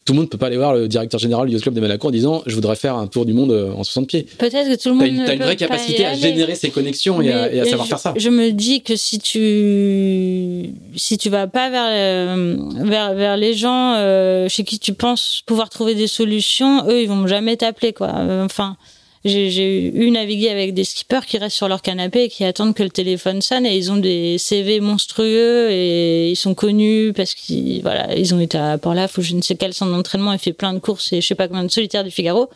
tout 0.05 0.13
le 0.13 0.19
monde 0.19 0.29
peut 0.29 0.37
pas 0.37 0.47
aller 0.47 0.57
voir 0.57 0.75
le 0.75 0.87
directeur 0.87 1.19
général 1.19 1.47
du 1.47 1.53
Yacht 1.53 1.63
Club 1.63 1.73
de 1.73 1.81
Monaco 1.81 2.07
en 2.07 2.11
disant 2.11 2.43
je 2.45 2.53
voudrais 2.53 2.75
faire 2.75 2.95
un 2.95 3.07
tour 3.07 3.25
du 3.25 3.33
monde 3.33 3.51
euh, 3.51 3.71
en 3.71 3.83
60 3.83 4.07
pieds. 4.07 4.27
Peut-être 4.37 4.69
que 4.69 4.81
tout 4.81 4.89
le 4.89 4.95
monde. 4.95 5.25
T'as 5.25 5.33
une, 5.33 5.41
vraie 5.41 5.55
capacité 5.55 6.05
à 6.05 6.13
générer 6.13 6.53
ces 6.53 6.69
connexions 6.69 7.21
et 7.23 7.31
à, 7.31 7.65
savoir 7.65 7.87
faire 7.87 7.97
ça. 7.97 8.13
Je 8.15 8.29
me 8.29 8.51
dis 8.51 8.83
que 8.83 8.95
si 8.95 9.17
tu 9.17 10.75
si 10.95 11.17
tu 11.17 11.29
vas 11.29 11.47
pas 11.47 11.71
vers 11.71 11.87
euh, 11.89 12.55
vers, 12.83 13.15
vers 13.15 13.35
les 13.35 13.55
gens 13.55 13.95
euh, 13.95 14.47
chez 14.47 14.63
qui 14.63 14.77
tu 14.77 14.93
penses 14.93 15.41
pouvoir 15.47 15.71
trouver 15.71 15.95
des 15.95 16.07
solutions, 16.07 16.87
eux 16.87 17.01
ils 17.01 17.09
vont 17.09 17.25
jamais 17.25 17.57
t'appeler 17.57 17.91
quoi. 17.91 18.13
Enfin 18.43 18.77
j'ai 19.25 19.95
eu 19.95 20.11
naviguer 20.11 20.49
avec 20.49 20.75
des 20.75 20.83
skippers 20.83 21.25
qui 21.25 21.39
restent 21.39 21.57
sur 21.57 21.67
leur 21.67 21.81
canapé 21.81 22.25
et 22.25 22.29
qui 22.29 22.43
attendent 22.45 22.75
que 22.75 22.83
le 22.83 22.91
téléphone 22.91 23.41
sonne 23.41 23.65
et 23.65 23.75
ils 23.75 23.91
ont 23.91 23.97
des 23.97 24.37
CV 24.37 24.79
monstrueux 24.79 25.71
et 25.71 26.29
ils 26.29 26.35
sont 26.35 26.53
connus 26.53 27.11
parce 27.15 27.33
qu'ils 27.33 27.81
voilà 27.81 28.15
ils 28.15 28.35
ont 28.35 28.39
été 28.39 28.57
à 28.57 28.77
Port-Laf 28.77 29.17
ou 29.17 29.21
je 29.21 29.33
ne 29.33 29.41
sais 29.41 29.55
quel 29.55 29.73
centre 29.73 29.91
d'entraînement 29.91 30.31
et 30.31 30.37
fait 30.37 30.53
plein 30.53 30.73
de 30.73 30.79
courses 30.79 31.11
et 31.11 31.21
je 31.21 31.27
sais 31.27 31.35
pas 31.35 31.47
combien 31.47 31.63
de 31.63 31.71
solitaires 31.71 32.03
du 32.03 32.11
Figaro 32.11 32.49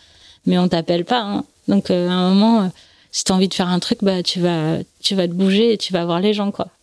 mais 0.45 0.59
on 0.59 0.67
t'appelle 0.67 1.05
pas 1.05 1.21
hein. 1.21 1.45
donc 1.67 1.89
euh, 1.89 2.07
à 2.07 2.13
un 2.13 2.29
moment 2.29 2.61
euh, 2.61 2.67
si 3.11 3.23
tu 3.23 3.31
as 3.31 3.35
envie 3.35 3.47
de 3.47 3.53
faire 3.55 3.69
un 3.69 3.79
truc 3.79 3.99
bah 4.03 4.21
tu 4.21 4.39
vas 4.39 4.77
tu 5.01 5.15
vas 5.15 5.27
te 5.27 5.33
bouger 5.33 5.73
et 5.73 5.77
tu 5.77 5.91
vas 5.91 6.05
voir 6.05 6.19
les 6.19 6.33
gens 6.35 6.51
quoi 6.51 6.67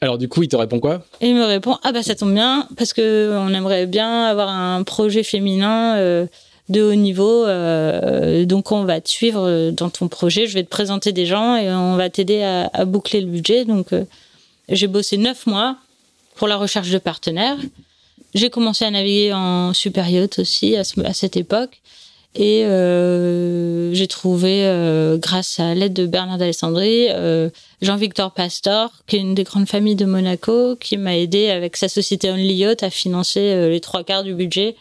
Alors 0.00 0.18
du 0.18 0.28
coup, 0.28 0.42
il 0.42 0.48
te 0.48 0.56
répond 0.56 0.80
quoi? 0.80 1.02
Il 1.22 1.34
me 1.34 1.44
répond 1.44 1.78
ah 1.82 1.90
bah 1.90 2.02
ça 2.02 2.14
tombe 2.14 2.34
bien 2.34 2.68
parce 2.76 2.92
que 2.92 3.34
on 3.38 3.54
aimerait 3.54 3.86
bien 3.86 4.24
avoir 4.24 4.50
un 4.50 4.82
projet 4.82 5.22
féminin 5.22 5.96
euh, 5.96 6.26
de 6.68 6.82
haut 6.82 6.94
niveau. 6.94 7.44
Euh, 7.44 8.44
donc 8.44 8.72
on 8.72 8.84
va 8.84 9.00
te 9.00 9.08
suivre 9.08 9.70
dans 9.70 9.90
ton 9.90 10.08
projet. 10.08 10.46
Je 10.46 10.54
vais 10.54 10.62
te 10.62 10.68
présenter 10.68 11.12
des 11.12 11.26
gens 11.26 11.56
et 11.56 11.70
on 11.70 11.96
va 11.96 12.10
t'aider 12.10 12.42
à, 12.42 12.84
boucler 12.84 13.20
le 13.20 13.26
budget. 13.26 13.64
Donc 13.64 13.92
euh, 13.92 14.04
j'ai 14.68 14.86
bossé 14.86 15.16
neuf 15.16 15.46
mois 15.46 15.76
pour 16.36 16.48
la 16.48 16.56
recherche 16.56 16.90
de 16.90 16.98
partenaires. 16.98 17.58
J'ai 18.34 18.50
commencé 18.50 18.84
à 18.84 18.90
naviguer 18.90 19.32
en 19.32 19.72
super 19.72 20.08
yacht 20.08 20.38
aussi 20.38 20.76
à, 20.76 20.84
cette 20.84 21.36
époque. 21.36 21.80
Et 22.36 22.64
euh, 22.64 23.94
j'ai 23.94 24.08
trouvé, 24.08 24.64
grâce 25.20 25.60
à 25.60 25.72
l'aide 25.72 25.92
de 25.92 26.04
Bernard 26.04 26.38
d'Alessandrie, 26.38 27.06
Jean-Victor 27.80 28.32
Pastor, 28.32 28.90
qui 29.06 29.16
est 29.16 29.20
une 29.20 29.36
des 29.36 29.44
grandes 29.44 29.68
familles 29.68 29.94
de 29.94 30.04
Monaco, 30.04 30.74
qui 30.74 30.96
m'a 30.96 31.16
aidé 31.16 31.50
avec 31.50 31.76
sa 31.76 31.88
société 31.88 32.32
Only 32.32 32.54
Yacht 32.54 32.82
à 32.82 32.90
financer 32.90 33.68
les 33.68 33.80
trois 33.80 34.02
quarts 34.02 34.24
du 34.24 34.34
budget 34.34 34.74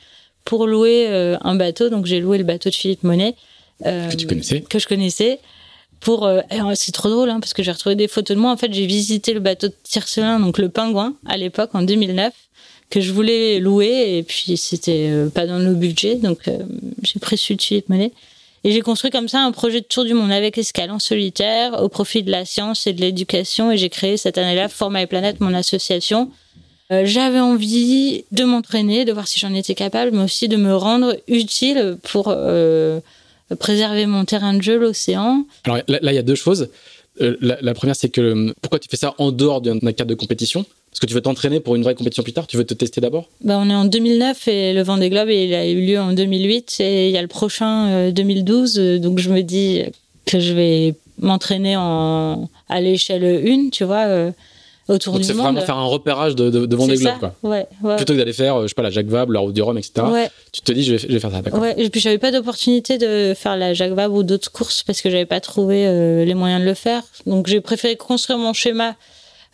pour 0.46 0.68
louer 0.68 1.08
euh, 1.10 1.38
un 1.42 1.56
bateau. 1.56 1.90
Donc 1.90 2.06
j'ai 2.06 2.20
loué 2.20 2.38
le 2.38 2.44
bateau 2.44 2.70
de 2.70 2.76
Philippe 2.76 3.04
Monet. 3.04 3.36
Euh, 3.86 4.10
que 4.10 4.16
tu 4.16 4.28
connaissais 4.28 4.62
Que 4.62 4.80
je 4.80 4.88
connaissais. 4.88 5.40
Pour, 6.00 6.26
euh, 6.26 6.42
c'est 6.76 6.92
trop 6.92 7.10
drôle 7.10 7.30
hein, 7.30 7.40
parce 7.40 7.54
que 7.54 7.64
j'ai 7.64 7.72
retrouvé 7.72 7.96
des 7.96 8.08
photos 8.08 8.36
de 8.36 8.42
moi. 8.42 8.52
En 8.52 8.58
fait, 8.58 8.74
j'ai 8.74 8.86
visité 8.86 9.34
le 9.34 9.40
bateau 9.40 9.68
de 9.68 9.76
Tiercelin, 9.84 10.40
donc 10.40 10.58
le 10.58 10.68
Pingouin, 10.68 11.16
à 11.26 11.38
l'époque 11.38 11.70
en 11.74 11.82
2009, 11.82 12.34
que 12.90 13.00
je 13.00 13.14
voulais 13.14 13.60
louer 13.60 14.18
et 14.18 14.24
puis 14.24 14.58
c'était 14.58 15.10
pas 15.34 15.48
dans 15.48 15.60
le 15.60 15.74
budget, 15.74 16.16
donc 16.16 16.42
j'ai 17.02 17.20
pris 17.22 17.38
celui 17.38 17.56
de 17.56 17.62
Philippe 17.62 17.88
Monet. 17.88 18.12
Et 18.66 18.72
j'ai 18.72 18.82
construit 18.82 19.12
comme 19.12 19.28
ça 19.28 19.42
un 19.42 19.52
projet 19.52 19.82
de 19.82 19.86
tour 19.86 20.06
du 20.06 20.14
monde 20.14 20.32
avec 20.32 20.58
escale 20.58 20.92
en 20.92 21.00
solitaire 21.00 21.82
au 21.82 21.90
profit 21.90 22.24
de 22.24 22.32
la 22.32 22.46
science 22.46 22.88
et 22.88 22.94
de 22.94 23.02
l'éducation. 23.02 23.72
Et 23.72 23.78
j'ai 23.78 23.90
créé 23.90 24.16
cette 24.16 24.38
année-là 24.38 24.70
Forma 24.70 25.02
et 25.02 25.08
Planète, 25.08 25.42
mon 25.42 25.54
association, 25.54 26.32
euh, 26.92 27.04
j'avais 27.06 27.40
envie 27.40 28.26
de 28.32 28.44
m'entraîner, 28.44 29.06
de 29.06 29.14
voir 29.14 29.28
si 29.28 29.40
j'en 29.40 29.54
étais 29.54 29.76
capable, 29.76 30.16
mais 30.16 30.24
aussi 30.24 30.48
de 30.48 30.58
me 30.58 30.76
rendre 30.76 31.16
utile 31.28 31.98
pour 32.04 32.26
euh, 32.28 33.00
préserver 33.60 34.06
mon 34.06 34.26
terrain 34.26 34.54
de 34.54 34.62
jeu, 34.62 34.78
l'océan. 34.78 35.46
Alors 35.64 35.80
là, 35.88 36.12
il 36.12 36.16
y 36.16 36.18
a 36.18 36.24
deux 36.24 36.36
choses. 36.36 36.70
Euh, 37.22 37.38
la, 37.42 37.74
première, 37.74 37.96
c'est 37.96 38.10
que 38.10 38.54
pourquoi 38.62 38.80
tu 38.80 38.90
fais 38.90 38.98
ça 38.98 39.14
en 39.18 39.32
dehors 39.32 39.62
d'un 39.62 39.80
cadre 39.94 40.10
de 40.10 40.16
compétition? 40.16 40.66
Parce 40.90 41.00
que 41.00 41.06
tu 41.06 41.14
veux 41.14 41.22
t'entraîner 41.22 41.60
pour 41.60 41.76
une 41.76 41.84
vraie 41.84 41.96
compétition 41.96 42.22
plus 42.22 42.34
tard 42.34 42.46
Tu 42.46 42.56
veux 42.56 42.66
te 42.66 42.74
tester 42.76 43.02
d'abord? 43.02 43.28
Bah, 43.44 43.58
On 43.60 43.68
est 43.70 43.76
en 43.76 43.86
2009 43.86 44.48
et 44.48 44.74
le 44.74 44.84
Vendée 44.84 45.10
Globe 45.10 45.30
il 45.30 45.54
a 45.56 45.68
eu 45.68 45.82
lieu 45.82 46.00
en 46.00 46.14
2008 46.14 46.78
et 46.82 47.08
il 47.10 47.12
y 47.12 47.18
a 47.18 47.22
le 47.22 47.28
prochain 47.28 48.12
2012. 48.12 48.76
donc 49.02 49.18
je 49.18 49.32
me 49.32 49.42
dis 49.42 49.82
que 50.28 50.40
je 50.40 50.54
vais 50.54 50.94
m'entraîner 51.18 51.76
en, 51.78 52.48
à 52.70 52.80
l'échelle 52.80 53.24
1, 53.26 53.70
tu 53.72 53.86
vois 53.86 54.32
autour 54.88 55.14
Donc 55.14 55.24
c'est 55.24 55.34
vraiment 55.34 55.62
faire 55.62 55.78
un 55.78 55.86
repérage 55.86 56.36
de, 56.36 56.50
de, 56.50 56.66
de 56.66 56.76
Vendée 56.76 56.96
Globe, 56.96 57.20
quoi. 57.20 57.36
Ouais, 57.44 57.68
ouais. 57.82 57.96
Plutôt 57.96 58.14
que 58.14 58.20
d'aller 58.20 58.34
faire, 58.34 58.62
je 58.64 58.68
sais 58.68 58.74
pas, 58.74 58.82
la 58.82 58.90
Jacques 58.90 59.08
Vabre, 59.08 59.32
la 59.32 59.40
Route 59.40 59.54
du 59.54 59.62
Rhum, 59.62 59.78
etc. 59.78 60.06
Ouais. 60.12 60.30
Tu 60.52 60.62
te 60.62 60.72
dis, 60.72 60.84
je 60.84 60.94
vais, 60.94 60.98
je 60.98 61.08
vais 61.08 61.20
faire 61.20 61.32
ça. 61.32 61.58
Ouais, 61.58 61.74
et 61.78 61.90
puis 61.90 62.02
j'avais 62.02 62.18
pas 62.18 62.32
d'opportunité 62.32 62.98
de 62.98 63.34
faire 63.34 63.56
la 63.56 63.74
Jacques 63.74 63.94
Vabre 63.94 64.16
ou 64.16 64.24
d'autres 64.24 64.52
courses 64.52 64.84
parce 64.84 65.02
que 65.02 65.10
j'avais 65.10 65.26
pas 65.26 65.40
trouvé 65.40 65.88
euh, 65.88 66.26
les 66.26 66.34
moyens 66.34 66.62
de 66.62 66.66
le 66.66 66.74
faire. 66.74 67.04
Donc 67.26 67.48
j'ai 67.48 67.62
préféré 67.62 67.96
construire 67.96 68.40
mon 68.40 68.54
schéma 68.54 68.96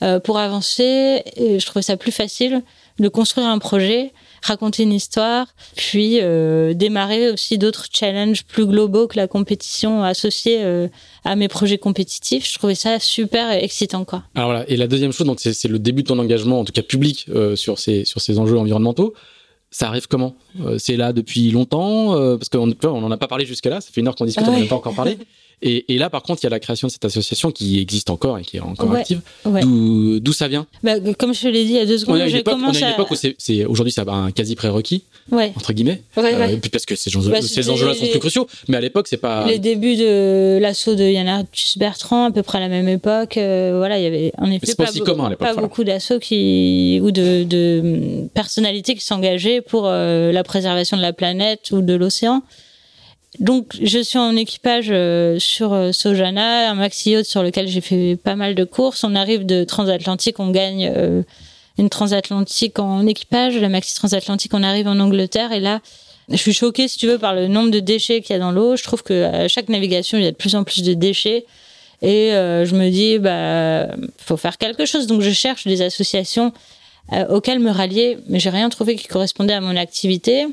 euh, 0.02 0.20
pour 0.20 0.38
avancer. 0.40 1.24
Et 1.36 1.60
je 1.60 1.66
trouvais 1.66 1.84
ça 1.84 1.98
plus 1.98 2.12
facile 2.12 2.64
de 3.00 3.08
construire 3.08 3.48
un 3.48 3.60
projet 3.60 4.12
raconter 4.42 4.84
une 4.84 4.94
histoire, 4.94 5.48
puis 5.76 6.20
euh, 6.22 6.74
démarrer 6.74 7.32
aussi 7.32 7.58
d'autres 7.58 7.86
challenges 7.92 8.44
plus 8.46 8.66
globaux 8.66 9.08
que 9.08 9.18
la 9.18 9.28
compétition 9.28 10.04
associée 10.04 10.60
euh, 10.64 10.88
à 11.24 11.36
mes 11.36 11.48
projets 11.48 11.78
compétitifs. 11.78 12.50
Je 12.50 12.58
trouvais 12.58 12.76
ça 12.76 13.00
super 13.00 13.52
excitant, 13.52 14.06
quoi. 14.06 14.24
Alors 14.36 14.50
voilà. 14.50 14.70
Et 14.70 14.78
la 14.78 14.88
deuxième 14.88 15.12
chose, 15.12 15.28
donc 15.28 15.40
c'est 15.40 15.68
le 15.68 15.80
début 15.80 16.04
de 16.04 16.08
ton 16.08 16.20
engagement, 16.20 16.60
en 16.60 16.66
tout 16.66 16.74
cas 16.74 16.84
public, 16.84 17.26
euh, 17.30 17.56
sur 17.56 17.80
ces 17.80 18.06
sur 18.06 18.22
ces 18.22 18.40
enjeux 18.40 18.58
environnementaux. 18.58 19.14
Ça 19.72 19.88
arrive 19.88 20.08
comment? 20.08 20.36
C'est 20.80 20.98
là 20.98 21.14
depuis 21.14 21.52
longtemps? 21.52 22.14
Parce 22.38 22.50
qu'on 22.50 22.74
on 22.84 23.04
en 23.04 23.12
a 23.12 23.18
pas 23.18 23.28
parlé 23.28 23.46
jusque-là. 23.46 23.82
Ça 23.82 23.92
fait 23.92 24.02
une 24.02 24.08
heure 24.08 24.16
qu'on 24.16 24.26
discute, 24.26 24.48
on 24.48 24.52
n'en 24.52 24.66
a 24.66 24.68
pas 24.68 24.76
encore 24.76 24.96
parlé. 24.96 25.20
Et, 25.62 25.94
et, 25.94 25.98
là, 25.98 26.10
par 26.10 26.24
contre, 26.24 26.42
il 26.42 26.46
y 26.46 26.48
a 26.48 26.50
la 26.50 26.60
création 26.60 26.88
de 26.88 26.92
cette 26.92 27.06
association 27.06 27.52
qui 27.52 27.80
existe 27.80 28.10
encore 28.10 28.38
et 28.38 28.44
qui 28.44 28.58
est 28.58 28.62
encore 28.62 28.94
active. 28.94 29.22
D'où 29.46 30.34
ça 30.34 30.48
vient? 30.48 30.66
Bah, 30.84 30.94
Comme 31.18 31.34
je 31.34 31.42
te 31.42 31.48
l'ai 31.48 31.66
dit 31.66 31.72
il 31.72 31.76
y 31.76 31.80
a 31.80 31.86
deux 31.86 31.98
secondes, 31.98 32.22
j'ai 32.28 32.44
commencé. 32.44 32.82
On 32.82 32.86
a 32.86 32.90
une 32.90 32.94
époque 32.94 33.12
où 33.12 33.16
c'est 33.16 33.66
aujourd'hui 33.66 33.92
ça 33.92 34.04
un 34.08 34.32
quasi 34.32 34.56
prérequis, 34.56 35.04
ouais. 35.32 35.52
entre 35.56 35.74
guillemets. 35.74 36.02
Euh, 36.18 36.58
parce 36.72 36.86
que 36.86 36.96
ces 36.96 37.16
enjeux-là 37.16 37.40
bah, 37.40 37.96
sont 37.96 38.08
plus 38.08 38.20
cruciaux. 38.20 38.48
Mais 38.68 38.78
à 38.78 38.82
l'époque, 38.82 39.08
c'est 39.08 39.18
pas. 39.18 39.46
Les 39.46 39.60
débuts 39.60 39.96
de 39.96 40.58
l'assaut 40.62 40.96
de 40.96 41.04
Yann 41.04 41.46
Bertrand, 41.78 42.26
à 42.26 42.32
peu 42.32 42.44
près 42.44 42.58
à 42.58 42.62
la 42.62 42.70
même 42.70 42.88
époque. 42.88 43.38
Euh, 43.38 43.76
voilà, 43.78 44.00
il 44.00 44.04
y 44.04 44.08
avait 44.08 44.32
en 44.38 44.50
effet 44.52 44.76
pas, 44.76 44.86
pas, 44.86 45.00
commun, 45.00 45.32
pas 45.36 45.56
beaucoup 45.56 45.84
d'assauts 45.84 46.20
qui 46.20 47.00
ou 47.02 47.12
de, 47.12 47.44
de 47.44 48.28
personnalités 48.34 48.96
qui 48.96 49.06
s'engageaient 49.06 49.62
pour 49.62 49.84
euh, 49.86 50.32
la 50.32 50.44
préservation 50.44 50.98
de 50.98 51.02
la 51.02 51.14
planète 51.14 51.72
ou 51.72 51.82
de 51.82 51.94
l'océan. 51.94 52.44
Donc, 53.40 53.78
je 53.82 54.00
suis 54.00 54.20
en 54.20 54.36
équipage 54.36 54.88
euh, 54.90 55.40
sur 55.40 55.72
euh, 55.72 55.94
Sojana, 55.94 56.70
un 56.70 56.74
maxi 56.74 57.12
yacht 57.12 57.26
sur 57.26 57.42
lequel 57.42 57.70
j'ai 57.70 57.80
fait 57.80 58.18
pas 58.22 58.36
mal 58.36 58.54
de 58.54 58.66
courses. 58.66 59.06
On 59.06 59.16
arrive 59.16 59.46
de 59.46 59.64
transatlantique, 59.64 60.40
on 60.40 60.52
gagne 60.52 60.92
euh, 60.94 61.24
une 61.78 61.90
transatlantique 61.90 62.80
en 62.80 63.08
équipage, 63.08 63.56
la 63.56 63.70
maxi 63.70 63.96
transatlantique, 63.96 64.54
on 64.54 64.62
arrive 64.62 64.88
en 64.88 65.00
Angleterre 65.00 65.54
et 65.54 65.62
là, 65.62 65.80
je 66.28 66.36
suis 66.36 66.54
choquée, 66.54 66.90
si 66.90 66.98
tu 66.98 67.08
veux, 67.08 67.18
par 67.18 67.34
le 67.34 67.48
nombre 67.48 67.72
de 67.72 67.80
déchets 67.80 68.20
qu'il 68.22 68.34
y 68.34 68.36
a 68.36 68.40
dans 68.40 68.52
l'eau. 68.52 68.76
Je 68.76 68.84
trouve 68.84 69.04
que 69.04 69.48
chaque 69.48 69.70
navigation, 69.70 70.18
il 70.18 70.26
y 70.26 70.28
a 70.28 70.32
de 70.32 70.36
plus 70.36 70.56
en 70.56 70.64
plus 70.64 70.84
de 70.84 70.94
déchets. 70.94 71.46
Et 72.04 72.30
je 72.32 72.76
me 72.76 72.92
dis, 72.92 73.18
bah, 73.18 73.88
faut 74.18 74.38
faire 74.38 74.60
quelque 74.60 74.86
chose. 74.86 75.08
Donc, 75.08 75.22
je 75.22 75.32
cherche 75.32 75.66
des 75.66 75.82
associations 75.82 76.54
auxquelles 77.30 77.58
me 77.58 77.72
rallier, 77.72 78.20
mais 78.28 78.40
j'ai 78.40 78.52
rien 78.52 78.70
trouvé 78.70 78.96
qui 78.96 79.08
correspondait 79.08 79.54
à 79.54 79.60
mon 79.60 79.76
activité. 79.76 80.46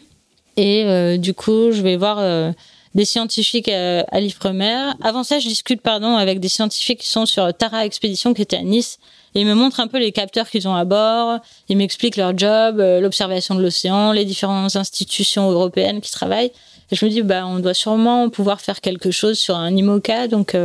Et 0.56 1.18
du 1.18 1.34
coup, 1.34 1.72
je 1.72 1.82
vais 1.82 1.98
voir 1.98 2.54
des 2.96 3.04
scientifiques 3.04 3.68
euh, 3.68 4.02
à 4.10 4.20
l'Ifremer. 4.20 4.92
Avant 5.02 5.22
ça, 5.22 5.38
je 5.38 5.46
discute 5.46 5.82
pardon 5.82 6.16
avec 6.16 6.40
des 6.40 6.48
scientifiques 6.48 7.00
qui 7.00 7.08
sont 7.08 7.26
sur 7.26 7.52
Tara 7.52 7.84
Expedition 7.84 8.32
qui 8.32 8.40
était 8.42 8.56
à 8.56 8.62
Nice. 8.62 8.98
Ils 9.34 9.46
me 9.46 9.54
montrent 9.54 9.80
un 9.80 9.86
peu 9.86 9.98
les 9.98 10.12
capteurs 10.12 10.48
qu'ils 10.48 10.66
ont 10.66 10.74
à 10.74 10.86
bord. 10.86 11.38
Ils 11.68 11.76
m'expliquent 11.76 12.16
leur 12.16 12.36
job, 12.36 12.78
l'observation 12.78 13.54
de 13.54 13.62
l'océan, 13.62 14.12
les 14.12 14.24
différentes 14.24 14.76
institutions 14.76 15.50
européennes 15.50 16.00
qui 16.00 16.10
travaillent. 16.10 16.52
Je 16.90 17.04
me 17.04 17.10
dis, 17.10 17.20
bah, 17.20 17.46
on 17.46 17.58
doit 17.58 17.74
sûrement 17.74 18.30
pouvoir 18.30 18.62
faire 18.62 18.80
quelque 18.80 19.10
chose 19.10 19.38
sur 19.38 19.54
un 19.56 19.76
IMOCA. 19.76 20.28
Donc, 20.28 20.56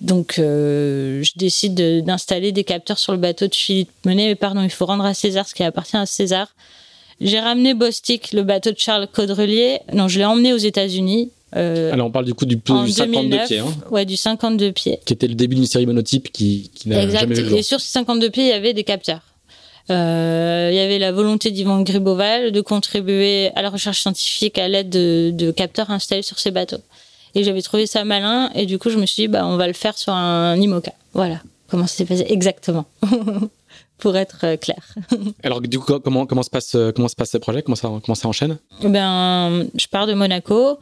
donc, 0.00 0.34
je 0.38 1.30
décide 1.36 2.04
d'installer 2.04 2.50
des 2.50 2.64
capteurs 2.64 2.98
sur 2.98 3.12
le 3.12 3.18
bateau 3.18 3.46
de 3.46 3.54
Philippe 3.54 3.90
Monet. 4.04 4.26
Mais 4.26 4.34
pardon, 4.34 4.62
il 4.62 4.70
faut 4.70 4.86
rendre 4.86 5.04
à 5.04 5.14
César 5.14 5.46
ce 5.46 5.54
qui 5.54 5.62
appartient 5.62 5.96
à 5.96 6.06
César. 6.06 6.48
J'ai 7.20 7.38
ramené 7.38 7.74
Bostik, 7.74 8.32
le 8.32 8.42
bateau 8.42 8.72
de 8.72 8.78
Charles 8.78 9.06
Caudrelier. 9.06 9.78
Non, 9.92 10.08
je 10.08 10.18
l'ai 10.18 10.24
emmené 10.24 10.52
aux 10.52 10.58
États-Unis. 10.58 11.30
Euh, 11.56 11.92
Alors 11.92 12.06
on 12.06 12.10
parle 12.10 12.24
du 12.24 12.34
coup 12.34 12.46
du, 12.46 12.56
du 12.56 12.92
52 12.92 13.38
pieds. 13.46 13.58
Hein, 13.58 13.66
ouais, 13.90 14.04
du 14.04 14.16
52 14.16 14.72
pieds. 14.72 15.00
Qui 15.04 15.12
était 15.12 15.26
le 15.26 15.34
début 15.34 15.56
d'une 15.56 15.66
série 15.66 15.86
monotype 15.86 16.30
qui, 16.30 16.70
qui 16.74 16.88
n'a 16.88 17.08
jamais 17.08 17.34
vu 17.34 17.42
le 17.42 17.48
jour. 17.48 17.58
Et 17.58 17.62
sur 17.62 17.80
ces 17.80 17.88
52 17.88 18.30
pieds, 18.30 18.44
il 18.44 18.50
y 18.50 18.52
avait 18.52 18.72
des 18.72 18.84
capteurs. 18.84 19.22
Euh, 19.90 20.68
il 20.70 20.76
y 20.76 20.80
avait 20.80 20.98
la 20.98 21.10
volonté 21.10 21.50
d'Yvan 21.50 21.82
Griboval 21.82 22.52
de 22.52 22.60
contribuer 22.60 23.50
à 23.56 23.62
la 23.62 23.70
recherche 23.70 24.00
scientifique 24.00 24.56
à 24.58 24.68
l'aide 24.68 24.88
de, 24.88 25.30
de, 25.34 25.50
capteurs 25.50 25.90
installés 25.90 26.22
sur 26.22 26.38
ces 26.38 26.52
bateaux. 26.52 26.80
Et 27.34 27.42
j'avais 27.42 27.62
trouvé 27.62 27.86
ça 27.86 28.04
malin 28.04 28.50
et 28.54 28.66
du 28.66 28.78
coup 28.78 28.90
je 28.90 28.98
me 28.98 29.06
suis 29.06 29.24
dit 29.24 29.28
bah 29.28 29.44
on 29.46 29.56
va 29.56 29.66
le 29.66 29.72
faire 29.72 29.98
sur 29.98 30.12
un 30.12 30.56
IMOCA. 30.56 30.92
Voilà 31.12 31.40
comment 31.68 31.86
ça 31.86 31.96
s'est 31.96 32.04
passé 32.04 32.24
exactement. 32.28 32.84
pour 33.98 34.16
être 34.16 34.38
euh, 34.44 34.56
clair. 34.56 34.94
Alors 35.42 35.60
du 35.60 35.78
coup, 35.78 35.98
comment 35.98 36.24
comment 36.24 36.42
se 36.42 36.50
passe 36.50 36.76
comment 36.94 37.08
se 37.08 37.16
passe 37.16 37.30
ce 37.30 37.38
projet? 37.38 37.62
Comment 37.62 37.76
ça 37.76 37.88
comment 38.04 38.14
ça 38.14 38.28
enchaîne? 38.28 38.58
Ben, 38.82 39.66
je 39.74 39.86
pars 39.88 40.06
de 40.06 40.14
Monaco. 40.14 40.78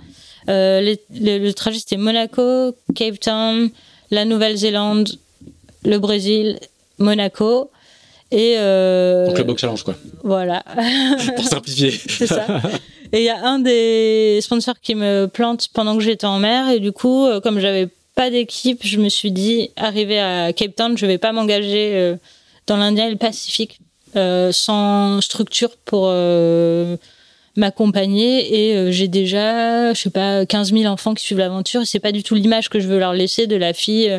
Euh, 0.49 0.95
le, 1.11 1.53
trajet 1.53 1.79
c'était 1.79 1.97
Monaco, 1.97 2.75
Cape 2.95 3.21
Town, 3.21 3.71
la 4.11 4.25
Nouvelle-Zélande, 4.25 5.11
le 5.85 5.99
Brésil, 5.99 6.59
Monaco. 6.99 7.71
Et 8.31 8.57
euh, 8.59 9.27
Donc 9.27 9.39
le 9.39 9.45
Box 9.45 9.61
Challenge 9.61 9.83
quoi. 9.83 9.95
Voilà. 10.23 10.63
pour 11.37 11.45
simplifier. 11.45 11.91
C'est 12.09 12.27
ça. 12.27 12.47
Et 13.13 13.21
il 13.21 13.25
y 13.25 13.31
a 13.31 13.43
un 13.43 13.59
des 13.59 14.39
sponsors 14.43 14.79
qui 14.81 14.95
me 14.95 15.27
plante 15.27 15.69
pendant 15.73 15.97
que 15.97 16.03
j'étais 16.03 16.27
en 16.27 16.39
mer 16.39 16.69
et 16.69 16.79
du 16.79 16.93
coup, 16.93 17.25
euh, 17.25 17.41
comme 17.41 17.59
j'avais 17.59 17.89
pas 18.15 18.31
d'équipe, 18.31 18.81
je 18.85 18.99
me 18.99 19.09
suis 19.09 19.31
dit, 19.31 19.71
arrivé 19.77 20.21
à 20.21 20.53
Cape 20.53 20.77
Town, 20.77 20.99
je 20.99 21.07
vais 21.07 21.19
pas 21.19 21.33
m'engager 21.33 22.17
dans 22.67 22.77
l'Indien 22.77 23.07
et 23.07 23.11
le 23.13 23.17
Pacifique 23.17 23.79
sans 24.15 25.21
structure 25.21 25.71
pour 25.85 26.11
m'accompagner 27.59 28.71
et 28.71 28.77
euh, 28.77 28.91
j'ai 28.91 29.09
déjà 29.09 29.93
je 29.93 30.01
sais 30.01 30.11
pas 30.11 30.47
15 30.47 30.73
000 30.73 30.85
enfants 30.85 31.15
qui 31.15 31.25
suivent 31.25 31.39
l'aventure. 31.39 31.83
C'est 31.85 32.01
pas 32.01 32.13
du 32.13 32.23
tout 32.23 32.35
l'image 32.35 32.69
que 32.69 32.81
je 32.81 32.89
veux 32.89 32.99
leur 32.99 33.13
laisser 33.13 33.47
de 33.47 33.57
la 33.57 33.73
fille 33.73 34.11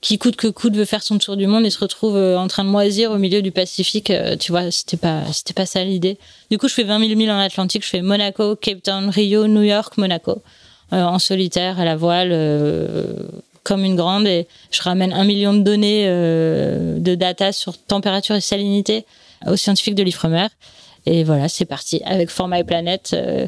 qui 0.00 0.18
coûte 0.18 0.36
que 0.36 0.48
coûte 0.48 0.74
veut 0.74 0.84
faire 0.84 1.02
son 1.02 1.18
tour 1.18 1.36
du 1.36 1.46
monde 1.46 1.64
et 1.64 1.70
se 1.70 1.78
retrouve 1.78 2.16
en 2.16 2.48
train 2.48 2.64
de 2.64 2.68
moisir 2.68 3.10
au 3.12 3.18
milieu 3.18 3.42
du 3.42 3.52
Pacifique 3.52 4.12
tu 4.38 4.52
vois. 4.52 4.70
C'était 4.70 4.96
pas 4.96 5.22
c'était 5.32 5.54
pas 5.54 5.66
ça 5.66 5.82
l'idée. 5.84 6.18
Du 6.50 6.58
coup 6.58 6.68
je 6.68 6.74
fais 6.74 6.84
20 6.84 7.00
000 7.00 7.16
milles 7.16 7.30
en 7.30 7.38
Atlantique. 7.38 7.84
Je 7.84 7.88
fais 7.88 8.02
Monaco 8.02 8.56
Cape 8.56 8.82
Town 8.82 9.08
Rio 9.08 9.46
New 9.46 9.62
York 9.62 9.96
Monaco 9.98 10.42
en 10.90 11.18
solitaire 11.18 11.80
à 11.80 11.84
la 11.84 11.96
voile 11.96 12.32
comme 13.62 13.84
une 13.84 13.96
grande. 13.96 14.26
Et 14.26 14.46
je 14.70 14.82
ramène 14.82 15.12
un 15.12 15.24
million 15.24 15.54
de 15.54 15.60
données 15.60 16.04
euh, 16.06 16.98
de 16.98 17.14
data 17.14 17.52
sur 17.52 17.78
température 17.78 18.34
et 18.34 18.40
salinité 18.40 19.04
aux 19.46 19.56
scientifiques 19.56 19.94
de 19.94 20.02
l'Ifremer. 20.02 20.46
Et 21.06 21.24
voilà, 21.24 21.48
c'est 21.48 21.64
parti. 21.64 22.00
Avec 22.04 22.30
Format 22.30 22.60
et 22.60 22.64
Planète, 22.64 23.10
euh, 23.12 23.46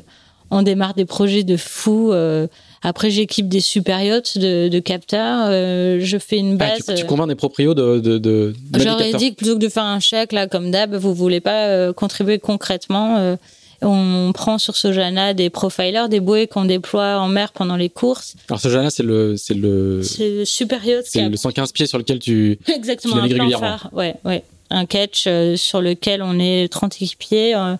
on 0.51 0.63
démarre 0.63 0.95
des 0.95 1.05
projets 1.05 1.45
de 1.45 1.57
fou. 1.57 2.13
Euh, 2.13 2.47
après, 2.83 3.11
j'équipe 3.11 3.49
des 3.49 3.61
super 3.61 4.03
yachts 4.03 4.39
de, 4.39 4.69
de 4.69 4.79
capteurs. 4.79 5.51
je 5.51 6.19
fais 6.19 6.39
une 6.39 6.55
ah, 6.55 6.77
base. 6.77 6.87
tu, 6.87 6.95
tu 6.95 7.07
convaincs 7.07 7.29
des 7.29 7.35
proprios 7.35 7.75
de, 7.75 7.99
de, 7.99 8.19
de, 8.19 8.55
J'aurais 8.77 9.15
dit 9.15 9.31
que 9.31 9.37
plutôt 9.37 9.55
que 9.55 9.61
de 9.61 9.69
faire 9.69 9.85
un 9.85 10.01
chèque, 10.01 10.33
là, 10.33 10.47
comme 10.47 10.71
d'hab, 10.71 10.95
vous 10.95 11.15
voulez 11.15 11.41
pas 11.41 11.93
contribuer 11.93 12.39
concrètement 12.39 13.37
on 13.85 14.33
prend 14.33 14.59
sur 14.59 14.77
Sojana 14.77 15.35
des 15.35 15.51
profilers, 15.51 16.09
des 16.09 16.21
bouées 16.21 16.47
qu'on 16.47 16.65
déploie 16.65 17.19
en 17.19 17.29
mer 17.29 17.53
pendant 17.53 17.77
les 17.77 17.91
courses. 17.91 18.35
Alors 18.49 18.61
Sojana, 18.61 18.91
c'est 18.91 19.03
le, 19.03 19.37
c'est 19.37 19.55
le, 19.55 20.03
le 20.19 20.45
super 20.45 20.85
yacht. 20.85 21.05
C'est 21.07 21.29
le 21.29 21.37
115 21.37 21.73
pieds 21.73 21.87
sur 21.87 21.99
lequel 21.99 22.19
tu, 22.19 22.59
Exactement, 22.67 23.27
tu 23.27 23.41
un 23.41 23.49
plan 23.49 23.79
Ouais, 23.93 24.15
ouais. 24.25 24.43
Un 24.71 24.87
catch 24.87 25.25
euh, 25.27 25.57
sur 25.57 25.81
lequel 25.81 26.23
on 26.23 26.39
est 26.39 26.73
30 26.73 27.01
équipiers 27.03 27.55
euh, 27.55 27.77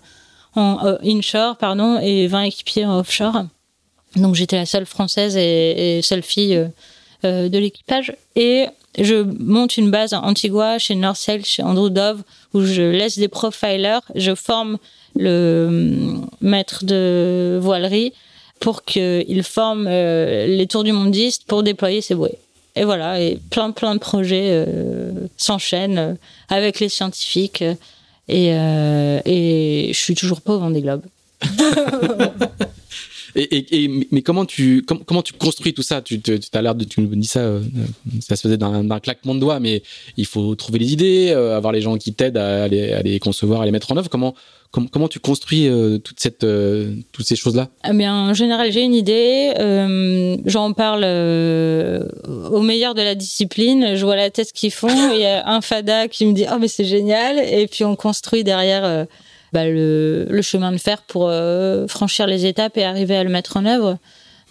en 0.55 0.85
euh, 0.85 0.97
inshore, 1.03 1.57
pardon, 1.57 1.99
et 1.99 2.27
20 2.27 2.43
équipiers 2.43 2.85
en 2.85 2.99
offshore. 2.99 3.45
Donc 4.15 4.35
j'étais 4.35 4.55
la 4.55 4.65
seule 4.65 4.85
française 4.85 5.35
et, 5.35 5.99
seule 6.01 6.21
fille 6.21 6.69
de 7.23 7.57
l'équipage. 7.57 8.15
Et 8.37 8.67
je 8.97 9.23
monte 9.39 9.75
une 9.75 9.91
base 9.91 10.13
à 10.13 10.21
Antigua, 10.21 10.77
chez 10.79 10.95
Northsail, 10.95 11.43
chez 11.43 11.63
Andrew 11.63 11.89
Dove, 11.89 12.23
où 12.53 12.61
je 12.61 12.81
laisse 12.83 13.17
des 13.17 13.27
profilers, 13.27 13.99
je 14.13 14.33
forme 14.33 14.77
le 15.15 16.21
maître 16.39 16.85
de 16.85 17.59
voilerie 17.61 18.13
pour 18.61 18.85
qu'il 18.85 19.43
forme 19.43 19.89
les 19.89 20.67
tours 20.69 20.85
du 20.85 20.93
mondiste 20.93 21.43
pour 21.45 21.61
déployer 21.61 21.99
ses 21.99 22.15
bouées. 22.15 22.39
Et 22.75 22.83
voilà, 22.83 23.21
et 23.21 23.39
plein 23.49 23.71
plein 23.71 23.95
de 23.95 23.99
projets 23.99 24.49
euh, 24.51 25.11
s'enchaînent 25.37 25.97
euh, 25.97 26.13
avec 26.49 26.79
les 26.79 26.89
scientifiques 26.89 27.63
et, 28.27 28.47
et 28.47 29.89
je 29.93 29.97
suis 29.97 30.15
toujours 30.15 30.41
pas 30.41 30.53
au 30.53 30.59
Vendée 30.59 30.81
Globe. 30.81 31.03
Et, 33.35 34.07
mais 34.11 34.21
comment 34.21 34.45
tu, 34.45 34.85
comment, 34.85 35.21
tu 35.21 35.33
construis 35.33 35.73
tout 35.73 35.83
ça? 35.83 36.01
Tu, 36.01 36.21
as 36.53 36.61
l'air 36.61 36.73
de, 36.73 36.85
tu 36.85 37.01
me 37.01 37.15
dis 37.15 37.27
ça, 37.27 37.41
euh, 37.41 37.61
ça 38.21 38.37
se 38.37 38.41
faisait 38.41 38.57
d'un 38.57 38.99
claquement 38.99 39.35
de 39.35 39.41
doigts, 39.41 39.59
mais 39.59 39.83
il 40.15 40.25
faut 40.25 40.55
trouver 40.55 40.79
les 40.79 40.93
idées, 40.93 41.31
euh, 41.31 41.57
avoir 41.57 41.73
les 41.73 41.81
gens 41.81 41.97
qui 41.97 42.13
t'aident 42.13 42.37
à 42.37 42.67
les, 42.67 43.19
concevoir, 43.19 43.61
à 43.61 43.65
les 43.65 43.71
mettre 43.71 43.91
en 43.91 43.97
œuvre. 43.97 44.09
Comment, 44.09 44.35
comment, 44.71 45.09
tu 45.09 45.19
construis 45.19 45.67
euh, 45.67 45.97
toute 45.97 46.21
cette, 46.21 46.45
toutes 47.11 47.25
ces 47.25 47.35
choses-là? 47.35 47.67
Eh 47.89 47.93
bien, 47.93 48.29
En 48.29 48.33
général, 48.33 48.71
j'ai 48.71 48.83
une 48.83 48.95
idée, 48.95 49.53
j'en 50.45 50.71
parle 50.71 51.03
au 51.03 52.61
meilleur 52.61 52.95
de 52.95 53.01
la 53.01 53.15
discipline, 53.15 53.95
je 53.95 54.05
vois 54.05 54.15
la 54.15 54.29
tête 54.29 54.53
qu'ils 54.53 54.71
font, 54.71 55.11
il 55.13 55.19
y 55.19 55.25
a 55.25 55.49
un 55.49 55.59
fada 55.59 56.07
qui 56.07 56.25
me 56.25 56.31
dit 56.31 56.45
«Oh, 56.51 56.57
mais 56.59 56.69
c'est 56.69 56.85
génial!» 56.85 57.39
Et 57.51 57.67
puis 57.67 57.83
on 57.83 57.97
construit 57.97 58.45
derrière 58.45 59.05
bah, 59.55 59.69
le, 59.69 60.41
chemin 60.41 60.73
de 60.73 60.77
fer 60.77 61.01
pour 61.03 61.29
euh, 61.29 61.87
franchir 61.87 62.27
les 62.27 62.45
étapes 62.45 62.75
et 62.75 62.83
arriver 62.83 63.15
à 63.15 63.23
le 63.23 63.29
mettre 63.29 63.55
en 63.55 63.65
œuvre. 63.65 63.97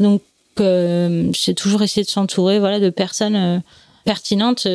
Donc, 0.01 0.23
euh, 0.61 1.29
j'ai 1.33 1.55
toujours 1.55 1.83
essayé 1.83 2.03
de 2.07 2.09
s'entourer 2.09 2.59
voilà, 2.59 2.81
de 2.81 2.89
personnes 2.89 3.37
euh, 3.37 3.59
pertinentes 4.07 4.67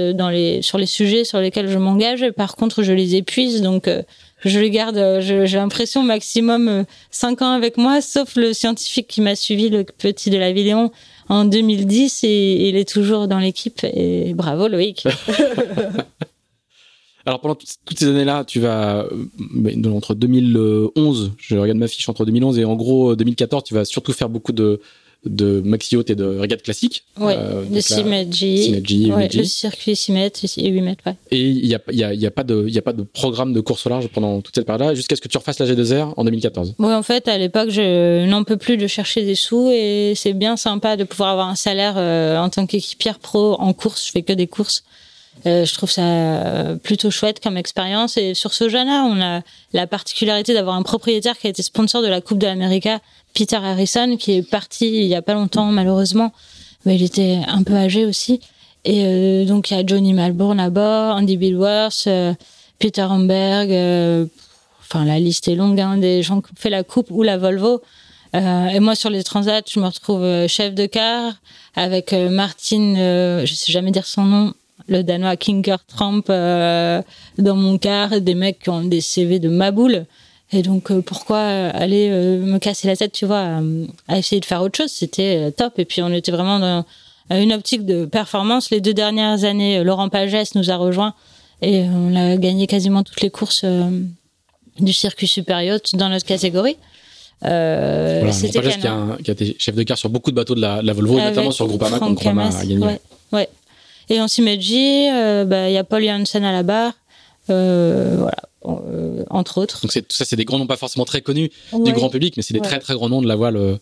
sur 0.61 0.77
les 0.77 0.85
sujets 0.85 1.23
sur 1.23 1.39
lesquels 1.39 1.67
je 1.67 1.79
m'engage. 1.79 2.29
Par 2.37 2.55
contre, 2.55 2.83
je 2.83 2.93
les 2.93 3.15
épuise, 3.15 3.63
donc 3.63 3.89
je 4.45 4.59
les 4.59 4.69
garde, 4.69 5.19
j'ai 5.19 5.57
l'impression, 5.57 6.03
maximum 6.03 6.85
5 7.09 7.41
ans 7.41 7.53
avec 7.53 7.77
moi, 7.77 7.99
sauf 7.99 8.35
le 8.35 8.53
scientifique 8.53 9.07
qui 9.07 9.21
m'a 9.21 9.35
suivi, 9.35 9.69
le 9.69 9.83
petit 9.83 10.29
de 10.29 10.37
la 10.37 10.51
Villéon, 10.51 10.91
en 11.27 11.45
2010, 11.45 12.23
et 12.23 12.69
il 12.69 12.77
est 12.77 12.87
toujours 12.87 13.27
dans 13.27 13.39
l'équipe. 13.39 13.83
Et 13.83 14.35
bravo 14.35 14.67
Loïc 14.67 15.07
Alors 17.25 17.41
pendant 17.41 17.55
toutes 17.55 17.99
ces 17.99 18.07
années-là, 18.07 18.43
tu 18.45 18.59
vas 18.59 19.05
euh, 19.05 19.91
entre 19.91 20.15
2011, 20.15 21.33
je 21.37 21.55
regarde 21.55 21.77
ma 21.77 21.87
fiche 21.87 22.07
entre 22.09 22.25
2011 22.25 22.59
et 22.59 22.65
en 22.65 22.75
gros 22.75 23.15
2014, 23.15 23.63
tu 23.63 23.73
vas 23.73 23.85
surtout 23.85 24.13
faire 24.13 24.29
beaucoup 24.29 24.51
de 24.51 24.79
de 25.25 25.59
maxi 25.59 25.97
haute 25.97 26.09
et 26.09 26.15
de 26.15 26.25
régates 26.25 26.61
classiques. 26.61 27.03
Oui, 27.19 27.33
euh, 27.35 27.65
de 27.65 27.81
Simetji, 27.81 29.11
ouais, 29.11 29.27
le 29.33 29.43
circuit 29.43 29.95
Simet 29.95 30.31
et 30.57 30.69
8 30.69 30.81
mètres. 30.81 31.03
Ouais. 31.05 31.15
Et 31.31 31.41
il 31.41 31.67
n'y 31.67 31.75
a, 31.75 31.81
y 31.91 32.03
a, 32.03 32.13
y 32.13 32.25
a, 32.25 32.31
pas 32.31 32.43
de, 32.43 32.67
y 32.69 32.77
a 32.77 32.81
pas 32.81 32.93
de 32.93 33.03
programme 33.03 33.53
de 33.53 33.59
course 33.59 33.85
au 33.85 33.89
large 33.89 34.07
pendant 34.07 34.39
toute 34.41 34.55
cette 34.55 34.65
période-là, 34.65 34.95
jusqu'à 34.95 35.15
ce 35.15 35.21
que 35.21 35.27
tu 35.27 35.37
refasses 35.37 35.59
la 35.59 35.65
G2R 35.65 36.13
en 36.15 36.23
2014. 36.23 36.75
Oui, 36.79 36.93
en 36.93 37.03
fait, 37.03 37.27
à 37.27 37.37
l'époque, 37.37 37.69
je 37.69 38.25
n'en 38.27 38.43
peux 38.43 38.57
plus 38.57 38.77
de 38.77 38.87
chercher 38.87 39.25
des 39.25 39.35
sous 39.35 39.69
et 39.71 40.13
c'est 40.15 40.33
bien 40.33 40.55
sympa 40.55 40.95
de 40.95 41.03
pouvoir 41.03 41.31
avoir 41.31 41.49
un 41.49 41.55
salaire 41.55 41.95
euh, 41.97 42.37
en 42.37 42.49
tant 42.49 42.65
qu'équipière 42.65 43.19
pro 43.19 43.55
en 43.59 43.73
course. 43.73 44.05
Je 44.07 44.11
fais 44.11 44.21
que 44.21 44.33
des 44.33 44.47
courses. 44.47 44.83
Euh, 45.45 45.65
je 45.65 45.73
trouve 45.73 45.89
ça 45.89 46.01
euh, 46.01 46.75
plutôt 46.75 47.11
chouette 47.11 47.39
comme 47.39 47.57
expérience. 47.57 48.17
Et 48.17 48.33
sur 48.33 48.53
ce 48.53 48.67
jeu-là, 48.69 49.05
on 49.05 49.21
a 49.21 49.41
la 49.73 49.87
particularité 49.87 50.53
d'avoir 50.53 50.75
un 50.75 50.83
propriétaire 50.83 51.37
qui 51.37 51.47
a 51.47 51.49
été 51.49 51.63
sponsor 51.63 52.01
de 52.01 52.07
la 52.07 52.21
Coupe 52.21 52.39
de 52.39 52.47
l'Amérique, 52.47 52.89
Peter 53.33 53.55
Harrison, 53.57 54.17
qui 54.17 54.33
est 54.33 54.41
parti 54.41 54.87
il 54.87 55.05
y 55.05 55.15
a 55.15 55.21
pas 55.21 55.33
longtemps 55.33 55.65
malheureusement, 55.65 56.33
mais 56.85 56.95
il 56.95 57.03
était 57.03 57.39
un 57.47 57.63
peu 57.63 57.75
âgé 57.75 58.05
aussi. 58.05 58.41
Et 58.85 59.05
euh, 59.05 59.45
donc 59.45 59.71
il 59.71 59.77
y 59.77 59.79
a 59.79 59.85
Johnny 59.85 60.13
Malbourne 60.13 60.57
là-bas, 60.57 61.15
Andy 61.15 61.37
Billworth, 61.37 62.07
Peter 62.79 63.03
Homberg. 63.03 63.69
enfin 64.81 65.05
la 65.05 65.19
liste 65.19 65.47
est 65.47 65.55
longue 65.55 65.79
hein, 65.79 65.97
des 65.97 66.23
gens 66.23 66.41
qui 66.41 66.51
ont 66.51 66.55
fait 66.57 66.69
la 66.69 66.83
Coupe 66.83 67.11
ou 67.11 67.23
la 67.23 67.37
Volvo. 67.37 67.81
et 68.33 68.79
moi 68.79 68.95
sur 68.95 69.09
les 69.09 69.23
transats, 69.23 69.61
je 69.69 69.79
me 69.79 69.85
retrouve 69.85 70.47
chef 70.47 70.73
de 70.73 70.85
car 70.85 71.33
avec 71.75 72.13
Martin, 72.13 73.43
je 73.45 73.53
sais 73.53 73.71
jamais 73.71 73.91
dire 73.91 74.05
son 74.05 74.23
nom, 74.23 74.53
le 74.87 75.03
Danois 75.03 75.35
Kinker 75.37 75.77
Trump 75.87 76.27
euh, 76.29 77.01
dans 77.37 77.55
mon 77.55 77.77
car, 77.77 78.21
des 78.21 78.35
mecs 78.35 78.59
qui 78.59 78.69
ont 78.69 78.83
des 78.83 79.01
CV 79.01 79.39
de 79.39 79.49
maboule. 79.49 80.05
Et 80.51 80.63
donc, 80.63 80.91
euh, 80.91 81.01
pourquoi 81.01 81.39
aller 81.39 82.09
euh, 82.09 82.39
me 82.39 82.57
casser 82.57 82.87
la 82.87 82.95
tête, 82.95 83.11
tu 83.11 83.25
vois, 83.25 83.61
à, 84.07 84.17
essayer 84.17 84.39
de 84.39 84.45
faire 84.45 84.61
autre 84.61 84.77
chose? 84.77 84.91
C'était 84.91 85.51
top. 85.51 85.77
Et 85.77 85.85
puis, 85.85 86.01
on 86.01 86.11
était 86.11 86.31
vraiment 86.31 86.59
dans 86.59 86.85
une 87.29 87.53
optique 87.53 87.85
de 87.85 88.05
performance. 88.05 88.71
Les 88.71 88.81
deux 88.81 88.93
dernières 88.93 89.43
années, 89.43 89.83
Laurent 89.83 90.09
Pagès 90.09 90.55
nous 90.55 90.71
a 90.71 90.75
rejoints 90.75 91.13
et 91.61 91.83
on 91.83 92.15
a 92.15 92.37
gagné 92.37 92.65
quasiment 92.65 93.03
toutes 93.03 93.21
les 93.21 93.29
courses 93.29 93.65
du 94.79 94.93
circuit 94.93 95.27
supérieur 95.27 95.79
dans 95.93 96.09
notre 96.09 96.25
catégorie. 96.25 96.77
Euh, 97.45 98.29
c'était 98.31 98.59
qui, 98.61 98.87
a, 98.87 99.17
qui 99.23 99.31
a 99.31 99.33
été 99.33 99.55
chef 99.57 99.73
de 99.73 99.83
car 99.83 99.97
sur 99.97 100.09
beaucoup 100.09 100.31
de 100.31 100.35
bateaux 100.35 100.55
de 100.55 100.61
la, 100.61 100.93
Volvo, 100.93 101.17
notamment 101.17 101.51
sur 101.51 101.67
Groupama, 101.67 101.99
comme 101.99 102.15
Groupama 102.15 102.47
a 102.47 102.65
gagné. 102.65 102.85
Ouais, 102.85 102.99
ouais. 103.31 103.49
Et 104.09 104.19
en 104.19 104.27
Simeji, 104.27 105.07
euh, 105.11 105.45
bah, 105.45 105.69
il 105.69 105.73
y 105.73 105.77
a 105.77 105.83
Paul 105.83 106.03
Janssen 106.03 106.43
à 106.43 106.51
la 106.51 106.63
barre. 106.63 106.93
Euh, 107.51 108.15
voilà, 108.17 108.41
euh, 108.65 109.23
entre 109.29 109.59
autres. 109.59 109.81
Donc 109.81 109.91
tout 109.91 110.15
ça, 110.15 110.25
c'est 110.25 110.35
des 110.35 110.45
grands 110.45 110.59
noms 110.59 110.67
pas 110.67 110.77
forcément 110.77 111.05
très 111.05 111.21
connus 111.21 111.49
du 111.73 111.93
grand 111.93 112.09
public, 112.09 112.35
mais 112.37 112.43
c'est 112.43 112.53
des 112.53 112.59
très 112.59 112.79
très 112.79 112.93
grands 112.93 113.09
noms 113.09 113.21
de 113.21 113.27
la 113.27 113.35
voile 113.35 113.79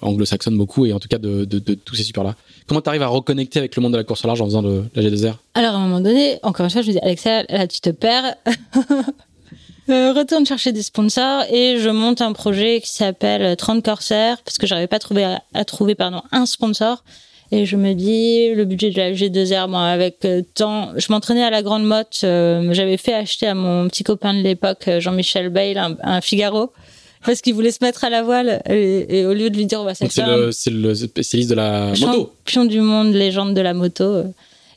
anglo-saxonne 0.00 0.56
beaucoup, 0.56 0.86
et 0.86 0.92
en 0.92 1.00
tout 1.00 1.08
cas 1.08 1.18
de, 1.18 1.44
tous 1.44 1.94
ces 1.94 2.04
supers-là. 2.04 2.36
Comment 2.66 2.80
tu 2.80 2.88
arrives 2.88 3.02
à 3.02 3.08
reconnecter 3.08 3.58
avec 3.58 3.74
le 3.74 3.82
monde 3.82 3.92
de 3.92 3.96
la 3.96 4.04
course 4.04 4.24
au 4.24 4.28
large 4.28 4.40
en 4.40 4.46
faisant 4.46 4.62
de 4.62 4.84
la 4.94 5.02
G2R 5.02 5.34
Alors 5.54 5.74
à 5.74 5.78
un 5.78 5.82
moment 5.82 6.00
donné, 6.00 6.38
encore 6.42 6.64
une 6.64 6.70
fois, 6.70 6.82
je 6.82 6.88
me 6.88 6.92
dis, 6.92 7.00
Alexa, 7.00 7.44
là 7.48 7.66
tu 7.66 7.80
te 7.80 7.90
perds. 7.90 8.36
retourne 9.88 10.46
chercher 10.46 10.72
des 10.72 10.82
sponsors 10.82 11.42
et 11.50 11.78
je 11.78 11.90
monte 11.90 12.20
un 12.20 12.32
projet 12.32 12.80
qui 12.80 12.92
s'appelle 12.92 13.56
30 13.56 13.84
Corsair 13.84 14.40
parce 14.42 14.56
que 14.56 14.66
j'arrivais 14.66 14.86
pas 14.86 14.96
à 14.96 15.00
trouver, 15.00 15.36
à 15.52 15.64
trouver 15.64 15.94
pardon, 15.94 16.22
un 16.32 16.46
sponsor 16.46 17.02
et 17.54 17.66
je 17.66 17.76
me 17.76 17.92
dis, 17.94 18.52
le 18.52 18.64
budget 18.64 18.90
de 18.90 18.98
la 18.98 19.12
G2R, 19.12 19.68
moi, 19.68 19.84
avec 19.84 20.24
euh, 20.24 20.42
tant, 20.54 20.90
je 20.96 21.06
m'entraînais 21.10 21.44
à 21.44 21.50
la 21.50 21.62
Grande 21.62 21.84
Motte, 21.84 22.22
euh, 22.24 22.72
j'avais 22.72 22.96
fait 22.96 23.14
acheter 23.14 23.46
à 23.46 23.54
mon 23.54 23.88
petit 23.88 24.02
copain 24.02 24.34
de 24.34 24.40
l'époque, 24.40 24.88
euh, 24.88 24.98
Jean-Michel 24.98 25.50
Bayle, 25.50 25.80
un, 26.02 26.20
Figaro, 26.20 26.72
parce 27.24 27.40
qu'il 27.42 27.54
voulait 27.54 27.70
se 27.70 27.78
mettre 27.80 28.02
à 28.02 28.10
la 28.10 28.24
voile, 28.24 28.60
et, 28.68 29.24
au 29.24 29.34
lieu 29.34 29.50
de 29.50 29.56
lui 29.56 29.66
dire, 29.66 29.80
on 29.80 29.84
va 29.84 29.94
C'est 29.94 30.08
le, 30.26 30.50
c'est 30.50 30.70
le 30.70 30.94
spécialiste 30.96 31.50
de 31.50 31.54
la 31.54 31.90
moto. 31.90 32.32
Champion 32.44 32.64
du 32.64 32.80
monde, 32.80 33.14
légende 33.14 33.54
de 33.54 33.60
la 33.60 33.72
moto. 33.72 34.24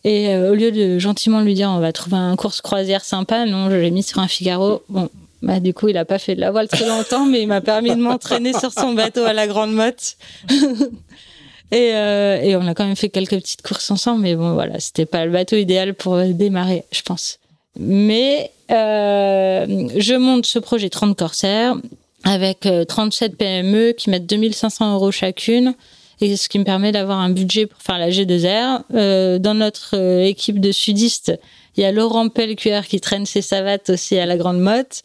Et 0.04 0.38
au 0.38 0.54
lieu 0.54 0.72
de 0.72 1.00
gentiment 1.00 1.42
lui 1.42 1.56
dire, 1.56 1.70
on 1.70 1.80
va 1.80 1.92
trouver 1.92 2.18
un 2.18 2.36
course 2.36 2.62
croisière 2.62 3.04
sympa, 3.04 3.46
non, 3.46 3.72
je 3.72 3.76
l'ai 3.76 3.92
mis 3.92 4.04
sur 4.04 4.20
un 4.20 4.28
Figaro. 4.28 4.84
Bon, 4.88 5.10
bah, 5.42 5.60
du 5.60 5.74
coup, 5.74 5.88
il 5.88 5.98
a 5.98 6.06
pas 6.06 6.20
fait 6.20 6.36
de 6.36 6.42
la 6.42 6.52
voile 6.52 6.68
très 6.68 6.88
longtemps, 6.88 7.26
mais 7.26 7.42
il 7.42 7.48
m'a 7.48 7.62
permis 7.62 7.90
de 7.90 8.02
m'entraîner 8.02 8.54
sur 8.54 8.72
son 8.72 8.94
bateau 8.94 9.24
à 9.24 9.34
la 9.34 9.48
Grande 9.48 9.74
Motte. 9.74 10.18
Et, 11.72 11.92
euh, 11.94 12.40
et 12.42 12.56
on 12.56 12.66
a 12.66 12.74
quand 12.74 12.86
même 12.86 12.96
fait 12.96 13.10
quelques 13.10 13.36
petites 13.36 13.62
courses 13.62 13.92
ensemble, 13.92 14.22
mais 14.22 14.36
bon, 14.36 14.54
voilà, 14.54 14.80
c'était 14.80 15.06
pas 15.06 15.26
le 15.26 15.32
bateau 15.32 15.58
idéal 15.58 15.94
pour 15.94 16.18
démarrer, 16.18 16.86
je 16.92 17.02
pense. 17.02 17.40
Mais 17.78 18.52
euh, 18.72 19.90
je 19.98 20.14
monte 20.16 20.46
ce 20.46 20.60
projet 20.60 20.90
30 20.90 21.18
Corsair 21.18 21.76
avec 22.24 22.68
37 22.88 23.32
euh, 23.32 23.36
PME 23.36 23.92
qui 23.94 24.10
mettent 24.10 24.26
2500 24.26 24.96
euros 24.96 25.12
chacune, 25.12 25.76
et 26.20 26.36
ce 26.36 26.50
qui 26.50 26.58
me 26.58 26.64
permet 26.64 26.92
d'avoir 26.92 27.20
un 27.20 27.30
budget 27.30 27.68
pour 27.68 27.82
faire 27.82 28.00
la 28.00 28.10
G2R. 28.10 28.82
Euh, 28.94 29.38
dans 29.38 29.54
notre 29.54 29.96
euh, 29.96 30.24
équipe 30.24 30.60
de 30.60 30.72
sudistes, 30.72 31.40
il 31.76 31.84
y 31.84 31.86
a 31.86 31.92
Laurent 31.92 32.30
Pelcuer 32.30 32.82
qui 32.88 33.00
traîne 33.00 33.26
ses 33.26 33.44
savates 33.44 33.92
aussi 33.92 34.18
à 34.18 34.26
la 34.26 34.36
Grande 34.36 34.60
Motte. 34.60 35.04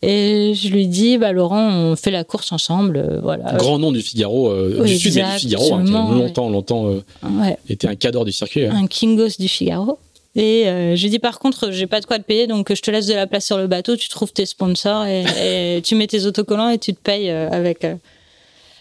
Et 0.00 0.52
je 0.54 0.68
lui 0.68 0.86
dis, 0.86 1.18
bah 1.18 1.32
Laurent, 1.32 1.70
on 1.70 1.96
fait 1.96 2.12
la 2.12 2.22
course 2.22 2.52
ensemble, 2.52 2.98
euh, 2.98 3.20
voilà. 3.20 3.54
Grand 3.54 3.80
nom 3.80 3.90
du 3.90 4.00
Figaro, 4.00 4.48
euh, 4.48 4.84
du 4.84 4.96
sud 4.96 5.14
du 5.14 5.38
Figaro, 5.38 5.74
hein, 5.74 5.84
qui 5.84 5.90
longtemps, 5.90 6.48
longtemps 6.48 6.86
euh, 6.86 7.00
était 7.68 7.88
un 7.88 7.96
cadre 7.96 8.24
du 8.24 8.30
circuit. 8.30 8.66
Hein. 8.66 8.76
Un 8.76 8.86
Kingos 8.86 9.38
du 9.40 9.48
Figaro. 9.48 9.98
Et 10.36 10.66
je 10.66 11.02
lui 11.02 11.10
dis 11.10 11.18
par 11.18 11.40
contre, 11.40 11.72
j'ai 11.72 11.88
pas 11.88 12.00
de 12.00 12.06
quoi 12.06 12.18
te 12.18 12.22
payer, 12.22 12.46
donc 12.46 12.72
je 12.72 12.80
te 12.80 12.92
laisse 12.92 13.06
de 13.06 13.14
la 13.14 13.26
place 13.26 13.44
sur 13.44 13.58
le 13.58 13.66
bateau, 13.66 13.96
tu 13.96 14.08
trouves 14.08 14.32
tes 14.32 14.46
sponsors 14.46 15.04
et, 15.04 15.80
tu 15.84 15.96
mets 15.96 16.06
tes 16.06 16.26
autocollants 16.26 16.68
et 16.68 16.78
tu 16.78 16.94
te 16.94 17.00
payes 17.00 17.30
avec. 17.30 17.84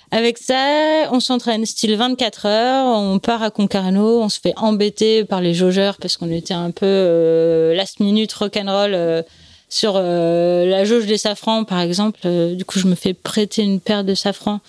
Avec 0.09 0.37
ça, 0.37 1.09
on 1.11 1.19
s'entraîne 1.19 1.65
style 1.65 1.95
24 1.95 2.45
heures, 2.45 2.85
on 2.85 3.19
part 3.19 3.43
à 3.43 3.49
Concarneau, 3.49 4.21
on 4.21 4.29
se 4.29 4.39
fait 4.39 4.53
embêter 4.55 5.25
par 5.25 5.41
les 5.41 5.53
jaugeurs 5.53 5.97
parce 5.97 6.15
qu'on 6.15 6.31
était 6.31 6.53
un 6.53 6.71
peu 6.71 7.73
last 7.75 7.99
minute 8.01 8.31
rock'n'roll 8.33 9.25
sur 9.69 9.93
euh, 9.95 10.65
la 10.65 10.85
jauge 10.85 11.05
des 11.05 11.17
safrans, 11.17 11.63
par 11.63 11.79
exemple, 11.81 12.19
euh, 12.25 12.55
du 12.55 12.65
coup, 12.65 12.79
je 12.79 12.87
me 12.87 12.95
fais 12.95 13.13
prêter 13.13 13.63
une 13.63 13.79
paire 13.79 14.03
de 14.03 14.15
safrans 14.15 14.61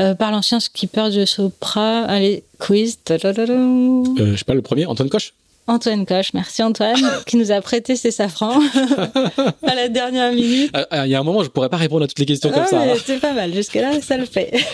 euh, 0.00 0.14
par 0.14 0.32
l'ancien 0.32 0.60
skipper 0.60 1.10
de 1.10 1.24
Sopra. 1.24 2.02
Allez, 2.02 2.42
quiz. 2.58 2.98
je 3.08 3.16
sais 4.36 4.44
pas, 4.44 4.54
le 4.54 4.62
premier, 4.62 4.86
Antoine 4.86 5.08
Coche 5.08 5.34
Antoine 5.66 6.04
Coche, 6.04 6.32
merci 6.34 6.64
Antoine, 6.64 7.00
qui 7.26 7.36
nous 7.36 7.52
a 7.52 7.60
prêté 7.60 7.94
ses 7.94 8.10
safrans 8.10 8.58
à 9.62 9.74
la 9.74 9.88
dernière 9.88 10.32
minute. 10.32 10.74
Il 10.92 11.06
y 11.06 11.14
a 11.14 11.20
un 11.20 11.22
moment, 11.22 11.44
je 11.44 11.48
pourrais 11.48 11.68
pas 11.68 11.76
répondre 11.76 12.04
à 12.04 12.08
toutes 12.08 12.18
les 12.18 12.26
questions 12.26 12.50
comme 12.50 12.64
ah, 12.64 12.66
ça. 12.66 12.84
C'est 13.04 13.20
pas 13.20 13.34
mal, 13.34 13.54
jusque-là, 13.54 14.00
ça 14.00 14.16
le 14.16 14.24
fait. 14.24 14.52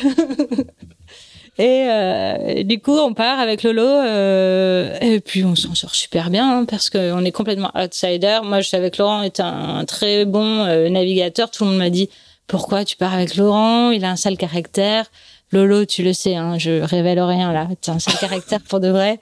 Et 1.58 1.86
euh, 1.88 2.62
du 2.64 2.80
coup, 2.80 2.98
on 2.98 3.14
part 3.14 3.40
avec 3.40 3.62
Lolo 3.62 3.82
euh, 3.82 4.94
et 5.00 5.20
puis 5.20 5.42
on 5.42 5.54
s'en 5.54 5.74
sort 5.74 5.94
super 5.94 6.28
bien 6.28 6.58
hein, 6.58 6.64
parce 6.66 6.90
qu'on 6.90 7.24
est 7.24 7.32
complètement 7.32 7.70
outsider. 7.74 8.40
Moi, 8.44 8.60
je 8.60 8.68
savais 8.68 8.90
que 8.90 8.98
Laurent 8.98 9.22
était 9.22 9.42
un, 9.42 9.84
très 9.86 10.26
bon 10.26 10.64
euh, 10.64 10.90
navigateur. 10.90 11.50
Tout 11.50 11.64
le 11.64 11.70
monde 11.70 11.78
m'a 11.78 11.88
dit 11.88 12.10
pourquoi 12.46 12.84
tu 12.84 12.96
pars 12.96 13.14
avec 13.14 13.36
Laurent? 13.36 13.90
Il 13.90 14.04
a 14.04 14.10
un 14.10 14.16
sale 14.16 14.36
caractère. 14.36 15.06
Lolo, 15.50 15.86
tu 15.86 16.02
le 16.02 16.12
sais, 16.12 16.34
hein, 16.34 16.58
je 16.58 16.82
révèle 16.82 17.20
rien 17.20 17.52
là. 17.52 17.68
As 17.86 17.90
un 17.90 17.98
sale 17.98 18.18
caractère 18.18 18.60
pour 18.60 18.80
de 18.80 18.88
vrai. 18.88 19.18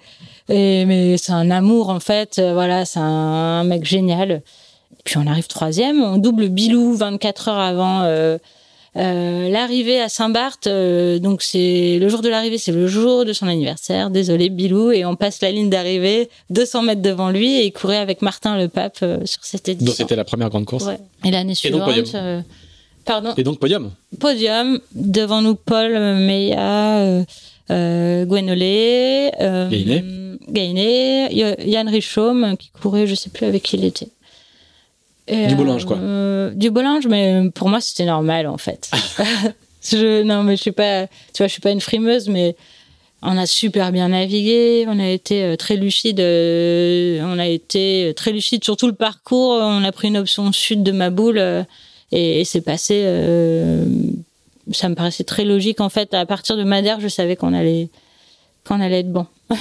Et, 0.49 0.85
mais 0.87 1.17
c'est 1.19 1.33
un 1.33 1.53
amour 1.53 1.89
en 1.89 2.01
fait. 2.01 2.41
Euh, 2.41 2.53
voilà, 2.53 2.85
c'est 2.85 2.99
un 2.99 3.63
mec 3.63 3.85
génial. 3.85 4.43
puis 5.05 5.19
on 5.19 5.27
arrive 5.29 5.47
troisième, 5.47 6.03
on 6.03 6.17
double 6.17 6.49
Bilou 6.49 6.97
24 6.97 7.49
heures 7.49 7.61
avant. 7.61 8.39
Euh, 8.97 9.25
Euh, 9.45 9.49
l'arrivée 9.49 10.01
à 10.01 10.09
Saint-Barth, 10.09 10.67
euh, 10.67 11.19
donc 11.19 11.43
c'est 11.43 11.99
le 12.01 12.09
jour 12.09 12.23
de 12.23 12.29
l'arrivée, 12.29 12.59
c'est 12.59 12.73
le 12.73 12.87
jour 12.87 13.25
de 13.25 13.33
son 13.33 13.47
anniversaire. 13.47 14.11
Désolé, 14.11 14.49
Bilou, 14.51 14.91
et 14.93 15.05
on 15.05 15.17
passe 15.17 15.41
la 15.43 15.51
ligne 15.51 15.69
d'arrivée 15.69 16.29
200 16.51 16.83
mètres 16.83 17.03
devant 17.03 17.31
lui 17.31 17.55
et 17.57 17.67
il 17.67 17.73
courait 17.73 17.99
avec 17.99 18.23
Martin 18.23 18.57
le 18.57 18.69
Pape 18.69 18.99
euh, 19.03 19.19
sur 19.25 19.45
cette 19.45 19.69
édition. 19.69 19.87
Donc 19.87 19.97
c'était 19.97 20.17
la 20.17 20.25
première 20.25 20.49
grande 20.49 20.65
course. 20.65 20.87
Ouais. 20.87 20.99
Et 21.25 21.31
l'année 21.31 21.55
suivante, 21.55 21.85
podium. 21.85 22.45
pardon. 23.05 23.35
Et 23.37 23.43
donc 23.43 23.59
podium. 23.59 23.91
Podium 24.19 24.81
devant 24.95 25.43
nous, 25.43 25.55
Paul 25.57 25.93
Meillat, 25.93 27.25
euh, 27.71 28.25
Gwenolé, 28.25 29.31
Gainé, 29.71 30.05
Gainé, 30.49 31.29
Yann 31.67 31.89
Richaume 31.89 32.57
qui 32.57 32.71
courait, 32.71 33.07
je 33.07 33.15
sais 33.15 33.31
plus 33.31 33.47
avec 33.47 33.63
qui 33.63 33.77
il 33.77 33.85
était. 33.85 34.09
Et 35.27 35.47
du 35.47 35.55
Bollinge, 35.55 35.85
quoi. 35.85 35.97
Euh, 35.97 36.51
du 36.51 36.71
Bollinge, 36.71 37.07
mais 37.07 37.51
pour 37.55 37.69
moi, 37.69 37.81
c'était 37.81 38.05
normal, 38.05 38.47
en 38.47 38.59
fait. 38.59 38.91
je, 39.83 40.23
non, 40.23 40.43
mais 40.43 40.57
je 40.57 40.63
suis 40.63 40.73
pas, 40.73 41.07
tu 41.07 41.39
vois, 41.39 41.47
je 41.47 41.53
suis 41.53 41.63
pas 41.63 41.71
une 41.71 41.81
frimeuse, 41.81 42.29
mais 42.29 42.57
on 43.23 43.39
a 43.39 43.47
super 43.47 43.91
bien 43.91 44.09
navigué, 44.09 44.85
on 44.87 44.99
a 44.99 45.09
été 45.09 45.43
euh, 45.43 45.57
très 45.57 45.77
lucide, 45.77 46.21
euh, 46.21 47.21
on 47.23 47.39
a 47.39 47.47
été 47.47 48.13
très 48.15 48.33
lucide 48.33 48.63
sur 48.63 48.77
tout 48.77 48.87
le 48.87 48.95
parcours, 48.95 49.53
on 49.61 49.83
a 49.83 49.93
pris 49.93 50.09
une 50.09 50.19
option 50.19 50.53
sud 50.53 50.83
de 50.83 50.93
ma 50.93 51.09
boule, 51.09 51.39
et, 52.13 52.41
et 52.41 52.45
c'est 52.45 52.61
passé, 52.61 53.03
ça 54.73 54.89
me 54.91 54.95
paraissait 54.95 55.25
très 55.25 55.45
logique, 55.45 55.81
en 55.81 55.89
fait. 55.89 56.13
À 56.13 56.27
partir 56.27 56.59
de 56.59 56.65
Madère, 56.65 57.01
je 57.01 57.09
savais 57.09 57.37
qu'on 57.37 57.55
allait, 57.55 57.89
qu'on 58.67 58.81
allait 58.81 59.01
être 59.01 59.13
bon. 59.13 59.27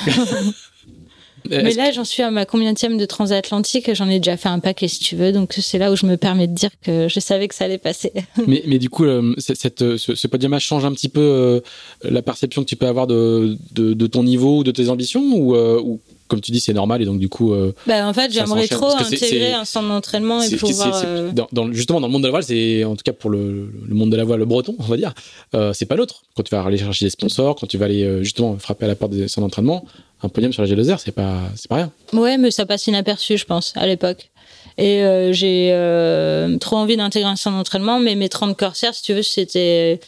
Mais 1.50 1.74
là, 1.74 1.92
j'en 1.92 2.04
suis 2.04 2.24
à 2.24 2.32
ma 2.32 2.46
combienième 2.46 2.98
de 2.98 3.06
transatlantique. 3.06 3.94
J'en 3.94 4.10
ai 4.10 4.20
déjà 4.20 4.38
fait 4.38 4.50
un 4.50 4.60
paquet, 4.60 4.88
si 4.88 5.00
tu 5.00 5.16
veux. 5.16 5.32
Donc, 5.32 5.54
c'est 5.54 5.78
là 5.78 5.92
où 5.92 5.96
je 5.96 6.06
me 6.06 6.18
permets 6.18 6.48
de 6.48 6.54
dire 6.54 6.70
que 6.82 7.08
je 7.08 7.20
savais 7.20 7.48
que 7.48 7.56
ça 7.56 7.66
allait 7.66 7.78
passer. 7.78 8.12
mais, 8.48 8.64
mais 8.66 8.80
du 8.80 8.90
coup, 8.90 9.06
euh, 9.06 9.34
cette, 9.38 9.82
euh, 9.82 9.98
ce, 9.98 10.16
ce 10.16 10.28
podium 10.28 10.58
change 10.60 10.86
un 10.86 10.94
petit 10.94 11.10
peu 11.10 11.22
euh, 11.22 11.60
la 12.04 12.22
perception 12.22 12.64
que 12.64 12.70
tu 12.70 12.76
peux 12.76 12.88
avoir 12.88 13.08
de, 13.08 13.58
de, 13.72 13.94
de 13.94 14.08
ton 14.08 14.24
niveau 14.24 14.60
ou 14.60 14.64
de 14.64 14.72
tes 14.72 14.90
ambitions 14.90 15.24
ou, 15.34 15.56
ou 15.56 16.00
comme 16.34 16.42
tu 16.42 16.52
dis, 16.52 16.60
c'est 16.60 16.74
normal 16.74 17.02
et 17.02 17.06
donc 17.06 17.20
du 17.20 17.30
coup. 17.30 17.54
Euh, 17.54 17.74
bah, 17.86 18.08
en 18.08 18.14
fait, 18.14 18.32
j'aimerais 18.32 18.68
trop 18.68 18.92
intégrer 18.92 19.54
un 19.54 19.66
centre 19.66 19.88
d'entraînement 19.88 20.42
et 20.42 20.56
pouvoir. 20.56 21.04
Dans, 21.52 21.72
justement, 21.72 22.02
dans 22.02 22.08
le 22.08 22.14
monde 22.14 22.24
de 22.24 22.28
la 22.28 22.32
voile, 22.32 22.44
c'est 22.44 22.84
en 22.84 22.96
tout 22.96 23.04
cas 23.04 23.14
pour 23.14 23.30
le, 23.30 23.72
le, 23.88 23.96
monde 23.96 24.10
de 24.10 24.18
la 24.18 24.24
voile 24.24 24.40
le 24.40 24.46
breton, 24.46 24.76
on 24.80 24.84
va 24.84 24.98
dire, 24.98 25.14
euh, 25.56 25.74
c'est 25.74 25.86
pas 25.86 25.96
l'autre. 25.96 26.24
Quand 26.36 26.44
tu 26.44 26.54
vas 26.56 26.64
aller 26.64 26.78
chercher 26.78 27.06
des 27.06 27.12
sponsors, 27.12 27.56
quand 27.56 27.68
tu 27.68 27.78
vas 27.78 27.86
aller 27.86 28.24
justement 28.24 28.58
frapper 28.58 28.86
à 28.86 28.88
la 28.88 28.96
porte 28.96 29.12
des 29.12 29.28
centres 29.28 29.48
d'entraînement, 29.48 29.86
un 30.24 30.30
podium 30.30 30.54
sur 30.54 30.64
la 30.64 30.70
G2R, 30.70 31.00
c'est 31.04 31.12
pas, 31.12 31.40
c'est 31.56 31.68
pas 31.68 31.76
rien. 31.76 31.92
Ouais, 32.14 32.38
mais 32.38 32.52
ça 32.52 32.66
passe 32.66 32.88
inaperçu, 32.88 33.38
je 33.38 33.46
pense, 33.46 33.74
à 33.76 33.86
l'époque. 33.86 34.32
Et 34.78 35.04
euh, 35.04 35.34
j'ai 35.34 35.70
euh, 35.72 36.58
trop 36.58 36.78
envie 36.78 36.98
d'intégrer 36.98 37.30
un 37.30 37.36
centre 37.36 37.58
d'entraînement, 37.58 38.00
mais 38.00 38.16
mes 38.16 38.30
30 38.30 38.58
corsaires, 38.58 38.94
si 38.94 39.04
tu 39.04 39.14
veux, 39.14 39.22
c'était. 39.22 40.00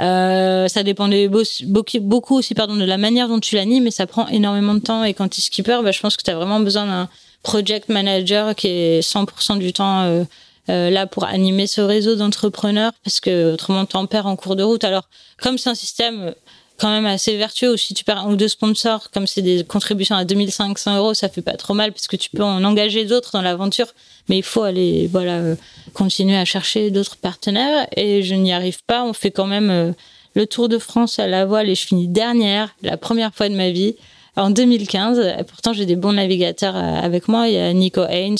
Euh, 0.00 0.68
ça 0.68 0.82
dépendait 0.82 1.28
beaucoup 1.28 2.36
aussi 2.36 2.54
pardon, 2.54 2.76
de 2.76 2.84
la 2.84 2.96
manière 2.96 3.28
dont 3.28 3.40
tu 3.40 3.56
l'animes, 3.56 3.84
mais 3.84 3.90
ça 3.90 4.06
prend 4.06 4.26
énormément 4.28 4.74
de 4.74 4.80
temps. 4.80 5.04
Et 5.04 5.14
quand 5.14 5.28
tu 5.28 5.40
es 5.40 5.42
skipper, 5.42 5.80
bah, 5.82 5.92
je 5.92 6.00
pense 6.00 6.16
que 6.16 6.22
tu 6.22 6.30
as 6.30 6.34
vraiment 6.34 6.60
besoin 6.60 6.86
d'un 6.86 7.08
project 7.42 7.88
manager 7.88 8.54
qui 8.54 8.68
est 8.68 9.00
100% 9.00 9.58
du 9.58 9.72
temps 9.72 10.02
euh, 10.02 10.24
euh, 10.68 10.90
là 10.90 11.06
pour 11.06 11.24
animer 11.24 11.66
ce 11.66 11.80
réseau 11.80 12.16
d'entrepreneurs, 12.16 12.92
parce 13.04 13.20
que 13.20 13.52
autrement, 13.54 13.86
tu 13.86 13.96
en 13.96 14.06
perds 14.06 14.26
en 14.26 14.36
cours 14.36 14.56
de 14.56 14.62
route. 14.62 14.84
Alors, 14.84 15.08
comme 15.40 15.58
c'est 15.58 15.70
un 15.70 15.74
système 15.74 16.34
quand 16.80 16.88
même 16.90 17.06
assez 17.06 17.36
vertueux 17.36 17.68
aussi. 17.68 17.92
Tu 17.92 18.04
perds 18.04 18.20
un 18.26 18.32
ou 18.32 18.36
deux 18.36 18.48
sponsors, 18.48 19.10
comme 19.10 19.26
c'est 19.26 19.42
des 19.42 19.64
contributions 19.64 20.16
à 20.16 20.24
2500 20.24 20.96
euros, 20.96 21.12
ça 21.12 21.28
fait 21.28 21.42
pas 21.42 21.56
trop 21.56 21.74
mal 21.74 21.92
parce 21.92 22.08
que 22.08 22.16
tu 22.16 22.30
peux 22.30 22.42
en 22.42 22.64
engager 22.64 23.04
d'autres 23.04 23.32
dans 23.32 23.42
l'aventure. 23.42 23.88
Mais 24.28 24.38
il 24.38 24.42
faut 24.42 24.62
aller, 24.62 25.06
voilà, 25.06 25.38
euh, 25.38 25.56
continuer 25.92 26.36
à 26.36 26.44
chercher 26.44 26.90
d'autres 26.90 27.16
partenaires 27.16 27.86
et 27.96 28.22
je 28.22 28.34
n'y 28.34 28.52
arrive 28.52 28.82
pas. 28.86 29.04
On 29.04 29.12
fait 29.12 29.30
quand 29.30 29.46
même 29.46 29.70
euh, 29.70 29.92
le 30.34 30.46
Tour 30.46 30.68
de 30.68 30.78
France 30.78 31.18
à 31.18 31.26
la 31.26 31.44
voile 31.44 31.68
et 31.68 31.74
je 31.74 31.86
finis 31.86 32.08
dernière, 32.08 32.74
la 32.82 32.96
première 32.96 33.34
fois 33.34 33.50
de 33.50 33.54
ma 33.54 33.70
vie, 33.70 33.96
en 34.36 34.48
2015. 34.48 35.18
Et 35.18 35.44
pourtant, 35.44 35.74
j'ai 35.74 35.84
des 35.84 35.96
bons 35.96 36.14
navigateurs 36.14 36.76
euh, 36.76 37.00
avec 37.02 37.28
moi. 37.28 37.46
Il 37.48 37.54
y 37.54 37.58
a 37.58 37.70
Nico 37.74 38.04
Haynes, 38.08 38.38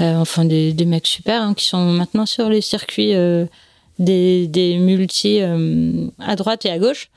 enfin 0.00 0.44
des, 0.44 0.72
des, 0.72 0.84
mecs 0.84 1.06
super 1.06 1.42
hein, 1.42 1.54
qui 1.54 1.66
sont 1.66 1.92
maintenant 1.92 2.26
sur 2.26 2.48
les 2.48 2.60
circuits 2.60 3.14
des, 3.98 4.46
des 4.46 4.78
multis 4.78 5.40
à 5.40 6.36
droite 6.36 6.64
et 6.66 6.70
à 6.70 6.78
gauche. 6.78 7.10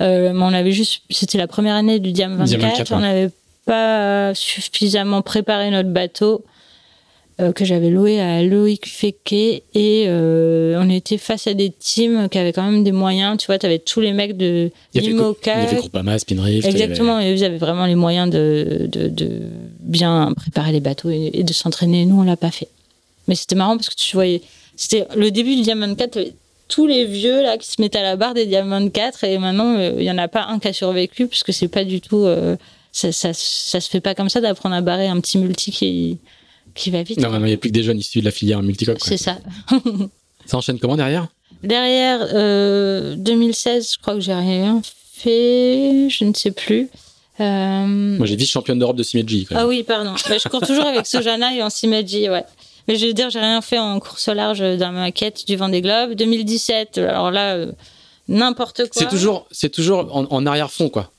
Euh, 0.00 0.32
mais 0.32 0.42
on 0.42 0.52
avait 0.52 0.72
juste, 0.72 1.02
c'était 1.10 1.38
la 1.38 1.46
première 1.46 1.74
année 1.74 1.98
du 1.98 2.12
Diam 2.12 2.36
24, 2.36 2.92
on 2.92 3.00
n'avait 3.00 3.30
pas 3.64 4.34
suffisamment 4.34 5.22
préparé 5.22 5.70
notre 5.70 5.90
bateau 5.90 6.44
euh, 7.40 7.52
que 7.52 7.64
j'avais 7.64 7.88
loué 7.88 8.20
à 8.20 8.42
Loïc 8.42 8.86
Feke 8.86 9.32
et 9.32 9.62
euh, 10.06 10.78
on 10.78 10.90
était 10.90 11.18
face 11.18 11.46
à 11.46 11.54
des 11.54 11.70
teams 11.70 12.28
qui 12.28 12.38
avaient 12.38 12.52
quand 12.52 12.64
même 12.64 12.82
des 12.82 12.92
moyens. 12.92 13.38
Tu 13.38 13.46
vois, 13.46 13.58
tu 13.58 13.66
avais 13.66 13.78
tous 13.78 14.00
les 14.00 14.12
mecs 14.12 14.36
de 14.36 14.70
Limoca. 14.94 15.54
Il 15.54 15.62
y 15.62 15.66
avait 15.66 15.76
Groupama, 15.76 16.18
Spinrift. 16.18 16.66
Exactement, 16.66 17.20
et 17.20 17.34
vous 17.34 17.42
avez 17.42 17.58
vraiment 17.58 17.86
les 17.86 17.94
moyens 17.94 18.28
de, 18.28 18.88
de, 18.90 19.08
de 19.08 19.40
bien 19.80 20.32
préparer 20.36 20.72
les 20.72 20.80
bateaux 20.80 21.10
et, 21.10 21.42
de 21.42 21.52
s'entraîner. 21.52 22.04
Nous, 22.06 22.20
on 22.20 22.24
l'a 22.24 22.36
pas 22.36 22.50
fait. 22.50 22.68
Mais 23.28 23.34
c'était 23.36 23.54
marrant 23.54 23.76
parce 23.76 23.88
que 23.88 23.94
tu 23.94 24.16
voyais, 24.16 24.42
c'était 24.82 25.06
le 25.14 25.30
début 25.30 25.54
du 25.54 25.62
Diamond 25.62 25.94
4, 25.94 26.18
tous 26.66 26.88
les 26.88 27.04
vieux 27.04 27.40
là 27.40 27.56
qui 27.56 27.70
se 27.70 27.80
mettaient 27.80 28.00
à 28.00 28.02
la 28.02 28.16
barre 28.16 28.34
des 28.34 28.46
Diamond 28.46 28.90
4 28.90 29.22
et 29.22 29.38
maintenant 29.38 29.76
euh, 29.78 29.92
il 29.96 30.02
y 30.02 30.10
en 30.10 30.18
a 30.18 30.26
pas 30.26 30.46
un 30.46 30.58
qui 30.58 30.66
a 30.66 30.72
survécu 30.72 31.28
parce 31.28 31.44
que 31.44 31.52
c'est 31.52 31.68
pas 31.68 31.84
du 31.84 32.00
tout 32.00 32.24
euh, 32.24 32.56
ça, 32.90 33.12
ça, 33.12 33.30
ça, 33.32 33.80
se 33.80 33.88
fait 33.88 34.00
pas 34.00 34.16
comme 34.16 34.28
ça 34.28 34.40
d'apprendre 34.40 34.74
à 34.74 34.80
barrer 34.80 35.06
un 35.06 35.20
petit 35.20 35.38
multi 35.38 35.70
qui 35.70 36.18
qui 36.74 36.90
va 36.90 37.02
vite. 37.02 37.20
Non, 37.20 37.32
il 37.32 37.44
n'y 37.44 37.52
a 37.52 37.56
plus 37.58 37.68
que 37.68 37.74
des 37.74 37.84
jeunes 37.84 37.98
issus 37.98 38.20
de 38.20 38.24
la 38.24 38.30
filière 38.30 38.60
multicoque. 38.62 38.98
C'est 39.02 39.18
ça. 39.18 39.38
ça 40.46 40.56
enchaîne 40.56 40.80
comment 40.80 40.96
derrière? 40.96 41.28
Derrière 41.62 42.26
euh, 42.32 43.14
2016, 43.16 43.92
je 43.92 43.98
crois 44.00 44.14
que 44.14 44.20
j'ai 44.20 44.34
rien 44.34 44.80
fait, 45.12 46.08
je 46.08 46.24
ne 46.24 46.34
sais 46.34 46.50
plus. 46.50 46.88
Euh... 47.38 47.86
Moi 47.86 48.26
j'ai 48.26 48.34
vice 48.34 48.50
championne 48.50 48.80
d'Europe 48.80 48.96
de 48.96 49.04
Simeji. 49.04 49.46
Ah 49.54 49.68
oui, 49.68 49.84
pardon. 49.84 50.14
Bah, 50.28 50.38
je 50.42 50.48
cours 50.48 50.60
toujours 50.60 50.86
avec 50.86 51.06
Sojana 51.06 51.54
et 51.54 51.62
en 51.62 51.70
Simeji, 51.70 52.28
ouais. 52.28 52.44
Mais 52.88 52.96
je 52.96 53.06
veux 53.06 53.12
dire, 53.12 53.30
j'ai 53.30 53.40
rien 53.40 53.60
fait 53.60 53.78
en 53.78 53.98
course 54.00 54.28
au 54.28 54.34
large 54.34 54.60
dans 54.60 54.92
ma 54.92 55.12
quête 55.12 55.46
du 55.46 55.56
Vendée 55.56 55.80
Globe. 55.80 56.14
2017, 56.14 56.98
alors 56.98 57.30
là, 57.30 57.54
euh, 57.54 57.72
n'importe 58.28 58.88
quoi. 58.88 59.02
C'est 59.02 59.08
toujours, 59.08 59.46
c'est 59.50 59.70
toujours 59.70 60.08
en, 60.12 60.46
arrière-fond, 60.46 60.88
quoi. 60.88 61.10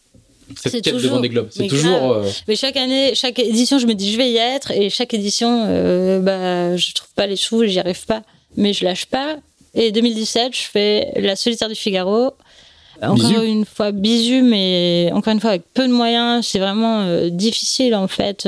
Cette 0.55 0.84
quête 0.84 0.93
toujours, 0.93 1.11
de 1.11 1.16
Vendée 1.16 1.30
Globe. 1.30 1.47
C'est 1.51 1.68
toujours. 1.68 2.11
Euh, 2.11 2.30
mais 2.47 2.55
chaque 2.55 2.76
année, 2.76 3.16
chaque 3.16 3.39
édition, 3.39 3.80
je 3.80 3.88
me 3.88 3.93
dis, 3.93 4.11
je 4.11 4.18
vais 4.18 4.30
y 4.30 4.38
être. 4.38 4.72
Et 4.72 4.89
chaque 4.89 5.14
édition, 5.14 5.66
euh, 5.68 6.20
bah, 6.20 6.76
je 6.76 6.93
trouve 6.93 7.09
pas 7.16 7.28
les 7.28 7.38
sous, 7.38 7.64
j'y 7.66 7.80
arrive 7.80 8.05
pas. 8.05 8.24
Mais 8.57 8.74
je 8.74 8.84
lâche 8.84 9.05
pas. 9.05 9.38
Et 9.74 9.91
2017, 9.91 10.55
je 10.55 10.61
fais 10.64 11.14
la 11.16 11.36
solitaire 11.36 11.70
du 11.70 11.76
Figaro. 11.76 12.34
Encore 13.01 13.41
une 13.41 13.66
fois, 13.66 13.91
bisu, 13.91 14.43
mais 14.43 15.09
encore 15.14 15.34
une 15.34 15.39
fois, 15.39 15.51
avec 15.51 15.64
peu 15.74 15.88
de 15.88 15.93
moyens. 15.93 16.45
C'est 16.45 16.59
vraiment 16.59 17.28
difficile, 17.30 17.95
en 17.95 18.07
fait 18.07 18.47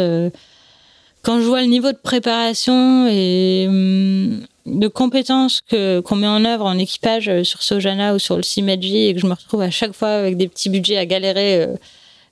quand 1.26 1.42
je 1.42 1.46
vois 1.46 1.62
le 1.62 1.68
niveau 1.68 1.92
de 1.92 1.98
préparation 1.98 3.08
et 3.10 3.66
hum, 3.68 4.42
de 4.68 4.88
compétences 4.88 5.62
que 5.62 6.00
qu'on 6.00 6.16
met 6.16 6.28
en 6.28 6.46
œuvre 6.46 6.66
en 6.66 6.78
équipage 6.78 7.28
euh, 7.28 7.44
sur 7.44 7.64
Sojana 7.64 8.14
ou 8.14 8.20
sur 8.20 8.38
le 8.38 8.44
Simeji 8.44 9.08
et 9.08 9.14
que 9.16 9.20
je 9.20 9.26
me 9.26 9.34
retrouve 9.34 9.62
à 9.62 9.72
chaque 9.72 9.94
fois 9.94 10.10
avec 10.10 10.38
des 10.38 10.48
petits 10.48 10.70
budgets 10.70 10.98
à 10.98 11.06
galérer 11.06 11.64
euh, 11.64 11.76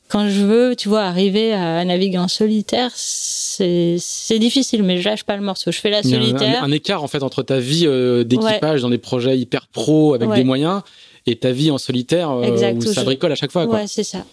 quand 0.09 0.29
je 0.29 0.41
veux, 0.41 0.75
tu 0.75 0.89
vois, 0.89 1.03
arriver 1.03 1.53
à 1.53 1.83
naviguer 1.85 2.19
en 2.19 2.27
solitaire, 2.27 2.91
c'est 2.93 3.97
difficile, 4.37 4.83
mais 4.83 4.99
je 4.99 5.09
lâche 5.09 5.23
pas 5.23 5.35
le 5.35 5.41
morceau. 5.41 5.71
Je 5.71 5.79
fais 5.79 5.89
la 5.89 6.03
solitaire. 6.03 6.61
Un, 6.61 6.67
un, 6.67 6.71
écart 6.71 7.03
en 7.03 7.07
fait 7.07 7.23
entre 7.23 7.41
ta 7.41 7.57
vie 7.57 7.87
euh, 7.87 8.23
d'équipage 8.23 8.83
dans 8.83 8.91
des 8.91 8.99
projets 8.99 9.39
hyper 9.39 9.65
pro 9.67 10.13
avec 10.13 10.29
des 10.29 10.43
moyens 10.43 10.81
et 11.25 11.35
ta 11.37 11.51
vie 11.51 11.71
en 11.71 11.79
solitaire 11.79 12.31
où 12.31 12.81
ça 12.81 13.03
bricole 13.03 13.31
à 13.31 13.35
chaque 13.35 13.51
fois. 13.51 13.65
Quoi. 13.65 13.79
Ouais, 13.79 13.87
c'est 13.87 14.03
ça. 14.03 14.23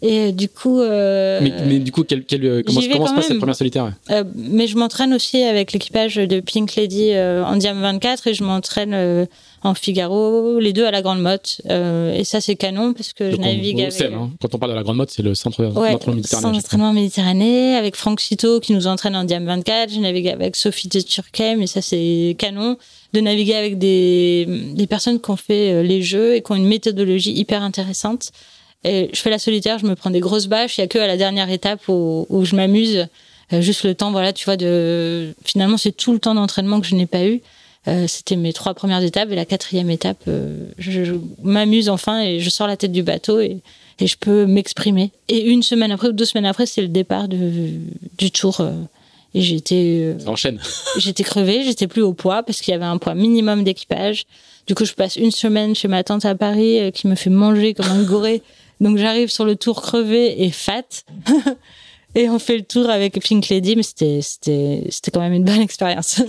Et 0.00 0.18
euh, 0.18 0.32
du 0.32 0.48
coup. 0.48 0.80
Euh, 0.80 1.40
mais, 1.42 1.52
mais, 1.66 1.78
du 1.80 1.90
coup, 1.90 2.04
quel, 2.04 2.24
quel, 2.24 2.44
euh, 2.44 2.62
comment, 2.64 2.80
comment 2.80 3.06
se 3.06 3.14
passe 3.14 3.26
cette 3.26 3.38
première 3.38 3.56
solitaire 3.56 3.92
euh, 4.10 4.22
Mais 4.36 4.68
je 4.68 4.76
m'entraîne 4.76 5.12
aussi 5.12 5.42
avec 5.42 5.72
l'équipage 5.72 6.16
de 6.16 6.40
Pink 6.40 6.76
Lady 6.76 7.10
euh, 7.12 7.44
en 7.44 7.56
Diam 7.56 7.80
24 7.80 8.28
et 8.28 8.34
je 8.34 8.44
m'entraîne 8.44 9.26
en 9.64 9.74
Figaro, 9.74 10.60
les 10.60 10.72
deux 10.72 10.84
à 10.84 10.92
la 10.92 11.02
Grande 11.02 11.20
Motte. 11.20 11.60
et 11.68 12.22
ça, 12.24 12.40
c'est 12.40 12.54
canon 12.54 12.92
parce 12.92 13.12
que 13.12 13.32
je 13.32 13.36
navigue 13.36 13.80
avec. 13.80 14.00
Hein. 14.00 14.30
Quand 14.40 14.54
on 14.54 14.58
parle 14.58 14.72
de 14.72 14.76
la 14.76 14.84
Grande 14.84 14.98
Motte, 14.98 15.10
c'est 15.10 15.22
le 15.22 15.34
centre 15.34 15.64
ouais, 15.64 15.92
d'entraînement 15.92 16.16
méditerranéen. 16.16 16.52
Centre 16.52 16.62
d'entraînement 16.62 16.92
méditerranéen 16.92 17.76
avec 17.76 17.96
Franck 17.96 18.20
Cito 18.20 18.60
qui 18.60 18.74
nous 18.74 18.86
entraîne 18.86 19.16
en 19.16 19.24
Diam 19.24 19.44
24. 19.44 19.92
Je 19.92 19.98
navigue 19.98 20.28
avec 20.28 20.54
Sophie 20.54 20.86
de 20.86 21.00
Turquet, 21.00 21.56
mais 21.56 21.66
ça, 21.66 21.82
c'est 21.82 22.36
canon 22.38 22.76
de 23.14 23.20
naviguer 23.20 23.56
avec 23.56 23.78
des, 23.78 24.46
des 24.74 24.86
personnes 24.86 25.20
qui 25.20 25.30
ont 25.30 25.36
fait 25.36 25.82
les 25.82 26.02
jeux 26.02 26.36
et 26.36 26.42
qui 26.42 26.52
ont 26.52 26.56
une 26.56 26.68
méthodologie 26.68 27.32
hyper 27.32 27.62
intéressante. 27.62 28.30
Et 28.84 29.10
je 29.12 29.18
fais 29.20 29.30
la 29.30 29.38
solitaire, 29.38 29.78
je 29.78 29.86
me 29.86 29.94
prends 29.94 30.10
des 30.10 30.20
grosses 30.20 30.46
bâches. 30.46 30.78
Il 30.78 30.82
y 30.82 30.84
a 30.84 30.86
que 30.86 30.98
à 30.98 31.06
la 31.06 31.16
dernière 31.16 31.50
étape 31.50 31.88
où, 31.88 32.26
où 32.28 32.44
je 32.44 32.54
m'amuse. 32.56 33.06
Euh, 33.52 33.60
juste 33.62 33.84
le 33.84 33.94
temps, 33.94 34.10
voilà, 34.12 34.32
tu 34.32 34.44
vois, 34.44 34.56
de. 34.56 35.34
Finalement, 35.44 35.78
c'est 35.78 35.92
tout 35.92 36.12
le 36.12 36.18
temps 36.18 36.34
d'entraînement 36.34 36.80
que 36.80 36.86
je 36.86 36.94
n'ai 36.94 37.06
pas 37.06 37.24
eu. 37.26 37.40
Euh, 37.88 38.06
C'était 38.06 38.36
mes 38.36 38.52
trois 38.52 38.74
premières 38.74 39.02
étapes 39.02 39.30
et 39.32 39.34
la 39.34 39.46
quatrième 39.46 39.88
étape, 39.88 40.18
euh, 40.28 40.66
je, 40.78 41.04
je 41.04 41.14
m'amuse 41.42 41.88
enfin 41.88 42.20
et 42.20 42.40
je 42.40 42.50
sors 42.50 42.66
la 42.66 42.76
tête 42.76 42.92
du 42.92 43.02
bateau 43.02 43.40
et, 43.40 43.62
et 44.00 44.06
je 44.06 44.16
peux 44.18 44.44
m'exprimer. 44.46 45.10
Et 45.28 45.46
une 45.46 45.62
semaine 45.62 45.90
après 45.92 46.08
ou 46.08 46.12
deux 46.12 46.26
semaines 46.26 46.44
après, 46.44 46.66
c'est 46.66 46.82
le 46.82 46.88
départ 46.88 47.28
de, 47.28 47.38
du 48.18 48.30
tour. 48.30 48.60
Euh, 48.60 48.72
Et 49.34 49.40
j'étais. 49.40 50.14
Ça 50.18 50.28
enchaîne. 50.30 50.60
j'étais 50.98 51.24
crevée, 51.24 51.62
j'étais 51.64 51.86
plus 51.86 52.02
au 52.02 52.12
poids 52.12 52.42
parce 52.42 52.60
qu'il 52.60 52.72
y 52.72 52.74
avait 52.74 52.84
un 52.84 52.98
poids 52.98 53.14
minimum 53.14 53.64
d'équipage. 53.64 54.24
Du 54.66 54.74
coup, 54.74 54.84
je 54.84 54.92
passe 54.92 55.16
une 55.16 55.30
semaine 55.30 55.74
chez 55.74 55.88
ma 55.88 56.04
tante 56.04 56.26
à 56.26 56.34
Paris 56.34 56.92
qui 56.92 57.06
me 57.06 57.14
fait 57.14 57.30
manger 57.30 57.72
comme 57.72 57.86
un 57.90 58.02
goré. 58.02 58.42
Donc 58.80 58.98
j'arrive 58.98 59.28
sur 59.28 59.44
le 59.44 59.56
tour 59.56 59.82
crevée 59.82 60.42
et 60.44 60.50
fat. 60.50 60.82
Et 62.14 62.28
on 62.30 62.38
fait 62.38 62.56
le 62.56 62.64
tour 62.64 62.88
avec 62.88 63.20
Pink 63.22 63.48
Lady, 63.48 63.76
mais 63.76 63.82
c'était, 63.82 64.20
c'était, 64.22 64.82
c'était 64.88 65.10
quand 65.10 65.20
même 65.20 65.34
une 65.34 65.44
bonne 65.44 65.60
expérience. 65.60 66.22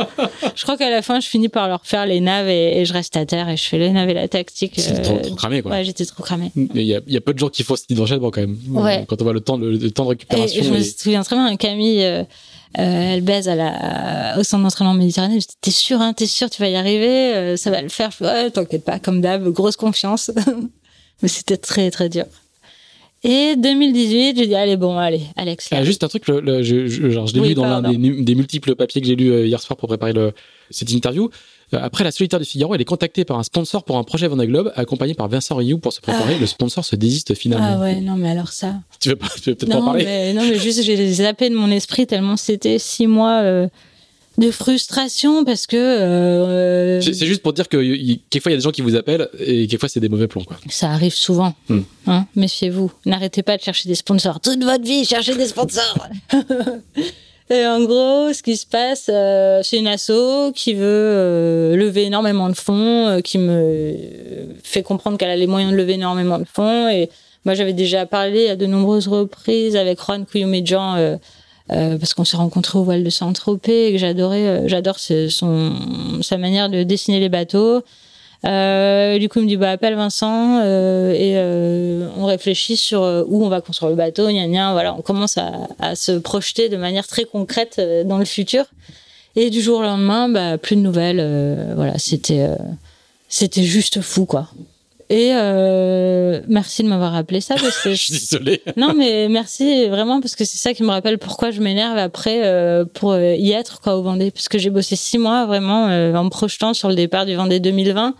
je 0.54 0.62
crois 0.62 0.76
qu'à 0.76 0.90
la 0.90 1.00
fin, 1.00 1.20
je 1.20 1.26
finis 1.26 1.48
par 1.48 1.68
leur 1.68 1.86
faire 1.86 2.04
les 2.04 2.20
naves 2.20 2.48
et, 2.48 2.84
je 2.84 2.92
reste 2.92 3.16
à 3.16 3.24
terre 3.24 3.48
et 3.48 3.56
je 3.56 3.62
fais 3.62 3.78
les 3.78 3.90
naves 3.90 4.10
et 4.10 4.14
la 4.14 4.28
tactique. 4.28 4.74
C'était 4.76 5.00
trop, 5.00 5.18
trop, 5.18 5.34
cramé, 5.34 5.62
quoi. 5.62 5.70
Ouais, 5.70 5.84
j'étais 5.84 6.04
trop 6.04 6.22
cramé. 6.22 6.52
Il 6.54 6.82
y 6.82 6.94
a, 6.94 7.00
y 7.06 7.16
a 7.16 7.20
peu 7.22 7.32
de 7.32 7.38
gens 7.38 7.48
qui 7.48 7.62
font 7.62 7.76
cette 7.76 7.92
d'enchaînement 7.92 8.30
quand 8.30 8.42
même. 8.42 8.58
Ouais. 8.70 9.06
Quand 9.08 9.20
on 9.22 9.24
voit 9.24 9.32
le 9.32 9.40
temps, 9.40 9.56
le, 9.56 9.90
temps 9.90 10.04
de 10.04 10.10
récupération. 10.10 10.60
Et, 10.60 10.64
je 10.64 10.70
me 10.70 10.82
souviens 10.82 11.22
très 11.22 11.36
bien, 11.36 11.56
Camille, 11.56 12.04
euh, 12.04 12.22
euh, 12.78 13.14
elle 13.14 13.22
baise 13.22 13.48
à 13.48 13.54
la, 13.54 14.38
au 14.38 14.44
centre 14.44 14.62
d'entraînement 14.62 14.94
méditerranéen. 14.94 15.40
Je 15.40 15.46
dis, 15.46 15.54
t'es 15.62 15.70
sûr, 15.70 16.00
hein, 16.02 16.12
t'es 16.12 16.26
sûr, 16.26 16.50
tu 16.50 16.60
vas 16.60 16.68
y 16.68 16.76
arriver, 16.76 17.34
euh, 17.34 17.56
ça 17.56 17.70
va 17.70 17.80
le 17.80 17.88
faire. 17.88 18.10
Je 18.10 18.22
ouais, 18.22 18.50
t'inquiète 18.50 18.84
pas, 18.84 18.98
comme 18.98 19.22
d'hab, 19.22 19.48
grosse 19.48 19.76
confiance. 19.76 20.30
mais 21.22 21.28
c'était 21.28 21.56
très, 21.56 21.90
très 21.90 22.08
dur. 22.08 22.24
Et 23.24 23.54
2018, 23.56 24.36
j'ai 24.36 24.46
dit 24.48 24.54
allez 24.54 24.76
bon, 24.76 24.98
allez, 24.98 25.22
Alex. 25.36 25.68
Ah, 25.70 25.84
juste 25.84 26.02
un 26.02 26.08
truc, 26.08 26.26
le, 26.26 26.62
je, 26.64 26.88
je, 26.88 27.08
genre, 27.08 27.28
je 27.28 27.34
l'ai 27.34 27.48
lu 27.48 27.54
dans 27.54 27.66
l'un 27.66 27.80
des, 27.80 27.96
des, 27.96 28.34
multiples 28.34 28.74
papiers 28.74 29.00
que 29.00 29.06
j'ai 29.06 29.14
lu 29.14 29.30
euh, 29.30 29.46
hier 29.46 29.60
soir 29.60 29.76
pour 29.76 29.88
préparer 29.88 30.12
le, 30.12 30.32
cette 30.70 30.90
interview. 30.90 31.30
Euh, 31.72 31.78
après 31.80 32.02
la 32.02 32.10
solitaire 32.10 32.40
du 32.40 32.44
Figaro, 32.44 32.74
elle 32.74 32.80
est 32.80 32.84
contactée 32.84 33.24
par 33.24 33.38
un 33.38 33.44
sponsor 33.44 33.84
pour 33.84 33.96
un 33.96 34.02
projet 34.02 34.26
Vendée 34.26 34.48
Globe, 34.48 34.72
accompagné 34.74 35.14
par 35.14 35.28
Vincent 35.28 35.54
Rioux 35.54 35.78
pour 35.78 35.92
se 35.92 36.00
préparer. 36.00 36.34
Ah. 36.36 36.40
Le 36.40 36.46
sponsor 36.46 36.84
se 36.84 36.96
désiste 36.96 37.34
finalement. 37.34 37.76
Ah 37.78 37.80
ouais, 37.80 38.00
non 38.00 38.16
mais 38.16 38.30
alors 38.30 38.48
ça. 38.48 38.74
Tu 38.98 39.10
veux, 39.10 39.14
veux 39.14 39.54
peut-être 39.54 39.68
pas 39.68 39.76
en 39.76 39.84
parler 39.84 40.04
mais, 40.04 40.32
Non 40.32 40.42
mais 40.42 40.58
juste 40.58 40.82
j'ai 40.82 41.12
zappé 41.12 41.48
de 41.48 41.54
mon 41.54 41.70
esprit 41.70 42.08
tellement 42.08 42.36
c'était 42.36 42.78
six 42.80 43.06
mois. 43.06 43.40
Euh, 43.42 43.68
de 44.38 44.50
frustration 44.50 45.44
parce 45.44 45.66
que 45.66 45.76
euh, 45.76 47.00
c'est 47.00 47.26
juste 47.26 47.42
pour 47.42 47.52
dire 47.52 47.68
que 47.68 47.76
quelquefois 47.76 48.50
il 48.50 48.54
y 48.54 48.56
a 48.56 48.58
des 48.58 48.62
gens 48.62 48.70
qui 48.70 48.80
vous 48.80 48.96
appellent 48.96 49.28
et 49.38 49.66
quelquefois 49.66 49.88
c'est 49.88 50.00
des 50.00 50.08
mauvais 50.08 50.26
plans 50.26 50.44
quoi. 50.44 50.56
Ça 50.70 50.90
arrive 50.90 51.14
souvent. 51.14 51.54
Hmm. 51.68 51.80
Hein, 52.06 52.26
méfiez-vous. 52.34 52.90
N'arrêtez 53.04 53.42
pas 53.42 53.56
de 53.56 53.62
chercher 53.62 53.88
des 53.88 53.94
sponsors. 53.94 54.40
Toute 54.40 54.62
votre 54.64 54.84
vie, 54.84 55.04
cherchez 55.04 55.34
des 55.34 55.46
sponsors. 55.46 56.08
et 57.50 57.66
en 57.66 57.84
gros, 57.84 58.32
ce 58.32 58.42
qui 58.42 58.56
se 58.56 58.66
passe, 58.66 59.10
euh, 59.12 59.60
c'est 59.62 59.78
une 59.78 59.86
asso 59.86 60.52
qui 60.54 60.72
veut 60.72 60.82
euh, 60.82 61.76
lever 61.76 62.04
énormément 62.04 62.48
de 62.48 62.56
fonds, 62.56 63.20
qui 63.22 63.38
me 63.38 63.94
fait 64.64 64.82
comprendre 64.82 65.18
qu'elle 65.18 65.30
a 65.30 65.36
les 65.36 65.46
moyens 65.46 65.72
de 65.72 65.76
lever 65.76 65.94
énormément 65.94 66.38
de 66.38 66.46
fonds. 66.50 66.88
Et 66.88 67.10
moi, 67.44 67.54
j'avais 67.54 67.74
déjà 67.74 68.06
parlé 68.06 68.48
à 68.48 68.56
de 68.56 68.66
nombreuses 68.66 69.08
reprises 69.08 69.76
avec 69.76 69.98
Juan 70.00 70.24
Kouyoumedjan 70.24 71.18
euh, 71.72 71.98
parce 71.98 72.14
qu'on 72.14 72.24
s'est 72.24 72.36
rencontrés 72.36 72.78
au 72.78 72.84
voile 72.84 73.04
de 73.04 73.10
Saint-Tropez 73.10 73.88
et 73.88 73.92
que 73.92 73.98
j'adorais, 73.98 74.46
euh, 74.46 74.68
j'adore 74.68 74.98
son, 74.98 75.72
sa 76.22 76.38
manière 76.38 76.68
de 76.68 76.82
dessiner 76.82 77.20
les 77.20 77.28
bateaux. 77.28 77.82
Euh, 78.44 79.18
du 79.18 79.28
coup, 79.28 79.38
il 79.38 79.44
me 79.44 79.48
dit 79.48 79.56
bah 79.56 79.70
appelle 79.70 79.94
Vincent 79.94 80.60
euh, 80.62 81.12
et 81.12 81.34
euh, 81.36 82.08
on 82.16 82.26
réfléchit 82.26 82.76
sur 82.76 83.02
où 83.28 83.44
on 83.44 83.48
va 83.48 83.60
construire 83.60 83.90
le 83.90 83.96
bateau. 83.96 84.28
Gna, 84.28 84.48
gna, 84.48 84.72
voilà, 84.72 84.94
on 84.94 85.02
commence 85.02 85.38
à, 85.38 85.68
à, 85.78 85.94
se 85.94 86.12
projeter 86.12 86.68
de 86.68 86.76
manière 86.76 87.06
très 87.06 87.24
concrète 87.24 87.80
dans 88.06 88.18
le 88.18 88.24
futur. 88.24 88.64
Et 89.36 89.48
du 89.48 89.60
jour 89.60 89.78
au 89.78 89.82
lendemain, 89.82 90.28
bah 90.28 90.58
plus 90.58 90.76
de 90.76 90.80
nouvelles. 90.80 91.74
voilà, 91.76 91.98
c'était 91.98 92.46
c'était 93.28 93.62
juste 93.62 94.00
fou 94.00 94.26
quoi. 94.26 94.48
Et 95.12 95.32
euh, 95.34 96.40
merci 96.48 96.82
de 96.82 96.88
m'avoir 96.88 97.12
rappelé 97.12 97.42
ça 97.42 97.56
parce 97.56 97.82
que 97.82 97.90
je 97.94 98.02
suis 98.02 98.12
désolée. 98.14 98.62
non 98.78 98.94
mais 98.96 99.28
merci 99.28 99.86
vraiment 99.88 100.22
parce 100.22 100.34
que 100.34 100.46
c'est 100.46 100.56
ça 100.56 100.72
qui 100.72 100.82
me 100.82 100.88
rappelle 100.88 101.18
pourquoi 101.18 101.50
je 101.50 101.60
m'énerve 101.60 101.98
après 101.98 102.46
euh, 102.46 102.86
pour 102.86 103.12
euh, 103.12 103.34
y 103.34 103.52
être 103.52 103.82
quoi 103.82 103.98
au 103.98 104.02
Vendée. 104.02 104.30
Parce 104.30 104.48
que 104.48 104.56
j'ai 104.56 104.70
bossé 104.70 104.96
six 104.96 105.18
mois 105.18 105.44
vraiment 105.44 105.88
euh, 105.88 106.14
en 106.14 106.24
me 106.24 106.30
projetant 106.30 106.72
sur 106.72 106.88
le 106.88 106.94
départ 106.94 107.26
du 107.26 107.34
Vendée 107.34 107.60
2020 107.60 108.14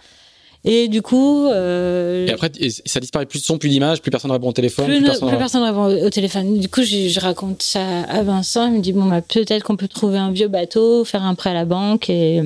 et 0.64 0.88
du 0.88 1.00
coup 1.00 1.48
et 1.48 2.30
après 2.30 2.52
ça 2.84 3.00
disparaît. 3.00 3.24
Plus 3.24 3.40
de 3.40 3.44
son 3.46 3.56
plus 3.56 3.70
d'image 3.70 4.02
plus 4.02 4.10
personne 4.10 4.28
ne 4.28 4.34
répond 4.34 4.50
au 4.50 4.52
téléphone 4.52 4.84
plus, 4.84 5.02
personne, 5.02 5.62
ne 5.62 5.66
répond. 5.66 6.06
au 6.06 6.10
téléphone. 6.10 6.60
Du 6.60 6.68
coup 6.68 6.82
je, 6.82 7.08
je, 7.08 7.20
raconte 7.20 7.62
ça 7.62 8.02
à 8.02 8.22
Vincent. 8.22 8.66
Il 8.66 8.74
me 8.74 8.80
dit 8.80 8.92
bon 8.92 9.06
bah 9.06 9.22
peut-être 9.22 9.62
qu'on 9.62 9.76
peut 9.76 9.88
trouver 9.88 10.18
un 10.18 10.30
vieux 10.30 10.48
bateau 10.48 11.06
faire 11.06 11.22
un 11.22 11.34
prêt 11.34 11.50
à 11.50 11.54
la 11.54 11.64
banque 11.64 12.10
et 12.10 12.42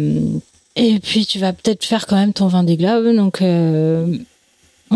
et 0.77 1.01
puis 1.01 1.27
tu 1.27 1.41
vas 1.41 1.53
peut-être 1.53 1.85
faire 1.85 2.07
quand 2.07 2.17
même 2.17 2.33
ton 2.33 2.47
Vendée 2.47 2.77
Globe. 2.77 3.13
Donc 3.17 3.43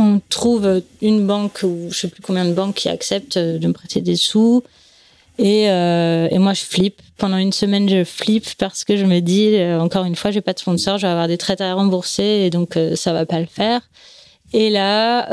on 0.01 0.21
trouve 0.31 0.83
une 1.03 1.27
banque 1.27 1.61
ou 1.63 1.89
je 1.91 1.99
sais 1.99 2.09
plus 2.09 2.23
combien 2.23 2.47
de 2.47 2.55
banques 2.55 2.75
qui 2.75 2.89
acceptent 2.89 3.39
de 3.39 3.67
me 3.67 3.73
prêter 3.73 4.01
des 4.01 4.17
sous. 4.17 4.65
Et, 5.39 5.71
euh, 5.71 6.29
et 6.31 6.39
moi, 6.39 6.55
je 6.55 6.63
flippe. 6.63 7.01
Pendant 7.19 7.37
une 7.37 7.53
semaine, 7.53 7.89
je 7.89 8.05
flippe 8.05 8.55
parce 8.57 8.85
que 8.85 8.97
je 8.97 9.05
me 9.05 9.21
dis, 9.21 9.57
euh, 9.57 9.79
encore 9.79 10.05
une 10.05 10.17
fois, 10.17 10.31
j'ai 10.31 10.41
pas 10.41 10.55
de 10.55 10.59
sponsor, 10.59 10.97
je 10.97 11.07
vais 11.07 11.13
avoir 11.13 11.29
des 11.29 11.37
traites 11.37 11.61
à 11.61 11.75
rembourser 11.75 12.23
et 12.23 12.51
donc 12.51 12.79
euh, 12.79 12.97
ça 12.97 13.13
va 13.13 13.27
pas 13.27 13.41
le 13.41 13.47
faire. 13.47 13.83
Et 14.55 14.71
là, 14.71 15.27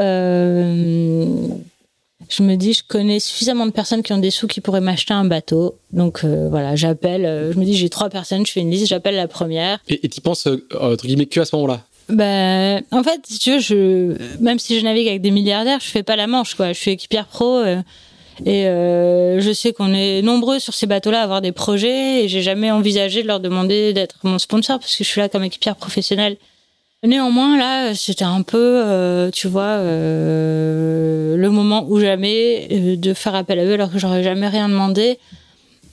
je 2.30 2.44
me 2.44 2.56
dis, 2.56 2.74
je 2.74 2.84
connais 2.86 3.20
suffisamment 3.20 3.66
de 3.66 3.72
personnes 3.72 4.04
qui 4.04 4.12
ont 4.12 4.18
des 4.18 4.32
sous 4.32 4.48
qui 4.48 4.60
pourraient 4.60 4.82
m'acheter 4.82 5.14
un 5.14 5.24
bateau. 5.26 5.78
Donc 5.92 6.24
voilà, 6.26 6.76
j'appelle. 6.76 7.52
je 7.54 7.58
me 7.58 7.66
dis, 7.66 7.76
j'ai 7.76 7.90
trois 7.90 8.10
personnes, 8.10 8.46
je 8.46 8.52
fais 8.52 8.60
une 8.60 8.70
liste, 8.70 8.86
j'appelle 8.86 9.16
la 9.16 9.30
première. 9.30 9.80
Et 9.88 10.08
tu 10.08 10.22
penses 10.22 10.48
entre 10.80 11.08
guillemets 11.08 11.26
que 11.26 11.40
à 11.40 11.46
ce 11.46 11.56
moment-là? 11.56 11.87
Ben, 12.10 12.84
en 12.92 13.04
fait, 13.04 13.22
si 13.28 13.40
tu 13.40 13.52
veux, 13.52 13.60
je, 13.60 14.42
même 14.42 14.60
si 14.60 14.80
je 14.80 14.84
navigue 14.84 15.08
avec 15.08 15.22
des 15.22 15.32
milliardaires, 15.32 15.80
je 15.80 15.88
fais 15.88 16.04
pas 16.04 16.16
la 16.16 16.28
manche, 16.28 16.56
quoi. 16.56 16.74
Je 16.74 16.80
suis 16.80 16.92
équipière 16.92 17.26
pro. 17.26 17.58
Euh, 17.58 17.82
et 18.46 18.68
euh, 18.68 19.42
je 19.42 19.52
sais 19.52 19.74
qu'on 19.74 19.94
est 19.94 20.22
nombreux 20.22 20.60
sur 20.60 20.74
ces 20.74 20.86
bateaux-là 20.86 21.22
à 21.22 21.24
avoir 21.24 21.42
des 21.42 21.52
projets 21.52 22.24
et 22.24 22.28
j'ai 22.28 22.44
jamais 22.44 22.70
envisagé 22.70 23.24
de 23.24 23.28
leur 23.28 23.40
demander 23.40 23.94
d'être 23.94 24.18
mon 24.24 24.38
sponsor 24.38 24.80
parce 24.80 24.96
que 24.96 25.04
je 25.04 25.10
suis 25.10 25.20
là 25.20 25.28
comme 25.28 25.44
équipière 25.44 25.76
professionnelle. 25.76 26.38
Néanmoins, 27.04 27.58
là, 27.58 27.94
c'était 27.94 28.26
un 28.26 28.42
peu, 28.42 28.58
euh, 28.58 29.30
tu 29.30 29.48
vois, 29.48 29.62
euh, 29.64 31.38
le 31.38 31.50
moment 31.52 31.86
ou 31.88 32.00
jamais 32.00 32.68
euh, 32.72 32.96
de 32.96 33.14
faire 33.14 33.36
appel 33.36 33.60
à 33.60 33.66
eux 33.66 33.74
alors 33.74 33.92
que 33.92 34.00
j'aurais 34.00 34.24
jamais 34.24 34.48
rien 34.48 34.68
demandé. 34.68 35.20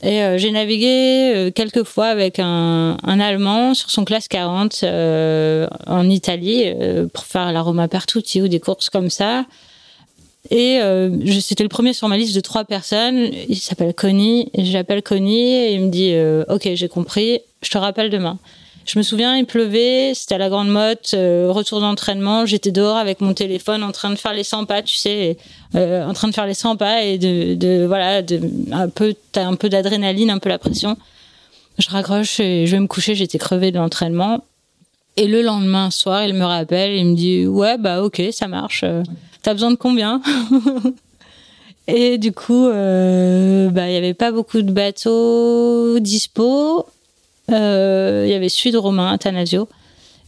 Et 0.03 0.23
euh, 0.23 0.39
j'ai 0.39 0.51
navigué 0.51 1.33
euh, 1.35 1.51
quelques 1.51 1.85
fois 1.85 2.07
avec 2.07 2.39
un, 2.39 2.97
un, 3.03 3.21
Allemand 3.21 3.75
sur 3.75 3.91
son 3.91 4.05
classe 4.05 4.29
40 4.29 4.81
euh, 4.83 5.67
en 5.87 6.09
Italie 6.11 6.67
pour 7.13 7.25
faire 7.25 7.53
la 7.53 7.63
Roma 7.63 7.87
ou 7.87 8.49
des 8.49 8.61
courses 8.61 8.91
comme 8.91 9.11
ça. 9.11 9.47
Et 10.51 10.79
c'était 11.41 11.63
le 11.63 11.71
premier 11.71 11.95
sur 11.95 12.07
ma 12.09 12.19
liste 12.19 12.35
de 12.35 12.41
trois 12.41 12.65
personnes. 12.65 13.31
Il 13.49 13.57
s'appelle 13.57 13.95
Connie. 13.95 14.51
J'appelle 14.59 15.03
Connie 15.03 15.55
et 15.55 15.73
il 15.73 15.81
me 15.81 15.89
dit 15.89 16.15
Ok, 16.53 16.69
j'ai 16.75 16.89
compris. 16.89 17.41
Je 17.63 17.71
te 17.71 17.79
rappelle 17.79 18.11
demain. 18.11 18.39
Je 18.85 18.99
me 18.99 19.03
souviens, 19.03 19.37
il 19.37 19.47
pleuvait, 19.47 20.13
c'était 20.15 20.35
à 20.35 20.39
la 20.39 20.51
Grande 20.51 20.69
Motte, 20.69 21.13
euh, 21.15 21.49
retour 21.51 21.81
d'entraînement, 21.81 22.45
j'étais 22.45 22.71
dehors 22.71 22.97
avec 22.97 23.21
mon 23.23 23.33
téléphone 23.33 23.83
en 23.83 23.93
train 23.93 24.11
de 24.11 24.17
faire 24.17 24.35
les 24.35 24.45
100 24.45 24.67
pas, 24.67 24.83
tu 24.83 24.97
sais, 24.97 25.39
euh, 25.75 26.07
en 26.07 26.13
train 26.13 26.29
de 26.29 26.35
faire 26.35 26.47
les 26.47 26.55
100 26.55 26.77
pas 26.77 27.03
et 27.03 27.17
de, 27.17 27.87
voilà, 27.87 28.21
un 28.73 28.89
peu, 28.89 29.15
t'as 29.33 29.47
un 29.47 29.55
peu 29.55 29.71
d'adrénaline, 29.71 30.31
un 30.31 30.39
peu 30.39 30.51
la 30.51 30.59
pression. 30.59 30.99
Je 31.79 31.89
raccroche 31.89 32.41
et 32.41 32.67
je 32.67 32.73
vais 32.73 32.81
me 32.81 32.87
coucher, 32.87 33.15
j'étais 33.15 33.39
crevée 33.39 33.73
de 33.73 33.79
l'entraînement. 33.79 34.45
Et 35.17 35.29
le 35.29 35.43
lendemain 35.43 35.91
soir, 35.91 36.25
il 36.25 36.35
me 36.35 36.45
rappelle, 36.45 36.93
il 36.95 37.07
me 37.07 37.15
dit, 37.15 37.47
ouais, 37.47 37.79
bah 37.79 38.03
ok, 38.03 38.23
ça 38.33 38.49
marche. 38.49 38.83
Euh, 38.85 39.03
t'as 39.43 39.55
besoin 39.55 39.71
de 39.71 39.77
combien 39.77 40.21
Et 41.87 42.19
du 42.19 42.33
coup, 42.33 42.67
euh, 42.67 43.69
bah, 43.71 43.89
il 43.89 43.95
y 43.95 43.97
avait 43.97 44.15
pas 44.15 44.33
beaucoup 44.33 44.63
de 44.63 44.71
bateaux 44.71 45.99
dispo. 46.01 46.87
Euh, 47.51 48.25
il 48.27 48.31
y 48.31 48.35
avait 48.35 48.49
Sud 48.49 48.77
Romain, 48.77 49.13
Athanasio. 49.13 49.69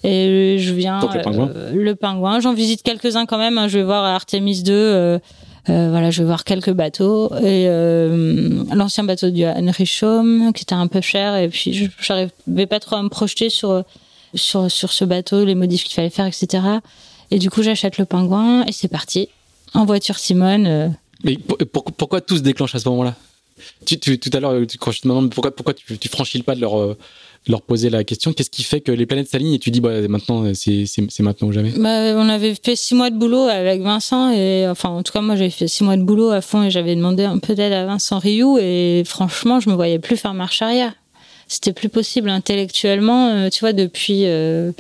Et 0.05 0.59
je 0.59 0.75
viens. 0.75 1.01
Donc 1.01 1.15
le 1.15 1.23
pingouin. 1.23 1.51
Euh, 1.55 1.73
le 1.73 1.95
pingouin. 1.95 2.41
J'en 2.41 2.53
visite 2.55 2.83
quelques-uns 2.83 3.27
quand 3.27 3.39
même. 3.39 3.59
Hein. 3.59 3.69
Je 3.69 3.79
vais 3.79 3.85
voir 3.85 4.05
Artemis 4.05 4.63
2. 4.63 4.73
Euh, 4.73 5.19
voilà, 5.67 6.11
je 6.11 6.23
vais 6.23 6.27
voir 6.27 6.45
quelques 6.45 6.71
bateaux 6.71 7.29
et 7.43 7.67
l'ancien 8.73 9.03
bateau 9.03 9.31
du 9.31 9.45
Henry 9.45 9.85
Chaume 9.85 10.53
qui 10.55 10.63
était 10.63 10.77
un 10.77 10.87
peu 10.87 11.01
cher 11.01 11.35
et 11.35 11.49
puis 11.49 11.73
je 11.73 11.89
n'arrivais 12.09 12.67
pas 12.67 12.79
trop 12.79 12.95
à 12.95 13.03
me 13.03 13.09
projeter 13.09 13.51
sur 13.51 13.83
sur 14.37 14.71
sur 14.71 14.93
ce 14.93 15.05
bateau, 15.05 15.45
les 15.45 15.57
modifs 15.57 15.83
qu'il 15.83 15.95
fallait 15.95 16.11
faire, 16.11 16.27
etc. 16.27 16.63
Et 17.33 17.41
du 17.41 17.51
coup, 17.51 17.65
j'achète 17.65 17.99
le 17.99 18.05
pingouin 18.05 18.65
et 18.67 18.71
c'est 18.71 18.87
parti 18.87 19.29
en 19.75 19.85
voiture 19.85 20.21
Simone. 20.21 20.95
Mais 21.25 21.37
pourquoi 21.97 22.21
tout 22.21 22.37
se 22.37 22.43
déclenche 22.43 22.77
à 22.77 22.79
ce 22.79 22.89
moment-là? 22.89 23.17
Tu, 23.85 23.99
tout 23.99 24.31
à 24.33 24.41
l'heure, 24.41 24.55
quand 24.81 24.91
je 24.91 25.01
te 25.01 25.09
demande 25.09 25.31
pourquoi, 25.31 25.55
pourquoi 25.55 25.75
tu, 25.75 25.99
tu 25.99 26.09
franchis 26.09 26.39
le 26.39 26.45
pas 26.45 26.55
de 26.55 26.61
leur, 26.61 26.79
euh, 26.79 26.97
leur 27.49 27.63
poser 27.63 27.91
la 27.91 28.05
question, 28.05 28.33
qu'est-ce 28.33 28.51
qui 28.51 28.63
fait 28.63 28.81
que 28.81 28.93
les 28.93 29.07
planètes 29.07 29.29
s'alignent 29.29 29.55
et 29.55 29.59
tu 29.59 29.71
dis, 29.71 29.81
bah, 29.81 30.07
maintenant, 30.09 30.53
c'est 30.55 31.21
maintenant 31.21 31.49
ou 31.49 31.53
jamais? 31.53 31.73
Bah, 31.77 32.15
On 32.17 32.29
avait 32.29 32.55
fait 32.55 32.77
six 32.77 32.95
mois 32.95 33.11
de 33.11 33.17
boulot 33.17 33.45
avec 33.45 33.83
Vincent, 33.83 34.33
et 34.33 34.67
enfin, 34.69 34.91
en 34.91 35.03
tout 35.03 35.13
cas, 35.13 35.21
moi, 35.21 35.37
j'avais 35.37 35.51
fait 35.51 35.69
six 35.69 35.85
mois 35.85 35.97
de 35.97 36.03
boulot 36.03 36.31
à 36.31 36.41
fond 36.41 36.63
et 36.63 36.71
j'avais 36.71 36.97
demandé 36.97 37.25
un 37.25 37.39
peu 37.39 37.55
d'aide 37.55 37.73
à 37.73 37.87
Vincent 37.87 38.19
Rioux, 38.19 38.59
et 38.59 39.03
franchement, 39.07 39.61
je 39.61 39.71
me 39.71 39.75
voyais 39.75 39.99
plus 39.99 40.17
faire 40.17 40.35
marche 40.35 40.63
arrière. 40.63 40.93
C'était 41.49 41.73
plus 41.73 41.89
possible 41.89 42.29
intellectuellement, 42.29 43.29
euh, 43.29 43.49
tu 43.51 43.61
vois, 43.61 43.73
depuis. 43.73 44.23
Euh, 44.25 44.73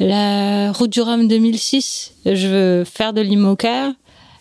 la 0.00 0.72
route 0.72 0.90
du 0.90 1.02
Rhum 1.02 1.28
2006, 1.28 2.14
je 2.24 2.48
veux 2.48 2.84
faire 2.84 3.12
de 3.12 3.20
l'IMOCA, 3.20 3.92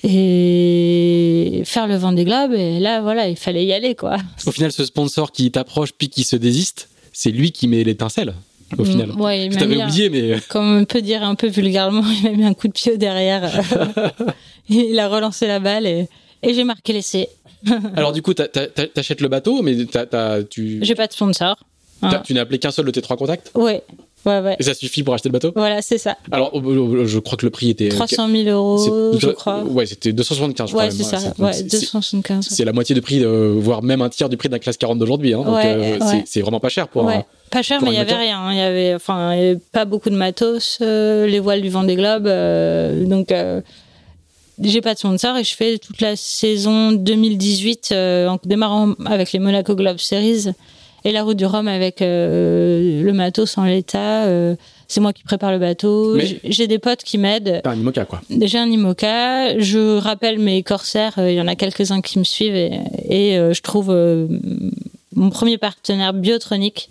et 0.03 1.61
faire 1.65 1.88
le 1.88 1.95
vent 1.95 2.11
des 2.11 2.26
globes. 2.26 2.53
Et 2.53 2.80
là, 2.80 3.01
voilà, 3.01 3.27
il 3.27 3.35
fallait 3.35 3.65
y 3.65 3.73
aller, 3.73 3.95
quoi. 3.95 4.17
Au 4.45 4.51
final, 4.51 4.71
ce 4.71 4.85
sponsor 4.85 5.31
qui 5.31 5.51
t'approche 5.51 5.91
puis 5.93 6.09
qui 6.09 6.23
se 6.23 6.35
désiste, 6.35 6.89
c'est 7.13 7.31
lui 7.31 7.51
qui 7.51 7.67
met 7.67 7.84
l'étincelle. 7.84 8.34
Au 8.77 8.85
final. 8.85 9.09
Mm, 9.13 9.21
ouais, 9.21 9.45
il 9.47 9.57
Tu 9.57 9.63
oublié, 9.63 10.09
mais 10.09 10.39
comme 10.47 10.77
on 10.81 10.85
peut 10.85 11.01
dire 11.01 11.23
un 11.23 11.34
peu 11.35 11.47
vulgairement, 11.47 12.03
il 12.23 12.30
m'a 12.31 12.38
mis 12.38 12.43
un 12.45 12.53
coup 12.53 12.67
de 12.67 12.73
pied 12.73 12.97
derrière. 12.97 13.49
il 14.69 14.99
a 14.99 15.07
relancé 15.07 15.47
la 15.47 15.59
balle 15.59 15.88
et, 15.88 16.07
et 16.43 16.53
j'ai 16.53 16.63
marqué 16.63 16.93
l'essai. 16.93 17.30
alors 17.95 18.13
du 18.13 18.21
coup, 18.21 18.34
t'achètes 18.34 19.21
le 19.21 19.27
bateau, 19.27 19.61
mais 19.63 19.85
t'as- 19.85 20.05
t'as- 20.05 20.43
tu, 20.43 20.80
J'ai 20.84 20.95
pas 20.95 21.07
de 21.07 21.13
sponsor. 21.13 21.57
Hein. 22.01 22.21
tu 22.23 22.34
n'as 22.34 22.41
appelé 22.41 22.59
qu'un 22.59 22.71
seul 22.71 22.85
de 22.85 22.91
tes 22.91 23.01
trois 23.01 23.17
contacts? 23.17 23.51
Ouais, 23.55 23.84
ouais, 24.26 24.40
ouais. 24.41 24.56
et 24.60 24.64
ça 24.64 24.74
suffit 24.74 25.04
pour 25.04 25.14
acheter 25.14 25.30
le 25.30 25.34
bateau? 25.34 25.52
Voilà, 25.56 25.82
c'est 25.82 25.98
ça. 25.98 26.18
Alors, 26.32 26.52
je 26.54 27.20
crois 27.20 27.38
que 27.38 27.46
le 27.46 27.50
prix 27.50 27.70
était 27.70 27.90
300 27.90 28.28
000 28.30 28.50
euros, 28.50 29.14
je 29.18 29.30
crois. 29.30 29.64
Ouais, 29.64 29.86
c'était 29.86 30.12
275, 30.14 30.70
je 30.70 30.74
crois. 30.74 30.86
Ouais, 30.86 30.91
c'est 30.91 31.04
ça. 31.04 31.18
Ouais, 31.38 31.54
c'est- 31.54 31.64
275. 31.64 32.48
C'est 32.50 32.66
la 32.66 32.74
moitié 32.74 32.96
du 32.96 33.02
prix, 33.02 33.24
euh, 33.24 33.54
voire 33.58 33.82
même 33.84 34.02
un 34.02 34.10
tiers 34.10 34.30
du 34.30 34.38
prix 34.38 34.50
d'un 34.50 34.60
classe 34.60 34.78
40 34.78 35.00
d'aujourd'hui. 35.00 35.34
Hein, 35.34 35.44
donc 35.44 35.64
euh, 35.64 35.98
c'est- 36.26 36.41
vraiment 36.41 36.60
pas 36.60 36.70
cher 36.70 36.88
pour 36.88 37.08
un- 37.10 37.24
Pas 37.52 37.62
cher, 37.64 37.80
pour 37.80 37.88
mais 37.88 37.94
il 37.94 37.98
y 37.98 38.00
un 38.00 38.02
avait 38.04 38.14
rien. 38.16 38.40
hein. 38.40 38.52
Il 38.54 38.58
y 38.58 38.62
avait, 38.62 38.94
enfin, 38.96 39.34
il 39.34 39.40
y 39.41 39.41
avait 39.50 39.60
pas 39.72 39.86
beaucoup 39.86 40.10
de 40.12 40.16
matos, 40.16 40.78
euh, 40.82 41.26
les 41.26 41.40
voiles 41.40 41.62
du 41.62 41.70
Vendée 41.70 41.96
Globe. 41.96 42.28
euh, 42.28 43.04
donc, 43.06 43.34
j'ai 44.62 44.82
pas 44.82 44.94
de 44.94 45.00
sponsor 45.00 45.38
et 45.38 45.44
je 45.44 45.56
fais 45.56 45.78
toute 45.78 46.02
la 46.02 46.16
saison 46.16 46.91
2018 46.91 47.90
euh, 47.91 48.28
en 48.28 48.38
démarrant 48.44 48.94
avec 49.06 49.32
les 49.32 49.40
Monaco 49.40 49.74
Globe 49.76 49.98
Series 50.00 50.48
et 51.05 51.11
la 51.11 51.23
route 51.23 51.38
du 51.38 51.45
Rhum 51.45 51.67
avec 51.67 52.01
euh, 52.01 53.01
le 53.01 53.13
matos 53.13 53.57
en 53.57 53.63
l'état. 53.65 54.26
euh, 54.26 54.55
c'est 54.88 55.01
moi 55.01 55.13
qui 55.13 55.23
prépare 55.23 55.51
le 55.51 55.59
bateau. 55.59 56.15
Mais- 56.15 56.39
J'ai- 56.43 56.67
des 56.67 56.80
potes 56.80 57.03
qui 57.03 57.17
m'aident. 57.19 57.61
un 57.63 57.76
IMOCA, 57.76 58.05
quoi. 58.05 58.21
J'ai 58.41 58.57
un 58.57 58.65
IMOCA, 58.69 59.59
je 59.59 59.97
rappelle 59.97 60.39
mes 60.39 60.63
corsaires, 60.63 61.13
euh, 61.19 61.31
il 61.31 61.35
y 61.38 61.41
en 61.41 61.47
a 61.47 61.55
quelques-uns 61.55 62.01
qui 62.01 62.17
me 62.19 62.23
suivent 62.23 62.55
et, 62.55 62.71
et, 63.07 63.34
je 63.53 63.61
trouve 63.61 63.95
mon 65.15 65.30
premier 65.30 65.57
partenaire 65.57 66.13
biotronique 66.13 66.89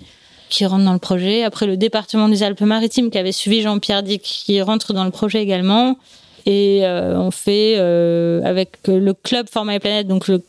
qui 0.49 0.65
rentre 0.65 0.85
dans 0.85 0.93
le 0.93 0.99
projet. 0.99 1.43
Après 1.43 1.67
le 1.67 1.77
département 1.77 2.29
des 2.29 2.43
Alpes-Maritimes 2.43 3.11
qui 3.11 3.19
avait 3.19 3.33
suivi 3.33 3.63
Jean-Pierre 3.63 4.03
Dick 4.03 4.23
qui 4.23 4.61
rentre 4.63 4.93
dans 4.93 5.05
le 5.05 5.11
projet 5.11 5.43
également. 5.43 5.99
Et 6.47 6.83
on 6.85 7.31
fait 7.31 7.77
avec 7.77 8.71
le 8.87 9.13
club 9.13 9.49
Format 9.51 9.75
et 9.75 9.79
Planète, 9.81 10.07
donc 10.07 10.29
le, 10.29 10.43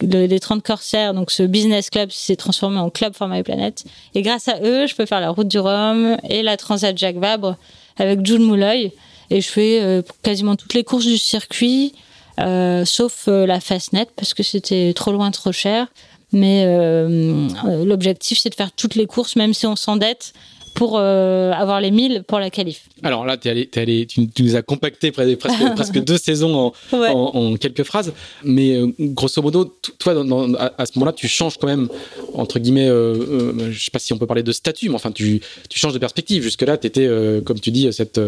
le- 0.00 0.26
les 0.26 0.40
30 0.40 0.62
corsaires, 0.62 1.14
donc 1.14 1.30
ce 1.30 1.42
business 1.42 1.90
club 1.90 2.10
s'est 2.10 2.36
transformé 2.36 2.78
en 2.78 2.90
club 2.90 3.14
Format 3.14 3.38
et 3.38 3.42
Planète. 3.42 3.84
Et 4.14 4.22
grâce 4.22 4.48
à 4.48 4.58
eux, 4.62 4.86
je 4.86 4.94
peux 4.94 5.06
faire 5.06 5.20
la 5.20 5.30
route 5.30 5.48
du 5.48 5.58
Rhum 5.58 6.16
et 6.28 6.42
la 6.42 6.56
Transat 6.56 6.96
Jacques 6.96 7.16
Vabre 7.16 7.56
avec 7.98 8.24
Jules 8.24 8.40
Mouloy. 8.40 8.92
Et 9.30 9.40
je 9.40 9.48
fais 9.48 9.80
euh, 9.82 10.02
quasiment 10.22 10.56
toutes 10.56 10.74
les 10.74 10.84
courses 10.84 11.06
du 11.06 11.16
circuit, 11.18 11.94
euh, 12.40 12.84
sauf 12.84 13.24
euh, 13.28 13.46
la 13.46 13.60
Fastnet 13.60 14.06
parce 14.16 14.34
que 14.34 14.42
c'était 14.42 14.92
trop 14.94 15.12
loin, 15.12 15.30
trop 15.30 15.52
cher. 15.52 15.86
Mais 16.32 16.64
euh, 16.66 17.48
l'objectif, 17.84 18.38
c'est 18.40 18.50
de 18.50 18.54
faire 18.56 18.72
toutes 18.72 18.96
les 18.96 19.06
courses, 19.06 19.36
même 19.36 19.54
si 19.54 19.66
on 19.66 19.76
s'endette, 19.76 20.32
pour 20.74 20.98
euh, 20.98 21.52
avoir 21.52 21.80
les 21.80 21.90
1000 21.92 22.24
pour 22.26 22.38
la 22.40 22.50
qualif. 22.50 22.86
Alors 23.02 23.24
là, 23.24 23.36
allé, 23.44 23.70
allé, 23.76 24.06
tu, 24.06 24.28
tu 24.28 24.42
nous 24.42 24.56
as 24.56 24.62
compacté 24.62 25.10
pre- 25.12 25.36
presque, 25.36 25.62
presque 25.76 26.04
deux 26.04 26.18
saisons 26.18 26.54
en, 26.92 26.96
Ouais. 26.96 27.08
en, 27.10 27.30
en 27.34 27.56
quelques 27.56 27.84
phrases. 27.84 28.12
Mais 28.42 28.74
euh, 28.76 28.88
grosso 28.98 29.40
modo, 29.40 29.72
toi, 29.98 30.14
dans- 30.14 30.24
dans- 30.24 30.54
à, 30.54 30.72
à 30.78 30.86
ce 30.86 30.92
moment-là, 30.98 31.12
tu 31.12 31.28
changes 31.28 31.58
quand 31.58 31.66
même, 31.68 31.88
entre 32.34 32.58
guillemets, 32.58 32.88
euh, 32.88 33.70
je 33.70 33.84
sais 33.84 33.90
pas 33.92 33.98
si 34.00 34.12
on 34.12 34.18
peut 34.18 34.26
parler 34.26 34.42
de 34.42 34.52
statut, 34.52 34.88
mais 34.88 34.96
enfin, 34.96 35.12
tu, 35.12 35.40
tu 35.68 35.78
changes 35.78 35.92
de 35.94 35.98
perspective. 35.98 36.42
Jusque-là, 36.42 36.76
tu 36.76 36.86
étais, 36.88 37.08
comme 37.44 37.60
tu 37.60 37.70
dis, 37.70 37.92
cette, 37.92 38.20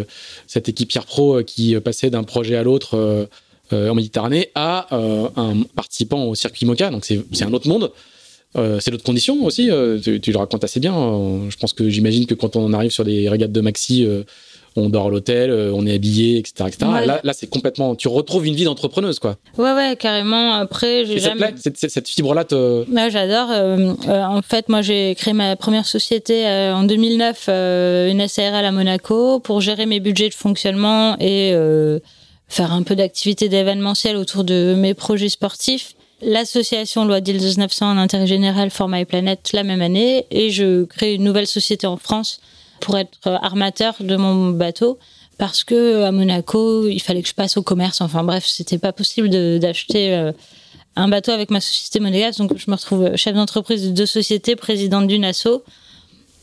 cette 0.47 0.68
équipière 0.68 1.05
pro 1.05 1.43
qui 1.44 1.74
passait 1.81 2.10
d'un 2.10 2.23
projet 2.23 2.56
à 2.56 2.62
l'autre 2.62 3.28
en 3.73 3.94
Méditerranée 3.97 4.51
à 4.55 4.86
un 4.94 5.62
participant 5.74 6.24
au 6.27 6.35
circuit 6.36 6.64
MOCA. 6.66 6.90
Donc, 6.90 7.05
c'est 7.05 7.43
un 7.43 7.52
autre 7.52 7.68
monde. 7.68 7.90
Euh, 8.56 8.78
c'est 8.81 8.90
d'autres 8.90 9.05
conditions 9.05 9.44
aussi, 9.44 9.70
euh, 9.70 9.98
tu, 9.98 10.20
tu 10.20 10.32
le 10.32 10.39
racontes 10.39 10.64
assez 10.64 10.81
bien. 10.81 10.97
Euh, 10.97 11.51
je 11.51 11.56
pense 11.56 11.73
que 11.73 11.89
j'imagine 11.90 12.27
que 12.27 12.35
quand 12.35 12.56
on 12.56 12.73
arrive 12.73 12.90
sur 12.90 13.05
des 13.05 13.28
régates 13.28 13.52
de 13.52 13.60
maxi, 13.60 14.06
on 14.77 14.89
dort 14.90 15.06
à 15.06 15.10
l'hôtel, 15.10 15.51
on 15.74 15.86
est 15.86 15.94
habillé, 15.94 16.39
etc. 16.39 16.64
etc. 16.68 16.90
Ouais. 16.90 17.06
Là, 17.06 17.20
là 17.24 17.32
c'est 17.32 17.47
complètement. 17.48 17.94
Tu 17.97 18.09
retrouves 18.09 18.47
une 18.47 18.55
vie 18.55 18.64
d'entrepreneuse, 18.64 19.18
quoi. 19.18 19.36
Ouais, 19.59 19.73
ouais, 19.73 19.97
carrément. 19.98 20.52
Après, 20.55 21.05
j'ai 21.06 21.18
jamais. 21.18 21.55
cette, 21.56 21.77
cette- 21.78 21.90
cette 21.90 22.09
fibre-là 22.09 22.44
te. 22.44 22.89
Ouais, 22.90 23.10
j'adore. 23.10 23.51
En 24.09 24.40
fait, 24.43 24.68
moi, 24.68 24.82
j'ai 24.82 25.14
créé 25.16 25.32
ma 25.35 25.56
première 25.56 25.86
société 25.86 26.47
en 26.47 26.85
2009, 26.85 27.47
euh, 27.48 28.10
une 28.10 28.27
SARL 28.28 28.64
à 28.64 28.70
Monaco, 28.73 29.40
pour 29.40 29.60
gérer 29.62 29.86
mes 29.86 29.98
budgets 30.01 30.28
de 30.28 30.35
fonctionnement 30.35 31.16
et 31.20 31.52
faire 32.48 32.73
un 32.73 32.82
peu 32.82 32.94
d'activité 32.97 33.48
d'événementiel 33.48 34.16
autour 34.16 34.44
de 34.44 34.74
mes 34.78 34.94
projets 34.94 35.28
sportifs. 35.31 35.94
L'association 36.22 37.05
Loi 37.05 37.20
d'Île 37.20 37.43
900 37.59 37.90
en 37.90 37.98
intérêt 37.98 38.26
général 38.26 38.70
format 38.70 39.01
et 39.01 39.05
planète 39.05 39.51
la 39.52 39.62
même 39.62 39.82
année 39.82 40.26
et 40.30 40.51
je 40.51 40.84
crée 40.84 41.14
une 41.14 41.24
nouvelle 41.24 41.47
société 41.47 41.86
en 41.86 41.98
France 41.98 42.40
pour 42.80 42.97
être 42.97 43.18
armateur 43.26 43.94
de 44.01 44.16
mon 44.16 44.51
bateau 44.51 44.98
parce 45.36 45.62
que 45.62 46.05
à 46.05 46.12
Monaco 46.12 46.88
il 46.88 47.01
fallait 47.01 47.22
que 47.22 47.28
je 47.28 47.34
passe 47.34 47.59
au 47.59 47.62
commerce. 47.62 48.01
Enfin 48.01 48.24
bref 48.24 48.47
c'était 48.47 48.78
pas 48.78 48.94
possible 48.94 49.28
d'acheter 49.59 50.14
euh, 50.14 50.32
un 50.97 51.09
bateau 51.09 51.32
avec 51.32 51.51
ma 51.51 51.60
société 51.60 52.01
monégasque. 52.01 52.38
Donc 52.38 52.56
je 52.56 52.70
me 52.70 52.76
retrouve 52.76 53.14
chef 53.16 53.34
d'entreprise 53.34 53.84
de 53.84 53.90
deux 53.90 54.06
sociétés 54.06 54.56
présidente 54.56 55.06
d'une 55.09 55.24
asso 55.24 55.62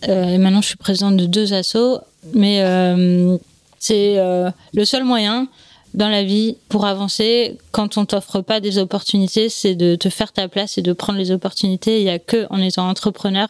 Euh, 0.07 0.35
et 0.35 0.37
maintenant 0.37 0.61
je 0.61 0.67
suis 0.67 0.77
présidente 0.77 1.17
de 1.17 1.25
deux 1.25 1.53
assos. 1.53 1.99
Mais 2.33 2.61
euh, 2.61 3.37
c'est 3.79 4.17
le 4.17 4.85
seul 4.85 5.03
moyen 5.03 5.47
dans 5.93 6.09
la 6.09 6.23
vie 6.23 6.57
pour 6.69 6.85
avancer 6.85 7.57
quand 7.71 7.97
on 7.97 8.05
t'offre 8.05 8.41
pas 8.41 8.59
des 8.59 8.77
opportunités 8.77 9.49
c'est 9.49 9.75
de 9.75 9.95
te 9.95 10.09
faire 10.09 10.31
ta 10.31 10.47
place 10.47 10.77
et 10.77 10.81
de 10.81 10.93
prendre 10.93 11.19
les 11.19 11.31
opportunités 11.31 11.99
il 11.99 12.03
y 12.03 12.09
a 12.09 12.19
que 12.19 12.47
en 12.49 12.59
étant 12.59 12.89
entrepreneur 12.89 13.47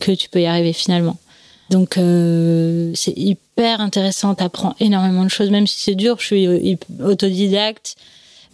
que 0.00 0.12
tu 0.12 0.28
peux 0.28 0.40
y 0.40 0.46
arriver 0.46 0.72
finalement 0.72 1.16
donc 1.70 1.98
euh, 1.98 2.92
c'est 2.94 3.16
hyper 3.16 3.80
intéressant, 3.80 4.34
t'apprends 4.34 4.74
énormément 4.80 5.24
de 5.24 5.28
choses, 5.28 5.50
même 5.50 5.66
si 5.66 5.80
c'est 5.80 5.94
dur, 5.94 6.16
je 6.18 6.24
suis 6.24 6.78
autodidacte. 7.04 7.96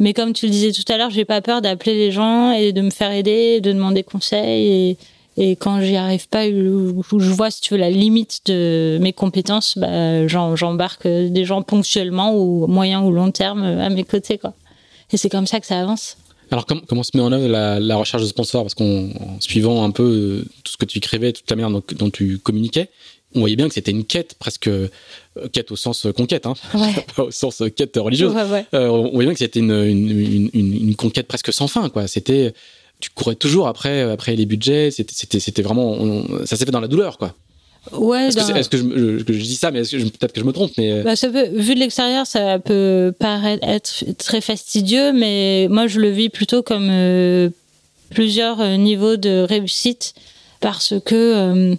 Mais 0.00 0.12
comme 0.12 0.32
tu 0.32 0.46
le 0.46 0.50
disais 0.50 0.72
tout 0.72 0.92
à 0.92 0.98
l'heure, 0.98 1.10
j'ai 1.10 1.24
pas 1.24 1.40
peur 1.40 1.62
d'appeler 1.62 1.94
les 1.94 2.10
gens 2.10 2.50
et 2.50 2.72
de 2.72 2.80
me 2.80 2.90
faire 2.90 3.12
aider, 3.12 3.60
de 3.60 3.70
demander 3.72 4.02
conseil. 4.02 4.66
Et, 4.90 4.98
et 5.36 5.56
quand 5.56 5.80
j'y 5.80 5.96
arrive 5.96 6.28
pas, 6.28 6.46
ou 6.48 7.02
ou 7.12 7.18
je 7.20 7.30
vois, 7.30 7.50
si 7.50 7.60
tu 7.60 7.74
veux, 7.74 7.80
la 7.80 7.90
limite 7.90 8.40
de 8.46 8.98
mes 9.00 9.12
compétences, 9.12 9.76
bah, 9.76 10.26
j'embarque 10.28 11.06
des 11.06 11.44
gens 11.44 11.62
ponctuellement 11.62 12.36
ou 12.36 12.66
moyen 12.66 13.02
ou 13.02 13.10
long 13.12 13.30
terme 13.30 13.62
à 13.62 13.88
mes 13.90 14.04
côtés. 14.04 14.38
Quoi. 14.38 14.54
Et 15.12 15.16
c'est 15.16 15.28
comme 15.28 15.46
ça 15.46 15.60
que 15.60 15.66
ça 15.66 15.80
avance. 15.80 16.16
Alors, 16.50 16.66
com- 16.66 16.82
comment 16.86 17.02
se 17.02 17.10
met 17.16 17.22
en 17.22 17.32
œuvre 17.32 17.48
la, 17.48 17.80
la 17.80 17.96
recherche 17.96 18.22
de 18.22 18.28
sponsors? 18.28 18.62
Parce 18.62 18.74
qu'en 18.74 18.84
en 18.84 19.40
suivant 19.40 19.82
un 19.82 19.90
peu 19.90 20.02
euh, 20.02 20.44
tout 20.62 20.72
ce 20.72 20.76
que 20.76 20.84
tu 20.84 20.98
écrivais, 20.98 21.32
toute 21.32 21.48
la 21.50 21.56
manière 21.56 21.70
dont, 21.70 21.82
dont 21.96 22.10
tu 22.10 22.38
communiquais, 22.38 22.90
on 23.34 23.40
voyait 23.40 23.56
bien 23.56 23.66
que 23.66 23.74
c'était 23.74 23.90
une 23.90 24.04
quête, 24.04 24.34
presque 24.38 24.68
euh, 24.68 24.88
quête 25.52 25.72
au 25.72 25.76
sens 25.76 26.06
euh, 26.06 26.12
conquête, 26.12 26.46
hein, 26.46 26.54
Ouais. 26.74 26.92
pas 27.16 27.24
au 27.24 27.30
sens 27.32 27.62
quête 27.74 27.96
religieuse. 27.96 28.32
Ouais, 28.32 28.44
ouais. 28.44 28.66
Euh, 28.74 28.88
on 28.88 29.10
voyait 29.10 29.26
bien 29.26 29.32
que 29.32 29.38
c'était 29.40 29.58
une, 29.58 29.72
une, 29.72 30.10
une, 30.10 30.50
une- 30.52 30.88
une 30.90 30.94
conquête 30.96 31.26
presque 31.26 31.52
sans 31.52 31.66
fin, 31.66 31.88
quoi. 31.88 32.06
C'était, 32.06 32.52
tu 33.04 33.10
courais 33.14 33.34
toujours 33.34 33.68
après, 33.68 34.02
après 34.02 34.34
les 34.36 34.46
budgets. 34.46 34.90
C'était, 34.90 35.62
vraiment, 35.62 35.92
on- 35.92 36.44
ça 36.46 36.56
s'est 36.56 36.64
fait 36.64 36.70
dans 36.70 36.80
la 36.80 36.88
douleur, 36.88 37.18
quoi. 37.18 37.34
Ouais, 37.92 38.28
Est-ce 38.28 38.36
que, 38.36 38.56
est-ce 38.58 38.68
que 38.70 38.76
je, 38.78 39.18
je- 39.18 39.24
que 39.24 39.32
je 39.34 39.42
dis 39.42 39.56
ça, 39.56 39.70
mais 39.70 39.82
peut-être 39.82 40.32
que 40.32 40.40
je 40.40 40.46
me 40.46 40.52
trompe, 40.52 40.70
mais 40.78 40.90
euh, 40.90 41.02
Bah, 41.02 41.16
ça 41.16 41.28
peut, 41.28 41.48
vu 41.52 41.74
de 41.74 41.80
l'extérieur, 41.80 42.26
ça 42.26 42.58
peut 42.58 43.12
paraître 43.18 43.66
être 43.68 44.04
très 44.16 44.40
fastidieux, 44.40 45.12
mais 45.12 45.66
moi, 45.68 45.86
je 45.86 46.00
le 46.00 46.08
vis 46.08 46.30
plutôt 46.30 46.62
comme 46.62 46.88
euh, 46.90 47.50
plusieurs 48.10 48.60
euh, 48.62 48.76
niveaux 48.76 49.16
de 49.16 49.44
réussite 49.46 50.14
parce 50.60 50.94
que, 51.04 51.14
euh, 51.14 51.74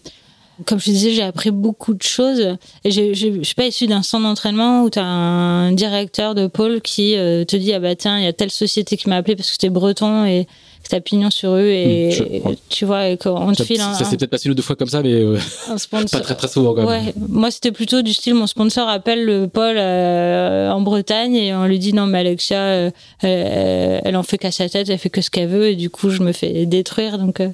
comme 0.68 0.80
je 0.80 0.92
disais, 0.92 1.10
j'ai 1.12 1.24
appris 1.24 1.50
beaucoup 1.50 1.96
de 1.96 2.04
choses. 2.04 2.56
Et 2.84 2.92
je 2.92 3.40
suis 3.42 3.56
pas 3.56 3.66
issue 3.66 3.88
d'un 3.88 4.04
centre 4.04 4.24
d'entraînement 4.26 4.84
où 4.84 4.92
tu 4.92 5.00
as 5.00 5.04
un 5.04 5.72
directeur 5.72 6.36
de 6.36 6.46
pôle 6.46 6.82
qui 6.82 7.14
te 7.14 7.56
dit 7.56 7.74
Ah 7.74 7.80
bah 7.80 7.96
tiens, 7.96 8.20
il 8.20 8.24
y 8.26 8.28
a 8.28 8.32
telle 8.34 8.52
société 8.52 8.96
qui 8.96 9.10
m'a 9.10 9.16
appelé 9.18 9.36
parce 9.36 9.50
que 9.52 9.58
t'es 9.58 9.70
breton 9.70 10.24
et 10.26 10.46
que 10.46 10.75
t'as 10.90 11.00
pignon 11.00 11.30
sur 11.32 11.52
eux 11.56 11.68
et, 11.68 12.08
Hmm, 12.10 12.12
je- 12.12 12.24
et 12.24 12.42
tu 12.70 12.86
vois, 12.86 13.08
et 13.10 13.18
qu'on 13.18 13.52
te 13.54 13.58
ça, 13.58 13.66
file 13.66 13.82
un, 13.82 13.94
ça 13.94 14.06
s'est 14.06 14.18
peut-être 14.18 14.30
passé 14.32 14.46
une 14.46 14.52
ou 14.52 14.56
deux 14.56 14.62
fois 14.62 14.76
comme 14.76 14.88
ça, 14.90 15.02
mais 15.02 15.14
euh, 15.14 15.38
un 15.70 15.78
sponsor. 15.78 16.20
pas 16.20 16.24
très 16.26 16.36
très 16.36 16.48
souvent, 16.48 16.74
quand 16.76 16.88
même. 16.90 17.06
Ouais, 17.06 17.14
moi 17.30 17.50
c'était 17.52 17.72
plutôt 17.72 18.02
du 18.02 18.14
style 18.14 18.34
mon 18.36 18.48
sponsor 18.48 18.88
appelle 18.88 19.26
le 19.26 19.48
Paul 19.48 19.76
euh, 19.78 20.70
en 20.72 20.82
Bretagne 20.82 21.36
et 21.36 21.54
on 21.56 21.66
lui 21.66 21.80
dit 21.80 21.94
non 21.94 22.06
mais 22.06 22.20
Alexia 22.20 22.60
euh, 22.60 22.92
elle, 23.22 24.02
elle 24.06 24.16
en 24.18 24.24
fait 24.24 24.38
qu'à 24.38 24.52
sa 24.52 24.70
tête, 24.70 24.90
elle 24.90 24.98
fait 25.00 25.10
que 25.10 25.22
ce 25.22 25.30
qu'elle 25.30 25.50
veut 25.50 25.68
et 25.70 25.76
du 25.76 25.90
coup 25.90 26.10
je 26.10 26.22
me 26.22 26.32
fais 26.32 26.66
détruire 26.66 27.18
donc 27.18 27.40
euh, 27.40 27.50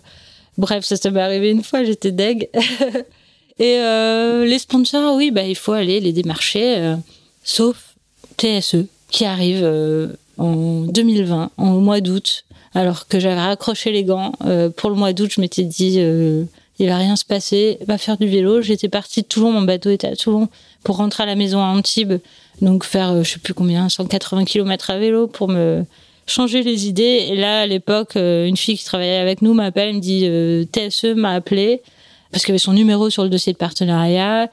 bref 0.57 0.83
ça, 0.85 0.95
ça 0.97 1.09
m'est 1.11 1.21
arrivé 1.21 1.49
une 1.51 1.63
fois 1.63 1.83
j'étais 1.83 2.11
deg 2.11 2.49
et 3.59 3.77
euh, 3.79 4.45
les 4.45 4.59
sponsors 4.59 5.15
oui 5.15 5.31
bah 5.31 5.43
il 5.43 5.55
faut 5.55 5.73
aller 5.73 5.99
les 5.99 6.11
démarcher 6.13 6.77
euh, 6.77 6.95
sauf 7.43 7.95
TSE 8.37 8.85
qui 9.09 9.25
arrive 9.25 9.61
euh, 9.63 10.07
en 10.41 10.81
2020 10.81 11.51
en 11.57 11.65
mois 11.79 12.01
d'août 12.01 12.45
alors 12.73 13.07
que 13.07 13.19
j'avais 13.19 13.39
raccroché 13.39 13.91
les 13.91 14.03
gants 14.03 14.33
euh, 14.45 14.69
pour 14.69 14.89
le 14.89 14.95
mois 14.95 15.13
d'août 15.13 15.29
je 15.33 15.41
m'étais 15.41 15.63
dit 15.63 15.95
euh, 15.99 16.45
il 16.81 16.87
va 16.87 16.97
rien 16.97 17.15
se 17.15 17.25
passer, 17.25 17.77
va 17.85 17.99
faire 17.99 18.17
du 18.17 18.27
vélo. 18.27 18.61
J'étais 18.61 18.89
partie 18.89 19.21
de 19.21 19.27
Toulon, 19.27 19.51
mon 19.51 19.61
bateau 19.61 19.91
était 19.91 20.07
à 20.07 20.15
Toulon 20.15 20.49
pour 20.83 20.97
rentrer 20.97 21.23
à 21.23 21.25
la 21.27 21.35
maison 21.35 21.59
à 21.59 21.67
Antibes, 21.67 22.15
donc 22.59 22.85
faire 22.85 23.11
euh, 23.11 23.23
je 23.23 23.33
sais 23.33 23.39
plus 23.39 23.53
combien, 23.53 23.87
180 23.87 24.45
km 24.45 24.89
à 24.89 24.97
vélo 24.97 25.27
pour 25.27 25.47
me 25.47 25.85
changer 26.25 26.63
les 26.63 26.87
idées. 26.87 27.27
Et 27.29 27.35
là, 27.35 27.61
à 27.61 27.67
l'époque, 27.67 28.15
euh, 28.15 28.47
une 28.47 28.57
fille 28.57 28.77
qui 28.77 28.85
travaillait 28.85 29.17
avec 29.17 29.43
nous 29.43 29.53
m'appelle, 29.53 29.89
elle 29.89 29.95
me 29.97 30.01
dit 30.01 30.23
euh, 30.25 30.65
TSE 30.65 31.13
m'a 31.15 31.33
appelé 31.33 31.81
parce 32.31 32.43
qu'il 32.43 32.51
y 32.51 32.53
avait 32.53 32.59
son 32.59 32.73
numéro 32.73 33.11
sur 33.11 33.21
le 33.21 33.29
dossier 33.29 33.53
de 33.53 33.59
partenariat 33.59 34.49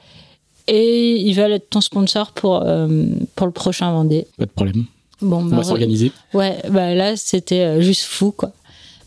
et 0.67 1.15
ils 1.15 1.33
veulent 1.33 1.53
être 1.53 1.71
ton 1.71 1.81
sponsor 1.81 2.31
pour 2.33 2.63
pour 3.35 3.47
le 3.47 3.53
prochain 3.53 3.91
Vendée. 3.91 4.27
Pas 4.37 4.45
de 4.45 4.51
problème. 4.51 4.85
Bon, 5.21 5.37
On 5.37 5.45
va 5.55 5.63
s'organiser. 5.63 6.11
Ouais, 6.33 6.57
bah 6.69 6.93
là 6.95 7.15
c'était 7.17 7.81
juste 7.81 8.03
fou 8.03 8.31
quoi, 8.31 8.51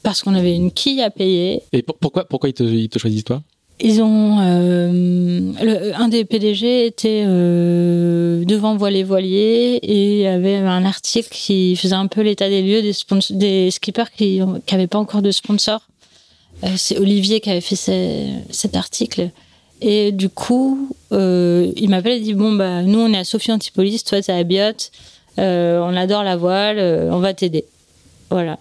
parce 0.03 0.23
qu'on 0.23 0.35
avait 0.35 0.55
une 0.55 0.71
quille 0.71 1.01
à 1.03 1.11
payer. 1.11 1.63
Et 1.73 1.83
pour- 1.83 1.97
pourquoi, 1.97 2.25
pourquoi 2.25 2.49
ils 2.51 2.55
te, 2.55 2.63
ils 2.63 2.89
te 2.89 2.99
choisissent 2.99 3.25
toi? 3.25 3.43
Ils 3.81 4.01
ont 4.03 4.39
euh, 4.41 5.41
le, 5.63 5.93
un 6.01 6.09
des 6.09 6.25
PDG 6.25 6.87
était 6.87 7.25
euh, 7.27 8.45
devant 8.45 8.77
Voilier 8.77 9.03
Voilier 9.03 9.79
et 9.83 10.13
il 10.17 10.21
y 10.21 10.27
avait 10.27 10.57
un 10.57 10.85
article 10.85 11.29
qui 11.33 11.75
faisait 11.77 11.95
un 11.95 12.07
peu 12.07 12.21
l'état 12.21 12.49
des 12.49 12.63
lieux 12.63 12.83
des, 12.83 12.93
des 13.31 13.71
skippers 13.71 14.11
qui 14.17 14.41
n'avaient 14.71 14.87
pas 14.87 14.99
encore 14.99 15.23
de 15.23 15.31
sponsor. 15.31 15.81
Euh, 16.65 16.69
C'est 16.77 16.99
Olivier 16.99 17.41
qui 17.41 17.51
avait 17.51 17.61
fait 17.61 17.75
ce- 17.77 18.29
cet 18.51 18.77
article. 18.77 19.31
Et 19.81 20.13
du 20.13 20.29
coup, 20.29 20.91
euh, 21.11 21.73
il 21.77 21.89
m'appelle 21.91 22.19
et 22.19 22.21
dit 22.21 22.35
bon 22.35 22.53
bah 22.53 22.83
nous 22.83 23.01
on 23.01 23.13
est 23.13 23.19
à 23.19 23.25
Sophie 23.25 23.51
Antipolis, 23.51 24.05
toi 24.05 24.23
t'es 24.23 24.31
à 24.31 24.45
Biot, 24.45 24.61
euh, 24.61 24.73
on 25.39 25.97
adore 25.97 26.23
la 26.23 26.37
voile, 26.37 26.79
euh, 26.79 27.11
on 27.11 27.19
va 27.19 27.35
t'aider. 27.35 27.65
Voilà. 28.31 28.59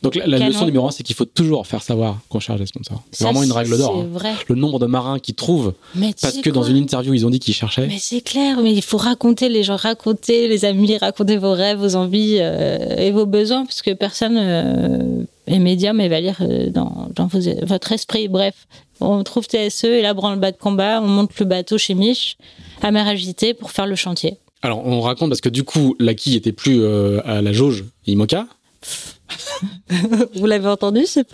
Donc 0.00 0.14
la, 0.14 0.28
la 0.28 0.38
leçon 0.48 0.64
numéro 0.64 0.86
un, 0.86 0.92
c'est 0.92 1.02
qu'il 1.02 1.16
faut 1.16 1.24
toujours 1.24 1.66
faire 1.66 1.82
savoir 1.82 2.18
qu'on 2.28 2.38
cherche 2.38 2.60
des 2.60 2.66
sponsors. 2.66 3.02
C'est 3.10 3.24
vraiment 3.24 3.42
une 3.42 3.50
règle 3.50 3.76
d'or. 3.76 3.94
C'est 3.96 4.02
hein. 4.02 4.08
vrai. 4.12 4.32
Le 4.48 4.54
nombre 4.54 4.78
de 4.78 4.86
marins 4.86 5.18
qui 5.18 5.34
trouvent, 5.34 5.74
Mais 5.96 6.14
parce 6.20 6.36
que 6.38 6.50
dans 6.50 6.62
une 6.62 6.76
interview, 6.76 7.14
ils 7.14 7.26
ont 7.26 7.30
dit 7.30 7.40
qu'ils 7.40 7.54
cherchaient. 7.54 7.88
Mais 7.88 7.98
c'est 7.98 8.20
clair, 8.20 8.60
mais 8.62 8.72
il 8.72 8.82
faut 8.82 8.96
raconter 8.96 9.48
les 9.48 9.64
gens, 9.64 9.74
raconter 9.74 10.46
les 10.46 10.64
amis, 10.64 10.96
raconter 10.98 11.36
vos 11.36 11.52
rêves, 11.52 11.78
vos 11.78 11.96
envies 11.96 12.36
euh, 12.38 12.96
et 12.96 13.10
vos 13.10 13.26
besoins, 13.26 13.64
parce 13.64 13.82
que 13.82 13.92
personne 13.92 14.36
euh, 14.38 15.24
est 15.48 15.58
médium 15.58 16.00
et 16.00 16.08
va 16.08 16.20
lire 16.20 16.36
euh, 16.42 16.70
dans, 16.70 17.08
dans 17.16 17.26
vos- 17.26 17.40
votre 17.66 17.90
esprit. 17.90 18.28
Bref, 18.28 18.54
on 19.00 19.24
trouve 19.24 19.46
TSE 19.48 19.84
et 19.84 20.02
là, 20.02 20.14
branle-bas 20.14 20.52
de 20.52 20.58
combat, 20.58 21.00
on 21.02 21.08
monte 21.08 21.36
le 21.40 21.44
bateau 21.44 21.76
chez 21.76 21.94
Mich 21.94 22.36
à 22.82 22.92
mer 22.92 23.08
agitée 23.08 23.52
pour 23.52 23.72
faire 23.72 23.86
le 23.88 23.96
chantier. 23.96 24.36
Alors 24.62 24.84
on 24.86 25.00
raconte 25.00 25.30
parce 25.30 25.40
que 25.40 25.48
du 25.48 25.64
coup, 25.64 25.94
la 26.00 26.14
quille 26.14 26.36
était 26.36 26.52
plus 26.52 26.80
euh, 26.82 27.20
à 27.24 27.42
la 27.42 27.52
jauge 27.52 27.84
IMOCA. 28.06 28.46
Vous 30.34 30.46
l'avez 30.46 30.68
entendu 30.68 31.04
c'est- 31.06 31.26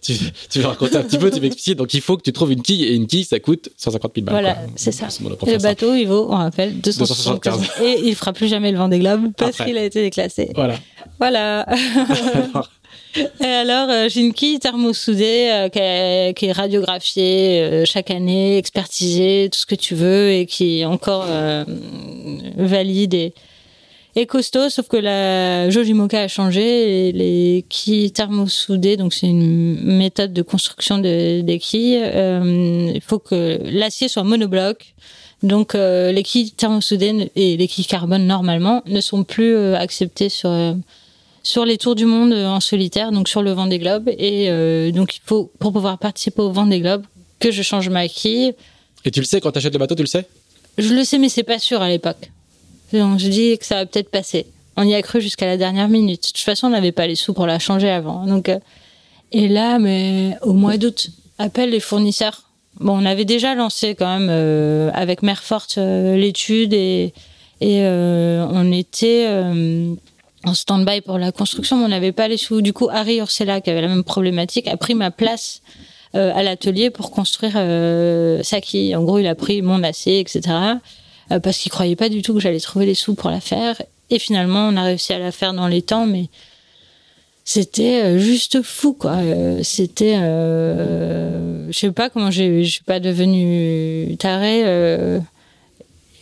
Tu, 0.00 0.14
tu 0.48 0.60
veux 0.60 0.66
raconter 0.66 0.96
un 0.96 1.02
petit 1.02 1.18
peu, 1.18 1.30
tu 1.30 1.40
veux 1.40 1.46
expliquer. 1.46 1.74
Donc 1.74 1.92
il 1.92 2.00
faut 2.00 2.16
que 2.16 2.22
tu 2.22 2.32
trouves 2.32 2.52
une 2.52 2.62
quille 2.62 2.84
et 2.84 2.94
une 2.94 3.06
quille, 3.06 3.24
ça 3.24 3.40
coûte 3.40 3.68
150 3.76 4.12
000 4.14 4.26
balles. 4.26 4.34
Voilà, 4.34 4.58
c'est 4.76 4.92
ça. 4.92 5.08
Et 5.46 5.52
le 5.52 5.58
ça. 5.58 5.68
bateau, 5.68 5.94
il 5.94 6.06
vaut, 6.06 6.26
on 6.30 6.36
rappelle, 6.36 6.80
275. 6.80 7.60
275. 7.60 7.84
Et 7.84 8.08
il 8.08 8.14
fera 8.14 8.32
plus 8.32 8.46
jamais 8.48 8.70
le 8.70 8.78
Vendée 8.78 9.00
Globe 9.00 9.32
parce 9.36 9.56
qu'il 9.56 9.76
a 9.76 9.84
été 9.84 10.02
déclassé. 10.02 10.50
Voilà. 10.54 10.76
Voilà. 11.18 11.62
Alors, 11.62 12.70
Et 13.16 13.44
alors, 13.44 13.88
euh, 13.90 14.08
quille 14.34 14.58
thermosoudée 14.58 15.48
euh, 15.50 16.32
qui, 16.32 16.46
est, 16.46 16.52
radiographiée 16.52 17.60
euh, 17.62 17.84
chaque 17.84 18.10
année, 18.10 18.58
expertisée, 18.58 19.48
tout 19.52 19.58
ce 19.58 19.66
que 19.66 19.74
tu 19.76 19.94
veux, 19.94 20.32
et 20.32 20.46
qui 20.46 20.80
est 20.80 20.84
encore 20.84 21.26
valide 22.56 23.14
et, 23.14 23.34
et 24.16 24.26
costaud, 24.26 24.68
sauf 24.68 24.86
que 24.86 24.96
la 24.96 25.70
jauge 25.70 25.88
IMOCA 25.88 26.22
a 26.22 26.28
changé 26.28 27.08
et 27.08 27.12
les 27.12 27.64
quilles 27.68 28.12
thermosoudées, 28.12 28.96
donc 28.96 29.12
c'est 29.12 29.26
une 29.26 29.80
méthode 29.82 30.32
de 30.32 30.42
construction 30.42 30.98
de- 30.98 31.40
des 31.40 31.58
quilles, 31.58 32.00
euh, 32.00 32.92
il 32.94 33.00
faut 33.00 33.18
que 33.18 33.58
l'acier 33.64 34.08
soit 34.08 34.22
monobloc. 34.22 34.94
Donc 35.42 35.74
euh, 35.74 36.10
les 36.12 36.22
quilles 36.22 36.52
thermosoudées 36.52 37.30
et 37.36 37.56
les 37.56 37.68
quilles 37.68 37.86
carbone 37.86 38.26
normalement 38.26 38.82
ne 38.86 39.00
sont 39.00 39.24
plus 39.24 39.54
euh, 39.54 39.76
acceptées 39.76 40.28
sur 40.28 40.48
sur 41.44 41.64
les 41.64 41.78
tours 41.78 41.94
du 41.94 42.06
monde 42.06 42.32
euh, 42.32 42.48
en 42.48 42.58
solitaire, 42.58 43.12
donc 43.12 43.28
sur 43.28 43.42
le 43.42 43.52
Vendée 43.52 43.78
Globe. 43.78 44.08
Et 44.08 44.50
euh, 44.50 44.90
donc 44.90 45.16
il 45.16 45.20
faut 45.24 45.52
pour 45.60 45.72
pouvoir 45.72 45.98
participer 45.98 46.42
au 46.42 46.50
Vendée 46.50 46.80
Globe 46.80 47.04
que 47.38 47.52
je 47.52 47.62
change 47.62 47.88
ma 47.90 48.08
quille. 48.08 48.54
Et 49.04 49.10
tu 49.12 49.20
le 49.20 49.26
sais, 49.26 49.40
quand 49.40 49.52
tu 49.52 49.58
achètes 49.58 49.74
le 49.74 49.78
bateau, 49.78 49.94
tu 49.94 50.02
le 50.02 50.08
sais? 50.08 50.26
Je 50.78 50.92
le 50.92 51.04
sais, 51.04 51.18
mais 51.18 51.28
c'est 51.28 51.44
pas 51.44 51.60
sûr 51.60 51.80
à 51.82 51.88
l'époque. 51.88 52.30
Donc 52.92 53.18
je 53.20 53.28
dis 53.28 53.56
que 53.58 53.66
ça 53.66 53.76
va 53.76 53.86
peut-être 53.86 54.10
passer. 54.10 54.46
On 54.76 54.82
y 54.82 54.94
a 54.94 55.02
cru 55.02 55.20
jusqu'à 55.20 55.46
la 55.46 55.56
dernière 55.56 55.88
minute. 55.88 56.22
De 56.22 56.26
toute 56.28 56.38
façon, 56.38 56.66
on 56.66 56.70
n'avait 56.70 56.92
pas 56.92 57.06
les 57.06 57.14
sous 57.14 57.34
pour 57.34 57.46
la 57.46 57.58
changer 57.58 57.90
avant. 57.90 58.26
Donc 58.26 58.48
euh, 58.48 58.58
et 59.30 59.46
là, 59.46 59.78
mais 59.78 60.36
au 60.42 60.54
mois 60.54 60.78
d'août, 60.78 61.10
appelle 61.38 61.70
les 61.70 61.80
fournisseurs. 61.80 62.48
Bon, 62.80 63.00
on 63.00 63.04
avait 63.04 63.24
déjà 63.24 63.54
lancé 63.54 63.94
quand 63.94 64.18
même 64.18 64.28
euh, 64.30 64.90
avec 64.94 65.22
Merforte 65.22 65.76
euh, 65.76 66.16
l'étude 66.16 66.72
et 66.72 67.12
et 67.60 67.86
on 67.86 68.72
était 68.72 69.26
en 70.44 70.54
stand-by 70.54 71.00
pour 71.00 71.18
la 71.18 71.32
construction, 71.32 71.76
mais 71.76 71.84
on 71.84 71.88
n'avait 71.88 72.12
pas 72.12 72.28
les 72.28 72.36
sous. 72.36 72.60
Du 72.60 72.72
coup, 72.72 72.88
Harry 72.90 73.18
Ursela, 73.18 73.60
qui 73.60 73.70
avait 73.70 73.80
la 73.80 73.88
même 73.88 74.04
problématique, 74.04 74.68
a 74.68 74.76
pris 74.76 74.94
ma 74.94 75.10
place 75.10 75.62
euh, 76.14 76.32
à 76.34 76.42
l'atelier 76.42 76.90
pour 76.90 77.10
construire 77.10 77.54
euh, 77.56 78.42
sa 78.42 78.60
quille. 78.60 78.94
En 78.94 79.02
gros, 79.02 79.18
il 79.18 79.26
a 79.26 79.34
pris 79.34 79.62
mon 79.62 79.82
acier, 79.82 80.20
etc. 80.20 80.42
euh, 81.32 81.40
parce 81.40 81.58
qu'il 81.58 81.72
croyait 81.72 81.96
pas 81.96 82.08
du 82.08 82.22
tout 82.22 82.34
que 82.34 82.40
j'allais 82.40 82.60
trouver 82.60 82.86
les 82.86 82.94
sous 82.94 83.14
pour 83.14 83.30
la 83.30 83.40
faire. 83.40 83.80
Et 84.10 84.18
finalement, 84.18 84.68
on 84.68 84.76
a 84.76 84.82
réussi 84.82 85.12
à 85.12 85.18
la 85.18 85.32
faire 85.32 85.54
dans 85.54 85.66
les 85.66 85.82
temps, 85.82 86.06
mais 86.06 86.28
c'était 87.44 88.02
euh, 88.02 88.18
juste 88.18 88.62
fou, 88.62 88.92
quoi. 88.92 89.18
C'était, 89.62 90.14
je 90.14 91.72
sais 91.72 91.90
pas 91.90 92.10
comment 92.10 92.30
j'ai, 92.30 92.64
je 92.64 92.70
suis 92.70 92.84
pas 92.84 93.00
devenue 93.00 94.16
tarée. 94.18 94.62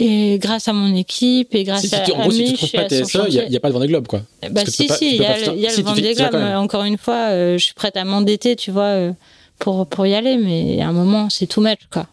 Et 0.01 0.39
grâce 0.39 0.69
à 0.69 0.73
mon 0.73 0.94
équipe 0.94 1.55
et 1.55 1.64
grâce 1.64 1.82
si, 1.82 1.89
si 1.89 1.94
à 1.94 2.02
En 2.14 2.23
gros, 2.23 2.31
si 2.31 2.44
tu 2.44 2.52
trouves 2.55 2.73
pas 2.73 2.89
TSE, 2.89 3.19
il 3.28 3.48
n'y 3.48 3.56
a, 3.56 3.60
pas 3.60 3.69
de 3.69 3.74
Vendée 3.74 3.86
Globe, 3.89 4.06
quoi. 4.06 4.23
Bah 4.51 4.62
si, 4.66 4.86
pas- 4.86 4.97
si, 4.97 5.16
il 5.16 5.23
y 5.23 5.24
a, 5.24 5.39
le- 5.39 5.82
Vendée 5.82 6.14
Globe. 6.14 6.35
Encore 6.56 6.85
une 6.85 6.98
fois, 6.98 7.28
euh, 7.31 7.59
je 7.59 7.64
suis 7.64 7.74
prête 7.74 7.97
à 7.97 8.05
m'endetter, 8.05 8.56
tu 8.56 8.70
vois, 8.70 8.82
euh, 8.85 9.12
pour, 9.59 9.86
pour 9.86 10.06
y 10.06 10.14
aller, 10.14 10.36
mais 10.39 10.81
à 10.81 10.89
un 10.89 10.93
moment, 10.93 11.28
c'est 11.31 11.47
tout 11.47 11.60
match, 11.60 11.81
quoi. 11.93 12.06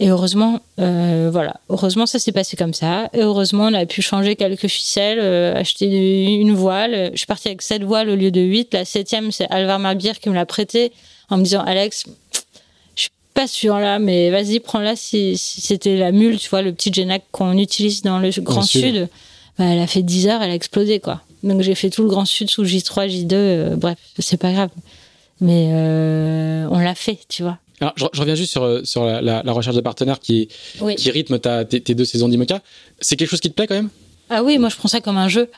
Et 0.00 0.08
heureusement, 0.08 0.58
euh, 0.80 1.30
voilà, 1.32 1.60
heureusement, 1.68 2.06
ça 2.06 2.18
s'est 2.18 2.32
passé 2.32 2.56
comme 2.56 2.74
ça. 2.74 3.08
Et 3.14 3.20
heureusement, 3.20 3.66
on 3.66 3.74
a 3.74 3.86
pu 3.86 4.02
changer 4.02 4.34
quelques 4.34 4.66
ficelles, 4.66 5.20
acheter 5.56 5.86
une 6.24 6.54
voile. 6.54 7.10
Je 7.12 7.18
suis 7.18 7.26
partie 7.26 7.48
avec 7.48 7.62
sept 7.62 7.84
voiles 7.84 8.10
au 8.10 8.16
lieu 8.16 8.32
de 8.32 8.40
huit. 8.40 8.74
La 8.74 8.84
septième, 8.84 9.30
c'est 9.30 9.48
Alvar 9.48 9.78
Marbir 9.78 10.18
qui 10.18 10.28
me 10.28 10.34
l'a 10.34 10.44
prêtée 10.44 10.90
en 11.30 11.38
me 11.38 11.44
disant, 11.44 11.62
Alex, 11.62 12.04
pas 13.34 13.46
sûre 13.46 13.78
là, 13.78 13.98
mais 13.98 14.30
vas-y, 14.30 14.60
prends-la 14.60 14.96
si, 14.96 15.36
si 15.38 15.60
c'était 15.60 15.96
la 15.96 16.12
mule, 16.12 16.38
tu 16.38 16.48
vois, 16.50 16.62
le 16.62 16.72
petit 16.72 16.92
Genac 16.92 17.22
qu'on 17.32 17.56
utilise 17.58 18.02
dans 18.02 18.18
le 18.18 18.30
Grand 18.40 18.62
Sud. 18.62 18.82
Sud. 18.82 19.08
Bah, 19.58 19.64
elle 19.66 19.80
a 19.80 19.86
fait 19.86 20.02
10 20.02 20.28
heures, 20.28 20.42
elle 20.42 20.50
a 20.50 20.54
explosé, 20.54 21.00
quoi. 21.00 21.20
Donc 21.42 21.60
j'ai 21.62 21.74
fait 21.74 21.90
tout 21.90 22.02
le 22.02 22.08
Grand 22.08 22.24
Sud 22.24 22.48
sous 22.50 22.64
J3, 22.64 23.08
J2, 23.08 23.32
euh, 23.34 23.76
bref, 23.76 23.98
c'est 24.18 24.36
pas 24.36 24.52
grave. 24.52 24.70
Mais 25.40 25.70
euh, 25.72 26.66
on 26.70 26.78
l'a 26.78 26.94
fait, 26.94 27.18
tu 27.28 27.42
vois. 27.42 27.58
Alors, 27.80 27.94
je, 27.96 28.04
je 28.12 28.20
reviens 28.20 28.36
juste 28.36 28.52
sur, 28.52 28.62
euh, 28.62 28.82
sur 28.84 29.04
la, 29.04 29.20
la- 29.20 29.42
la 29.42 29.52
recherche 29.52 29.74
de 29.74 29.80
partenaires 29.80 30.20
qui, 30.20 30.48
Oui. 30.80 30.94
qui 30.94 31.10
rythme 31.10 31.38
ta, 31.40 31.64
tes, 31.64 31.80
tes 31.80 31.94
deux 31.96 32.04
saisons 32.04 32.28
d'IMOCA. 32.28 32.60
C'est 33.00 33.16
quelque 33.16 33.28
chose 33.30 33.40
qui 33.40 33.50
te 33.50 33.54
plaît 33.54 33.66
quand 33.66 33.74
même? 33.74 33.88
Ah 34.30 34.42
oui, 34.44 34.56
moi 34.58 34.68
je 34.68 34.76
prends 34.76 34.88
ça 34.88 35.00
comme 35.00 35.16
un 35.18 35.28
jeu. 35.28 35.50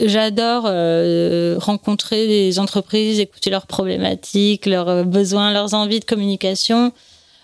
J'adore 0.00 0.64
euh, 0.66 1.56
rencontrer 1.58 2.26
des 2.26 2.58
entreprises, 2.58 3.20
écouter 3.20 3.50
leurs 3.50 3.66
problématiques, 3.66 4.66
leurs 4.66 4.88
euh, 4.88 5.04
besoins, 5.04 5.52
leurs 5.52 5.74
envies 5.74 6.00
de 6.00 6.04
communication. 6.04 6.92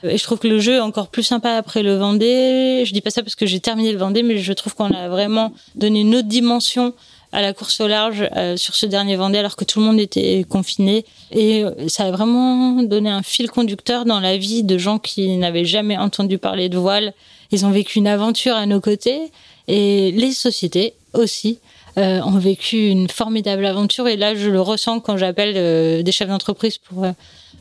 Et 0.05 0.17
je 0.17 0.23
trouve 0.23 0.39
que 0.39 0.47
le 0.47 0.61
jeu 0.61 0.75
est 0.75 0.81
encore 0.81 1.09
plus 1.09 1.25
sympa 1.25 1.53
après 1.53 1.83
le 1.83 1.97
Vendée. 1.97 2.85
Je 2.87 2.93
dis 2.93 3.01
pas 3.01 3.11
ça 3.11 3.23
parce 3.23 3.35
que 3.35 3.47
j'ai 3.47 3.61
terminé 3.61 3.93
le 3.93 3.99
Vendée, 3.99 4.23
mais 4.23 4.39
je 4.39 4.53
trouve 4.53 4.75
qu'on 4.75 4.93
a 4.93 5.09
vraiment 5.09 5.53
donné 5.75 6.01
une 6.01 6.15
autre 6.15 6.29
dimension 6.29 6.95
à 7.33 7.43
la 7.43 7.53
course 7.53 7.81
au 7.81 7.89
large 7.89 8.27
euh, 8.37 8.57
sur 8.57 8.75
ce 8.75 8.87
dernier 8.87 9.17
Vendée 9.17 9.39
alors 9.39 9.57
que 9.57 9.65
tout 9.65 9.81
le 9.81 9.87
monde 9.87 10.01
était 10.01 10.45
confiné. 10.49 11.05
Et 11.33 11.65
euh, 11.65 11.89
ça 11.89 12.05
a 12.05 12.11
vraiment 12.11 12.83
donné 12.83 13.11
un 13.11 13.23
fil 13.23 13.51
conducteur 13.51 14.05
dans 14.05 14.21
la 14.21 14.37
vie 14.37 14.63
de 14.63 14.79
gens 14.79 14.99
qui 14.99 15.37
n'avaient 15.37 15.65
jamais 15.65 15.99
entendu 15.99 16.39
parler 16.39 16.69
de 16.69 16.79
voile. 16.79 17.13
Ils 17.51 17.67
ont 17.67 17.71
vécu 17.71 17.99
une 17.99 18.07
aventure 18.07 18.55
à 18.55 18.67
nos 18.67 18.81
côtés 18.81 19.21
et 19.67 20.13
les 20.13 20.33
sociétés 20.33 20.95
aussi 21.13 21.59
euh, 21.99 22.21
ont 22.23 22.39
vécu 22.39 22.89
une 22.89 23.09
formidable 23.09 23.67
aventure. 23.67 24.07
Et 24.09 24.17
là, 24.17 24.35
je 24.35 24.49
le 24.49 24.61
ressens 24.61 25.01
quand 25.01 25.17
j'appelle 25.17 25.55
euh, 25.57 26.03
des 26.03 26.13
chefs 26.13 26.29
d'entreprise 26.29 26.79
pour, 26.79 27.05
euh, 27.05 27.13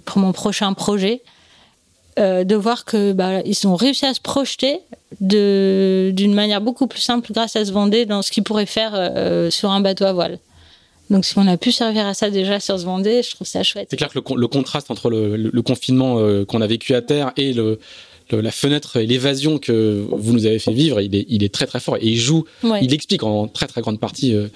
pour 0.06 0.20
mon 0.20 0.32
prochain 0.32 0.72
projet. 0.74 1.22
de 2.18 2.56
voir 2.56 2.84
que 2.84 3.14
bah, 3.14 3.42
ils 3.46 3.68
ont 3.68 3.76
réussi 3.76 4.06
à 4.06 4.14
se 4.14 4.20
projeter 4.20 4.80
d'une 5.22 6.34
manière 6.34 6.62
beaucoup 6.62 6.88
plus 6.88 7.02
simple 7.02 7.32
grâce 7.32 7.56
à 7.56 7.64
ce 7.64 7.72
Vendée 7.72 8.06
dans 8.08 8.24
ce 8.24 8.32
qu'ils 8.32 8.44
pourraient 8.44 8.66
faire 8.80 8.94
sur 9.52 9.70
un 9.70 9.82
bateau 9.82 10.06
à 10.06 10.14
voile. 10.14 10.40
Donc 11.12 11.26
si 11.26 11.38
on 11.38 11.48
a 11.48 11.58
pu 11.58 11.72
servir 11.72 12.08
à 12.08 12.14
ça 12.16 12.32
déjà 12.32 12.60
sur 12.60 12.80
ce 12.80 12.86
Vendée, 12.86 13.22
je 13.22 13.32
trouve 13.36 13.46
ça 13.48 13.62
chouette. 13.62 13.88
C'est 13.92 13.98
clair 13.98 14.10
que 14.10 14.16
le, 14.16 14.22
con- 14.22 14.36
le 14.36 14.48
contraste 14.48 14.90
entre 14.90 15.12
le, 15.12 15.62
confinement 15.62 16.18
qu'on 16.48 16.62
a 16.62 16.68
vécu 16.68 16.96
à 16.96 17.02
terre 17.04 17.34
et 17.38 17.54
le, 17.54 17.80
le- 18.32 18.42
la 18.42 18.52
fenêtre 18.52 18.98
et 18.98 19.06
l'évasion 19.06 19.58
que 19.60 20.06
vous 20.10 20.34
nous 20.34 20.46
avez 20.46 20.60
fait 20.60 20.74
vivre, 20.74 21.00
il 21.02 21.16
est, 21.16 21.26
il 21.30 21.44
est 21.44 21.54
très 21.54 21.66
très 21.68 21.80
fort. 21.80 21.98
Et 21.98 22.08
il 22.08 22.18
joue, 22.18 22.46
Ouais. 22.64 22.80
il 22.84 22.94
explique 22.94 23.24
en 23.24 23.48
très 23.48 23.68
très 23.68 23.82
grande 23.82 24.00
partie 24.00 24.34
euh, 24.36 24.48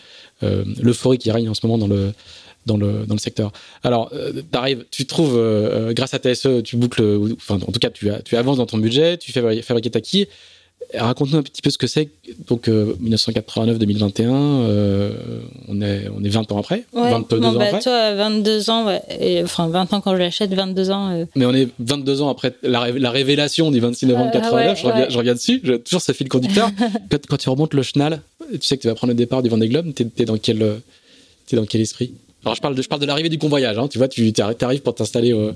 euh, 0.44 0.64
l'euphorie 0.82 1.18
qui 1.18 1.32
règne 1.32 1.50
en 1.50 1.54
ce 1.54 1.66
moment 1.66 1.78
dans 1.78 1.88
le, 1.88 2.14
dans 2.66 2.78
le, 2.78 3.06
dans 3.06 3.16
le 3.16 3.20
secteur. 3.20 3.52
Alors, 3.84 4.10
euh, 4.14 4.42
t'arrives, 4.52 4.86
tu 4.92 5.06
trouves, 5.06 5.36
euh, 5.38 5.90
euh, 5.90 5.94
grâce 5.94 6.14
à 6.14 6.20
TSE, 6.20 6.64
tu 6.64 6.78
boucles, 6.78 7.04
enfin, 7.36 7.56
en 7.56 7.72
tout 7.72 7.80
cas, 7.80 7.90
tu, 7.90 8.10
tu 8.26 8.36
avances 8.38 8.58
dans 8.58 8.66
ton 8.66 8.78
budget, 8.78 9.18
tu 9.18 9.32
fais 9.32 9.62
fabriquer 9.62 9.90
ta 9.92 10.02
quille. 10.02 10.28
Raconte-nous 10.94 11.38
un 11.38 11.44
petit 11.44 11.62
peu 11.62 11.70
ce 11.70 11.78
que 11.78 11.88
c'est. 11.88 12.10
Donc, 12.48 12.68
1989-2021, 12.68 14.28
on, 15.68 15.82
est, 15.82 16.10
on 16.14 16.24
est 16.24 16.30
20 16.30 16.52
ans 16.52 16.58
après. 16.58 16.84
Ouais, 16.94 17.12
22 17.12 17.44
ans 17.44 17.54
bah, 17.54 17.66
après. 17.66 17.80
Toi, 17.80 18.16
22 18.16 18.70
ans, 18.70 18.86
ouais. 18.88 19.02
Et, 19.20 19.44
enfin, 19.44 19.70
20 19.70 19.94
ans 19.94 20.02
quand 20.02 20.14
je 20.14 20.20
l'achète, 20.20 20.54
22 20.54 20.92
ans. 20.92 21.26
Mais 21.36 21.46
on 21.46 21.54
est 21.54 21.70
22 21.80 22.22
ans 22.22 22.30
après 22.30 22.56
la, 22.64 22.92
la 22.92 23.12
révélation 23.12 23.72
du 23.72 23.80
26 23.80 24.08
novembre 24.08 24.32
89. 24.32 24.80
je, 24.80 24.86
reviens, 24.86 25.06
je, 25.10 25.18
reviens, 25.18 25.34
dessus. 25.34 25.62
J'ai 25.64 25.80
toujours 25.80 26.02
ce 26.02 26.12
fil 26.12 26.28
conducteur. 26.28 26.70
quand, 27.10 27.26
quand, 27.28 27.38
tu 27.38 27.50
remontes 27.50 27.74
le 27.74 27.84
chenal, 27.84 28.22
tu 28.52 28.60
sais 28.62 28.76
que 28.76 28.82
tu 28.82 28.88
vas 28.88 28.96
prendre 28.96 29.12
le 29.12 29.18
départ 29.18 29.42
du 29.42 29.50
Vendée 29.50 29.70
Globe. 29.70 29.94
T'es 29.94 30.08
es 30.18 30.26
dans 30.26 30.38
quel, 30.38 30.62
es 31.52 31.56
dans 31.56 31.66
quel 31.66 31.82
esprit? 31.82 32.12
Alors 32.44 32.56
je 32.56 32.62
parle 32.62 32.76
de, 32.76 32.82
je 32.82 32.88
parle 32.88 33.02
de 33.02 33.06
l'arrivée 33.06 33.30
du 33.30 33.38
convoyage, 33.38 33.78
hein. 33.78 33.88
tu 33.88 33.98
vois, 33.98 34.08
tu 34.08 34.34
arrives 34.62 34.82
pour 34.82 34.96
t'installer. 34.96 35.34
Au... 35.34 35.52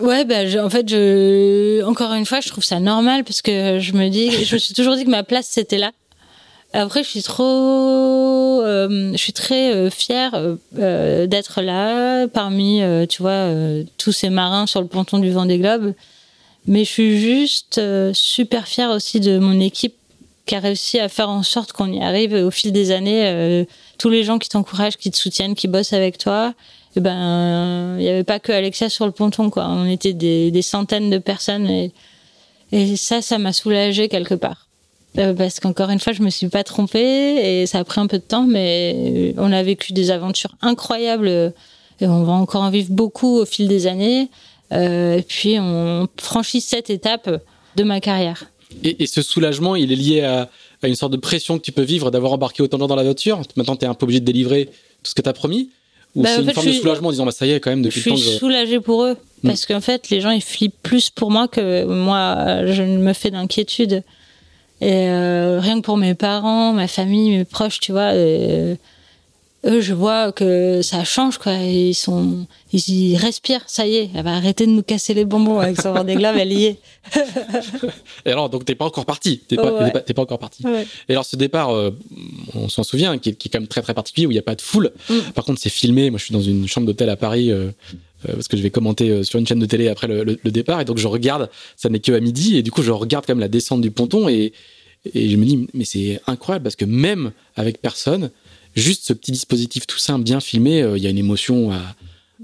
Ouais, 0.00 0.24
bah, 0.24 0.40
en 0.64 0.70
fait, 0.70 0.88
je, 0.88 1.82
encore 1.84 2.12
une 2.14 2.24
fois, 2.24 2.40
je 2.40 2.48
trouve 2.48 2.64
ça 2.64 2.80
normal 2.80 3.22
parce 3.24 3.42
que 3.42 3.78
je 3.78 3.92
me 3.92 4.08
dis, 4.08 4.30
je 4.44 4.54
me 4.54 4.58
suis 4.58 4.74
toujours 4.74 4.96
dit 4.96 5.04
que 5.04 5.10
ma 5.10 5.22
place 5.22 5.46
c'était 5.48 5.78
là. 5.78 5.92
Après, 6.72 7.02
je 7.02 7.08
suis 7.08 7.22
trop, 7.22 8.62
euh, 8.62 9.10
je 9.12 9.16
suis 9.16 9.32
très 9.32 9.74
euh, 9.74 9.90
fière 9.90 10.54
euh, 10.78 11.26
d'être 11.26 11.62
là 11.62 12.28
parmi, 12.28 12.80
tu 13.08 13.22
vois, 13.22 13.48
tous 13.98 14.12
ces 14.12 14.30
marins 14.30 14.66
sur 14.66 14.80
le 14.80 14.86
ponton 14.86 15.18
du 15.18 15.30
Vendée 15.30 15.58
Globe. 15.58 15.94
Mais 16.66 16.84
je 16.84 16.90
suis 16.90 17.18
juste 17.18 17.80
super 18.12 18.68
fière 18.68 18.90
aussi 18.90 19.18
de 19.18 19.38
mon 19.38 19.58
équipe 19.60 19.94
qui 20.46 20.54
a 20.54 20.60
réussi 20.60 20.98
à 20.98 21.08
faire 21.08 21.30
en 21.30 21.42
sorte 21.42 21.72
qu'on 21.72 21.90
y 21.90 22.02
arrive 22.02 22.34
au 22.34 22.50
fil 22.50 22.72
des 22.72 22.90
années 22.90 23.66
tous 23.98 24.10
les 24.10 24.24
gens 24.24 24.38
qui 24.38 24.48
t'encouragent, 24.48 24.96
qui 24.96 25.10
te 25.10 25.16
soutiennent, 25.16 25.54
qui 25.54 25.68
bossent 25.68 25.92
avec 25.92 26.18
toi, 26.18 26.54
et 26.96 27.00
ben, 27.00 27.96
il 27.98 28.02
n'y 28.02 28.08
avait 28.08 28.24
pas 28.24 28.40
que 28.40 28.52
Alexia 28.52 28.88
sur 28.88 29.06
le 29.06 29.12
ponton, 29.12 29.50
quoi. 29.50 29.68
On 29.68 29.86
était 29.86 30.12
des, 30.12 30.62
centaines 30.62 31.10
de 31.10 31.18
personnes 31.18 31.68
et, 32.72 32.96
ça, 32.96 33.22
ça 33.22 33.38
m'a 33.38 33.52
soulagée 33.52 34.08
quelque 34.08 34.34
part. 34.34 34.66
Euh, 35.18 35.34
parce 35.34 35.58
qu'encore 35.58 35.90
une 35.90 35.98
fois, 35.98 36.12
je 36.12 36.22
me 36.22 36.30
suis 36.30 36.48
pas 36.48 36.62
trompée 36.62 37.60
et 37.60 37.66
ça 37.66 37.78
a 37.78 37.84
pris 37.84 38.00
un 38.00 38.06
peu 38.06 38.18
de 38.18 38.22
temps, 38.22 38.44
mais 38.44 39.34
on 39.38 39.52
a 39.52 39.62
vécu 39.62 39.92
des 39.92 40.10
aventures 40.10 40.56
incroyables 40.62 41.52
et 42.00 42.06
on 42.06 42.22
va 42.22 42.32
encore 42.32 42.62
en 42.62 42.70
vivre 42.70 42.90
beaucoup 42.90 43.38
au 43.38 43.44
fil 43.44 43.66
des 43.66 43.86
années. 43.86 44.28
Euh, 44.72 45.18
et 45.18 45.22
puis, 45.22 45.58
on 45.58 46.08
franchit 46.16 46.60
cette 46.60 46.90
étape 46.90 47.28
de 47.76 47.84
ma 47.84 48.00
carrière. 48.00 48.44
Et, 48.84 49.02
et 49.02 49.06
ce 49.06 49.20
soulagement, 49.20 49.74
il 49.74 49.90
est 49.90 49.96
lié 49.96 50.22
à, 50.22 50.48
à 50.82 50.88
une 50.88 50.94
sorte 50.94 51.12
de 51.12 51.16
pression 51.16 51.58
que 51.58 51.64
tu 51.64 51.72
peux 51.72 51.82
vivre 51.82 52.10
d'avoir 52.10 52.32
embarqué 52.32 52.62
autant 52.62 52.78
de 52.78 52.82
gens 52.82 52.88
dans 52.88 52.96
la 52.96 53.02
voiture. 53.02 53.40
Maintenant, 53.56 53.76
tu 53.76 53.84
es 53.84 53.88
un 53.88 53.94
peu 53.94 54.04
obligé 54.04 54.20
de 54.20 54.24
délivrer 54.24 54.66
tout 55.02 55.10
ce 55.10 55.14
que 55.14 55.22
tu 55.22 55.28
as 55.28 55.32
promis. 55.32 55.70
Ou 56.16 56.22
bah, 56.22 56.30
c'est 56.34 56.42
une 56.42 56.52
forme 56.52 56.66
de 56.66 56.72
soulagement 56.72 57.08
en 57.08 57.12
disant 57.12 57.26
bah, 57.26 57.32
ça 57.32 57.46
y 57.46 57.52
est, 57.52 57.60
quand 57.60 57.70
même, 57.70 57.82
depuis 57.82 58.00
le 58.00 58.10
temps. 58.10 58.16
Je 58.16 58.28
suis 58.28 58.38
soulagée 58.38 58.80
pour 58.80 59.04
eux. 59.04 59.16
Hmm. 59.42 59.48
Parce 59.48 59.66
qu'en 59.66 59.80
fait, 59.80 60.10
les 60.10 60.20
gens, 60.20 60.30
ils 60.30 60.42
flippent 60.42 60.82
plus 60.82 61.10
pour 61.10 61.30
moi 61.30 61.48
que 61.48 61.84
moi, 61.84 62.66
je 62.66 62.82
ne 62.82 62.98
me 62.98 63.12
fais 63.12 63.30
d'inquiétude. 63.30 64.02
Et 64.80 65.08
euh, 65.10 65.60
rien 65.60 65.76
que 65.80 65.84
pour 65.84 65.98
mes 65.98 66.14
parents, 66.14 66.72
ma 66.72 66.88
famille, 66.88 67.36
mes 67.36 67.44
proches, 67.44 67.80
tu 67.80 67.92
vois, 67.92 68.14
euh, 68.14 68.76
eux, 69.66 69.80
je 69.80 69.92
vois 69.92 70.32
que 70.32 70.80
ça 70.82 71.04
change, 71.04 71.38
quoi. 71.38 71.52
Ils 71.54 71.94
sont, 71.94 72.46
ils, 72.72 73.16
respirent, 73.16 73.64
ça 73.66 73.86
y 73.86 73.96
est, 73.96 74.10
elle 74.14 74.24
va 74.24 74.34
arrêter 74.34 74.66
de 74.66 74.70
nous 74.70 74.82
casser 74.82 75.12
les 75.12 75.24
bonbons 75.24 75.58
avec 75.58 75.80
son 75.80 76.02
des 76.04 76.14
glaives, 76.14 76.36
elle 76.38 76.52
y 76.52 76.64
est. 76.64 76.78
et 78.24 78.30
alors, 78.30 78.48
donc, 78.48 78.64
t'es 78.64 78.74
pas 78.74 78.86
encore 78.86 79.04
parti. 79.04 79.40
T'es 79.46 79.56
pas, 79.56 79.90
pas, 79.90 80.22
encore 80.22 80.38
parti. 80.38 80.64
Et 81.08 81.12
alors, 81.12 81.26
ce 81.26 81.36
départ, 81.36 81.70
euh, 81.70 81.90
on 82.54 82.68
s'en 82.68 82.82
souvient, 82.82 83.18
qui 83.18 83.30
est, 83.30 83.34
qui 83.34 83.48
est, 83.48 83.50
quand 83.50 83.60
même 83.60 83.68
très, 83.68 83.82
très 83.82 83.94
particulier, 83.94 84.26
où 84.26 84.30
il 84.30 84.34
n'y 84.34 84.40
a 84.40 84.42
pas 84.42 84.54
de 84.54 84.62
foule. 84.62 84.92
Mm. 85.08 85.18
Par 85.34 85.44
contre, 85.44 85.60
c'est 85.60 85.70
filmé. 85.70 86.10
Moi, 86.10 86.18
je 86.18 86.24
suis 86.24 86.32
dans 86.32 86.40
une 86.40 86.66
chambre 86.66 86.86
d'hôtel 86.86 87.10
à 87.10 87.16
Paris, 87.16 87.50
euh, 87.50 87.70
euh, 88.28 88.34
parce 88.34 88.48
que 88.48 88.56
je 88.56 88.62
vais 88.62 88.70
commenter 88.70 89.24
sur 89.24 89.38
une 89.38 89.46
chaîne 89.46 89.58
de 89.58 89.66
télé 89.66 89.88
après 89.88 90.06
le, 90.06 90.24
le, 90.24 90.50
départ. 90.50 90.80
Et 90.80 90.86
donc, 90.86 90.96
je 90.96 91.06
regarde, 91.06 91.50
ça 91.76 91.90
n'est 91.90 92.00
que 92.00 92.12
à 92.12 92.20
midi. 92.20 92.56
Et 92.56 92.62
du 92.62 92.70
coup, 92.70 92.82
je 92.82 92.92
regarde 92.92 93.26
quand 93.26 93.34
même 93.34 93.40
la 93.40 93.48
descente 93.48 93.82
du 93.82 93.90
ponton. 93.90 94.28
Et, 94.28 94.52
et 95.14 95.28
je 95.28 95.36
me 95.36 95.44
dis, 95.44 95.66
mais 95.74 95.84
c'est 95.84 96.20
incroyable, 96.26 96.62
parce 96.62 96.76
que 96.76 96.84
même 96.84 97.32
avec 97.56 97.80
personne, 97.80 98.30
juste 98.74 99.04
ce 99.04 99.12
petit 99.12 99.32
dispositif 99.32 99.86
tout 99.86 99.98
simple, 99.98 100.24
bien 100.24 100.40
filmé, 100.40 100.82
euh, 100.82 100.96
il 100.96 101.02
y 101.02 101.06
a 101.06 101.10
une 101.10 101.18
émotion 101.18 101.72
à, 101.72 101.80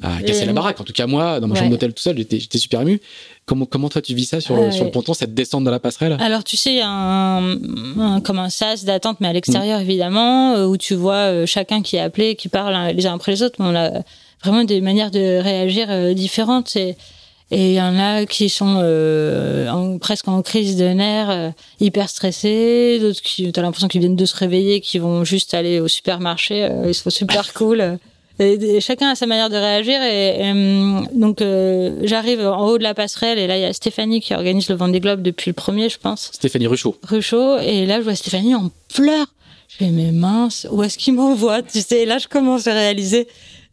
à 0.02 0.22
casser 0.22 0.44
la 0.44 0.52
baraque. 0.52 0.80
En 0.80 0.84
tout 0.84 0.92
cas, 0.92 1.06
moi, 1.06 1.40
dans 1.40 1.48
ma 1.48 1.54
chambre 1.54 1.70
d'hôtel 1.70 1.92
tout 1.94 2.02
seul, 2.02 2.16
j'étais 2.18 2.58
super 2.58 2.82
ému. 2.82 3.00
Comment, 3.46 3.64
comment 3.64 3.88
toi 3.88 4.02
tu 4.02 4.14
vis 4.14 4.26
ça 4.26 4.40
sur, 4.40 4.72
sur 4.72 4.84
le 4.84 4.90
ponton, 4.90 5.14
cette 5.14 5.34
descente 5.34 5.64
dans 5.64 5.70
la 5.70 5.78
passerelle? 5.78 6.16
Alors 6.20 6.44
tu 6.44 6.56
sais, 6.56 6.72
il 6.72 6.76
y 6.76 6.80
a 6.80 6.88
un, 6.88 8.20
comme 8.20 8.38
un 8.38 8.50
sas 8.50 8.84
d'attente, 8.84 9.18
mais 9.20 9.28
à 9.28 9.32
l'extérieur 9.32 9.78
mm. 9.78 9.82
évidemment, 9.82 10.54
euh, 10.54 10.66
où 10.66 10.76
tu 10.76 10.94
vois 10.94 11.30
euh, 11.30 11.46
chacun 11.46 11.82
qui 11.82 11.96
est 11.96 12.00
appelé, 12.00 12.34
qui 12.34 12.48
parle 12.48 12.94
les 12.94 13.06
uns 13.06 13.14
après 13.14 13.32
les 13.32 13.42
autres. 13.42 13.56
Mais 13.60 13.66
on 13.66 13.76
a 13.76 14.02
vraiment 14.42 14.64
des 14.64 14.80
manières 14.80 15.10
de 15.10 15.40
réagir 15.40 16.14
différentes. 16.14 16.76
Et, 16.76 16.96
et 17.52 17.70
il 17.70 17.74
y 17.74 17.80
en 17.80 17.96
a 17.96 18.26
qui 18.26 18.48
sont 18.48 18.80
euh, 18.82 19.68
en, 19.68 19.98
presque 19.98 20.26
en 20.26 20.42
crise 20.42 20.76
de 20.76 20.86
nerfs, 20.86 21.30
euh, 21.30 21.50
hyper 21.78 22.08
stressés. 22.08 22.98
D'autres 23.00 23.22
qui, 23.22 23.52
t'as 23.52 23.62
l'impression 23.62 23.86
qu'ils 23.86 24.00
viennent 24.00 24.16
de 24.16 24.24
se 24.24 24.36
réveiller, 24.36 24.80
qui 24.80 24.98
vont 24.98 25.24
juste 25.24 25.54
aller 25.54 25.78
au 25.78 25.86
supermarché. 25.86 26.64
Euh, 26.64 26.88
ils 26.88 26.94
sont 26.94 27.10
super 27.10 27.52
cool. 27.54 27.98
Et, 28.40 28.80
chacun 28.80 29.10
a 29.10 29.14
sa 29.14 29.26
manière 29.26 29.48
de 29.48 29.54
réagir. 29.54 30.02
Et, 30.02 30.52
donc 31.14 31.42
j'arrive 32.02 32.40
en 32.40 32.66
haut 32.66 32.78
de 32.78 32.82
la 32.82 32.94
passerelle 32.94 33.38
et 33.38 33.46
là 33.46 33.56
il 33.56 33.62
y 33.62 33.64
a 33.64 33.72
Stéphanie 33.72 34.20
qui 34.20 34.34
organise 34.34 34.68
le 34.68 34.74
Vendée 34.74 35.00
Globe 35.00 35.22
depuis 35.22 35.50
le 35.50 35.54
premier, 35.54 35.88
je 35.88 35.98
pense. 35.98 36.30
Stéphanie 36.32 36.66
Ruchot. 36.66 36.98
Ruchot. 37.04 37.58
Et 37.60 37.86
là 37.86 37.98
je 38.00 38.04
vois 38.04 38.14
Stéphanie 38.14 38.54
en 38.54 38.70
pleurs. 38.92 39.32
Je 39.68 39.76
fais 39.76 39.90
mais 39.90 40.12
mince, 40.12 40.66
où 40.70 40.82
est-ce 40.82 40.98
qu'il 40.98 41.14
m'envoie? 41.14 41.62
Tu 41.62 41.80
sais. 41.80 42.02
Et 42.02 42.06
là 42.06 42.18
je 42.18 42.28
commence 42.28 42.66
à 42.66 42.74
réaliser 42.74 43.26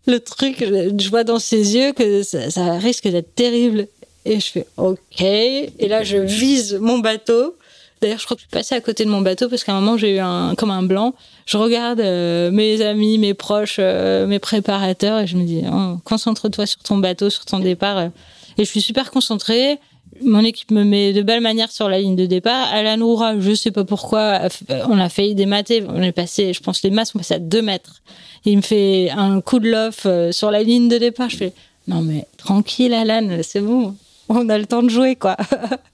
le 0.05 0.19
truc, 0.19 0.57
je 0.59 1.09
vois 1.09 1.23
dans 1.23 1.39
ses 1.39 1.75
yeux 1.75 1.93
que 1.93 2.23
ça, 2.23 2.77
risque 2.77 3.07
d'être 3.07 3.33
terrible. 3.35 3.87
Et 4.25 4.39
je 4.39 4.47
fais 4.47 4.67
OK. 4.77 5.21
Et 5.21 5.87
là, 5.87 6.03
je 6.03 6.17
vise 6.17 6.75
mon 6.79 6.99
bateau. 6.99 7.55
D'ailleurs, 8.01 8.19
je 8.19 8.25
crois 8.25 8.35
que 8.35 8.41
je 8.41 8.47
suis 8.47 8.51
passée 8.51 8.75
à 8.75 8.81
côté 8.81 9.05
de 9.05 9.09
mon 9.09 9.21
bateau 9.21 9.49
parce 9.49 9.63
qu'à 9.63 9.73
un 9.73 9.79
moment, 9.79 9.97
j'ai 9.97 10.15
eu 10.15 10.19
un, 10.19 10.55
comme 10.55 10.71
un 10.71 10.83
blanc. 10.83 11.13
Je 11.45 11.57
regarde 11.57 11.99
euh, 11.99 12.51
mes 12.51 12.81
amis, 12.81 13.17
mes 13.17 13.33
proches, 13.33 13.77
euh, 13.79 14.27
mes 14.27 14.39
préparateurs 14.39 15.19
et 15.19 15.27
je 15.27 15.37
me 15.37 15.45
dis, 15.45 15.61
oh, 15.71 15.97
concentre-toi 16.03 16.65
sur 16.65 16.81
ton 16.83 16.97
bateau, 16.97 17.29
sur 17.29 17.45
ton 17.45 17.59
départ. 17.59 18.01
Et 18.01 18.11
je 18.59 18.63
suis 18.63 18.81
super 18.81 19.11
concentrée. 19.11 19.79
Mon 20.25 20.43
équipe 20.43 20.71
me 20.71 20.83
met 20.83 21.13
de 21.13 21.21
belle 21.21 21.41
manière 21.41 21.71
sur 21.71 21.89
la 21.89 21.99
ligne 21.99 22.15
de 22.15 22.25
départ. 22.25 22.67
Alan 22.71 22.99
Oura, 23.01 23.39
je 23.39 23.53
sais 23.53 23.71
pas 23.71 23.83
pourquoi, 23.83 24.41
on 24.89 24.99
a 24.99 25.09
failli 25.09 25.35
démater. 25.35 25.83
On 25.87 26.01
est 26.01 26.11
passé, 26.11 26.53
je 26.53 26.61
pense, 26.61 26.83
les 26.83 26.89
masses 26.89 27.11
sont 27.11 27.19
passées 27.19 27.35
à 27.35 27.39
2 27.39 27.61
mètres 27.61 28.01
il 28.45 28.57
me 28.57 28.61
fait 28.61 29.09
un 29.11 29.41
coup 29.41 29.59
de 29.59 29.69
lof 29.69 30.03
euh, 30.05 30.31
sur 30.31 30.51
la 30.51 30.63
ligne 30.63 30.89
de 30.89 30.97
départ. 30.97 31.29
Je 31.29 31.37
fais 31.37 31.53
non 31.87 32.01
mais 32.01 32.25
tranquille 32.37 32.93
Alan, 32.93 33.39
c'est 33.41 33.59
bon, 33.59 33.95
on 34.29 34.47
a 34.49 34.57
le 34.57 34.65
temps 34.65 34.83
de 34.83 34.89
jouer 34.89 35.15
quoi. 35.15 35.35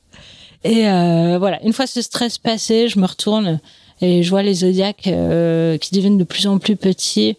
et 0.64 0.88
euh, 0.88 1.38
voilà, 1.40 1.64
une 1.64 1.74
fois 1.74 1.88
ce 1.88 2.02
stress 2.02 2.38
passé, 2.38 2.88
je 2.88 3.00
me 3.00 3.06
retourne 3.06 3.60
et 4.02 4.24
je 4.24 4.30
vois 4.30 4.44
les 4.44 4.56
zodiacs 4.56 5.08
euh, 5.08 5.78
qui 5.78 5.94
deviennent 5.94 6.18
de 6.18 6.24
plus 6.24 6.48
en 6.48 6.60
plus 6.60 6.76
petits. 6.76 7.38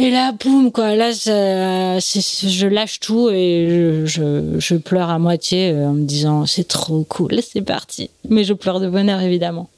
Et 0.00 0.10
là, 0.10 0.32
boum, 0.32 0.72
quoi. 0.72 0.96
Là, 0.96 1.12
je 1.12 2.66
lâche 2.66 3.00
tout 3.00 3.28
et 3.28 4.02
je, 4.06 4.56
je, 4.58 4.74
pleure 4.76 5.10
à 5.10 5.18
moitié 5.18 5.72
en 5.74 5.92
me 5.92 6.04
disant 6.04 6.46
c'est 6.46 6.66
trop 6.66 7.04
cool, 7.04 7.40
c'est 7.42 7.60
parti. 7.60 8.08
Mais 8.26 8.42
je 8.44 8.54
pleure 8.54 8.80
de 8.80 8.88
bonheur 8.88 9.20
évidemment. 9.20 9.68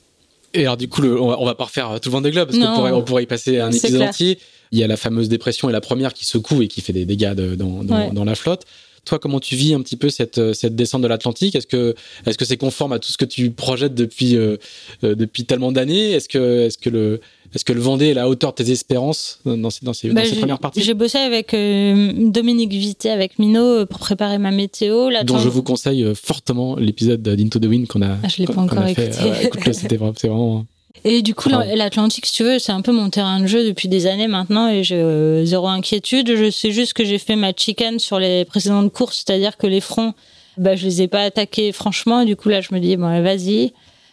Et 0.54 0.62
alors, 0.62 0.76
du 0.76 0.88
coup, 0.88 1.02
on, 1.04 1.44
va, 1.44 1.54
pas 1.56 1.64
refaire 1.64 1.98
tout 2.00 2.08
le 2.08 2.12
Vendée 2.12 2.30
Globe, 2.30 2.50
parce 2.50 2.64
qu'on 2.64 2.74
pourrait, 2.74 2.92
on 2.92 3.02
pourrait 3.02 3.24
y 3.24 3.26
passer 3.26 3.58
un 3.58 3.72
épisode 3.72 4.02
entier. 4.02 4.38
Il 4.70 4.78
y 4.78 4.84
a 4.84 4.86
la 4.86 4.96
fameuse 4.96 5.28
dépression 5.28 5.68
et 5.68 5.72
la 5.72 5.80
première 5.80 6.14
qui 6.14 6.24
secoue 6.24 6.62
et 6.62 6.68
qui 6.68 6.82
fait 6.82 6.92
des 6.92 7.04
dégâts 7.04 7.32
dans, 7.32 7.82
dans, 7.84 8.24
la 8.24 8.34
flotte. 8.36 8.64
Toi, 9.04 9.18
comment 9.18 9.40
tu 9.40 9.56
vis 9.56 9.74
un 9.74 9.80
petit 9.80 9.96
peu 9.96 10.08
cette, 10.08 10.52
cette 10.52 10.76
descente 10.76 11.02
de 11.02 11.08
l'Atlantique? 11.08 11.56
Est-ce 11.56 11.66
que 11.66 11.96
est-ce 12.24 12.38
que 12.38 12.44
c'est 12.44 12.56
conforme 12.56 12.92
à 12.92 13.00
tout 13.00 13.10
ce 13.10 13.18
que 13.18 13.24
tu 13.24 13.50
projettes 13.50 13.96
depuis 13.96 14.36
euh, 14.36 14.58
euh, 15.02 15.16
depuis 15.16 15.44
tellement 15.44 15.72
d'années? 15.72 16.12
Est-ce 16.12 16.28
que 16.28 16.60
est-ce 16.60 16.78
que 16.78 16.88
le 16.88 17.20
est-ce 17.54 17.64
que 17.64 17.72
le 17.72 17.80
Vendée 17.80 18.08
est 18.08 18.12
à 18.12 18.14
la 18.14 18.28
hauteur 18.28 18.52
de 18.52 18.62
tes 18.62 18.70
espérances 18.70 19.40
dans 19.44 19.70
ces, 19.70 19.84
dans 19.84 19.92
ces, 19.92 20.10
bah, 20.10 20.22
premières 20.38 20.58
parties 20.58 20.82
J'ai 20.82 20.94
bossé 20.94 21.18
avec 21.18 21.54
euh, 21.54 22.12
Dominique 22.16 22.72
Vité, 22.72 23.10
avec 23.10 23.38
Mino, 23.38 23.86
pour 23.86 23.98
préparer 23.98 24.38
ma 24.38 24.50
météo. 24.50 25.10
dont 25.24 25.38
je 25.38 25.48
vous 25.48 25.62
conseille 25.62 26.06
fortement 26.14 26.76
l'épisode 26.76 27.22
d'Into 27.22 27.58
the 27.58 27.66
Wind 27.66 27.86
qu'on 27.86 28.02
a, 28.02 28.16
ah, 28.22 28.28
je 28.28 28.38
l'ai 28.38 28.46
pas 28.46 28.60
encore 28.60 28.86
écouté. 28.86 29.12
Fait. 29.12 29.72
c'était 29.72 29.96
vraiment 29.96 30.64
et 31.04 31.22
du 31.22 31.34
coup, 31.34 31.48
l'Atlantique, 31.48 32.26
si 32.26 32.32
tu 32.32 32.44
veux, 32.44 32.58
c'est 32.58 32.72
un 32.72 32.80
peu 32.80 32.92
mon 32.92 33.10
terrain 33.10 33.40
de 33.40 33.46
jeu 33.46 33.66
depuis 33.66 33.88
des 33.88 34.06
années 34.06 34.28
maintenant 34.28 34.68
et 34.68 34.84
j'ai 34.84 35.00
euh, 35.00 35.44
zéro 35.44 35.66
inquiétude. 35.66 36.36
Je 36.36 36.50
sais 36.50 36.70
juste 36.70 36.92
que 36.92 37.04
j'ai 37.04 37.18
fait 37.18 37.34
ma 37.34 37.52
chicken 37.52 37.98
sur 37.98 38.18
les 38.18 38.44
précédentes 38.44 38.92
courses, 38.92 39.24
c'est-à-dire 39.24 39.56
que 39.56 39.66
les 39.66 39.80
fronts, 39.80 40.14
bah, 40.58 40.76
je 40.76 40.84
les 40.84 41.02
ai 41.02 41.08
pas 41.08 41.22
attaqués 41.22 41.72
franchement. 41.72 42.20
Et 42.20 42.24
du 42.24 42.36
coup, 42.36 42.48
là, 42.48 42.60
je 42.60 42.72
me 42.72 42.78
dis, 42.78 42.96
bon, 42.96 43.22
vas-y, 43.22 43.72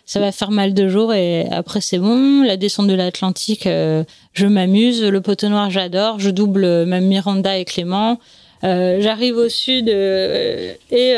ça 0.10 0.19
va 0.19 0.31
faire 0.31 0.49
mal 0.49 0.73
de 0.73 0.88
jours 0.88 1.14
et 1.14 1.45
après, 1.52 1.81
c'est 1.81 1.99
bon. 1.99 2.41
La 2.41 2.57
descente 2.57 2.88
de 2.88 2.95
l'Atlantique, 2.95 3.68
euh, 3.68 4.03
je 4.34 4.48
m'amuse. 4.48 5.03
Le 5.03 5.22
poteau 5.22 5.49
noir, 5.49 5.69
j'adore. 5.69 6.19
Je 6.19 6.31
double 6.31 6.86
même 6.86 7.06
Miranda 7.06 7.60
et 7.60 7.64
Clément. 7.64 8.19
Euh, 8.64 8.98
j'arrive 9.02 9.38
au 9.38 9.49
sud 9.49 9.88
et 9.88 11.15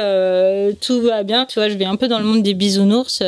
tout 0.82 1.02
va 1.04 1.24
bien. 1.24 1.46
Tu 1.46 1.58
vois, 1.60 1.70
je 1.70 1.76
vais 1.76 1.86
un 1.86 1.96
peu 1.96 2.10
dans 2.10 2.20
le 2.20 2.26
monde 2.26 2.44
des 2.44 2.54
bisounours. 2.54 3.22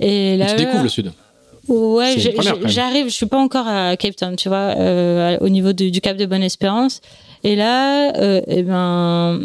et 0.00 0.36
là, 0.38 0.46
tu 0.46 0.56
découvres 0.56 0.84
le 0.84 0.88
sud 0.88 1.12
Ouais, 1.68 2.16
j'arrive, 2.66 3.06
je 3.06 3.14
suis 3.14 3.26
pas 3.26 3.38
encore 3.38 3.66
à 3.66 3.96
Cape 3.96 4.16
Town, 4.16 4.36
tu 4.36 4.48
vois, 4.48 4.74
euh, 4.76 5.38
au 5.40 5.48
niveau 5.48 5.72
du, 5.72 6.00
Cap 6.00 6.16
de 6.16 6.26
Bonne-Espérance. 6.26 7.00
Et 7.42 7.56
là, 7.56 8.14
euh, 8.16 8.40
eh 8.46 8.62
ben, 8.62 9.40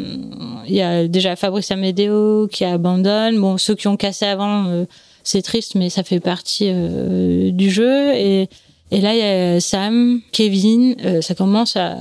il 0.67 0.73
y 0.73 0.81
a 0.81 1.07
déjà 1.07 1.35
Fabrice 1.35 1.71
Amedeo 1.71 2.47
qui 2.47 2.65
abandonne. 2.65 3.39
Bon, 3.39 3.57
ceux 3.57 3.75
qui 3.75 3.87
ont 3.87 3.97
cassé 3.97 4.25
avant, 4.25 4.65
euh, 4.67 4.85
c'est 5.23 5.41
triste, 5.41 5.75
mais 5.75 5.89
ça 5.89 6.03
fait 6.03 6.19
partie 6.19 6.67
euh, 6.69 7.51
du 7.51 7.69
jeu. 7.69 8.13
Et, 8.15 8.49
et 8.91 9.01
là, 9.01 9.13
il 9.13 9.19
y 9.19 9.21
a 9.21 9.59
Sam, 9.59 10.21
Kevin. 10.31 10.95
Euh, 11.05 11.21
ça 11.21 11.35
commence 11.35 11.75
à, 11.75 11.95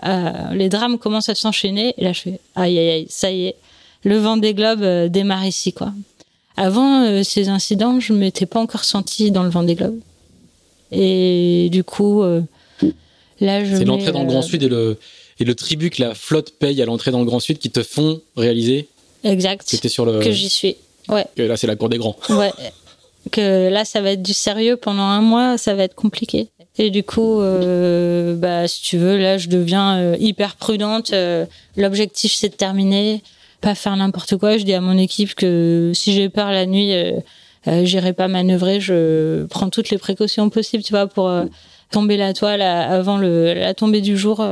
à, 0.00 0.54
les 0.54 0.68
drames 0.68 0.98
commencent 0.98 1.28
à 1.28 1.34
s'enchaîner. 1.34 1.94
Et 1.98 2.04
là, 2.04 2.12
je 2.12 2.20
fais 2.20 2.40
aïe 2.54 2.78
aïe 2.78 2.90
aïe, 2.90 3.06
ça 3.08 3.30
y 3.30 3.46
est, 3.46 3.56
le 4.04 4.18
vent 4.18 4.36
des 4.36 4.54
globes 4.54 4.84
démarre 5.10 5.46
ici, 5.46 5.72
quoi. 5.72 5.92
Avant 6.56 7.04
euh, 7.04 7.22
ces 7.22 7.48
incidents, 7.48 7.98
je 7.98 8.12
m'étais 8.12 8.46
pas 8.46 8.60
encore 8.60 8.84
sentie 8.84 9.30
dans 9.30 9.42
le 9.42 9.48
vent 9.48 9.62
des 9.62 9.74
globes. 9.74 9.98
Et 10.90 11.68
du 11.72 11.82
coup, 11.82 12.22
euh, 12.22 12.42
là, 13.40 13.64
je. 13.64 13.76
C'est 13.76 13.84
l'entrée 13.84 14.12
dans 14.12 14.20
le 14.22 14.28
Grand 14.28 14.40
euh, 14.40 14.42
Sud 14.42 14.62
et 14.62 14.68
le, 14.68 14.98
et 15.38 15.44
le 15.44 15.54
tribut 15.54 15.88
que 15.88 16.02
la 16.02 16.14
flotte 16.14 16.52
paye 16.58 16.82
à 16.82 16.84
l'entrée 16.84 17.10
dans 17.10 17.20
le 17.20 17.24
Grand 17.24 17.40
Sud 17.40 17.58
qui 17.58 17.70
te 17.70 17.82
font 17.82 18.20
réaliser. 18.36 18.88
Exact. 19.24 19.78
Que, 19.80 19.88
sur 19.88 20.04
le... 20.04 20.20
que 20.20 20.30
j'y 20.30 20.50
suis. 20.50 20.76
Ouais. 21.08 21.26
Que 21.36 21.42
là, 21.42 21.56
c'est 21.56 21.66
la 21.66 21.76
cour 21.76 21.88
des 21.88 21.98
grands. 21.98 22.16
Ouais. 22.28 22.52
que 23.30 23.68
là, 23.68 23.84
ça 23.84 24.00
va 24.00 24.12
être 24.12 24.22
du 24.22 24.34
sérieux 24.34 24.76
pendant 24.76 25.02
un 25.02 25.20
mois, 25.20 25.58
ça 25.58 25.74
va 25.74 25.84
être 25.84 25.94
compliqué. 25.94 26.48
Et 26.78 26.90
du 26.90 27.02
coup, 27.02 27.40
euh, 27.40 28.34
bah, 28.34 28.66
si 28.66 28.82
tu 28.82 28.96
veux, 28.96 29.18
là, 29.18 29.38
je 29.38 29.48
deviens 29.48 30.14
hyper 30.16 30.56
prudente. 30.56 31.12
L'objectif, 31.76 32.32
c'est 32.32 32.48
de 32.48 32.54
terminer 32.54 33.22
pas 33.62 33.74
faire 33.74 33.96
n'importe 33.96 34.36
quoi. 34.36 34.58
Je 34.58 34.64
dis 34.64 34.74
à 34.74 34.82
mon 34.82 34.98
équipe 34.98 35.34
que 35.34 35.92
si 35.94 36.12
j'ai 36.12 36.28
peur 36.28 36.50
la 36.50 36.66
nuit, 36.66 36.92
euh, 36.92 37.12
euh, 37.68 37.86
j'irai 37.86 38.12
pas 38.12 38.28
manœuvrer. 38.28 38.80
Je 38.80 39.46
prends 39.46 39.70
toutes 39.70 39.88
les 39.88 39.96
précautions 39.96 40.50
possibles, 40.50 40.82
tu 40.82 40.92
vois, 40.92 41.06
pour 41.06 41.28
euh, 41.28 41.44
tomber 41.90 42.18
la 42.18 42.34
toile 42.34 42.60
avant 42.60 43.16
le, 43.16 43.54
la 43.54 43.72
tombée 43.72 44.02
du 44.02 44.18
jour. 44.18 44.44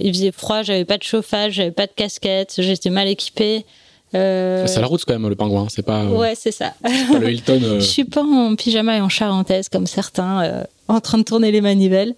il 0.00 0.12
faisait 0.12 0.32
froid, 0.32 0.62
j'avais 0.62 0.84
pas 0.84 0.98
de 0.98 1.02
chauffage, 1.02 1.54
j'avais 1.54 1.70
pas 1.70 1.86
de 1.86 1.92
casquette, 1.94 2.54
j'étais 2.58 2.90
mal 2.90 3.08
équipée. 3.08 3.64
C'est 4.12 4.80
la 4.80 4.86
route 4.86 5.04
quand 5.04 5.12
même 5.12 5.28
le 5.28 5.36
pingouin, 5.36 5.66
c'est 5.68 5.82
pas. 5.84 6.04
Ouais, 6.06 6.34
c'est 6.34 6.52
ça. 6.52 6.74
Pas 6.82 7.18
le 7.18 7.30
Hilton. 7.30 7.60
Je 7.74 7.80
suis 7.80 8.04
pas 8.04 8.22
en 8.22 8.54
pyjama 8.56 8.96
et 8.96 9.00
en 9.00 9.08
charentaise 9.08 9.68
comme 9.68 9.86
certains, 9.86 10.64
en 10.88 11.00
train 11.00 11.18
de 11.18 11.24
tourner 11.24 11.50
les 11.52 11.60
manivelles. 11.60 12.14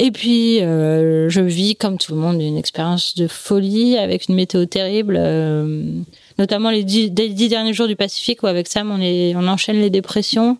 Et 0.00 0.12
puis, 0.12 0.62
euh, 0.62 1.28
je 1.28 1.40
vis, 1.40 1.74
comme 1.74 1.98
tout 1.98 2.14
le 2.14 2.20
monde, 2.20 2.40
une 2.40 2.56
expérience 2.56 3.16
de 3.16 3.26
folie 3.26 3.98
avec 3.98 4.28
une 4.28 4.36
météo 4.36 4.64
terrible, 4.64 5.16
euh, 5.18 5.90
notamment 6.38 6.70
les 6.70 6.84
dix, 6.84 7.10
derniers 7.10 7.72
jours 7.72 7.88
du 7.88 7.96
Pacifique 7.96 8.44
où 8.44 8.46
avec 8.46 8.68
Sam, 8.68 8.92
on, 8.92 9.00
est, 9.00 9.34
on 9.34 9.48
enchaîne 9.48 9.80
les 9.80 9.90
dépressions. 9.90 10.56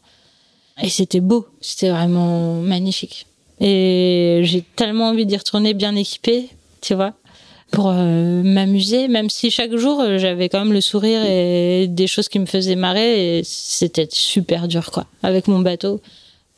Et 0.82 0.88
c'était 0.88 1.20
beau, 1.20 1.46
c'était 1.60 1.90
vraiment 1.90 2.54
magnifique. 2.54 3.26
Et 3.60 4.40
j'ai 4.42 4.64
tellement 4.74 5.10
envie 5.10 5.24
d'y 5.24 5.36
retourner 5.36 5.72
bien 5.72 5.94
équipée, 5.94 6.48
tu 6.80 6.94
vois, 6.94 7.14
pour 7.70 7.88
euh, 7.90 8.42
m'amuser, 8.42 9.08
même 9.08 9.30
si 9.30 9.50
chaque 9.50 9.74
jour, 9.76 10.02
j'avais 10.16 10.48
quand 10.48 10.58
même 10.58 10.72
le 10.72 10.80
sourire 10.80 11.22
et 11.24 11.86
des 11.88 12.06
choses 12.06 12.28
qui 12.28 12.38
me 12.38 12.46
faisaient 12.46 12.76
marrer. 12.76 13.38
Et 13.38 13.42
c'était 13.44 14.08
super 14.10 14.68
dur, 14.68 14.90
quoi, 14.90 15.06
avec 15.22 15.48
mon 15.48 15.60
bateau. 15.60 16.00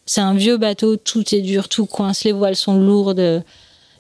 C'est 0.07 0.21
un 0.21 0.35
vieux 0.35 0.57
bateau, 0.57 0.97
tout 0.97 1.35
est 1.35 1.41
dur, 1.41 1.69
tout 1.69 1.87
coince, 1.87 2.25
les 2.25 2.33
voiles 2.33 2.57
sont 2.57 2.75
lourdes. 2.75 3.43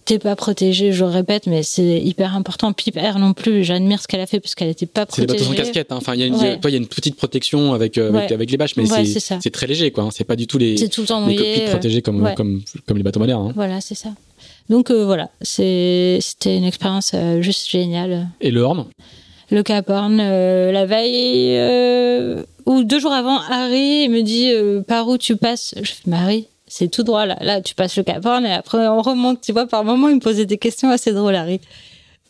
T'es 0.06 0.18
pas 0.18 0.34
protégé, 0.34 0.92
je 0.92 1.04
le 1.04 1.10
répète, 1.10 1.46
mais 1.46 1.62
c'est 1.62 2.00
hyper 2.00 2.34
important. 2.34 2.72
Piper 2.72 3.12
non 3.18 3.32
plus, 3.32 3.62
j'admire 3.62 4.00
ce 4.00 4.08
qu'elle 4.08 4.20
a 4.20 4.26
fait 4.26 4.40
parce 4.40 4.54
qu'elle 4.54 4.68
était 4.68 4.86
pas 4.86 5.06
protégée. 5.06 5.28
C'est 5.28 5.32
des 5.34 5.38
bateaux 5.44 5.50
sans 5.50 5.56
casquette. 5.56 5.92
Hein. 5.92 5.98
Enfin, 5.98 6.14
il 6.14 6.20
il 6.22 6.70
y 6.70 6.74
a 6.74 6.76
une 6.76 6.88
petite 6.88 7.16
protection 7.16 7.74
avec 7.74 7.98
euh, 7.98 8.26
avec, 8.28 8.50
les 8.50 8.56
bâches, 8.56 8.76
mais 8.76 8.86
c'est 8.86 9.50
très 9.50 9.66
léger, 9.66 9.90
quoi. 9.90 10.04
Hein. 10.04 10.08
C'est 10.10 10.24
pas 10.24 10.36
du 10.36 10.46
tout 10.46 10.58
les, 10.58 10.88
tout 10.88 11.02
le 11.02 11.28
les 11.28 11.36
cockpits 11.36 11.60
euh, 11.60 11.70
protégés 11.70 12.02
comme, 12.02 12.34
comme 12.34 12.62
comme 12.86 12.96
les 12.96 13.02
bateaux 13.02 13.20
modernes. 13.20 13.48
Hein. 13.48 13.52
Voilà, 13.54 13.80
c'est 13.80 13.94
ça. 13.94 14.08
Donc 14.70 14.90
euh, 14.90 15.04
voilà, 15.04 15.28
c'était 15.42 16.56
une 16.56 16.64
expérience 16.64 17.14
juste 17.40 17.68
géniale. 17.68 18.28
Et 18.40 18.50
le 18.50 18.62
Horn? 18.62 18.86
Le 19.50 19.62
Cap 19.62 19.90
Horn, 19.90 20.16
la 20.16 20.86
veille 20.86 21.58
ou 22.66 22.84
deux 22.84 23.00
jours 23.00 23.12
avant, 23.12 23.40
Harry 23.50 24.08
me 24.08 24.22
dit 24.22 24.52
euh, 24.52 24.80
par 24.82 25.08
où 25.08 25.18
tu 25.18 25.36
passes? 25.36 25.74
Je 25.82 25.90
fais 25.90 26.08
Marie, 26.08 26.46
c'est 26.68 26.88
tout 26.88 27.02
droit 27.02 27.26
là. 27.26 27.36
Là, 27.40 27.60
tu 27.60 27.74
passes 27.74 27.96
le 27.96 28.04
Cap 28.04 28.24
Horn 28.24 28.46
et 28.46 28.52
après 28.52 28.86
on 28.86 29.02
remonte. 29.02 29.40
Tu 29.40 29.52
vois, 29.52 29.66
par 29.66 29.84
moment, 29.84 30.08
il 30.08 30.16
me 30.16 30.20
posait 30.20 30.46
des 30.46 30.58
questions 30.58 30.90
assez 30.90 31.12
drôles, 31.12 31.34
Harry. 31.34 31.60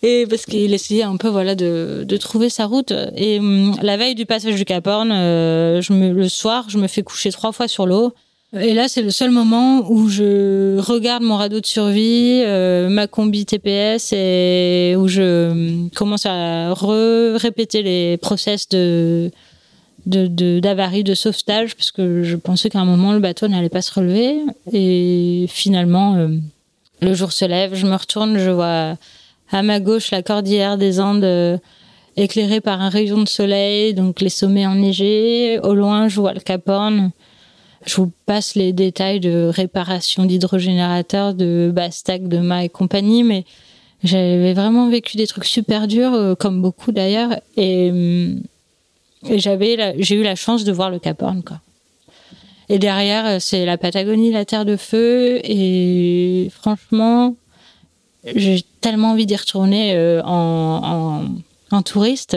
Et 0.03 0.27
parce 0.27 0.47
qu'il 0.47 0.73
essayait 0.73 1.03
un 1.03 1.17
peu 1.17 1.29
voilà 1.29 1.55
de, 1.55 2.05
de 2.09 2.17
trouver 2.17 2.49
sa 2.49 2.65
route. 2.65 2.95
Et 3.17 3.39
hum, 3.39 3.77
la 3.83 3.99
veille 3.99 4.15
du 4.15 4.25
passage 4.25 4.55
du 4.55 4.65
Cap 4.65 4.87
Horn, 4.87 5.13
euh, 5.13 5.83
je 5.83 5.93
me, 5.93 6.11
le 6.11 6.29
soir, 6.29 6.65
je 6.69 6.79
me 6.79 6.87
fais 6.87 7.03
coucher 7.03 7.31
trois 7.33 7.53
fois 7.53 7.69
sur 7.69 7.85
l'eau. 7.85 8.15
Et 8.59 8.75
là, 8.75 8.89
c'est 8.89 9.03
le 9.03 9.11
seul 9.11 9.31
moment 9.31 9.89
où 9.89 10.09
je 10.09 10.77
regarde 10.81 11.23
mon 11.23 11.37
radeau 11.37 11.61
de 11.61 11.67
survie, 11.67 12.43
euh, 12.45 12.89
ma 12.89 13.07
combi 13.07 13.47
TPS, 13.47 14.13
et 14.13 14.97
où 14.99 15.07
je 15.07 15.51
hum, 15.51 15.91
commence 15.95 16.27
à 16.27 16.75
répéter 16.75 17.83
les 17.83 18.17
process 18.17 18.69
de 18.69 19.31
de 20.07 20.61
d'avarie 20.61 21.05
de, 21.05 21.15
sauvetage 21.15 21.77
parce 21.77 21.91
que 21.91 22.23
je 22.23 22.37
pensais 22.37 22.71
qu'à 22.71 22.81
un 22.81 22.85
moment 22.85 23.13
le 23.13 23.19
bateau 23.19 23.49
n'allait 23.49 23.69
pas 23.69 23.83
se 23.83 23.93
relever. 23.93 24.41
Et 24.73 25.47
finalement 25.49 26.17
euh, 26.17 26.29
le 27.01 27.15
jour 27.15 27.33
se 27.33 27.45
lève 27.45 27.75
je 27.75 27.87
me 27.87 27.95
retourne 27.95 28.39
je 28.39 28.51
vois 28.51 28.97
à 29.53 29.63
ma 29.63 29.79
gauche 29.79 30.11
la 30.11 30.23
cordillère 30.23 30.79
des 30.79 31.01
Andes 31.01 31.25
euh, 31.25 31.59
éclairée 32.17 32.61
par 32.61 32.81
un 32.81 32.89
rayon 32.89 33.23
de 33.23 33.29
soleil 33.29 33.95
donc 33.95 34.21
les 34.21 34.31
sommets 34.31 34.67
enneigés. 34.67 35.59
Au 35.63 35.75
loin 35.75 36.09
je 36.09 36.19
vois 36.21 36.33
le 36.33 36.41
Cap 36.41 36.69
Horn 36.69 37.11
je 37.87 37.97
vous 37.97 38.13
passe 38.27 38.55
les 38.55 38.73
détails 38.73 39.21
de 39.21 39.51
réparation 39.53 40.25
d'hydrogénérateurs 40.27 41.35
de 41.35 41.71
Bastac 41.75 42.29
de 42.29 42.39
Ma 42.39 42.65
et 42.65 42.69
compagnie 42.69 43.25
mais 43.25 43.45
j'avais 44.03 44.55
vraiment 44.55 44.89
vécu 44.89 45.17
des 45.17 45.27
trucs 45.27 45.45
super 45.45 45.87
durs 45.87 46.15
euh, 46.15 46.35
comme 46.35 46.63
beaucoup 46.63 46.93
d'ailleurs 46.93 47.41
et 47.57 47.91
hum, 47.91 48.43
et 49.29 49.39
j'avais, 49.39 49.95
j'ai 49.99 50.17
eu 50.17 50.23
la 50.23 50.35
chance 50.35 50.65
de 50.65 50.73
voir 50.73 50.91
le 50.91 50.99
Cap 50.99 51.23
Horn, 51.23 51.43
quoi. 51.43 51.61
Et 52.69 52.79
derrière, 52.79 53.27
euh, 53.27 53.37
c'est 53.41 53.67
la 53.67 53.77
Patagonie, 53.77 54.31
la 54.31 54.45
Terre 54.45 54.65
de 54.65 54.77
Feu. 54.77 55.41
Et 55.43 56.51
franchement, 56.53 57.35
j'ai 58.25 58.65
tellement 58.81 59.11
envie 59.11 59.27
d'y 59.27 59.37
retourner 59.37 59.95
euh, 59.95 60.23
en, 60.23 61.25
en, 61.73 61.77
en, 61.77 61.83
touriste. 61.83 62.37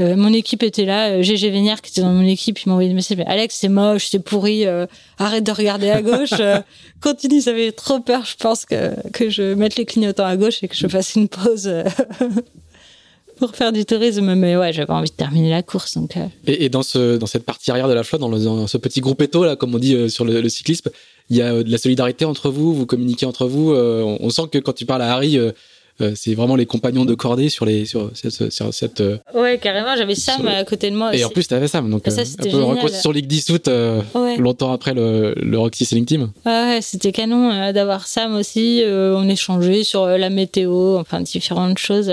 Euh, 0.00 0.16
mon 0.16 0.32
équipe 0.32 0.62
était 0.62 0.84
là, 0.84 1.20
GG 1.20 1.50
Vénière 1.50 1.82
qui 1.82 1.90
était 1.90 2.00
dans 2.00 2.12
mon 2.12 2.26
équipe, 2.26 2.58
il 2.58 2.68
m'a 2.68 2.72
envoyé 2.72 2.88
des 2.88 2.94
messages, 2.94 3.18
Alex 3.26 3.56
c'est 3.56 3.68
moche, 3.68 4.08
c'est 4.10 4.18
pourri, 4.18 4.64
arrête 5.18 5.44
de 5.44 5.52
regarder 5.52 5.90
à 5.90 6.02
gauche, 6.02 6.34
continue, 7.00 7.40
ça 7.40 7.52
fait 7.52 7.72
trop 7.72 8.00
peur, 8.00 8.24
je 8.24 8.36
pense 8.36 8.64
que, 8.64 8.94
que 9.10 9.28
je 9.30 9.54
mette 9.54 9.76
les 9.76 9.84
clignotants 9.84 10.24
à 10.24 10.36
gauche 10.36 10.62
et 10.62 10.68
que 10.68 10.76
je 10.76 10.88
fasse 10.88 11.14
une 11.14 11.28
pause 11.28 11.70
pour 13.40 13.56
faire 13.56 13.72
du 13.72 13.84
tourisme, 13.84 14.34
mais 14.34 14.56
ouais, 14.56 14.72
j'avais 14.72 14.92
envie 14.92 15.10
de 15.10 15.14
terminer 15.14 15.50
la 15.50 15.62
course. 15.62 15.94
Donc, 15.94 16.16
euh. 16.16 16.26
et, 16.46 16.68
dans, 16.68 16.82
ce, 16.82 17.16
dans 17.16 17.26
cette 17.26 17.44
partie 17.44 17.70
arrière 17.70 17.88
de 17.88 17.94
la 17.94 18.04
flotte, 18.04 18.20
dans, 18.20 18.66
ce 18.66 18.76
petit 18.76 19.00
groupe 19.00 19.20
éto, 19.22 19.44
là, 19.44 19.56
comme 19.56 19.74
on 19.74 19.78
dit 19.78 19.94
euh, 19.94 20.08
sur 20.08 20.24
le, 20.24 20.48
cyclisme, 20.48 20.90
il 21.30 21.38
y 21.38 21.42
a 21.42 21.54
euh, 21.54 21.62
de 21.64 21.70
la 21.70 21.78
solidarité 21.78 22.26
entre 22.26 22.50
vous, 22.50 22.74
vous 22.74 22.86
communiquez 22.86 23.24
entre 23.24 23.46
vous. 23.46 23.72
on, 23.72 24.30
sent 24.30 24.42
que 24.52 24.58
quand 24.58 24.74
tu 24.74 24.84
parles 24.84 25.02
à 25.02 25.12
Harry, 25.12 25.38
c'est 26.14 26.34
vraiment 26.34 26.56
les 26.56 26.66
compagnons 26.66 27.04
de 27.04 27.14
cordée 27.14 27.48
sur, 27.48 27.64
les, 27.64 27.84
sur 27.84 28.10
cette. 28.14 28.50
Sur 28.50 28.72
cette 28.74 29.02
ouais, 29.34 29.58
carrément, 29.58 29.96
j'avais 29.96 30.14
Sam 30.14 30.46
à 30.46 30.64
côté 30.64 30.90
de 30.90 30.96
moi. 30.96 31.14
Et 31.14 31.24
en 31.24 31.28
plus, 31.30 31.46
tu 31.46 31.54
avais 31.54 31.68
Sam. 31.68 31.90
Donc, 31.90 32.02
ça, 32.06 32.22
un 32.22 32.42
peu 32.42 32.62
reconstruction 32.62 33.12
Ligue 33.12 33.26
10 33.26 33.50
août, 33.50 33.70
longtemps 34.38 34.72
après 34.72 34.94
le, 34.94 35.34
le 35.36 35.58
Roxy 35.58 35.84
Sailing 35.84 36.06
Team. 36.06 36.30
Ouais, 36.46 36.78
c'était 36.80 37.12
canon 37.12 37.72
d'avoir 37.72 38.06
Sam 38.06 38.34
aussi. 38.34 38.82
on 38.86 39.28
échangeait 39.28 39.84
sur 39.84 40.06
la 40.06 40.30
météo, 40.30 40.98
enfin, 40.98 41.20
différentes 41.20 41.78
choses. 41.78 42.12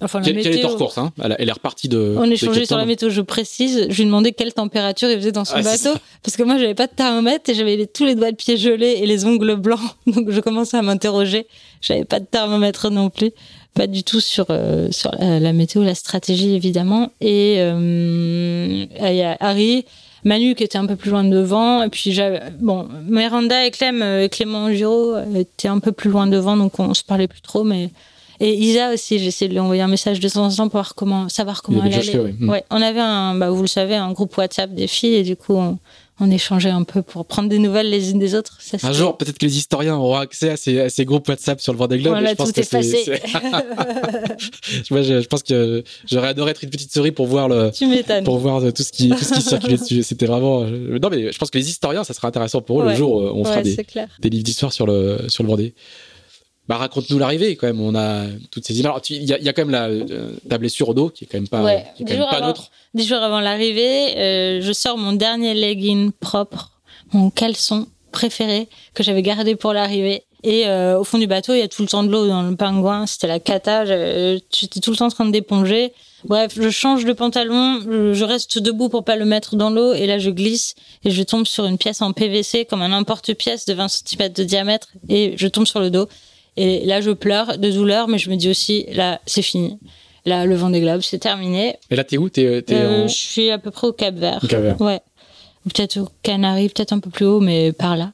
Enfin, 0.00 0.20
la 0.20 0.32
météo... 0.32 0.52
est 0.52 0.64
hors 0.64 0.76
course, 0.76 0.98
hein? 0.98 1.12
Elle, 1.22 1.48
est 1.48 1.52
repartie 1.52 1.88
de. 1.88 2.16
On 2.18 2.30
échangeait 2.30 2.66
sur 2.66 2.76
la 2.76 2.84
météo, 2.84 3.10
je 3.10 3.20
précise. 3.20 3.86
Je 3.88 3.96
lui 3.96 4.04
demandais 4.04 4.32
quelle 4.32 4.52
température 4.52 5.08
il 5.08 5.16
faisait 5.16 5.32
dans 5.32 5.44
son 5.44 5.60
bateau. 5.60 5.92
Parce 6.22 6.36
que 6.36 6.42
moi, 6.42 6.58
j'avais 6.58 6.74
pas 6.74 6.86
de 6.86 6.92
thermomètre 6.92 7.48
et 7.50 7.54
j'avais 7.54 7.86
tous 7.86 8.04
les 8.04 8.14
doigts 8.14 8.30
de 8.30 8.36
pied 8.36 8.56
gelés 8.56 8.98
et 9.00 9.06
les 9.06 9.24
ongles 9.24 9.56
blancs. 9.56 9.80
Donc, 10.06 10.30
je 10.30 10.40
commençais 10.40 10.76
à 10.76 10.82
m'interroger. 10.82 11.46
J'avais 11.80 12.04
pas 12.04 12.20
de 12.20 12.26
thermomètre 12.26 12.90
non 12.90 13.10
plus. 13.10 13.32
Pas 13.74 13.86
du 13.86 14.04
tout 14.04 14.20
sur, 14.20 14.46
euh, 14.50 14.88
sur 14.90 15.10
la, 15.18 15.52
météo, 15.52 15.82
la 15.82 15.94
stratégie, 15.94 16.54
évidemment. 16.54 17.10
Et 17.20 17.56
euh, 17.58 18.86
il 19.00 19.16
y 19.16 19.22
a 19.22 19.36
Harry. 19.40 19.84
Manu 20.24 20.54
qui 20.54 20.64
était 20.64 20.78
un 20.78 20.86
peu 20.86 20.96
plus 20.96 21.10
loin 21.10 21.22
devant 21.22 21.82
et 21.82 21.90
puis 21.90 22.18
bon 22.58 22.88
Miranda 23.06 23.66
et 23.66 23.70
Clem 23.70 24.00
euh, 24.00 24.26
Clément 24.26 24.72
Giraud 24.72 25.18
étaient 25.36 25.68
un 25.68 25.80
peu 25.80 25.92
plus 25.92 26.08
loin 26.08 26.26
devant 26.26 26.56
donc 26.56 26.80
on 26.80 26.94
se 26.94 27.04
parlait 27.04 27.28
plus 27.28 27.42
trop 27.42 27.62
mais 27.62 27.90
et 28.40 28.54
Isa 28.54 28.92
aussi, 28.92 29.18
j'ai 29.18 29.26
essayé 29.26 29.48
de 29.48 29.54
lui 29.54 29.60
envoyer 29.60 29.82
un 29.82 29.88
message 29.88 30.20
de 30.20 30.28
temps 30.28 30.46
en 30.46 30.50
temps 30.50 30.68
pour 30.68 30.80
voir 30.80 30.94
comment, 30.94 31.28
savoir 31.28 31.62
comment 31.62 31.84
elle 31.84 31.94
allait. 31.94 32.32
Hmm. 32.38 32.48
Ouais, 32.48 32.64
on 32.70 32.82
avait 32.82 33.00
un, 33.00 33.34
bah, 33.34 33.50
vous 33.50 33.62
le 33.62 33.68
savez, 33.68 33.94
un 33.94 34.12
groupe 34.12 34.36
WhatsApp 34.36 34.74
des 34.74 34.86
filles 34.86 35.14
et 35.14 35.22
du 35.22 35.36
coup, 35.36 35.54
on, 35.54 35.78
on 36.20 36.30
échangeait 36.30 36.70
un 36.70 36.84
peu 36.84 37.02
pour 37.02 37.26
prendre 37.26 37.48
des 37.48 37.58
nouvelles 37.58 37.90
les 37.90 38.12
unes 38.12 38.20
des 38.20 38.34
autres. 38.36 38.58
un 38.82 38.92
jour, 38.92 39.16
peut-être 39.16 39.36
que 39.36 39.46
les 39.46 39.56
historiens 39.56 39.96
auront 39.96 40.16
accès 40.16 40.50
à 40.50 40.56
ces, 40.56 40.80
à 40.80 40.88
ces 40.88 41.04
groupes 41.04 41.28
WhatsApp 41.28 41.60
sur 41.60 41.72
le 41.72 41.78
Vendée 41.78 41.98
Globe. 41.98 42.12
Voilà, 42.12 42.30
je 42.30 42.34
pense 42.34 42.52
tout 42.52 42.60
est, 42.60 42.70
passé. 42.70 43.04
Moi, 44.90 45.02
je, 45.02 45.20
je, 45.20 45.26
pense 45.26 45.42
que 45.42 45.82
j'aurais 46.06 46.28
adoré 46.28 46.52
être 46.52 46.62
une 46.62 46.70
petite 46.70 46.92
souris 46.92 47.10
pour 47.10 47.26
voir 47.26 47.48
le, 47.48 47.72
pour 48.22 48.38
voir 48.38 48.60
tout 48.72 48.82
ce 48.84 48.92
qui, 48.92 49.08
tout 49.08 49.24
ce 49.24 49.34
qui 49.34 49.42
circulait 49.42 49.76
dessus. 49.76 50.02
C'était 50.04 50.26
vraiment. 50.26 50.62
Non, 50.64 51.10
mais 51.10 51.32
je 51.32 51.38
pense 51.38 51.50
que 51.50 51.58
les 51.58 51.68
historiens, 51.68 52.04
ça 52.04 52.14
sera 52.14 52.28
intéressant 52.28 52.60
pour 52.60 52.82
eux 52.82 52.88
le 52.88 52.94
jour 52.94 53.16
où 53.16 53.40
on 53.40 53.44
fera 53.44 53.62
des, 53.62 53.76
des, 54.20 54.30
livres 54.30 54.44
d'histoire 54.44 54.72
sur 54.72 54.86
le 54.86 55.18
sur 55.28 55.42
le 55.42 55.48
Vendée. 55.48 55.74
Bah, 56.66 56.78
raconte-nous 56.78 57.18
l'arrivée 57.18 57.56
quand 57.56 57.66
même. 57.66 57.80
On 57.80 57.94
a 57.94 58.24
toutes 58.50 58.66
ces 58.66 58.78
images. 58.80 58.94
Il 59.10 59.24
y, 59.24 59.32
a 59.32 59.52
quand 59.52 59.62
même 59.62 59.70
la, 59.70 59.84
euh, 59.84 60.32
ta 60.48 60.56
blessure 60.56 60.88
au 60.88 60.94
dos 60.94 61.10
qui 61.10 61.24
est 61.24 61.26
quand 61.26 61.38
même 61.38 61.48
pas, 61.48 61.62
ouais. 61.62 61.84
qui 61.96 62.04
est 62.04 62.06
quand 62.06 62.18
même 62.18 62.28
pas 62.30 62.40
neutre. 62.40 62.70
Dix 62.94 63.06
jours 63.06 63.22
avant 63.22 63.40
l'arrivée, 63.40 64.16
euh, 64.16 64.60
je 64.62 64.72
sors 64.72 64.96
mon 64.96 65.12
dernier 65.12 65.52
legging 65.52 66.10
propre, 66.12 66.70
mon 67.12 67.28
caleçon 67.28 67.86
préféré 68.12 68.68
que 68.94 69.02
j'avais 69.02 69.22
gardé 69.22 69.56
pour 69.56 69.74
l'arrivée. 69.74 70.24
Et 70.42 70.66
euh, 70.66 70.98
au 70.98 71.04
fond 71.04 71.18
du 71.18 71.26
bateau, 71.26 71.52
il 71.54 71.58
y 71.58 71.62
a 71.62 71.68
tout 71.68 71.82
le 71.82 71.88
temps 71.88 72.02
de 72.02 72.10
l'eau 72.10 72.26
dans 72.26 72.42
le 72.42 72.54
pingouin. 72.54 73.06
C'était 73.06 73.26
la 73.26 73.40
cata. 73.40 73.84
J'étais 73.84 74.80
tout 74.80 74.90
le 74.90 74.96
temps 74.96 75.06
en 75.06 75.10
train 75.10 75.24
de 75.24 75.30
d'éponger. 75.30 75.92
Bref, 76.24 76.54
je 76.58 76.70
change 76.70 77.04
de 77.04 77.12
pantalon, 77.12 77.80
je 78.14 78.24
reste 78.24 78.58
debout 78.58 78.88
pour 78.88 79.04
pas 79.04 79.16
le 79.16 79.26
mettre 79.26 79.56
dans 79.56 79.68
l'eau 79.68 79.92
et 79.92 80.06
là 80.06 80.18
je 80.18 80.30
glisse 80.30 80.74
et 81.04 81.10
je 81.10 81.22
tombe 81.22 81.46
sur 81.46 81.66
une 81.66 81.76
pièce 81.76 82.00
en 82.00 82.12
PVC 82.12 82.64
comme 82.64 82.80
un 82.80 82.94
emporte-pièce 82.94 83.66
de 83.66 83.74
20 83.74 83.88
cm 83.88 84.32
de 84.32 84.42
diamètre 84.42 84.88
et 85.10 85.34
je 85.36 85.46
tombe 85.48 85.66
sur 85.66 85.80
le 85.80 85.90
dos. 85.90 86.08
Et 86.56 86.84
là, 86.84 87.00
je 87.00 87.10
pleure 87.10 87.58
de 87.58 87.70
douleur, 87.70 88.08
mais 88.08 88.18
je 88.18 88.30
me 88.30 88.36
dis 88.36 88.48
aussi, 88.48 88.86
là, 88.92 89.20
c'est 89.26 89.42
fini. 89.42 89.78
Là, 90.24 90.46
le 90.46 90.54
vent 90.54 90.70
des 90.70 90.80
globes, 90.80 91.02
c'est 91.02 91.18
terminé. 91.18 91.76
Et 91.90 91.96
là, 91.96 92.04
t'es 92.04 92.16
où? 92.16 92.28
T'es, 92.28 92.46
euh, 92.46 93.08
Je 93.08 93.12
suis 93.12 93.50
à 93.50 93.58
peu 93.58 93.70
près 93.70 93.88
au 93.88 93.92
Cap 93.92 94.14
Vert. 94.14 94.40
Cap 94.48 94.62
Vert. 94.62 94.80
Ouais. 94.80 95.00
Peut-être 95.64 95.98
au 95.98 96.08
Canaries, 96.22 96.68
peut-être 96.68 96.92
un 96.92 97.00
peu 97.00 97.10
plus 97.10 97.26
haut, 97.26 97.40
mais 97.40 97.72
par 97.72 97.96
là. 97.96 98.12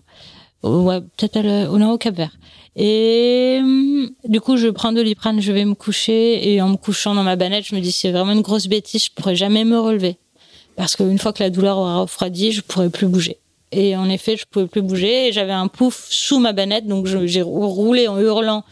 Ouais, 0.62 1.00
peut-être 1.16 1.68
au, 1.70 1.78
non, 1.78 1.92
au 1.92 1.98
Cap 1.98 2.14
Vert. 2.16 2.32
Et 2.76 3.58
hum, 3.60 4.10
du 4.24 4.40
coup, 4.40 4.56
je 4.56 4.68
prends 4.68 4.92
de 4.92 5.00
l'iprane, 5.00 5.40
je 5.40 5.52
vais 5.52 5.64
me 5.64 5.74
coucher. 5.74 6.52
Et 6.52 6.60
en 6.62 6.68
me 6.68 6.76
couchant 6.76 7.14
dans 7.14 7.22
ma 7.22 7.36
banette, 7.36 7.64
je 7.66 7.74
me 7.74 7.80
dis, 7.80 7.92
c'est 7.92 8.10
vraiment 8.10 8.32
une 8.32 8.42
grosse 8.42 8.66
bêtise, 8.66 9.04
je 9.04 9.10
pourrais 9.14 9.36
jamais 9.36 9.64
me 9.64 9.78
relever. 9.78 10.16
Parce 10.76 10.96
qu'une 10.96 11.18
fois 11.18 11.32
que 11.32 11.42
la 11.42 11.50
douleur 11.50 11.78
aura 11.78 12.00
refroidi, 12.00 12.52
je 12.52 12.62
pourrais 12.62 12.90
plus 12.90 13.06
bouger. 13.06 13.36
Et 13.72 13.96
en 13.96 14.08
effet, 14.08 14.36
je 14.36 14.44
pouvais 14.50 14.66
plus 14.66 14.82
bouger 14.82 15.28
et 15.28 15.32
j'avais 15.32 15.52
un 15.52 15.68
pouf 15.68 16.06
sous 16.10 16.40
ma 16.40 16.52
banette, 16.52 16.86
donc 16.86 17.06
j'ai 17.06 17.42
roulé 17.42 18.08
en 18.08 18.18
hurlant. 18.18 18.64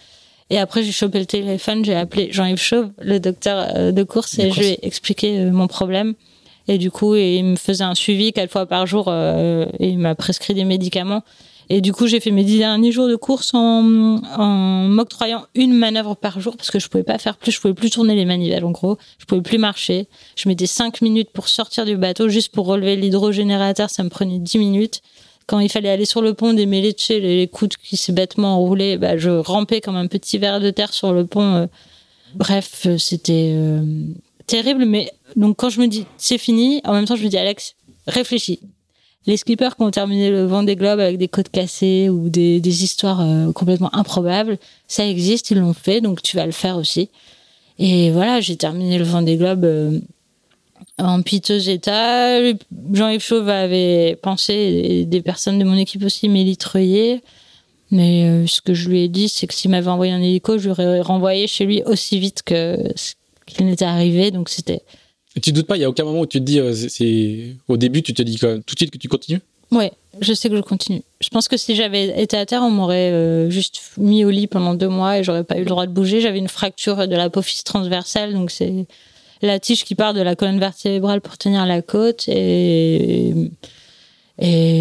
Et 0.51 0.59
après, 0.59 0.83
j'ai 0.83 0.93
chopé 0.93 1.19
le 1.19 1.27
téléphone, 1.27 1.85
j'ai 1.85 1.95
appelé 1.95 2.29
Jean-Yves 2.33 2.61
Chauve, 2.61 2.91
le 3.01 3.21
docteur 3.21 3.69
euh, 3.77 3.93
de 3.93 4.03
course, 4.03 4.39
et 4.39 4.51
je 4.51 4.61
lui 4.61 4.67
ai 4.69 4.87
expliqué 4.87 5.39
euh, 5.39 5.51
mon 5.51 5.67
problème. 5.67 6.15
Et 6.69 6.79
du 6.79 6.91
coup, 6.91 7.15
il 7.17 7.43
me 7.45 7.57
faisait 7.57 7.85
un 7.85 7.95
suivi 7.95 8.33
quatre 8.33 8.51
fois 8.51 8.67
par 8.67 8.87
jour 8.87 9.07
euh, 9.09 9.67
et 9.79 9.89
il 9.89 9.99
m'a 9.99 10.15
prescrit 10.15 10.55
des 10.55 10.65
médicaments. 10.65 11.23
Et 11.71 11.81
du 11.81 11.93
coup, 11.93 12.07
j'ai 12.07 12.19
fait 12.19 12.31
mes 12.31 12.45
dix 12.45 12.59
derniers 12.59 12.93
jours 12.93 13.09
de 13.09 13.17
course 13.17 13.53
en, 13.53 13.83
m'octroyant 13.83 15.47
une 15.55 15.75
manœuvre 15.75 16.15
par 16.17 16.41
jour 16.41 16.57
parce 16.57 16.71
que 16.71 16.79
je 16.79 16.89
pouvais 16.89 17.05
pas 17.05 17.19
faire 17.19 17.37
plus, 17.37 17.53
je 17.53 17.61
pouvais 17.61 17.75
plus 17.75 17.91
tourner 17.91 18.15
les 18.15 18.25
manivelles 18.25 18.65
en 18.65 18.71
gros, 18.71 18.97
je 19.19 19.27
pouvais 19.27 19.43
plus 19.43 19.59
marcher. 19.59 20.09
Je 20.37 20.49
mettais 20.49 20.67
cinq 20.67 21.03
minutes 21.03 21.31
pour 21.31 21.49
sortir 21.49 21.85
du 21.85 21.97
bateau 21.97 22.29
juste 22.29 22.53
pour 22.53 22.67
relever 22.67 22.97
l'hydrogénérateur, 22.97 23.91
ça 23.91 24.03
me 24.03 24.09
prenait 24.09 24.39
dix 24.39 24.59
minutes. 24.59 25.03
Quand 25.47 25.61
il 25.61 25.71
fallait 25.71 25.89
aller 25.89 26.05
sur 26.05 26.21
le 26.21 26.35
pont, 26.35 26.53
démêler 26.53 26.95
les, 27.09 27.49
coudes 27.49 27.75
qui 27.77 27.97
s'est 27.97 28.13
bêtement 28.13 28.57
enroulés, 28.57 28.99
bah, 28.99 29.17
je 29.17 29.31
rampais 29.31 29.81
comme 29.81 29.97
un 29.97 30.07
petit 30.07 30.37
verre 30.37 30.61
de 30.61 30.71
terre 30.71 30.93
sur 30.93 31.13
le 31.13 31.27
pont. 31.27 31.55
Euh. 31.55 31.67
Bref, 32.35 32.83
euh, 32.85 32.99
c'était 32.99 33.53
euh, 33.55 33.83
terrible. 34.47 34.85
Mais 34.85 35.11
donc 35.37 35.57
quand 35.57 35.71
je 35.71 35.81
me 35.81 35.87
dis 35.87 36.07
c'est 36.17 36.39
fini, 36.39 36.81
en 36.85 36.93
même 36.93 37.05
temps 37.05 37.17
je 37.17 37.25
me 37.25 37.29
dis 37.29 37.39
Alex, 37.39 37.75
réfléchis 38.07 38.61
les 39.29 39.37
skippers 39.37 39.77
qui 39.77 39.83
ont 39.83 39.91
terminé 39.91 40.31
le 40.31 40.47
vent 40.47 40.63
des 40.63 40.75
globes 40.75 41.01
avec 41.01 41.19
des 41.19 41.29
côtes 41.29 41.51
cassées 41.51 42.09
ou 42.09 42.31
des, 42.31 42.83
histoires 42.83 43.21
euh, 43.21 43.53
complètement 43.53 43.95
improbables, 43.95 44.59
ça 44.89 45.07
existe, 45.07 45.51
ils 45.51 45.59
l'ont 45.59 45.75
fait, 45.75 46.01
donc 46.01 46.23
tu 46.23 46.35
vas 46.35 46.47
le 46.47 46.53
faire 46.53 46.79
aussi. 46.79 47.11
Et 47.79 48.11
voilà, 48.11 48.41
j'ai 48.41 48.57
terminé 48.57 48.97
le 48.97 49.05
vent 49.05 49.21
des 49.21 49.37
globes 49.37 49.67
euh, 49.67 50.01
en 50.97 51.21
piteux 51.21 51.69
état. 51.69 52.41
Jean-Yves 52.91 53.23
Chauve 53.23 53.51
avait 53.51 54.17
pensé, 54.17 54.55
et 54.55 55.05
des 55.05 55.21
personnes 55.21 55.59
de 55.59 55.65
mon 55.65 55.77
équipe 55.77 56.03
aussi, 56.05 56.31
Mélie 56.31 56.57
Mais 57.91 58.25
euh, 58.25 58.47
ce 58.47 58.63
que 58.63 58.73
je 58.73 58.89
lui 58.89 59.03
ai 59.03 59.09
dit, 59.09 59.29
c'est 59.29 59.47
que 59.47 59.53
s'il 59.53 59.71
m'avait 59.71 59.91
envoyé 59.91 60.11
un 60.11 60.23
hélico, 60.23 60.57
je 60.57 60.71
l'aurais 60.71 61.03
renvoyé 61.03 61.47
chez 61.49 61.67
lui 61.67 61.83
aussi 61.85 62.19
vite 62.19 62.45
qu'il 62.45 63.67
n'était 63.67 63.85
arrivé. 63.85 64.31
Donc 64.31 64.49
c'était 64.49 64.81
tu 65.41 65.53
doutes 65.53 65.67
pas, 65.67 65.77
il 65.77 65.81
y 65.81 65.85
a 65.85 65.89
aucun 65.89 66.05
moment 66.05 66.21
où 66.21 66.27
tu 66.27 66.39
te 66.39 66.45
dis, 66.45 66.59
euh, 66.61 67.53
au 67.69 67.77
début, 67.77 68.03
tu 68.03 68.15
te 68.15 68.23
dis 68.23 68.39
tout 68.39 68.47
de 68.47 68.63
suite 68.77 68.91
que 68.91 68.99
tu 68.99 69.09
continues? 69.09 69.41
Ouais, 69.71 69.93
je 70.21 70.33
sais 70.33 70.49
que 70.49 70.57
je 70.57 70.63
continue. 70.63 71.03
Je 71.21 71.29
pense 71.29 71.49
que 71.49 71.59
si 71.59 71.77
j'avais 71.77 72.23
été 72.23 72.37
à 72.37 72.47
terre, 72.47 72.63
on 72.63 72.71
m'aurait 72.71 73.13
euh, 73.13 73.51
juste 73.51 73.83
mis 73.99 74.25
au 74.25 74.31
lit 74.31 74.47
pendant 74.47 74.75
deux 74.75 74.89
mois 74.89 75.19
et 75.19 75.25
j'aurais 75.25 75.45
pas 75.45 75.57
eu 75.57 75.61
le 75.61 75.67
droit 75.67 75.87
de 75.87 75.93
bouger. 75.93 76.21
J'avais 76.21 76.39
une 76.39 76.49
fracture 76.49 77.07
de 77.07 77.15
l'apophyse 77.15 77.65
transversale, 77.65 78.33
donc 78.33 78.51
c'est 78.51 78.87
la 79.43 79.61
tige 79.61 79.85
qui 79.85 79.95
part 79.95 80.15
de 80.15 80.23
la 80.23 80.35
colonne 80.35 80.59
vertébrale 80.59 81.21
pour 81.21 81.37
tenir 81.37 81.67
la 81.67 81.83
côte 81.83 82.29
et 82.29 83.35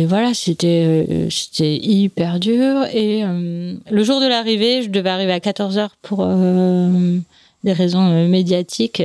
voilà, 0.06 0.34
c'était 0.34 1.06
euh, 1.10 1.30
c'était 1.30 1.76
hyper 1.76 2.40
dur. 2.40 2.86
Et 2.94 3.24
le 3.24 4.04
jour 4.04 4.22
de 4.22 4.28
l'arrivée, 4.28 4.84
je 4.84 4.90
devais 4.90 5.10
arriver 5.10 5.34
à 5.34 5.42
14 5.42 5.78
h 5.78 5.90
pour 6.02 6.26
des 7.64 7.74
raisons 7.74 8.28
médiatiques 8.28 9.04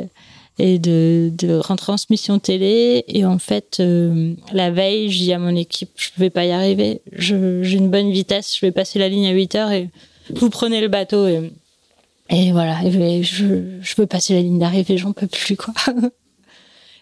et 0.58 0.78
de, 0.78 1.30
de 1.36 1.54
retransmission 1.54 2.38
télé. 2.38 3.04
Et 3.08 3.24
en 3.24 3.38
fait, 3.38 3.78
euh, 3.80 4.34
la 4.52 4.70
veille, 4.70 5.10
je 5.10 5.18
dis 5.18 5.32
à 5.32 5.38
mon 5.38 5.54
équipe, 5.56 5.90
je 5.96 6.10
vais 6.18 6.30
pas 6.30 6.44
y 6.44 6.50
arriver. 6.50 7.00
J'ai 7.12 7.34
une 7.36 7.90
bonne 7.90 8.10
vitesse, 8.10 8.56
je 8.56 8.64
vais 8.64 8.72
passer 8.72 8.98
la 8.98 9.08
ligne 9.08 9.26
à 9.26 9.32
8 9.32 9.54
heures 9.54 9.70
et 9.70 9.88
vous 10.30 10.50
prenez 10.50 10.80
le 10.80 10.88
bateau. 10.88 11.26
Et, 11.26 11.50
et 12.30 12.52
voilà, 12.52 12.78
je, 12.90 13.62
je 13.80 13.94
veux 13.96 14.06
passer 14.06 14.34
la 14.34 14.40
ligne 14.40 14.58
d'arrivée, 14.58 14.98
j'en 14.98 15.12
peux 15.12 15.26
plus, 15.26 15.56
quoi. 15.56 15.74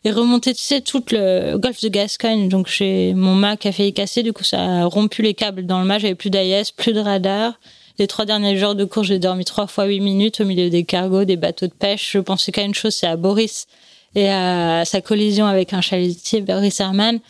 et 0.05 0.11
remonter, 0.11 0.55
tu 0.55 0.63
sais, 0.63 0.81
tout 0.81 1.05
le 1.11 1.57
golfe 1.59 1.83
de 1.83 1.89
Gascogne. 1.89 2.49
Donc, 2.49 2.69
j'ai 2.69 3.15
mon 3.15 3.35
mât 3.35 3.57
qui 3.57 3.69
a 3.69 3.73
failli 3.73 3.93
casser, 3.93 4.23
du 4.23 4.33
coup, 4.33 4.45
ça 4.45 4.63
a 4.63 4.85
rompu 4.87 5.23
les 5.23 5.35
câbles 5.35 5.67
dans 5.67 5.81
le 5.81 5.87
mât. 5.87 5.99
J'avais 5.99 6.15
plus 6.15 6.31
d'AIS, 6.31 6.73
plus 6.75 6.93
de 6.93 7.01
radar. 7.01 7.59
Les 8.01 8.07
trois 8.07 8.25
derniers 8.25 8.57
jours 8.57 8.75
de 8.75 8.87
cours, 8.87 9.05
j'ai 9.05 9.19
dormi 9.19 9.45
trois 9.45 9.67
fois 9.67 9.85
huit 9.85 10.01
minutes 10.01 10.41
au 10.41 10.47
milieu 10.47 10.71
des 10.71 10.85
cargos, 10.85 11.27
des 11.27 11.37
bateaux 11.37 11.67
de 11.67 11.73
pêche. 11.73 12.13
Je 12.15 12.19
pensais 12.19 12.51
qu'à 12.51 12.63
une 12.63 12.73
chose, 12.73 12.95
c'est 12.95 13.07
à 13.07 13.17
Boris 13.17 13.67
et 14.15 14.31
à 14.31 14.85
sa 14.87 15.03
collision 15.03 15.45
avec 15.45 15.75
un 15.75 15.83
chalutier, 15.83 16.41
Boris 16.41 16.81
Herman. 16.81 17.21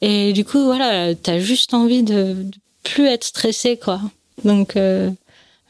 Et 0.00 0.32
du 0.32 0.44
coup, 0.44 0.62
voilà, 0.62 1.12
t'as 1.16 1.40
juste 1.40 1.74
envie 1.74 2.04
de, 2.04 2.36
plus 2.84 3.06
être 3.06 3.24
stressé, 3.24 3.76
quoi. 3.76 4.00
Donc, 4.44 4.76
euh, 4.76 5.10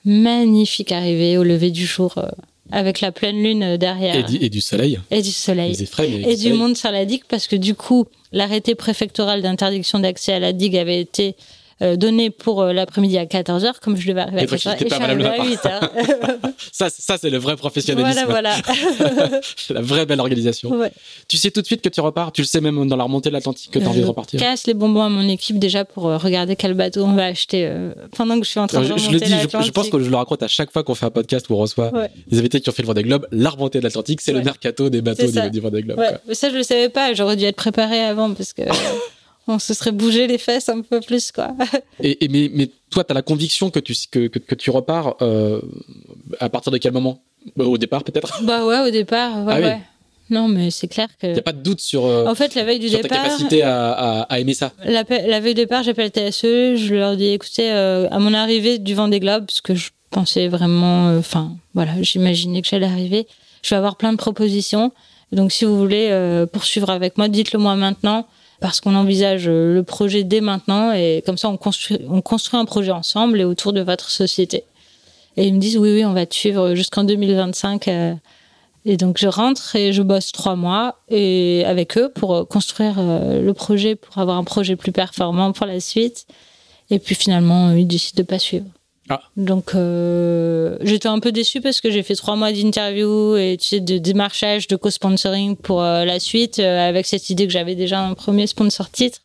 magnifique 0.05 0.93
arrivée 0.93 1.39
au 1.39 1.45
lever 1.45 1.71
du 1.71 1.87
jour. 1.87 2.19
Euh, 2.19 2.29
avec 2.71 3.01
la 3.01 3.11
pleine 3.11 3.43
lune 3.43 3.79
derrière. 3.79 4.17
Et 4.17 4.51
du, 4.51 4.61
soleil. 4.61 4.99
Et 5.11 5.23
du 5.23 5.31
soleil. 5.31 5.77
et 6.27 6.37
du 6.37 6.53
monde 6.53 6.77
sur 6.77 6.91
la 6.91 7.07
digue, 7.07 7.23
parce 7.27 7.47
que 7.47 7.57
du 7.57 7.75
coup, 7.75 8.07
l'arrêté 8.33 8.75
préfectoral 8.75 9.41
d'interdiction 9.41 9.99
d'accès 9.99 10.35
à 10.35 10.39
la 10.39 10.53
digue 10.53 10.77
avait 10.77 11.01
été 11.01 11.37
euh, 11.83 11.97
donné 11.97 12.31
pour 12.31 12.63
euh, 12.63 12.73
l'après-midi 12.73 13.19
à 13.19 13.25
14h, 13.25 13.81
comme 13.81 13.97
je 13.97 14.07
devais 14.07 14.21
arriver 14.21 14.43
à 14.43 14.45
14h, 14.45 14.87
et 14.87 15.27
à 15.27 15.45
8h. 15.45 15.91
ça, 16.73 16.89
ça 16.91 17.19
c'est 17.19 17.31
le 17.31 17.39
vrai 17.39 17.57
professionnalisme. 17.57 18.25
Voilà, 18.27 18.57
voilà. 18.61 19.41
la 19.71 19.81
vraie 19.81 20.07
belle 20.07 20.21
organisation. 20.21 20.71
Ouais. 20.71 20.93
Tu 21.27 21.39
sais 21.39 21.51
tout 21.51 21.61
de 21.61 21.67
suite 21.67 21.83
que 21.83 21.89
tu 21.89 22.01
repars, 22.01 22.31
tu 22.31 22.43
le 22.43 22.47
sais 22.47 22.61
même 22.61 22.87
dans 22.87 22.97
la 22.97 23.03
remontée 23.03 23.31
de 23.31 23.35
l'Atlantique 23.35 23.73
que 23.73 23.81
tu 23.81 23.85
as 23.85 23.89
envie 23.89 24.01
de 24.01 24.07
repartir. 24.07 24.39
Je 24.39 24.45
casse 24.45 24.67
les 24.67 24.75
bonbons 24.75 25.03
à 25.03 25.09
mon 25.09 25.29
équipe 25.29 25.59
déjà 25.59 25.85
pour 25.85 26.07
euh, 26.09 26.19
regarder 26.19 26.55
quel 26.55 26.75
bateau 26.75 27.03
on 27.03 27.15
va 27.15 27.25
acheter 27.25 27.69
pendant 28.17 28.39
que 28.39 28.45
je 28.45 28.51
suis 28.51 28.61
en 28.61 28.69
train 28.69 28.81
de 28.81 28.85
remonter 28.85 29.03
Je 29.03 29.11
le 29.11 29.21
dis, 29.21 29.33
je, 29.65 29.71
pense 29.71 29.89
que 29.89 29.99
je 29.99 30.09
le 30.09 30.17
raconte 30.17 30.43
à 30.43 30.49
chaque 30.49 30.71
fois 30.71 30.85
qu'on 30.85 30.95
fait 30.95 31.07
un 31.07 31.11
podcast 31.11 31.47
où 31.51 31.55
on 31.55 31.59
reçoit 31.59 31.91
des 32.29 32.39
invités 32.39 32.61
qui 32.61 32.69
ont 32.69 32.73
fait 32.73 32.83
le 32.83 32.89
Vendée 32.89 33.03
Globe. 33.03 33.27
La 33.33 33.51
remontée 33.51 33.79
de 33.79 33.85
l'Atlantique, 33.85 34.21
c'est 34.21 34.33
le 34.33 34.43
mercato 34.43 34.89
des 34.89 35.03
bateaux 35.03 35.31
du, 35.31 35.51
du 35.51 35.61
Vendée 35.61 35.83
Globe. 35.83 36.01
Ça, 36.33 36.51
je 36.51 36.57
le 36.57 36.63
savais 36.63 36.89
pas. 36.89 37.13
J'aurais 37.15 37.37
dû 37.37 37.45
être 37.45 37.57
préparé 37.57 38.01
avant 38.01 38.33
parce 38.35 38.53
que 38.53 38.63
on 39.49 39.59
se 39.59 39.75
serait 39.75 39.93
bougé 39.93 40.27
les 40.27 40.39
fesses 40.39 40.69
un 40.69 40.81
peu 40.83 41.01
plus, 41.01 41.33
quoi. 41.33 41.55
et, 42.01 42.29
mais, 42.29 42.51
mais 42.53 42.71
toi, 42.91 43.05
tu 43.05 43.13
as 43.13 43.15
la 43.15 43.23
conviction 43.23 43.71
que 43.71 43.81
tu, 43.81 43.95
que, 44.11 44.29
que, 44.29 44.55
tu 44.55 44.71
repars 44.71 45.17
euh, 45.23 45.61
à 46.41 46.49
partir 46.49 46.71
de 46.73 46.79
quel 46.79 46.93
moment? 46.93 47.23
Bah, 47.57 47.65
Au 47.65 47.79
départ, 47.79 48.05
peut-être 48.05 48.43
Bah 48.45 48.65
ouais, 48.65 48.89
au 48.89 48.91
départ, 48.91 49.45
ouais, 49.45 49.55
ah 49.57 49.61
ouais. 49.61 49.81
Non, 50.31 50.49
mais 50.49 50.71
c'est 50.71 50.89
clair 50.89 51.09
que. 51.21 51.27
Il 51.27 51.33
n'y 51.33 51.39
a 51.39 51.43
pas 51.43 51.53
de 51.53 51.63
doute 51.63 51.81
sur. 51.81 52.07
Euh, 52.07 52.27
en 52.27 52.35
fait, 52.35 52.55
la 52.55 52.65
veille 52.65 52.79
du 52.79 52.89
départ. 52.89 53.03
ta 53.03 53.17
capacité 53.17 53.63
à, 53.63 54.23
à, 54.23 54.39
aimer 54.39 54.55
ça. 54.55 54.73
La, 54.85 55.03
la, 55.03 55.41
veille 55.41 55.55
du 55.55 55.63
départ, 55.63 55.83
j'appelle 55.83 56.11
TSE, 56.11 56.77
je 56.77 56.95
leur 56.95 57.17
dis 57.17 57.27
écoutez, 57.27 57.71
euh, 57.71 58.09
à 58.11 58.19
mon 58.19 58.33
arrivée 58.33 58.79
du 58.79 58.95
Vendée 58.95 59.21
Globe, 59.21 59.47
parce 59.47 59.61
que 59.61 59.75
je 59.75 59.91
pensais 60.11 60.49
vraiment. 60.49 61.17
Enfin, 61.19 61.57
voilà, 61.75 62.01
j'imaginais 62.01 62.63
que 62.63 62.69
j'allais 62.69 62.87
arriver. 62.87 63.27
Je 63.63 63.71
vais 63.71 63.77
avoir 63.77 63.97
plein 63.97 64.13
de 64.13 64.17
propositions. 64.17 64.93
Donc, 65.33 65.51
si 65.51 65.65
vous 65.65 65.77
voulez 65.77 66.45
poursuivre 66.53 66.91
avec 66.91 67.19
moi, 67.19 67.29
dites-le 67.29 67.59
moi 67.59 67.75
maintenant 67.75 68.27
parce 68.63 68.81
qu'on 68.81 68.95
envisage 68.95 69.49
euh, 69.49 69.75
le 69.75 69.83
projet 69.83 70.23
dès 70.25 70.41
maintenant 70.41 70.93
et 70.93 71.23
comme 71.27 71.37
ça 71.37 71.51
on 71.51 71.59
construit, 71.59 71.99
on 72.09 72.23
construit 72.23 72.59
un 72.59 72.65
projet 72.65 72.93
ensemble 72.93 73.41
et 73.41 73.45
autour 73.45 73.73
de 73.75 73.83
votre 73.83 74.09
société. 74.09 74.65
Et 75.37 75.47
ils 75.47 75.55
me 75.55 75.59
disent 75.59 75.77
oui, 75.77 75.93
oui, 75.93 76.05
on 76.05 76.13
va 76.13 76.25
te 76.25 76.35
suivre 76.35 76.75
jusqu'en 76.75 77.05
2025 77.05 77.89
euh, 77.89 78.15
Et 78.87 78.97
donc 78.97 79.19
je 79.19 79.27
rentre 79.27 79.75
et 79.75 79.93
je 79.93 80.01
bosse 80.01 80.31
trois 80.31 80.55
mois 80.55 81.01
et 81.09 81.65
avec 81.67 81.99
eux 81.99 82.11
pour 82.15 82.47
construire 82.49 82.95
le 82.99 83.53
projet, 83.53 83.97
pour 83.97 84.19
avoir 84.19 84.37
un 84.39 84.45
projet 84.45 84.77
plus 84.77 84.93
performant 84.93 85.53
pour 85.53 85.67
la 85.67 85.81
suite. 85.81 86.27
Et 86.91 86.99
puis 86.99 87.15
finalement, 87.15 87.73
ils 87.73 87.87
décident 87.87 88.23
de 88.23 88.27
pas 88.27 88.39
suivre. 88.39 88.67
Ah. 89.09 89.21
Donc 89.37 89.75
euh, 89.75 90.79
j'étais 90.83 91.09
un 91.09 91.19
peu 91.19 91.33
déçue 91.33 91.61
parce 91.61 91.81
que 91.81 91.91
j'ai 91.91 92.03
fait 92.03 92.15
trois 92.15 92.37
mois 92.37 92.53
d'interview 92.53 93.37
et 93.37 93.57
tu 93.61 93.69
sais, 93.69 93.81
de 93.81 93.99
démarchage, 93.99 94.69
de 94.69 94.77
co-sponsoring 94.77 95.57
pour 95.57 95.83
euh, 95.83 96.05
la 96.05 96.21
suite, 96.21 96.61
euh, 96.61 96.89
avec 96.89 97.07
cette 97.07 97.29
idée 97.29 97.47
que 97.47 97.53
j'avais 97.53 97.75
déjà 97.75 98.01
un 98.01 98.15
premier 98.15 98.47
sponsor 98.47 98.91
titre. 98.91 99.19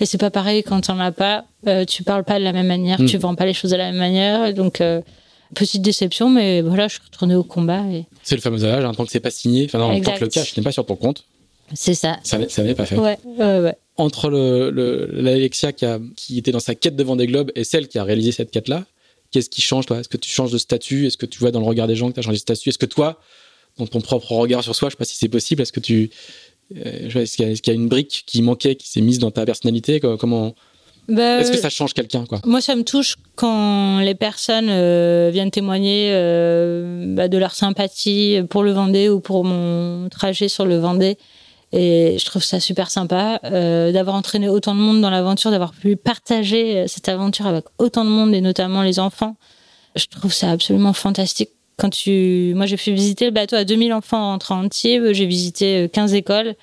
Et 0.00 0.06
c'est 0.06 0.18
pas 0.18 0.30
pareil 0.30 0.64
quand 0.64 0.90
on 0.90 0.98
as 0.98 1.12
pas, 1.12 1.44
tu 1.86 2.02
parles 2.02 2.24
pas 2.24 2.40
de 2.40 2.44
la 2.44 2.52
même 2.52 2.66
manière, 2.66 3.00
hmm. 3.00 3.06
tu 3.06 3.16
vends 3.16 3.36
pas 3.36 3.46
les 3.46 3.54
choses 3.54 3.70
de 3.70 3.76
la 3.76 3.92
même 3.92 4.00
manière. 4.00 4.52
Donc 4.52 4.82
petite 5.54 5.82
déception, 5.82 6.28
mais 6.28 6.62
voilà, 6.62 6.88
je 6.88 6.94
suis 6.94 7.02
retournée 7.04 7.36
au 7.36 7.44
combat. 7.44 7.82
Et... 7.92 8.04
C'est 8.24 8.34
le 8.34 8.40
fameux 8.40 8.64
âge, 8.64 8.84
hein, 8.84 8.92
tant 8.92 9.04
que 9.04 9.12
c'est 9.12 9.20
pas 9.20 9.30
signé, 9.30 9.66
enfin 9.66 9.78
non, 9.78 10.00
tant 10.00 10.14
que 10.14 10.24
le 10.24 10.28
cash 10.28 10.56
n'est 10.56 10.64
pas 10.64 10.72
sur 10.72 10.84
ton 10.84 10.96
compte. 10.96 11.24
C'est 11.74 11.94
ça. 11.94 12.18
Ça, 12.24 12.38
n'est 12.38 12.74
pas 12.74 12.86
fait. 12.86 12.96
Ouais, 12.96 13.18
ouais, 13.38 13.60
ouais. 13.60 13.76
Entre 13.96 14.28
l'Alexia 14.28 15.72
qui, 15.72 15.86
qui 16.16 16.38
était 16.38 16.50
dans 16.50 16.58
sa 16.58 16.74
quête 16.74 16.96
devant 16.96 17.14
des 17.14 17.28
globes 17.28 17.52
et 17.54 17.62
celle 17.62 17.86
qui 17.86 18.00
a 18.00 18.04
réalisé 18.04 18.32
cette 18.32 18.50
quête-là, 18.50 18.84
Qu'est-ce 19.34 19.50
qui 19.50 19.62
change, 19.62 19.86
toi? 19.86 19.98
Est-ce 19.98 20.08
que 20.08 20.16
tu 20.16 20.30
changes 20.30 20.52
de 20.52 20.58
statut? 20.58 21.08
Est-ce 21.08 21.16
que 21.16 21.26
tu 21.26 21.40
vois 21.40 21.50
dans 21.50 21.58
le 21.58 21.66
regard 21.66 21.88
des 21.88 21.96
gens 21.96 22.08
que 22.08 22.14
tu 22.14 22.20
as 22.20 22.22
changé 22.22 22.36
de 22.36 22.40
statut? 22.40 22.68
Est-ce 22.68 22.78
que 22.78 22.86
toi, 22.86 23.18
dans 23.78 23.86
ton 23.88 24.00
propre 24.00 24.30
regard 24.30 24.62
sur 24.62 24.76
soi, 24.76 24.90
je 24.90 24.92
sais 24.92 24.96
pas 24.96 25.04
si 25.04 25.16
c'est 25.16 25.28
possible, 25.28 25.60
est-ce 25.60 25.72
que 25.72 25.80
tu. 25.80 26.10
Euh, 26.76 27.10
est-ce 27.10 27.36
qu'il 27.36 27.66
y, 27.66 27.70
a 27.70 27.72
une 27.72 27.88
brique 27.88 28.22
qui 28.28 28.42
manquait, 28.42 28.76
qui 28.76 28.88
s'est 28.88 29.00
mise 29.00 29.18
dans 29.18 29.32
ta 29.32 29.44
personnalité? 29.44 29.98
Comment. 29.98 30.54
Bah, 31.08 31.40
Est-ce 31.40 31.50
que 31.50 31.58
ça 31.58 31.68
change 31.68 31.94
quelqu'un 31.94 32.26
quoi? 32.26 32.42
Moi, 32.44 32.60
ça 32.60 32.76
me 32.76 32.84
touche 32.84 33.16
quand 33.34 33.98
les 33.98 34.14
personnes 34.14 34.68
euh, 34.70 35.30
viennent 35.32 35.50
témoigner 35.50 36.10
euh, 36.12 37.12
bah, 37.16 37.26
de 37.26 37.36
leur 37.36 37.56
sympathie 37.56 38.38
pour 38.48 38.62
le 38.62 38.70
Vendée 38.70 39.08
ou 39.08 39.18
pour 39.18 39.42
mon 39.42 40.08
trajet 40.10 40.46
sur 40.46 40.64
le 40.64 40.78
Vendée. 40.78 41.18
Et 41.76 42.16
je 42.20 42.24
trouve 42.24 42.44
ça 42.44 42.60
super 42.60 42.88
sympa 42.88 43.40
euh, 43.44 43.90
d'avoir 43.90 44.14
entraîné 44.14 44.48
autant 44.48 44.76
de 44.76 44.80
monde 44.80 45.00
dans 45.00 45.10
l'aventure, 45.10 45.50
d'avoir 45.50 45.72
pu 45.72 45.96
partager 45.96 46.78
euh, 46.78 46.84
cette 46.86 47.08
aventure 47.08 47.46
avec 47.48 47.64
autant 47.78 48.04
de 48.04 48.10
monde 48.10 48.32
et 48.32 48.40
notamment 48.40 48.82
les 48.82 49.00
enfants. 49.00 49.34
Je 49.96 50.06
trouve 50.06 50.32
ça 50.32 50.50
absolument 50.50 50.92
fantastique. 50.92 51.50
Quand 51.76 51.90
tu, 51.90 52.52
moi 52.54 52.66
j'ai 52.66 52.76
pu 52.76 52.92
visiter 52.92 53.24
le 53.24 53.32
bateau 53.32 53.56
à 53.56 53.64
2000 53.64 53.92
enfants 53.92 54.34
en 54.34 54.54
Antibes, 54.54 55.12
j'ai 55.12 55.26
visité 55.26 55.90
15 55.92 56.12
euh, 56.12 56.16
écoles 56.16 56.54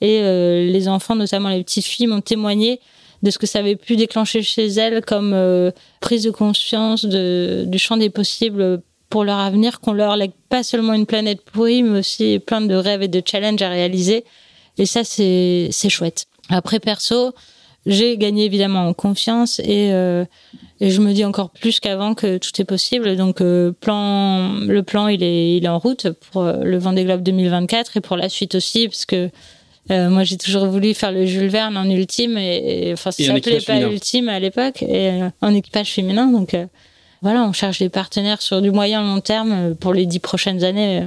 et 0.00 0.20
euh, 0.20 0.64
les 0.66 0.88
enfants, 0.88 1.14
notamment 1.14 1.50
les 1.50 1.62
petites 1.62 1.84
filles, 1.84 2.06
m'ont 2.06 2.22
témoigné 2.22 2.80
de 3.22 3.30
ce 3.30 3.38
que 3.38 3.46
ça 3.46 3.58
avait 3.58 3.76
pu 3.76 3.96
déclencher 3.96 4.42
chez 4.42 4.66
elles 4.66 5.04
comme 5.04 5.32
euh, 5.34 5.70
prise 6.00 6.24
de 6.24 6.30
conscience 6.30 7.04
de, 7.04 7.64
du 7.66 7.78
champ 7.78 7.96
des 7.98 8.10
possibles 8.10 8.80
pour 9.10 9.24
leur 9.24 9.38
avenir, 9.38 9.80
qu'on 9.80 9.92
leur 9.92 10.16
lègue 10.16 10.32
pas 10.48 10.62
seulement 10.62 10.94
une 10.94 11.06
planète 11.06 11.42
pourrie, 11.42 11.82
mais 11.82 11.98
aussi 11.98 12.38
plein 12.38 12.62
de 12.62 12.74
rêves 12.74 13.02
et 13.02 13.08
de 13.08 13.22
challenges 13.24 13.62
à 13.62 13.68
réaliser 13.68 14.24
et 14.78 14.86
ça, 14.86 15.04
c'est 15.04 15.70
chouette. 15.88 16.26
Après, 16.48 16.80
perso, 16.80 17.32
j'ai 17.86 18.16
gagné 18.16 18.44
évidemment 18.44 18.88
en 18.88 18.94
confiance 18.94 19.58
et, 19.60 19.92
euh, 19.92 20.24
et 20.80 20.90
je 20.90 21.00
me 21.00 21.12
dis 21.12 21.24
encore 21.24 21.50
plus 21.50 21.80
qu'avant 21.80 22.14
que 22.14 22.38
tout 22.38 22.50
est 22.58 22.64
possible. 22.64 23.16
Donc, 23.16 23.40
euh, 23.40 23.72
plan, 23.72 24.54
le 24.60 24.82
plan, 24.82 25.08
il 25.08 25.22
est, 25.22 25.56
il 25.56 25.64
est 25.64 25.68
en 25.68 25.78
route 25.78 26.08
pour 26.10 26.42
euh, 26.42 26.62
le 26.62 26.78
Vendée 26.78 27.04
Globe 27.04 27.22
2024 27.22 27.98
et 27.98 28.00
pour 28.00 28.16
la 28.16 28.28
suite 28.28 28.54
aussi, 28.54 28.88
parce 28.88 29.04
que 29.04 29.30
euh, 29.90 30.08
moi, 30.08 30.24
j'ai 30.24 30.38
toujours 30.38 30.66
voulu 30.66 30.94
faire 30.94 31.12
le 31.12 31.26
Jules 31.26 31.48
Verne 31.48 31.76
en 31.76 31.88
ultime 31.88 32.38
et, 32.38 32.90
enfin, 32.94 33.10
ça 33.10 33.22
s'appelait 33.22 33.60
pas 33.60 33.80
ultime 33.80 34.30
à 34.30 34.40
l'époque 34.40 34.82
et 34.82 35.10
euh, 35.10 35.28
en 35.42 35.54
équipage 35.54 35.92
féminin. 35.92 36.26
Donc, 36.26 36.56
voilà, 37.20 37.44
on 37.44 37.52
cherche 37.52 37.78
des 37.78 37.90
partenaires 37.90 38.40
sur 38.40 38.62
du 38.62 38.70
moyen 38.70 39.02
long 39.02 39.20
terme 39.20 39.74
pour 39.74 39.92
les 39.92 40.06
dix 40.06 40.20
prochaines 40.20 40.64
années 40.64 41.06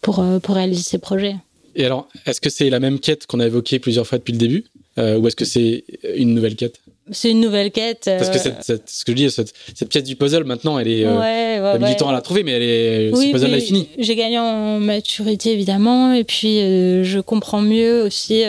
pour, 0.00 0.24
pour 0.42 0.54
réaliser 0.56 0.82
ces 0.82 0.98
projets. 0.98 1.36
Et 1.80 1.86
alors, 1.86 2.08
est-ce 2.26 2.42
que 2.42 2.50
c'est 2.50 2.68
la 2.68 2.78
même 2.78 3.00
quête 3.00 3.26
qu'on 3.26 3.40
a 3.40 3.46
évoquée 3.46 3.78
plusieurs 3.78 4.06
fois 4.06 4.18
depuis 4.18 4.32
le 4.32 4.38
début 4.38 4.64
euh, 4.98 5.16
Ou 5.16 5.26
est-ce 5.28 5.36
que 5.36 5.46
c'est 5.46 5.84
une 6.14 6.34
nouvelle 6.34 6.54
quête? 6.54 6.78
C'est 7.10 7.30
une 7.30 7.40
nouvelle 7.40 7.70
quête. 7.70 8.02
Parce 8.04 8.28
que 8.28 8.36
euh, 8.36 8.52
cette, 8.60 8.90
ce 8.90 9.02
que 9.02 9.12
je 9.12 9.16
dis, 9.16 9.30
cette, 9.30 9.88
pièce 9.88 10.04
du 10.04 10.14
puzzle, 10.14 10.44
maintenant, 10.44 10.78
elle 10.78 10.88
est. 10.88 11.06
Euh, 11.06 11.18
ouais, 11.18 11.58
ouais, 11.58 11.82
ouais. 11.82 11.90
du 11.90 11.96
temps 11.96 12.10
à 12.10 12.12
la 12.12 12.20
trouver, 12.20 12.42
mais 12.42 12.52
elle 12.52 12.62
est. 12.62 13.10
ce 13.14 13.32
puzzle 13.32 13.54
est 13.54 13.60
fini. 13.60 13.88
J'ai 13.98 14.14
gagné 14.14 14.38
en 14.38 14.78
maturité, 14.78 15.52
évidemment, 15.54 16.12
et 16.12 16.24
puis 16.24 16.58
je 16.58 17.20
comprends 17.20 17.62
mieux 17.62 18.02
aussi 18.02 18.42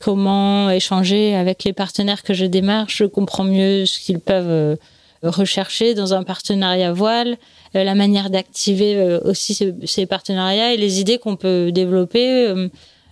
comment 0.00 0.70
échanger 0.70 1.36
avec 1.36 1.62
les 1.62 1.72
partenaires 1.72 2.24
que 2.24 2.34
je 2.34 2.46
démarche. 2.46 2.96
Je 2.96 3.04
comprends 3.04 3.44
mieux 3.44 3.86
ce 3.86 4.00
qu'ils 4.00 4.18
peuvent 4.18 4.76
rechercher 5.28 5.94
dans 5.94 6.14
un 6.14 6.22
partenariat 6.22 6.92
voile. 6.92 7.36
Euh, 7.76 7.84
la 7.84 7.94
manière 7.94 8.30
d'activer 8.30 8.96
euh, 8.96 9.20
aussi 9.24 9.58
ces, 9.84 10.06
partenariats 10.06 10.74
et 10.74 10.76
les 10.76 11.00
idées 11.00 11.18
qu'on 11.18 11.36
peut 11.36 11.72
développer 11.72 12.54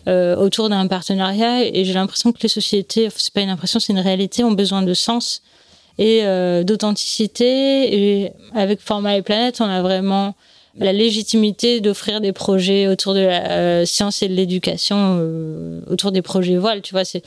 euh, 0.06 0.36
autour 0.36 0.68
d'un 0.68 0.86
partenariat. 0.86 1.64
Et 1.64 1.84
j'ai 1.84 1.94
l'impression 1.94 2.32
que 2.32 2.39
les 2.43 2.48
sociétés, 2.48 3.09
c'est 3.14 3.32
pas 3.32 3.40
une 3.40 3.51
impression, 3.51 3.80
c'est 3.80 3.93
une 3.93 3.98
réalité, 3.98 4.44
ont 4.44 4.52
besoin 4.52 4.82
de 4.82 4.94
sens 4.94 5.43
et 5.98 6.22
d'authenticité. 6.64 8.22
Et 8.24 8.32
avec 8.55 8.80
Format 8.80 9.18
et 9.18 9.22
Planète, 9.22 9.60
on 9.60 9.66
a 9.66 9.82
vraiment 9.82 10.34
la 10.78 10.93
légitimité 10.93 11.80
d'offrir 11.80 12.22
des 12.22 12.32
projets 12.32 12.89
autour 12.89 13.12
de 13.12 13.20
la 13.20 13.84
science 13.84 14.22
et 14.22 14.28
de 14.28 14.34
l'éducation, 14.34 15.20
autour 15.86 16.10
des 16.10 16.22
projets 16.22 16.56
voiles. 16.56 16.80
Tu 16.80 16.93
vois, 16.93 17.05
c'est 17.05 17.22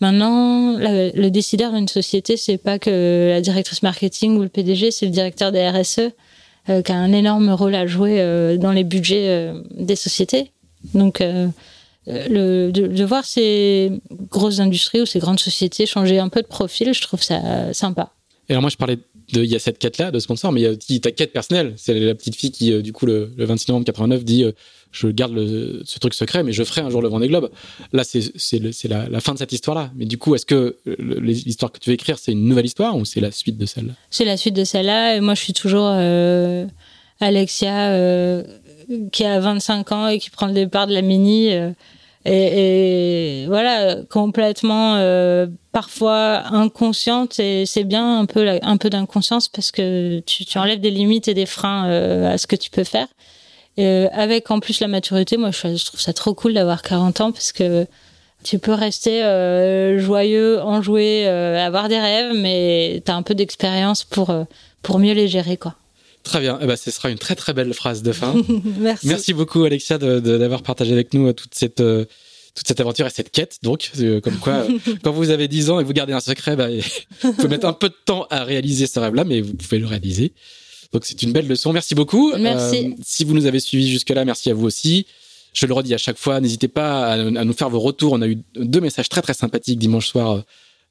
maintenant 0.00 0.76
le 0.78 1.28
décideur 1.28 1.72
d'une 1.72 1.88
société, 1.88 2.36
c'est 2.36 2.58
pas 2.58 2.78
que 2.78 3.28
la 3.30 3.40
directrice 3.40 3.82
marketing 3.82 4.36
ou 4.36 4.42
le 4.42 4.48
PDG, 4.48 4.90
c'est 4.90 5.06
le 5.06 5.12
directeur 5.12 5.52
des 5.52 5.68
RSE. 5.68 6.12
Euh, 6.68 6.82
qui 6.82 6.92
a 6.92 6.96
un 6.96 7.12
énorme 7.12 7.50
rôle 7.50 7.74
à 7.74 7.86
jouer 7.86 8.20
euh, 8.20 8.58
dans 8.58 8.70
les 8.70 8.84
budgets 8.84 9.28
euh, 9.28 9.62
des 9.70 9.96
sociétés. 9.96 10.52
Donc, 10.92 11.22
le, 12.06 12.70
de, 12.70 13.04
voir 13.04 13.24
ces 13.24 14.00
grosses 14.30 14.60
industries 14.60 15.00
ou 15.02 15.06
ces 15.06 15.18
grandes 15.18 15.40
sociétés 15.40 15.84
changer 15.84 16.18
un 16.18 16.28
peu 16.28 16.42
de 16.42 16.46
profil, 16.46 16.92
je 16.94 17.02
trouve 17.02 17.22
ça 17.22 17.72
sympa. 17.74 18.12
Et 18.48 18.52
alors 18.52 18.62
moi, 18.62 18.70
je 18.70 18.76
parlais 18.76 18.96
de, 18.96 19.02
il 19.32 19.44
y 19.44 19.56
a 19.56 19.58
cette 19.58 19.78
quête-là 19.78 20.10
de 20.10 20.18
sponsor, 20.18 20.52
mais 20.52 20.60
il 20.60 20.64
y 20.64 20.66
a 20.66 20.70
aussi 20.70 21.00
ta 21.00 21.10
quête 21.10 21.32
personnelle. 21.32 21.74
C'est 21.76 21.98
la 21.98 22.14
petite 22.14 22.36
fille 22.36 22.50
qui, 22.50 22.82
du 22.82 22.92
coup, 22.92 23.06
le, 23.06 23.30
26 23.36 23.68
novembre 23.68 23.86
89 23.86 24.24
dit, 24.24 24.44
je 24.92 25.08
garde 25.08 25.36
ce 25.84 25.98
truc 25.98 26.14
secret, 26.14 26.42
mais 26.42 26.52
je 26.52 26.62
ferai 26.64 26.80
un 26.80 26.90
jour 26.90 27.02
le 27.02 27.08
Vendée 27.08 27.28
Globe. 27.28 27.50
Là, 27.92 28.02
c'est 28.04 28.88
la, 28.88 29.08
la, 29.08 29.20
fin 29.20 29.34
de 29.34 29.38
cette 29.38 29.52
histoire-là. 29.52 29.90
Mais 29.96 30.04
du 30.04 30.18
coup, 30.18 30.34
est-ce 30.34 30.46
que 30.46 30.76
l'histoire 30.98 31.70
que 31.70 31.78
tu 31.78 31.90
veux 31.90 31.94
écrire, 31.94 32.18
c'est 32.18 32.32
une 32.32 32.44
nouvelle 32.44 32.66
histoire 32.66 32.96
ou 32.96 33.04
c'est 33.04 33.20
la 33.20 33.30
suite 33.30 33.56
de 33.56 33.66
celle-là? 33.66 33.92
C'est 34.10 34.24
la 34.24 34.36
suite 34.36 34.54
de 34.54 34.64
celle-là. 34.64 35.16
Et 35.16 35.20
moi, 35.20 35.34
je 35.34 35.42
suis 35.42 35.52
toujours 35.52 35.90
euh, 35.92 36.66
Alexia, 37.20 37.90
euh, 37.90 38.42
qui 39.12 39.24
a 39.24 39.38
25 39.38 39.92
ans 39.92 40.08
et 40.08 40.18
qui 40.18 40.30
prend 40.30 40.46
le 40.46 40.54
départ 40.54 40.86
de 40.86 40.94
la 40.94 41.02
mini. 41.02 41.50
Euh, 42.26 42.30
et, 42.30 43.42
et, 43.42 43.46
voilà, 43.46 44.02
complètement, 44.10 44.96
euh, 44.96 45.46
parfois 45.72 46.42
inconsciente. 46.52 47.38
Et 47.38 47.66
c'est 47.66 47.84
bien 47.84 48.20
un 48.20 48.26
peu, 48.26 48.58
un 48.60 48.76
peu 48.76 48.90
d'inconscience 48.90 49.48
parce 49.48 49.70
que 49.70 50.20
tu, 50.20 50.44
tu, 50.44 50.58
enlèves 50.58 50.80
des 50.80 50.90
limites 50.90 51.28
et 51.28 51.34
des 51.34 51.46
freins 51.46 51.84
à 52.24 52.38
ce 52.38 52.46
que 52.46 52.56
tu 52.56 52.70
peux 52.70 52.84
faire. 52.84 53.08
Euh, 53.78 54.08
avec 54.12 54.50
en 54.50 54.60
plus 54.60 54.80
la 54.80 54.88
maturité, 54.88 55.36
moi 55.36 55.50
je, 55.52 55.84
trouve 55.84 56.00
ça 56.00 56.12
trop 56.12 56.34
cool 56.34 56.54
d'avoir 56.54 56.82
40 56.82 57.20
ans 57.20 57.32
parce 57.32 57.52
que 57.52 57.86
tu 58.42 58.58
peux 58.58 58.72
rester 58.72 59.22
euh, 59.22 59.98
joyeux, 59.98 60.60
enjoué, 60.60 61.26
euh, 61.26 61.64
avoir 61.64 61.88
des 61.88 62.00
rêves, 62.00 62.32
mais 62.34 63.02
tu 63.04 63.12
as 63.12 63.16
un 63.16 63.22
peu 63.22 63.34
d'expérience 63.34 64.04
pour, 64.04 64.30
euh, 64.30 64.44
pour 64.82 64.98
mieux 64.98 65.12
les 65.12 65.28
gérer. 65.28 65.56
quoi. 65.56 65.76
Très 66.22 66.40
bien, 66.40 66.58
eh 66.60 66.66
ben, 66.66 66.76
ce 66.76 66.90
sera 66.90 67.10
une 67.10 67.18
très 67.18 67.34
très 67.34 67.52
belle 67.54 67.72
phrase 67.72 68.02
de 68.02 68.12
fin. 68.12 68.34
Merci. 68.78 69.08
Merci 69.08 69.32
beaucoup 69.32 69.64
Alexia 69.64 69.98
d'avoir 69.98 70.62
partagé 70.62 70.92
avec 70.92 71.14
nous 71.14 71.32
toute 71.32 71.54
cette, 71.54 71.76
toute 71.76 72.66
cette 72.66 72.80
aventure 72.80 73.06
et 73.06 73.10
cette 73.10 73.30
quête. 73.30 73.58
Donc, 73.62 73.90
comme 74.22 74.36
quoi, 74.36 74.66
quand 75.02 75.12
vous 75.12 75.30
avez 75.30 75.48
10 75.48 75.70
ans 75.70 75.80
et 75.80 75.84
vous 75.84 75.92
gardez 75.92 76.12
un 76.12 76.20
secret, 76.20 76.56
bah, 76.56 76.68
vous 77.22 77.32
pouvez 77.32 77.48
mettre 77.48 77.66
un 77.66 77.72
peu 77.72 77.88
de 77.88 77.96
temps 78.04 78.26
à 78.30 78.44
réaliser 78.44 78.86
ce 78.86 79.00
rêve-là, 79.00 79.24
mais 79.24 79.40
vous 79.40 79.54
pouvez 79.54 79.78
le 79.78 79.86
réaliser. 79.86 80.32
Donc 80.92 81.04
c'est 81.04 81.22
une 81.22 81.32
belle 81.32 81.46
leçon. 81.46 81.72
Merci 81.72 81.94
beaucoup. 81.94 82.32
Merci. 82.36 82.86
Euh, 82.86 83.02
si 83.04 83.24
vous 83.24 83.34
nous 83.34 83.46
avez 83.46 83.60
suivis 83.60 83.88
jusque-là, 83.88 84.24
merci 84.24 84.50
à 84.50 84.54
vous 84.54 84.66
aussi. 84.66 85.06
Je 85.52 85.66
le 85.66 85.74
redis 85.74 85.94
à 85.94 85.98
chaque 85.98 86.18
fois, 86.18 86.40
n'hésitez 86.40 86.68
pas 86.68 87.12
à, 87.12 87.16
nous 87.18 87.52
faire 87.52 87.70
vos 87.70 87.80
retours. 87.80 88.12
On 88.12 88.22
a 88.22 88.28
eu 88.28 88.38
deux 88.54 88.80
messages 88.80 89.08
très 89.08 89.22
très 89.22 89.34
sympathiques 89.34 89.78
dimanche 89.78 90.08
soir. 90.08 90.44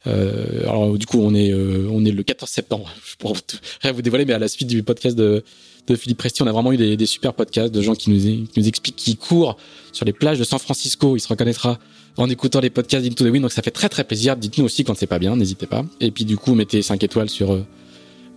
Euh, 0.08 0.62
alors 0.64 0.98
du 0.98 1.06
coup, 1.06 1.20
on 1.22 1.34
est 1.34 1.52
euh, 1.52 1.90
on 1.92 2.06
est 2.06 2.12
le 2.12 2.24
14 2.24 2.50
septembre. 2.50 2.90
Je 3.06 3.16
pourrais 3.16 3.92
vous 3.94 4.02
dévoiler, 4.02 4.26
mais 4.26 4.34
à 4.34 4.40
la 4.40 4.48
suite 4.48 4.68
du 4.68 4.84
podcast 4.84 5.16
de, 5.16 5.44
de 5.88 5.96
Philippe 5.96 6.18
Presti, 6.20 6.42
on 6.42 6.48
a 6.48 6.52
vraiment 6.52 6.72
eu 6.72 6.78
des, 6.78 6.96
des 6.98 7.06
super 7.06 7.34
podcasts 7.34 7.74
de 7.74 7.82
gens 7.82 7.96
qui 7.96 8.10
nous, 8.10 8.20
qui 8.20 8.60
nous 8.60 8.68
expliquent 8.68 8.96
qui 8.96 9.16
courent 9.18 9.58
sur 9.92 10.06
les 10.06 10.14
plages 10.14 10.40
de 10.40 10.44
San 10.44 10.60
Francisco. 10.60 11.18
Il 11.18 11.20
se 11.20 11.28
reconnaîtra 11.28 11.80
en 12.18 12.30
écoutant 12.30 12.60
les 12.60 12.70
podcasts 12.70 13.04
d'Into 13.04 13.26
the 13.26 13.30
Wind. 13.30 13.42
Donc 13.42 13.52
ça 13.52 13.62
fait 13.62 13.72
très 13.72 13.90
très 13.90 14.04
plaisir. 14.04 14.38
Dites-nous 14.38 14.66
aussi 14.66 14.84
quand 14.84 14.96
c'est 14.96 15.08
pas 15.08 15.20
bien, 15.20 15.36
n'hésitez 15.36 15.68
pas. 15.68 15.86
Et 16.00 16.12
puis 16.12 16.26
du 16.26 16.38
coup, 16.38 16.56
mettez 16.56 16.82
5 16.82 17.04
étoiles 17.04 17.30
sur 17.30 17.52
euh, 17.54 17.66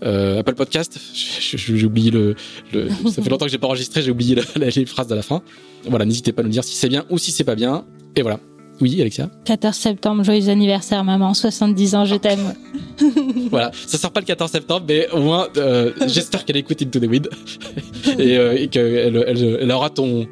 euh, 0.02 0.40
Apple 0.40 0.54
Podcast, 0.54 0.98
j'ai 1.14 1.86
oublié 1.86 2.10
le, 2.10 2.34
le, 2.72 2.88
ça 3.10 3.22
fait 3.22 3.30
longtemps 3.30 3.46
que 3.46 3.52
j'ai 3.52 3.58
pas 3.58 3.68
enregistré, 3.68 4.02
j'ai 4.02 4.10
oublié 4.10 4.36
les 4.56 4.86
phrases 4.86 5.06
de 5.06 5.14
la 5.14 5.22
fin. 5.22 5.42
Voilà, 5.84 6.04
n'hésitez 6.04 6.32
pas 6.32 6.42
à 6.42 6.44
nous 6.44 6.50
dire 6.50 6.64
si 6.64 6.74
c'est 6.74 6.88
bien 6.88 7.04
ou 7.10 7.18
si 7.18 7.30
c'est 7.30 7.44
pas 7.44 7.54
bien. 7.54 7.84
Et 8.16 8.22
voilà. 8.22 8.40
Oui, 8.80 9.00
Alexia. 9.00 9.28
14 9.44 9.76
septembre, 9.76 10.24
joyeux 10.24 10.48
anniversaire, 10.48 11.04
maman, 11.04 11.34
70 11.34 11.94
ans, 11.94 12.04
je 12.04 12.16
t'aime. 12.16 12.54
voilà, 13.50 13.70
ça 13.86 13.98
sort 13.98 14.10
pas 14.10 14.20
le 14.20 14.26
14 14.26 14.50
septembre, 14.50 14.86
mais 14.88 15.08
au 15.10 15.20
moins, 15.20 15.48
euh, 15.56 15.92
j'espère 16.06 16.44
qu'elle 16.44 16.56
écoute 16.56 16.82
Into 16.82 16.98
the 17.00 17.08
Wind 17.08 17.28
et, 18.18 18.36
euh, 18.36 18.56
et 18.56 18.68
qu'elle 18.68 19.24
elle, 19.26 19.58
elle 19.60 19.70
aura 19.72 19.90
ton, 19.90 20.26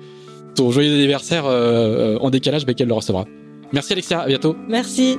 ton 0.55 0.71
joyeux 0.71 0.93
anniversaire 0.93 1.45
euh, 1.47 2.19
en 2.19 2.31
décalage, 2.31 2.67
mais 2.67 2.75
qu'elle 2.75 2.89
le 2.89 2.95
recevra. 2.95 3.27
Merci 3.73 3.93
Alexia, 3.93 4.21
à 4.21 4.27
bientôt. 4.27 4.57
Merci. 4.69 5.19